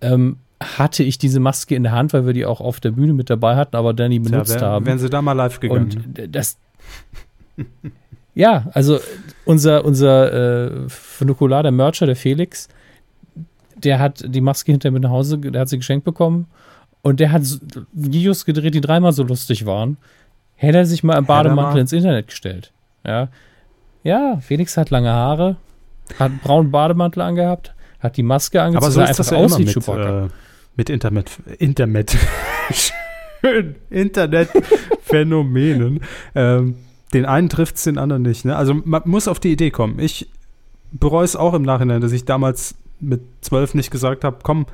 ähm, 0.00 0.36
hatte 0.60 1.02
ich 1.02 1.18
diese 1.18 1.40
Maske 1.40 1.74
in 1.74 1.82
der 1.82 1.92
Hand, 1.92 2.12
weil 2.12 2.26
wir 2.26 2.32
die 2.32 2.46
auch 2.46 2.60
auf 2.60 2.80
der 2.80 2.92
Bühne 2.92 3.12
mit 3.12 3.30
dabei 3.30 3.56
hatten, 3.56 3.76
aber 3.76 3.94
dann 3.94 4.10
nie 4.10 4.18
benutzt 4.18 4.54
ja, 4.54 4.60
wär, 4.60 4.68
haben. 4.68 4.86
Wären 4.86 4.98
sie 4.98 5.10
da 5.10 5.22
mal 5.22 5.32
live 5.32 5.60
gegangen. 5.60 6.04
Und 6.16 6.34
das. 6.34 6.58
ja, 8.34 8.66
also 8.72 8.98
unser, 9.44 9.84
unser 9.84 10.32
äh, 10.32 10.88
Funukular, 10.88 11.62
der 11.62 11.72
Mercher, 11.72 12.06
der 12.06 12.16
Felix, 12.16 12.68
der 13.76 13.98
hat 13.98 14.24
die 14.26 14.40
Maske 14.40 14.72
hinter 14.72 14.90
mir 14.90 15.00
nach 15.00 15.10
Hause, 15.10 15.38
der 15.38 15.60
hat 15.60 15.68
sie 15.68 15.78
geschenkt 15.78 16.04
bekommen 16.04 16.46
und 17.02 17.20
der 17.20 17.32
hat 17.32 17.42
Videos 17.92 18.44
gedreht, 18.44 18.74
die 18.74 18.80
dreimal 18.80 19.12
so 19.12 19.22
lustig 19.22 19.66
waren. 19.66 19.96
Hätte 20.56 20.78
er 20.78 20.86
sich 20.86 21.04
mal 21.04 21.16
im 21.16 21.24
Bademantel 21.24 21.80
ins 21.80 21.92
Internet 21.92 22.28
gestellt. 22.28 22.72
Ja. 23.06 23.28
Ja, 24.02 24.38
Felix 24.40 24.76
hat 24.76 24.90
lange 24.90 25.10
Haare, 25.10 25.56
hat 26.18 26.30
einen 26.30 26.40
braunen 26.40 26.70
Bademantel 26.70 27.22
angehabt, 27.22 27.74
hat 28.00 28.16
die 28.16 28.22
Maske 28.22 28.60
angezogen, 28.62 28.84
aber 28.84 28.92
so 28.92 29.02
ist 29.02 29.18
das 29.18 29.30
ja 29.30 29.38
immer 29.38 29.58
mit, 29.58 29.88
äh, 29.88 30.28
mit 30.76 30.90
Internet, 30.90 31.38
Internet, 31.58 32.16
schön, 33.40 33.76
Internetphänomenen. 33.90 36.00
ähm, 36.34 36.76
den 37.12 37.26
einen 37.26 37.48
trifft 37.48 37.76
es, 37.76 37.84
den 37.84 37.98
anderen 37.98 38.22
nicht. 38.22 38.44
Ne? 38.44 38.56
Also 38.56 38.74
man 38.74 39.02
muss 39.06 39.28
auf 39.28 39.40
die 39.40 39.52
Idee 39.52 39.70
kommen. 39.70 39.98
Ich 39.98 40.28
bereue 40.92 41.24
es 41.24 41.36
auch 41.36 41.54
im 41.54 41.62
Nachhinein, 41.62 42.00
dass 42.00 42.12
ich 42.12 42.24
damals 42.24 42.74
mit 43.00 43.22
zwölf 43.40 43.74
nicht 43.74 43.90
gesagt 43.90 44.24
habe, 44.24 44.38
komm, 44.42 44.66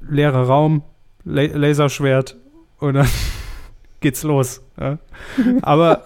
leerer 0.00 0.46
Raum, 0.46 0.82
La 1.24 1.42
Laserschwert 1.42 2.36
und 2.78 2.94
dann 2.94 3.08
geht's 4.00 4.22
los. 4.22 4.62
Ja? 4.78 4.98
Aber 5.62 6.04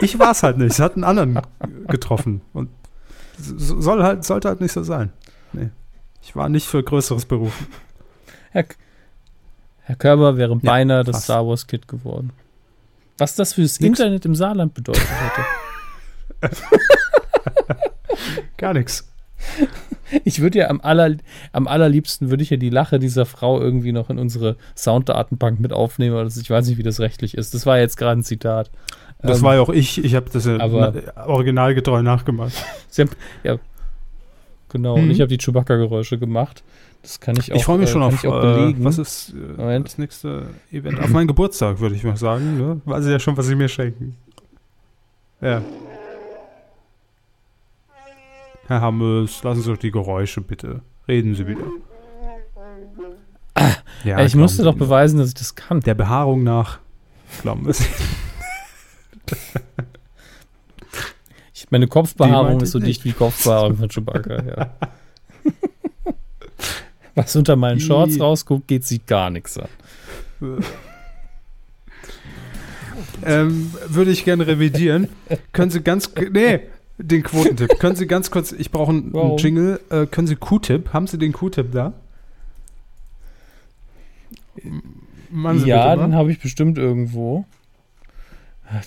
ich 0.00 0.18
war 0.18 0.32
es 0.32 0.42
halt 0.42 0.58
nicht. 0.58 0.72
Es 0.72 0.80
hat 0.80 0.94
einen 0.94 1.04
anderen 1.04 1.40
getroffen. 1.88 2.42
Und 2.52 2.70
soll 3.38 4.02
halt, 4.02 4.24
sollte 4.24 4.48
halt 4.48 4.60
nicht 4.60 4.72
so 4.72 4.82
sein. 4.82 5.12
Nee. 5.52 5.70
Ich 6.22 6.36
war 6.36 6.48
nicht 6.48 6.66
für 6.66 6.82
Größeres 6.82 7.24
berufen. 7.24 7.66
Herr, 8.50 8.66
Herr 9.90 9.96
Körber 9.96 10.36
wäre 10.36 10.52
ja, 10.52 10.58
beinahe 10.62 11.02
das 11.02 11.24
Star 11.24 11.44
Wars 11.44 11.66
Kid 11.66 11.88
geworden. 11.88 12.30
Was 13.18 13.34
das 13.34 13.54
fürs 13.54 13.80
nix. 13.80 13.98
Internet 13.98 14.24
im 14.24 14.36
Saarland 14.36 14.72
bedeutet 14.72 15.02
hätte. 16.40 16.56
Gar 18.56 18.74
nichts. 18.74 19.12
Ich 20.22 20.40
würde 20.40 20.60
ja 20.60 20.70
am, 20.70 20.80
aller, 20.80 21.16
am 21.50 21.66
allerliebsten 21.66 22.30
würde 22.30 22.44
ich 22.44 22.50
ja 22.50 22.56
die 22.56 22.70
Lache 22.70 23.00
dieser 23.00 23.26
Frau 23.26 23.60
irgendwie 23.60 23.90
noch 23.90 24.10
in 24.10 24.20
unsere 24.20 24.54
Sounddatenbank 24.76 25.58
mit 25.58 25.72
aufnehmen. 25.72 26.16
Also 26.16 26.40
ich 26.40 26.48
weiß 26.48 26.68
nicht, 26.68 26.78
wie 26.78 26.84
das 26.84 27.00
rechtlich 27.00 27.36
ist. 27.36 27.52
Das 27.52 27.66
war 27.66 27.80
jetzt 27.80 27.96
gerade 27.96 28.20
ein 28.20 28.22
Zitat. 28.22 28.70
Das 29.20 29.38
ähm, 29.38 29.44
war 29.44 29.54
ja 29.56 29.60
auch 29.60 29.70
ich. 29.70 30.04
Ich 30.04 30.14
habe 30.14 30.30
das 30.32 30.44
ja 30.44 30.56
originalgetreu 31.26 32.02
nachgemacht. 32.02 32.52
Haben, 32.96 33.10
ja, 33.42 33.58
genau. 34.68 34.96
Mhm. 34.96 35.02
Und 35.02 35.10
ich 35.10 35.20
habe 35.20 35.36
die 35.36 35.38
Chewbacca-Geräusche 35.38 36.16
gemacht. 36.16 36.62
Das 37.02 37.18
kann 37.20 37.36
ich 37.36 37.52
auch 37.52 37.56
Ich 37.56 37.64
freue 37.64 37.78
mich 37.78 37.88
äh, 37.88 37.92
schon 37.92 38.02
auf, 38.02 38.22
äh, 38.22 38.74
was 38.84 38.98
ist 38.98 39.34
äh, 39.58 39.80
das 39.80 39.98
nächste 39.98 40.48
Event? 40.70 41.00
Auf 41.00 41.08
meinen 41.08 41.28
Geburtstag, 41.28 41.80
würde 41.80 41.94
ich 41.94 42.04
mal 42.04 42.16
sagen. 42.16 42.58
Ne? 42.58 42.80
Weiß 42.84 43.04
ich 43.04 43.10
ja 43.10 43.18
schon, 43.18 43.36
was 43.36 43.46
sie 43.46 43.54
mir 43.54 43.68
schenken. 43.68 44.16
Ja. 45.40 45.62
Herr 48.66 48.80
Hammes, 48.82 49.42
lassen 49.42 49.62
Sie 49.62 49.70
doch 49.70 49.78
die 49.78 49.90
Geräusche 49.90 50.42
bitte. 50.42 50.82
Reden 51.08 51.34
Sie 51.34 51.46
wieder. 51.46 51.64
Ah, 53.54 53.72
ja, 54.04 54.24
ich 54.24 54.36
musste 54.36 54.62
doch 54.62 54.76
beweisen, 54.76 55.18
dass 55.18 55.28
ich 55.28 55.34
das 55.34 55.54
kann. 55.56 55.80
Der 55.80 55.94
Behaarung 55.94 56.44
nach. 56.44 56.78
Glauben 57.42 57.66
wir 57.66 57.74
meine 61.70 61.86
Kopfbehaarung 61.86 62.60
ist 62.60 62.72
so 62.72 62.78
dicht 62.78 63.04
wie 63.04 63.12
Kopfbehaarung 63.12 63.76
von 63.76 63.88
Chewbacca, 63.88 64.42
ja. 64.42 64.70
Was 67.14 67.36
unter 67.36 67.56
meinen 67.56 67.80
Shorts 67.80 68.20
rausguckt, 68.20 68.68
geht 68.68 68.84
sich 68.84 69.04
gar 69.06 69.30
nichts 69.30 69.58
an. 69.58 69.68
ähm, 73.24 73.72
würde 73.88 74.10
ich 74.10 74.24
gerne 74.24 74.46
revidieren. 74.46 75.08
können 75.52 75.70
Sie 75.70 75.82
ganz. 75.82 76.10
Nee, 76.30 76.60
den 76.98 77.22
Quotentipp. 77.22 77.78
können 77.78 77.96
Sie 77.96 78.06
ganz 78.06 78.30
kurz. 78.30 78.52
Ich 78.52 78.70
brauche 78.70 78.90
einen, 78.90 79.16
einen 79.16 79.36
Jingle. 79.38 79.80
Äh, 79.90 80.06
können 80.06 80.26
Sie 80.26 80.36
Q-Tip? 80.36 80.92
Haben 80.92 81.06
Sie 81.06 81.18
den 81.18 81.32
Q-Tip 81.32 81.72
da? 81.72 81.92
ja, 85.64 85.96
den 85.96 86.14
habe 86.14 86.32
ich 86.32 86.40
bestimmt 86.40 86.76
irgendwo. 86.78 87.44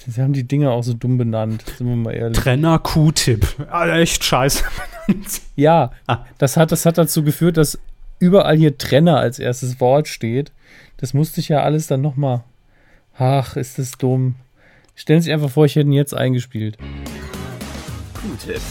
Sie 0.08 0.22
haben 0.22 0.32
die 0.32 0.45
Dinger 0.45 0.72
auch 0.72 0.84
so 0.84 0.94
dumm 0.94 1.18
benannt, 1.18 1.66
sind 1.78 1.88
wir 1.88 1.95
mal 1.95 2.12
ehrlich. 2.12 2.40
Trenner 2.40 2.80
Q-Tip. 2.80 3.45
Echt 3.91 4.24
scheiße 4.24 4.64
Ja, 5.56 5.91
ah. 6.08 6.26
das, 6.38 6.56
hat, 6.56 6.72
das 6.72 6.86
hat 6.86 6.98
dazu 6.98 7.22
geführt, 7.24 7.58
dass 7.58 7.78
überall 8.24 8.56
hier 8.56 8.78
Trenner 8.78 9.18
als 9.18 9.38
erstes 9.38 9.82
Wort 9.82 10.08
steht. 10.08 10.54
Das 10.98 11.14
musste 11.14 11.41
ich 11.41 11.50
ja 11.50 11.62
alles 11.62 11.88
dann 11.88 12.02
nochmal. 12.02 12.45
Ach, 13.18 13.58
ist 13.58 13.78
das 13.78 13.91
dumm. 13.98 14.36
Stellen 14.95 15.20
Sie 15.20 15.26
sich 15.26 15.34
einfach 15.34 15.50
vor, 15.50 15.66
ich 15.66 15.76
hätte 15.76 15.90
ihn 15.90 15.94
jetzt 15.94 16.16
eingespielt. 16.16 16.78
Q-Tip. 18.14 18.62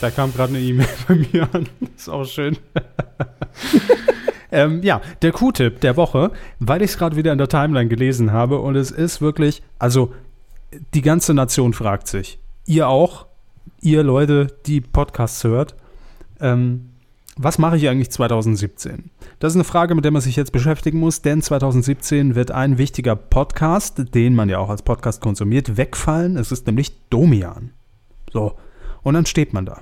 Da 0.00 0.10
kam 0.10 0.32
gerade 0.32 0.54
eine 0.54 0.62
E-Mail 0.62 0.86
bei 1.08 1.14
mir 1.14 1.48
an. 1.52 1.68
Ist 1.96 2.08
auch 2.08 2.24
schön. 2.24 2.56
ähm, 4.52 4.82
ja, 4.82 5.00
der 5.22 5.32
Q-Tipp 5.32 5.80
der 5.80 5.96
Woche, 5.96 6.30
weil 6.60 6.82
ich 6.82 6.92
es 6.92 6.98
gerade 6.98 7.16
wieder 7.16 7.32
in 7.32 7.38
der 7.38 7.48
Timeline 7.48 7.88
gelesen 7.88 8.32
habe 8.32 8.60
und 8.60 8.76
es 8.76 8.92
ist 8.92 9.20
wirklich, 9.20 9.62
also 9.80 10.14
die 10.94 11.02
ganze 11.02 11.34
Nation 11.34 11.72
fragt 11.72 12.06
sich, 12.06 12.38
ihr 12.66 12.88
auch, 12.88 13.26
ihr 13.80 14.04
Leute, 14.04 14.46
die 14.66 14.80
Podcasts 14.80 15.42
hört, 15.42 15.74
ähm, 16.40 16.91
was 17.36 17.58
mache 17.58 17.76
ich 17.76 17.88
eigentlich 17.88 18.10
2017? 18.10 19.10
Das 19.38 19.52
ist 19.52 19.56
eine 19.56 19.64
Frage, 19.64 19.94
mit 19.94 20.04
der 20.04 20.12
man 20.12 20.20
sich 20.20 20.36
jetzt 20.36 20.52
beschäftigen 20.52 20.98
muss, 20.98 21.22
denn 21.22 21.40
2017 21.40 22.34
wird 22.34 22.50
ein 22.50 22.78
wichtiger 22.78 23.16
Podcast, 23.16 24.14
den 24.14 24.34
man 24.34 24.48
ja 24.48 24.58
auch 24.58 24.68
als 24.68 24.82
Podcast 24.82 25.20
konsumiert, 25.20 25.76
wegfallen. 25.76 26.36
Es 26.36 26.52
ist 26.52 26.66
nämlich 26.66 26.92
Domian. 27.08 27.70
So, 28.32 28.56
und 29.02 29.14
dann 29.14 29.26
steht 29.26 29.52
man 29.52 29.66
da. 29.66 29.80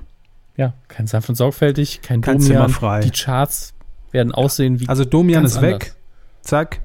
Ja, 0.55 0.73
kein 0.87 1.07
sanft 1.07 1.29
und 1.29 1.35
sorgfältig, 1.35 2.01
kein, 2.01 2.21
kein 2.21 2.37
Domian. 2.37 2.47
Zimmer 2.47 2.69
frei. 2.69 2.99
Die 3.01 3.11
Charts 3.11 3.73
werden 4.11 4.31
aussehen 4.31 4.79
wie. 4.79 4.87
Also 4.87 5.05
Domian 5.05 5.43
ist 5.45 5.57
anders. 5.57 5.71
weg, 5.71 5.95
zack, 6.41 6.81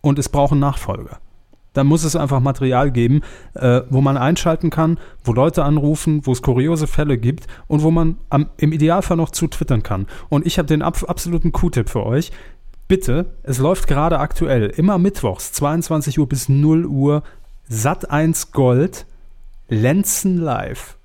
und 0.00 0.18
es 0.18 0.28
braucht 0.28 0.52
einen 0.52 0.60
Nachfolger. 0.60 1.18
Da 1.74 1.84
muss 1.84 2.04
es 2.04 2.16
einfach 2.16 2.40
Material 2.40 2.90
geben, 2.90 3.20
äh, 3.54 3.82
wo 3.90 4.00
man 4.00 4.16
einschalten 4.16 4.70
kann, 4.70 4.98
wo 5.22 5.32
Leute 5.32 5.64
anrufen, 5.64 6.22
wo 6.24 6.32
es 6.32 6.40
kuriose 6.40 6.86
Fälle 6.86 7.18
gibt 7.18 7.46
und 7.66 7.82
wo 7.82 7.90
man 7.90 8.16
am, 8.30 8.48
im 8.56 8.72
Idealfall 8.72 9.16
noch 9.16 9.30
zu 9.30 9.48
twittern 9.48 9.82
kann. 9.82 10.06
Und 10.30 10.46
ich 10.46 10.58
habe 10.58 10.66
den 10.66 10.82
ab, 10.82 11.04
absoluten 11.06 11.52
Q-Tipp 11.52 11.90
für 11.90 12.06
euch. 12.06 12.32
Bitte, 12.86 13.26
es 13.42 13.58
läuft 13.58 13.86
gerade 13.86 14.20
aktuell, 14.20 14.66
immer 14.66 14.98
mittwochs, 14.98 15.52
22 15.52 16.18
Uhr 16.18 16.28
bis 16.28 16.48
0 16.48 16.86
Uhr, 16.86 17.22
Sat 17.66 18.10
1 18.10 18.52
Gold, 18.52 19.06
Lenzen 19.68 20.38
Live. 20.38 20.96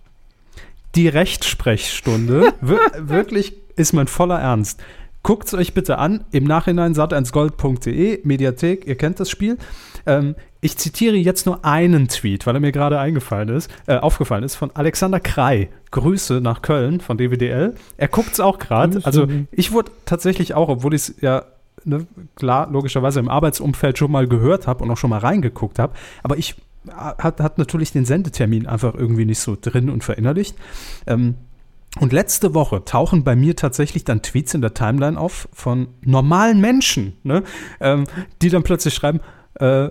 Die 0.95 1.07
Rechtsprechstunde, 1.07 2.53
wir, 2.61 2.79
wirklich 2.97 3.55
ist 3.75 3.93
mein 3.93 4.07
voller 4.07 4.39
Ernst. 4.39 4.81
Guckt 5.23 5.47
es 5.47 5.53
euch 5.53 5.73
bitte 5.73 5.97
an, 5.97 6.25
im 6.31 6.45
Nachhinein 6.45 6.93
sat1gold.de, 6.93 8.21
Mediathek, 8.23 8.87
ihr 8.87 8.95
kennt 8.95 9.19
das 9.19 9.29
Spiel. 9.29 9.57
Ähm, 10.05 10.35
ich 10.61 10.77
zitiere 10.77 11.15
jetzt 11.15 11.45
nur 11.45 11.64
einen 11.64 12.07
Tweet, 12.07 12.45
weil 12.45 12.56
er 12.56 12.60
mir 12.60 12.72
gerade 12.72 12.99
eingefallen 12.99 13.49
ist, 13.49 13.72
äh, 13.88 13.98
aufgefallen 13.98 14.44
ist, 14.44 14.56
von 14.56 14.72
Alexander 14.73 15.19
Krei. 15.19 15.69
Grüße 15.91 16.40
nach 16.41 16.61
Köln 16.61 16.99
von 16.99 17.18
DWDL. 17.18 17.73
Er 17.98 18.07
guckt 18.07 18.34
es 18.34 18.40
auch 18.40 18.60
gerade. 18.60 18.99
Also 19.03 19.27
ich 19.52 19.72
wurde 19.72 19.91
tatsächlich 20.06 20.53
auch, 20.53 20.69
obwohl 20.69 20.94
ich 20.94 21.02
es 21.02 21.15
ja 21.22 21.45
ne, 21.84 22.06
klar, 22.36 22.69
logischerweise 22.72 23.19
im 23.19 23.30
Arbeitsumfeld 23.30 23.98
schon 23.98 24.11
mal 24.11 24.27
gehört 24.27 24.68
habe 24.68 24.84
und 24.84 24.91
auch 24.91 24.98
schon 24.98 25.10
mal 25.10 25.19
reingeguckt 25.19 25.80
habe, 25.80 25.94
aber 26.22 26.38
ich 26.38 26.56
hat, 26.91 27.41
hat 27.41 27.57
natürlich 27.57 27.91
den 27.91 28.06
Sendetermin 28.06 28.68
einfach 28.68 28.95
irgendwie 28.95 29.26
nicht 29.26 29.40
so 29.40 29.57
drin 29.60 29.90
und 29.90 30.03
verinnerlicht. 30.03 30.56
Ähm, 31.07 31.36
und 31.99 32.14
letzte 32.14 32.53
Woche 32.53 32.86
tauchen 32.86 33.23
bei 33.23 33.36
mir 33.36 33.56
tatsächlich 33.56 34.03
dann 34.03 34.22
Tweets 34.22 34.53
in 34.53 34.61
der 34.61 34.73
Timeline 34.73 35.19
auf 35.19 35.49
von 35.53 35.88
normalen 36.02 36.61
Menschen, 36.61 37.18
ne? 37.23 37.44
ähm, 37.80 38.06
die 38.41 38.49
dann 38.49 38.64
plötzlich 38.64 38.94
schreiben, 38.94 39.22
äh, 39.56 39.90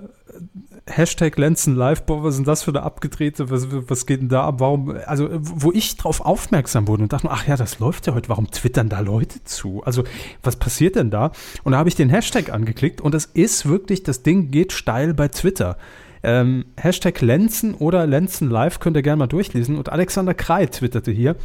Hashtag 0.86 1.36
Lenzen 1.36 1.77
Live, 1.77 2.05
boah, 2.05 2.23
was 2.23 2.36
denn 2.36 2.44
das 2.44 2.62
für 2.62 2.70
eine 2.70 2.82
abgedrehte, 2.82 3.51
was, 3.51 3.69
was 3.70 4.06
geht 4.06 4.20
denn 4.20 4.28
da 4.28 4.44
ab? 4.44 4.60
Warum, 4.60 4.97
also, 5.06 5.28
wo 5.31 5.73
ich 5.73 5.97
drauf 5.97 6.20
aufmerksam 6.20 6.89
wurde 6.89 7.02
und 7.02 7.12
dachte, 7.12 7.28
ach 7.31 7.47
ja, 7.47 7.56
das 7.56 7.78
läuft 7.78 8.06
ja 8.06 8.15
heute, 8.15 8.28
warum 8.28 8.51
twittern 8.51 8.89
da 8.89 9.01
Leute 9.01 9.44
zu? 9.44 9.82
Also, 9.85 10.05
was 10.43 10.56
passiert 10.56 10.97
denn 10.97 11.10
da? 11.10 11.32
Und 11.62 11.73
da 11.73 11.78
habe 11.78 11.89
ich 11.89 11.94
den 11.94 12.10
Hashtag 12.10 12.52
angeklickt 12.52 13.01
und 13.01 13.12
das 13.12 13.27
ist 13.27 13.66
wirklich, 13.66 14.02
das 14.02 14.23
Ding 14.23 14.51
geht 14.51 14.73
steil 14.73 15.15
bei 15.15 15.28
Twitter. 15.28 15.77
Ähm, 16.23 16.65
Hashtag 16.77 17.20
Lenzen 17.20 17.74
oder 17.74 18.06
Lenzen 18.06 18.51
Live 18.51 18.81
könnt 18.81 18.97
ihr 18.97 19.02
gerne 19.02 19.19
mal 19.19 19.27
durchlesen. 19.27 19.77
Und 19.77 19.90
Alexander 19.90 20.35
Krei 20.35 20.66
twitterte 20.66 21.12
hier, 21.12 21.36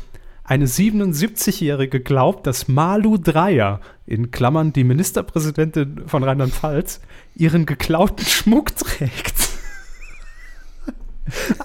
eine 0.44 0.65
77-Jährige 0.65 2.02
glaubt, 2.02 2.48
dass 2.48 2.68
Malu 2.68 3.18
Dreyer, 3.18 3.80
in 4.06 4.32
Klammern 4.32 4.74
die 4.74 4.84
Ministerpräsidentin 4.84 6.03
von 6.07 6.24
Rheinland-Pfalz, 6.24 6.99
ihren 7.36 7.65
geklauten 7.65 8.26
Schmuck 8.26 8.76
trägt. 8.76 9.36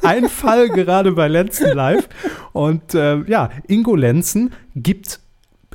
Ein 0.02 0.28
Fall 0.28 0.68
gerade 0.68 1.12
bei 1.12 1.26
Lenzen 1.26 1.74
Live. 1.74 2.08
Und 2.52 2.94
äh, 2.94 3.22
ja, 3.24 3.50
Ingo 3.66 3.96
Lenzen 3.96 4.52
gibt 4.76 5.18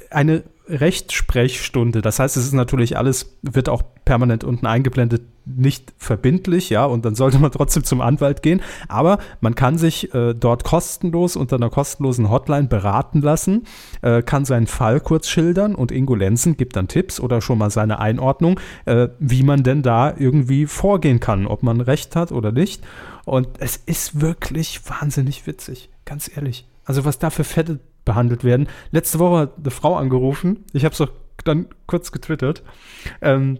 eine 0.09 0.43
Rechtsprechstunde. 0.67 2.01
Das 2.01 2.19
heißt, 2.19 2.37
es 2.37 2.45
ist 2.45 2.53
natürlich 2.53 2.97
alles, 2.97 3.37
wird 3.41 3.67
auch 3.67 3.83
permanent 4.05 4.43
unten 4.43 4.65
eingeblendet, 4.65 5.23
nicht 5.45 5.93
verbindlich, 5.97 6.69
ja, 6.69 6.85
und 6.85 7.03
dann 7.03 7.15
sollte 7.15 7.37
man 7.37 7.51
trotzdem 7.51 7.83
zum 7.83 7.99
Anwalt 7.99 8.41
gehen. 8.41 8.61
Aber 8.87 9.17
man 9.41 9.55
kann 9.55 9.77
sich 9.77 10.13
äh, 10.13 10.33
dort 10.33 10.63
kostenlos 10.63 11.35
unter 11.35 11.57
einer 11.57 11.69
kostenlosen 11.69 12.29
Hotline 12.29 12.67
beraten 12.67 13.21
lassen, 13.21 13.63
äh, 14.01 14.21
kann 14.21 14.45
seinen 14.45 14.67
Fall 14.67 15.01
kurz 15.01 15.27
schildern 15.27 15.75
und 15.75 15.91
Ingo 15.91 16.15
Lenzen 16.15 16.55
gibt 16.55 16.77
dann 16.77 16.87
Tipps 16.87 17.19
oder 17.19 17.41
schon 17.41 17.57
mal 17.57 17.69
seine 17.69 17.99
Einordnung, 17.99 18.59
äh, 18.85 19.09
wie 19.19 19.43
man 19.43 19.63
denn 19.63 19.81
da 19.81 20.13
irgendwie 20.17 20.65
vorgehen 20.65 21.19
kann, 21.19 21.45
ob 21.45 21.63
man 21.63 21.81
Recht 21.81 22.15
hat 22.15 22.31
oder 22.31 22.51
nicht. 22.53 22.83
Und 23.25 23.47
es 23.59 23.77
ist 23.77 24.21
wirklich 24.21 24.81
wahnsinnig 24.89 25.45
witzig, 25.45 25.89
ganz 26.05 26.31
ehrlich. 26.33 26.65
Also 26.85 27.05
was 27.05 27.19
da 27.19 27.29
für 27.29 27.43
Fette 27.43 27.79
behandelt 28.05 28.43
werden. 28.43 28.67
Letzte 28.91 29.19
Woche 29.19 29.39
hat 29.39 29.53
eine 29.57 29.71
Frau 29.71 29.95
angerufen, 29.95 30.65
ich 30.73 30.85
habe 30.85 30.93
es 30.93 31.01
auch 31.01 31.09
dann 31.45 31.67
kurz 31.87 32.11
getwittert. 32.11 32.63
Ähm, 33.21 33.59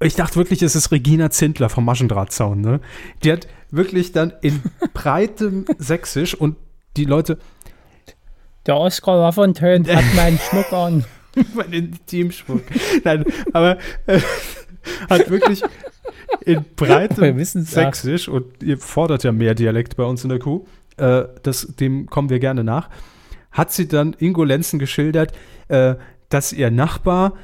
ich 0.00 0.14
dachte 0.14 0.36
wirklich, 0.36 0.62
es 0.62 0.76
ist 0.76 0.92
Regina 0.92 1.30
Zindler 1.30 1.68
vom 1.68 1.84
Maschendrahtzaun. 1.84 2.60
Ne? 2.60 2.80
Die 3.24 3.32
hat 3.32 3.48
wirklich 3.70 4.12
dann 4.12 4.32
in 4.42 4.62
breitem 4.94 5.64
Sächsisch 5.78 6.34
und 6.34 6.56
die 6.96 7.04
Leute. 7.04 7.38
Der 8.66 8.76
Oskar 8.76 9.16
Lafontaine 9.16 9.92
hat 9.92 10.04
meinen 10.16 10.38
Schmuck 10.38 10.72
an. 10.72 11.04
mein 11.54 11.72
Intimschmuck. 11.72 12.62
Nein, 13.04 13.24
aber 13.52 13.78
äh, 14.06 14.20
hat 15.08 15.30
wirklich 15.30 15.62
in 16.44 16.64
breitem 16.76 17.42
Sächsisch 17.44 18.28
und 18.28 18.62
ihr 18.62 18.78
fordert 18.78 19.24
ja 19.24 19.32
mehr 19.32 19.54
Dialekt 19.54 19.96
bei 19.96 20.04
uns 20.04 20.22
in 20.22 20.30
der 20.30 20.38
Kuh. 20.38 20.66
Äh, 20.98 21.28
das, 21.42 21.74
dem 21.76 22.06
kommen 22.06 22.30
wir 22.30 22.38
gerne 22.38 22.64
nach. 22.64 22.90
Hat 23.50 23.72
sie 23.72 23.88
dann 23.88 24.14
Ingo 24.18 24.44
Lenzen 24.44 24.78
geschildert, 24.78 25.32
äh, 25.68 25.94
dass 26.28 26.52
ihr 26.52 26.70
Nachbar 26.70 27.34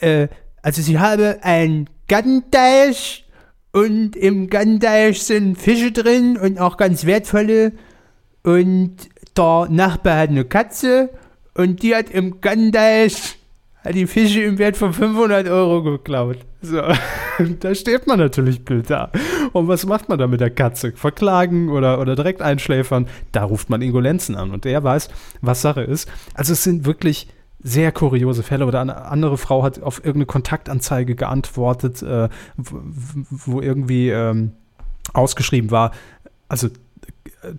äh, 0.00 0.28
also 0.62 0.82
sie 0.82 0.98
habe 0.98 1.38
ein 1.42 1.88
Gartenteich 2.08 3.24
und 3.72 4.16
im 4.16 4.48
Gartenteich 4.48 5.22
sind 5.22 5.56
Fische 5.56 5.92
drin 5.92 6.36
und 6.36 6.58
auch 6.58 6.76
ganz 6.76 7.04
wertvolle. 7.04 7.72
Und 8.42 8.96
der 9.36 9.68
Nachbar 9.70 10.18
hat 10.18 10.30
eine 10.30 10.44
Katze 10.44 11.10
und 11.54 11.82
die 11.82 11.94
hat 11.94 12.10
im 12.10 12.40
Gartenteich 13.86 13.92
die 13.92 14.06
Fische 14.06 14.42
im 14.42 14.58
Wert 14.58 14.76
von 14.76 14.92
500 14.92 15.48
Euro 15.48 15.82
geklaut. 15.82 16.38
So, 16.62 16.82
da 17.60 17.74
steht 17.74 18.06
man 18.06 18.18
natürlich 18.18 18.64
Bild 18.64 18.90
da. 18.90 19.10
Und 19.52 19.68
was 19.68 19.86
macht 19.86 20.08
man 20.08 20.18
da 20.18 20.26
mit 20.26 20.40
der 20.40 20.50
Katze? 20.50 20.92
Verklagen 20.92 21.70
oder, 21.70 22.00
oder 22.00 22.16
direkt 22.16 22.42
einschläfern? 22.42 23.06
Da 23.32 23.44
ruft 23.44 23.70
man 23.70 23.82
Ingo 23.82 24.00
Lenzen 24.00 24.36
an 24.36 24.50
und 24.50 24.64
der 24.64 24.82
weiß, 24.82 25.08
was 25.40 25.62
Sache 25.62 25.82
ist. 25.82 26.08
Also 26.34 26.52
es 26.52 26.64
sind 26.64 26.84
wirklich 26.84 27.28
sehr 27.62 27.92
kuriose 27.92 28.42
Fälle. 28.42 28.66
Oder 28.66 28.80
eine 28.80 29.06
andere 29.06 29.38
Frau 29.38 29.62
hat 29.62 29.82
auf 29.82 29.98
irgendeine 29.98 30.26
Kontaktanzeige 30.26 31.14
geantwortet, 31.14 32.02
äh, 32.02 32.28
wo, 32.56 32.80
wo, 33.30 33.60
irgendwie 33.60 34.10
ähm, 34.10 34.52
ausgeschrieben 35.12 35.70
war, 35.70 35.92
also 36.48 36.68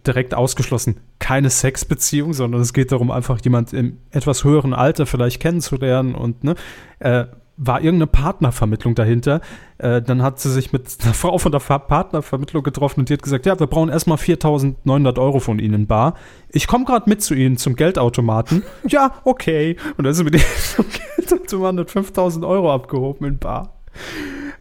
direkt 0.05 0.33
ausgeschlossen, 0.33 0.97
keine 1.19 1.49
Sexbeziehung, 1.49 2.33
sondern 2.33 2.61
es 2.61 2.73
geht 2.73 2.91
darum, 2.91 3.11
einfach 3.11 3.39
jemand 3.41 3.73
im 3.73 3.97
etwas 4.11 4.43
höheren 4.43 4.73
Alter 4.73 5.05
vielleicht 5.05 5.41
kennenzulernen 5.41 6.15
und 6.15 6.43
ne, 6.43 6.55
äh, 6.99 7.25
war 7.57 7.81
irgendeine 7.81 8.07
Partnervermittlung 8.07 8.95
dahinter. 8.95 9.41
Äh, 9.79 10.01
dann 10.01 10.21
hat 10.21 10.39
sie 10.39 10.51
sich 10.51 10.71
mit 10.71 10.97
einer 11.03 11.13
Frau 11.13 11.37
von 11.37 11.51
der 11.51 11.59
Partnervermittlung 11.59 12.63
getroffen 12.63 13.01
und 13.01 13.09
die 13.09 13.13
hat 13.13 13.23
gesagt, 13.23 13.45
ja, 13.45 13.59
wir 13.59 13.67
brauchen 13.67 13.89
erstmal 13.89 14.17
4.900 14.17 15.19
Euro 15.19 15.39
von 15.39 15.59
Ihnen 15.59 15.87
bar. 15.87 16.15
Ich 16.49 16.67
komme 16.67 16.85
gerade 16.85 17.09
mit 17.09 17.21
zu 17.21 17.33
Ihnen 17.33 17.57
zum 17.57 17.75
Geldautomaten. 17.75 18.63
ja, 18.87 19.15
okay. 19.23 19.75
Und 19.97 20.05
dann 20.05 20.13
sind 20.13 20.31
wir 20.31 20.39
zum 20.75 20.85
Geldautomaten 21.15 21.79
5.000 21.79 22.47
Euro 22.47 22.71
abgehoben 22.73 23.27
in 23.27 23.37
bar. 23.39 23.73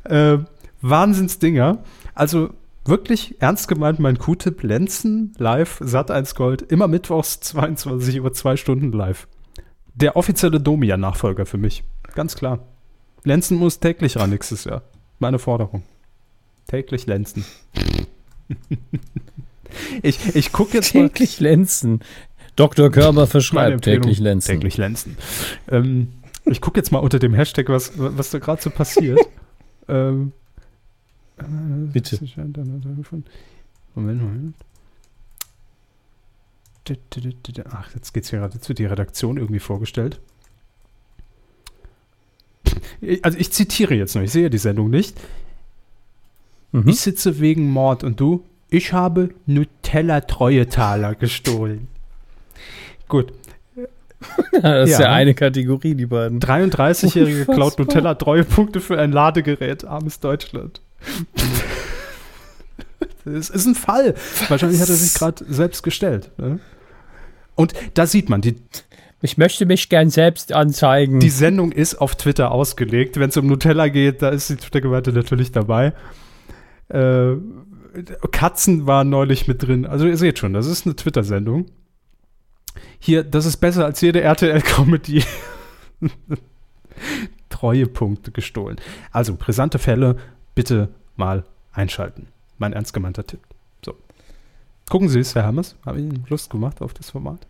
Äh, 0.05 0.39
Wahnsinnsdinger. 0.81 1.78
Also 2.15 2.51
wirklich 2.88 3.40
ernst 3.40 3.68
gemeint 3.68 3.98
mein 3.98 4.18
Q-Tipp 4.18 4.62
Lenzen 4.62 5.34
live, 5.38 5.78
Sat 5.80 6.10
1 6.10 6.34
Gold, 6.34 6.62
immer 6.62 6.88
mittwochs 6.88 7.40
22 7.40 8.20
Uhr, 8.20 8.32
zwei 8.32 8.56
Stunden 8.56 8.92
live. 8.92 9.28
Der 9.94 10.16
offizielle 10.16 10.60
Domia-Nachfolger 10.60 11.46
für 11.46 11.58
mich. 11.58 11.84
Ganz 12.14 12.36
klar. 12.36 12.60
Lenzen 13.24 13.56
muss 13.56 13.80
täglich 13.80 14.16
ran 14.16 14.30
nächstes 14.30 14.64
Jahr. 14.64 14.82
Meine 15.18 15.38
Forderung. 15.38 15.82
Täglich 16.68 17.06
Lenzen. 17.06 17.44
ich 20.02 20.36
ich 20.36 20.52
gucke 20.52 20.74
jetzt 20.74 20.92
täglich 20.92 21.02
mal. 21.02 21.08
Täglich 21.08 21.40
Lenzen. 21.40 22.00
Dr. 22.56 22.90
Körber 22.90 23.26
verschreibt 23.26 23.84
täglich 23.84 24.18
Lenzen. 24.18 24.52
Täglich 24.52 24.76
Lenzen. 24.76 25.16
Ähm, 25.68 26.08
ich 26.44 26.60
gucke 26.60 26.78
jetzt 26.78 26.92
mal 26.92 26.98
unter 26.98 27.18
dem 27.18 27.34
Hashtag, 27.34 27.68
was, 27.68 27.92
was 27.96 28.30
da 28.30 28.38
gerade 28.38 28.62
so 28.62 28.70
passiert. 28.70 29.20
ähm, 29.88 30.32
Bitte. 31.36 32.18
Moment, 33.94 34.22
Moment. 34.22 34.54
Ach, 37.70 37.94
jetzt 37.94 38.14
geht's 38.14 38.30
hier 38.30 38.38
gerade, 38.38 38.54
jetzt 38.54 38.68
wird 38.68 38.78
die 38.78 38.86
Redaktion 38.86 39.36
irgendwie 39.36 39.58
vorgestellt 39.58 40.20
also 43.22 43.38
ich 43.38 43.52
zitiere 43.52 43.94
jetzt 43.94 44.14
noch, 44.14 44.22
ich 44.22 44.32
sehe 44.32 44.50
die 44.50 44.58
Sendung 44.58 44.90
nicht. 44.90 45.16
Mhm. 46.72 46.88
Ich 46.88 47.00
sitze 47.00 47.40
wegen 47.40 47.70
Mord 47.70 48.04
und 48.04 48.20
du? 48.20 48.44
Ich 48.68 48.92
habe 48.92 49.30
Nutella-Treuetaler 49.46 51.14
gestohlen. 51.14 51.88
Gut. 53.08 53.32
das 54.62 54.90
ist 54.90 54.98
ja. 54.98 55.06
ja 55.06 55.12
eine 55.12 55.34
Kategorie, 55.34 55.94
die 55.94 56.06
beiden. 56.06 56.40
33-Jährige 56.40 57.44
klaut 57.46 57.78
Nutella-Treuepunkte 57.78 58.80
für 58.80 58.98
ein 58.98 59.12
Ladegerät. 59.12 59.84
Armes 59.84 60.18
Deutschland. 60.20 60.80
Es 63.24 63.51
ist 63.51 63.66
ein 63.66 63.74
Fall. 63.74 64.14
Was? 64.14 64.51
Wahrscheinlich 64.51 64.81
hat 64.81 64.89
er 64.89 64.94
sich 64.94 65.14
gerade 65.14 65.44
selbst 65.48 65.82
gestellt. 65.82 66.31
Ne? 66.39 66.60
Und 67.56 67.74
da 67.94 68.06
sieht 68.06 68.28
man, 68.28 68.40
die, 68.40 68.56
ich 69.20 69.36
möchte 69.36 69.66
mich 69.66 69.89
gern 69.89 70.10
selbst 70.10 70.52
anzeigen. 70.52 71.18
Die 71.20 71.31
Sendung 71.31 71.73
ist 71.73 71.97
auf 71.97 72.14
Twitter 72.14 72.52
ausgelegt. 72.52 73.18
Wenn 73.18 73.31
es 73.31 73.36
um 73.36 73.47
Nutella 73.47 73.89
geht, 73.89 74.23
da 74.23 74.28
ist 74.28 74.51
die 74.51 74.56
Twitter-Gemeinde 74.56 75.12
natürlich 75.12 75.51
dabei. 75.51 75.93
Äh, 76.89 77.32
Katzen 78.31 78.86
waren 78.86 79.09
neulich 79.09 79.48
mit 79.48 79.66
drin. 79.66 79.86
Also 79.86 80.06
ihr 80.06 80.18
seht 80.18 80.39
schon, 80.39 80.52
das 80.52 80.66
ist 80.66 80.86
eine 80.86 80.94
Twitter-Sendung. 80.94 81.66
Hier, 82.98 83.24
das 83.24 83.47
ist 83.47 83.56
besser 83.56 83.86
als 83.86 84.01
jede 84.01 84.20
RTL-Comedy. 84.20 85.24
Treuepunkte 87.48 88.32
gestohlen. 88.32 88.77
Also, 89.12 89.35
brisante 89.35 89.78
Fälle, 89.78 90.16
bitte 90.57 90.89
mal 91.15 91.45
einschalten. 91.73 92.27
Mein 92.59 92.73
ernst 92.73 92.93
gemeinter 92.93 93.24
Tipp. 93.24 93.41
So. 93.85 93.95
Gucken 94.91 95.09
Sie 95.09 95.20
es, 95.20 95.37
Herr 95.37 95.45
Hammers. 95.45 95.77
Habe 95.87 96.01
ich 96.01 96.07
Ihnen 96.07 96.24
Lust 96.28 96.51
gemacht 96.51 96.83
auf 96.83 96.93
das 96.95 97.11
Format? 97.11 97.47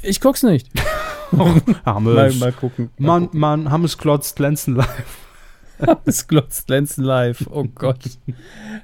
Ich 0.00 0.22
guck's 0.22 0.42
nicht. 0.42 0.68
oh, 1.32 1.54
mal, 2.00 2.32
mal 2.32 2.52
gucken. 2.52 2.90
Mal 2.96 3.20
Mann, 3.20 3.28
Mann, 3.32 3.70
Hammes 3.70 3.98
glotzt, 3.98 4.36
glänzen 4.36 4.76
live. 4.76 5.18
Hammes 5.86 6.26
glotzt, 6.26 6.68
glänzen 6.68 7.04
live. 7.04 7.46
Oh 7.50 7.64
Gott. 7.64 8.18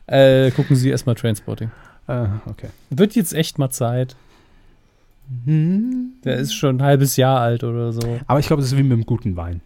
äh, 0.07 0.51
gucken 0.51 0.77
Sie 0.77 0.90
erstmal 0.90 1.15
Transporting. 1.15 1.70
Uh, 2.09 2.27
okay. 2.47 2.69
Wird 2.90 3.15
jetzt 3.15 3.32
echt 3.32 3.59
mal 3.59 3.70
Zeit. 3.70 4.16
Hm? 5.44 6.15
Der 6.24 6.36
ist 6.36 6.53
schon 6.53 6.78
ein 6.78 6.82
halbes 6.82 7.16
Jahr 7.16 7.40
alt 7.40 7.62
oder 7.62 7.93
so. 7.93 8.20
Aber 8.27 8.40
ich 8.40 8.47
glaube, 8.49 8.61
das 8.61 8.73
ist 8.73 8.78
wie 8.78 8.82
mit 8.82 8.93
einem 8.93 9.07
guten 9.07 9.36
Wein. 9.36 9.61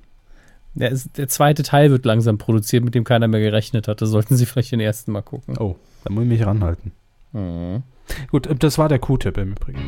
Der, 0.76 0.90
ist, 0.90 1.16
der 1.16 1.26
zweite 1.28 1.62
Teil 1.62 1.90
wird 1.90 2.04
langsam 2.04 2.36
produziert, 2.36 2.84
mit 2.84 2.94
dem 2.94 3.04
keiner 3.04 3.28
mehr 3.28 3.40
gerechnet 3.40 3.88
hatte. 3.88 4.06
Sollten 4.06 4.36
Sie 4.36 4.44
vielleicht 4.44 4.72
den 4.72 4.80
ersten 4.80 5.10
mal 5.10 5.22
gucken. 5.22 5.56
Oh, 5.58 5.76
da 6.04 6.12
muss 6.12 6.24
ich 6.24 6.28
mich 6.28 6.46
ranhalten. 6.46 6.92
Mhm. 7.32 7.82
Gut, 8.30 8.48
das 8.62 8.76
war 8.78 8.88
der 8.88 8.98
Q-Tipp 8.98 9.38
im 9.38 9.52
Übrigen. 9.52 9.80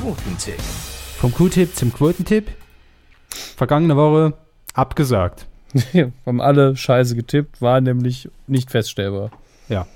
Quotentipp. 0.00 0.60
Vom 0.60 1.32
Q-Tipp 1.32 1.76
zum 1.76 1.92
Quotentipp. 1.92 2.48
Vergangene 3.28 3.96
Woche 3.96 4.34
abgesagt. 4.72 5.46
Haben 6.26 6.40
alle 6.40 6.76
scheiße 6.76 7.14
getippt, 7.14 7.60
war 7.60 7.80
nämlich 7.80 8.28
nicht 8.46 8.70
feststellbar. 8.70 9.30
Ja. 9.68 9.86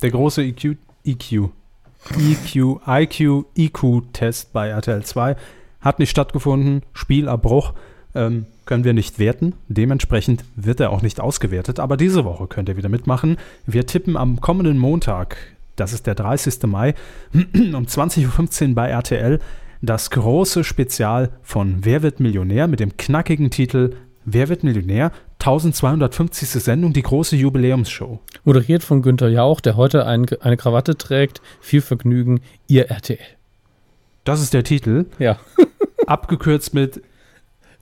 Der 0.00 0.10
große 0.10 0.42
EQ, 0.42 0.76
EQ, 1.04 1.50
EQ, 2.16 2.80
IQ, 2.86 3.46
EQ-Test 3.56 4.52
bei 4.52 4.68
RTL 4.68 5.04
2 5.04 5.36
hat 5.80 5.98
nicht 5.98 6.10
stattgefunden. 6.10 6.82
Spielabbruch. 6.92 7.74
ähm, 8.14 8.46
können 8.68 8.84
wir 8.84 8.92
nicht 8.92 9.18
werten. 9.18 9.54
Dementsprechend 9.68 10.44
wird 10.54 10.78
er 10.78 10.90
auch 10.90 11.00
nicht 11.00 11.20
ausgewertet. 11.20 11.80
Aber 11.80 11.96
diese 11.96 12.26
Woche 12.26 12.46
könnt 12.46 12.68
ihr 12.68 12.76
wieder 12.76 12.90
mitmachen. 12.90 13.38
Wir 13.66 13.86
tippen 13.86 14.14
am 14.14 14.42
kommenden 14.42 14.76
Montag, 14.76 15.38
das 15.76 15.94
ist 15.94 16.06
der 16.06 16.14
30. 16.14 16.64
Mai, 16.64 16.94
um 17.32 17.86
20.15 17.86 18.68
Uhr 18.68 18.74
bei 18.74 18.90
RTL, 18.90 19.38
das 19.80 20.10
große 20.10 20.64
Spezial 20.64 21.30
von 21.42 21.86
Wer 21.86 22.02
wird 22.02 22.20
Millionär 22.20 22.68
mit 22.68 22.80
dem 22.80 22.96
knackigen 22.98 23.50
Titel 23.50 23.94
Wer 24.26 24.50
wird 24.50 24.64
Millionär? 24.64 25.12
1250. 25.38 26.50
Sendung, 26.50 26.92
die 26.92 27.00
große 27.00 27.36
Jubiläumsshow. 27.36 28.20
Moderiert 28.44 28.82
von 28.82 29.00
Günther 29.00 29.30
Jauch, 29.30 29.62
der 29.62 29.76
heute 29.76 30.04
ein, 30.04 30.26
eine 30.40 30.58
Krawatte 30.58 30.98
trägt. 30.98 31.40
Viel 31.62 31.80
Vergnügen, 31.80 32.40
ihr 32.66 32.90
RTL. 32.90 33.18
Das 34.24 34.42
ist 34.42 34.52
der 34.52 34.64
Titel. 34.64 35.06
Ja. 35.18 35.38
Abgekürzt 36.06 36.74
mit 36.74 37.00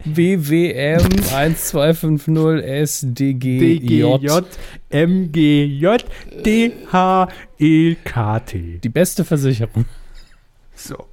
WWM 0.05 1.03
1250 1.33 2.63
SDGJ. 2.63 3.59
DGJ 3.59 4.41
MGJ 4.91 5.97
DHEKT. 6.45 8.55
Die 8.85 8.89
beste 8.89 9.25
Versicherung. 9.25 9.85
So. 10.75 11.07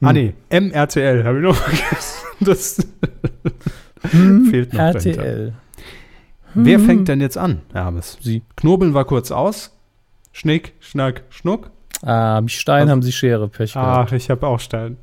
Ah 0.00 0.12
nee, 0.12 0.34
MRTL 0.50 1.24
habe 1.24 1.38
ich 1.38 1.44
noch 1.44 1.56
vergessen. 1.62 2.18
Das 2.40 2.76
fehlt 4.50 4.72
noch. 4.72 4.80
RTL. 4.80 5.52
Wer 6.54 6.78
fängt 6.80 7.08
denn 7.08 7.20
jetzt 7.20 7.38
an, 7.38 7.62
Hermes? 7.72 8.18
Sie. 8.20 8.42
Knobeln 8.56 8.94
war 8.94 9.04
kurz 9.04 9.30
aus. 9.30 9.76
Schnick, 10.32 10.74
Schnack, 10.80 11.22
Schnuck. 11.30 11.70
Ah, 12.02 12.42
Stein, 12.46 12.84
Was? 12.86 12.90
haben 12.90 13.02
Sie 13.02 13.12
Schere, 13.12 13.48
Pech 13.48 13.74
gehabt. 13.74 14.08
Ach, 14.10 14.12
ich 14.12 14.28
habe 14.28 14.46
auch 14.46 14.58
Stein. 14.60 14.96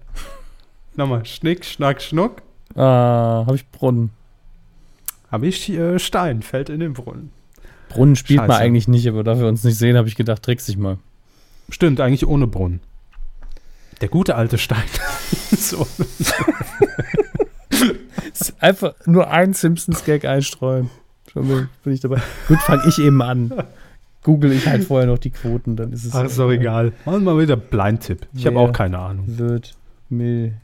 Nochmal, 0.95 1.26
Schnick, 1.26 1.66
Schnack, 1.66 2.02
Schnuck. 2.02 2.41
Ah, 2.76 3.45
hab 3.45 3.56
ich 3.56 3.68
Brunnen. 3.70 4.11
Habe 5.32 5.48
ich 5.48 5.70
äh, 5.70 5.99
Stein, 5.99 6.41
fällt 6.41 6.70
in 6.70 6.80
den 6.80 6.94
Brunnen. 6.94 7.32
Brunnen 7.90 8.16
spielt 8.16 8.40
man 8.40 8.49
Scheiße. 8.49 8.61
eigentlich 8.61 8.88
nicht, 8.88 9.07
aber 9.07 9.24
da 9.24 9.40
wir 9.40 9.48
uns 9.48 9.64
nicht 9.64 9.78
sehen, 9.78 9.98
habe 9.98 10.07
ich 10.07 10.16
gedacht, 10.16 10.44
trickst 10.44 10.68
dich 10.68 10.78
mal. 10.78 10.98
Stimmt, 11.70 11.99
eigentlich 12.02 12.28
ohne 12.28 12.48
Brunnen. 12.48 12.82
Der 14.02 14.10
gute 14.10 14.36
alte 14.36 14.57
Stein. 14.57 14.84
so. 15.57 15.88
Einfach 18.60 18.94
nur 19.06 19.30
ein 19.30 19.53
Simpsons-Gag 19.53 20.26
einstreuen. 20.26 20.90
Schon 21.32 21.48
bin 21.48 21.70
bin 21.84 21.94
ich 21.94 21.99
dabei. 21.99 22.22
Gut, 22.48 22.60
fange 22.60 22.84
ich 22.88 22.99
eben 22.99 23.22
an. 23.22 23.53
Google 24.24 24.52
ich 24.52 24.68
halt 24.68 24.84
vorher 24.84 25.07
noch 25.07 25.18
die 25.18 25.30
Quoten, 25.30 25.76
dann 25.76 25.94
ist 25.94 26.06
es. 26.06 26.14
Ach, 26.14 26.26
ist 26.26 26.40
doch 26.40 26.52
egal. 26.52 26.94
Machen 27.06 27.24
wir 27.24 27.34
mal 27.34 27.41
wieder 27.41 27.56
Blind-Tipp. 27.56 28.28
Ich 28.34 28.45
habe 28.45 28.60
auch 28.60 28.72
keine 28.72 28.99
Ahnung. 28.99 29.26
Wird 29.28 29.76
Millionär. 30.10 30.60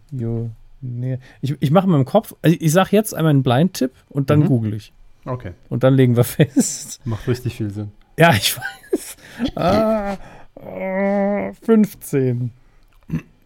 Ich, 1.42 1.56
ich 1.60 1.72
mache 1.72 1.88
mal 1.88 1.98
im 2.00 2.06
Kopf, 2.06 2.36
also 2.42 2.56
ich 2.60 2.72
sage 2.72 2.90
jetzt 2.92 3.14
einmal 3.16 3.32
einen 3.32 3.44
Blind-Tipp 3.44 3.92
und 4.10 4.30
dann 4.30 4.42
Mhm. 4.42 4.46
google 4.48 4.74
ich. 4.76 4.94
Okay. 5.26 5.54
Und 5.70 5.84
dann 5.84 5.96
legen 5.96 6.16
wir 6.16 6.24
fest. 6.24 7.02
Macht 7.06 7.28
richtig 7.28 7.56
viel 7.56 7.72
Sinn. 7.72 7.92
Ja, 8.18 8.32
ich 8.34 8.56
weiß. 8.58 9.18
Ah, 9.56 10.18
ah, 10.62 11.52
15. 11.64 12.52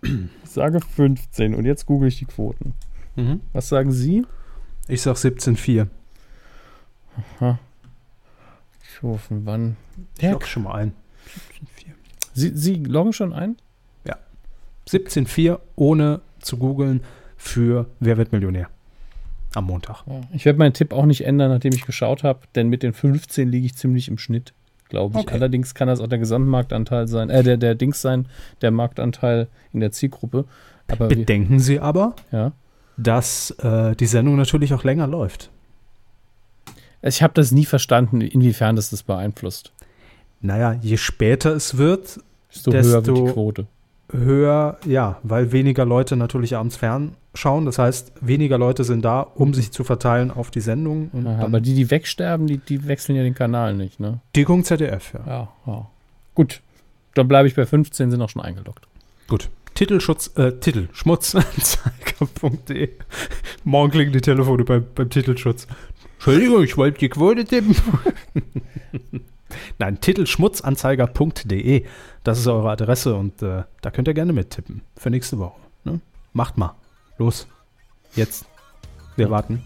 Ich 0.01 0.49
sage 0.49 0.79
15 0.81 1.55
und 1.55 1.65
jetzt 1.65 1.85
google 1.85 2.07
ich 2.09 2.17
die 2.19 2.25
Quoten. 2.25 2.73
Mhm. 3.15 3.41
Was 3.53 3.69
sagen 3.69 3.91
Sie? 3.91 4.25
Ich 4.87 5.01
sag 5.01 5.15
17,4. 5.15 5.87
Ich 8.83 9.01
hoffe, 9.01 9.41
wann? 9.45 9.77
Ich 10.17 10.23
Ja. 10.23 10.31
logge 10.31 10.45
schon 10.45 10.63
mal 10.63 10.73
ein. 10.75 10.93
17,4. 11.27 11.93
Sie, 12.33 12.51
Sie 12.55 12.75
loggen 12.75 13.13
schon 13.13 13.33
ein? 13.33 13.55
17,4 14.87 15.59
ohne 15.75 16.21
zu 16.39 16.57
googeln 16.57 17.01
für 17.37 17.87
Wer 17.99 18.17
wird 18.17 18.31
Millionär? 18.31 18.67
Am 19.55 19.65
Montag. 19.65 20.03
Ich 20.33 20.45
werde 20.45 20.59
meinen 20.59 20.73
Tipp 20.73 20.93
auch 20.93 21.05
nicht 21.05 21.25
ändern, 21.25 21.49
nachdem 21.51 21.73
ich 21.73 21.85
geschaut 21.85 22.23
habe, 22.23 22.41
denn 22.55 22.69
mit 22.69 22.83
den 22.83 22.93
15 22.93 23.49
liege 23.49 23.65
ich 23.65 23.75
ziemlich 23.75 24.07
im 24.07 24.17
Schnitt, 24.19 24.53
glaube 24.89 25.17
ich. 25.17 25.25
Okay. 25.25 25.33
Allerdings 25.33 25.73
kann 25.73 25.87
das 25.87 26.01
auch 26.01 26.07
der 26.07 26.19
Gesamtmarktanteil 26.19 27.07
sein, 27.07 27.29
äh, 27.31 27.41
der, 27.41 27.57
der 27.57 27.73
Dings 27.75 28.01
sein, 28.01 28.27
der 28.61 28.69
Marktanteil 28.71 29.47
in 29.73 29.79
der 29.79 29.91
Zielgruppe. 29.91 30.45
Aber 30.87 31.09
wir, 31.09 31.17
Bedenken 31.17 31.59
Sie 31.59 31.79
aber, 31.79 32.15
ja. 32.31 32.51
dass 32.97 33.51
äh, 33.59 33.95
die 33.95 34.05
Sendung 34.05 34.35
natürlich 34.35 34.73
auch 34.73 34.83
länger 34.83 35.07
läuft. 35.07 35.49
Ich 37.01 37.23
habe 37.23 37.33
das 37.33 37.51
nie 37.51 37.65
verstanden, 37.65 38.21
inwiefern 38.21 38.75
das 38.75 38.89
das 38.89 39.03
beeinflusst. 39.03 39.71
Naja, 40.41 40.73
je 40.73 40.97
später 40.97 41.55
es 41.55 41.77
wird, 41.77 42.19
Desto, 42.53 42.71
höher 42.71 42.83
wird 42.83 43.07
die 43.07 43.11
Desto- 43.11 43.33
Quote. 43.33 43.67
Höher, 44.11 44.77
ja, 44.85 45.19
weil 45.23 45.51
weniger 45.51 45.85
Leute 45.85 46.15
natürlich 46.15 46.55
abends 46.55 46.75
fernschauen. 46.75 47.65
Das 47.65 47.77
heißt, 47.77 48.13
weniger 48.21 48.57
Leute 48.57 48.83
sind 48.83 49.05
da, 49.05 49.21
um 49.21 49.53
sich 49.53 49.71
zu 49.71 49.83
verteilen 49.83 50.31
auf 50.31 50.49
die 50.51 50.61
Sendung. 50.61 51.11
Aha, 51.25 51.43
aber 51.43 51.61
die, 51.61 51.75
die 51.75 51.91
wegsterben, 51.91 52.47
die, 52.47 52.57
die 52.57 52.87
wechseln 52.87 53.15
ja 53.15 53.23
den 53.23 53.35
Kanal 53.35 53.75
nicht, 53.75 53.99
ne? 53.99 54.19
die 54.35 54.43
gucken 54.43 54.63
ZDF, 54.63 55.13
ja. 55.13 55.19
Ja, 55.27 55.49
ja. 55.67 55.87
Gut. 56.35 56.61
Dann 57.15 57.27
bleibe 57.27 57.47
ich 57.47 57.55
bei 57.55 57.65
15, 57.65 58.11
sind 58.11 58.21
auch 58.21 58.29
schon 58.29 58.43
eingeloggt. 58.43 58.87
Gut. 59.27 59.49
Titelschutz, 59.73 60.31
äh, 60.35 60.53
Titel, 60.59 60.89
schmutzanzeiger.de. 60.91 62.89
Morgen 63.63 63.91
klingen 63.91 64.11
die 64.11 64.21
Telefone 64.21 64.63
beim, 64.63 64.85
beim 64.93 65.09
Titelschutz. 65.09 65.67
Entschuldigung, 66.15 66.63
ich 66.63 66.75
wollte 66.77 66.99
die 66.99 67.09
Quote 67.09 67.45
tippen. 67.45 67.75
Nein, 69.77 69.99
titelschmutzanzeiger.de. 69.99 71.85
Das 72.23 72.39
ist 72.39 72.47
eure 72.47 72.71
Adresse 72.71 73.15
und 73.15 73.41
äh, 73.41 73.63
da 73.81 73.91
könnt 73.91 74.07
ihr 74.07 74.13
gerne 74.13 74.33
mittippen 74.33 74.81
für 74.95 75.09
nächste 75.09 75.39
Woche. 75.39 75.59
Ne? 75.83 75.99
Macht 76.33 76.57
mal. 76.57 76.75
Los. 77.17 77.47
Jetzt. 78.15 78.45
Wir 79.15 79.29
warten. 79.29 79.65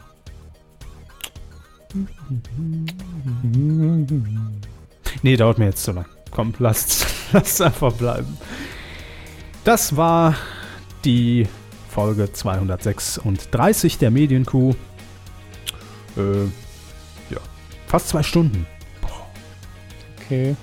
Nee, 5.22 5.38
dauert 5.38 5.60
mir 5.60 5.66
jetzt 5.66 5.84
zu 5.84 5.92
lang. 5.92 6.06
Komm, 6.32 6.54
lasst 6.58 7.06
lasst 7.34 7.62
einfach 7.62 7.94
bleiben. 7.94 8.38
Das 9.64 9.96
war 9.96 10.36
die 11.06 11.48
Folge 11.90 12.32
236 12.32 14.00
der 14.00 14.12
Medienkuh. 14.12 14.74
Äh, 16.18 16.46
ja, 17.30 17.40
fast 17.88 18.10
zwei 18.10 18.24
Stunden. 18.24 18.66
Okay. 20.26 20.56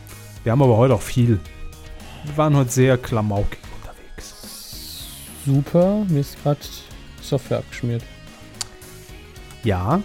Wir 0.42 0.52
haben 0.52 0.62
aber 0.62 0.76
heute 0.76 0.94
auch 0.94 1.02
viel. 1.02 1.38
Wir 2.24 2.36
waren 2.36 2.56
heute 2.56 2.70
sehr 2.70 2.98
klamaukig 2.98 3.58
unterwegs. 3.80 5.06
Super. 5.46 6.04
Mir 6.08 6.20
ist 6.20 6.42
gerade 6.42 6.60
Software 7.22 7.58
abgeschmiert. 7.58 8.02
Ja, 9.64 10.00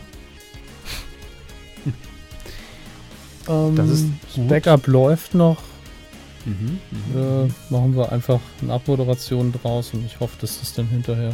Ähm, 3.48 3.76
Das 3.76 3.90
ist 3.90 4.07
gut. 4.34 4.48
Backup 4.48 4.88
läuft 4.88 5.36
noch. 5.36 5.61
mhm. 6.45 6.80
Äh, 7.15 7.48
machen 7.72 7.95
wir 7.95 8.11
einfach 8.11 8.40
eine 8.61 8.73
Abmoderation 8.73 9.52
draus 9.52 9.91
und 9.94 10.06
ich 10.06 10.19
hoffe, 10.19 10.36
dass 10.41 10.60
das 10.60 10.73
dann 10.73 10.88
hinterher 10.88 11.34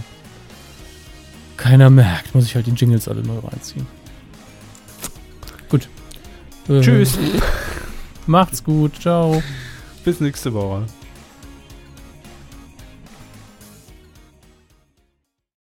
keiner 1.57 1.89
merkt. 1.89 2.33
Muss 2.35 2.45
ich 2.45 2.55
halt 2.55 2.65
die 2.67 2.71
Jingles 2.71 3.07
alle 3.07 3.21
neu 3.21 3.39
reinziehen. 3.39 3.87
Gut. 5.69 5.87
Tschüss. 6.67 7.17
Macht's 8.31 8.63
gut. 8.63 9.01
Ciao. 9.01 9.43
Bis 10.05 10.21
nächste 10.21 10.53
Woche. 10.53 10.85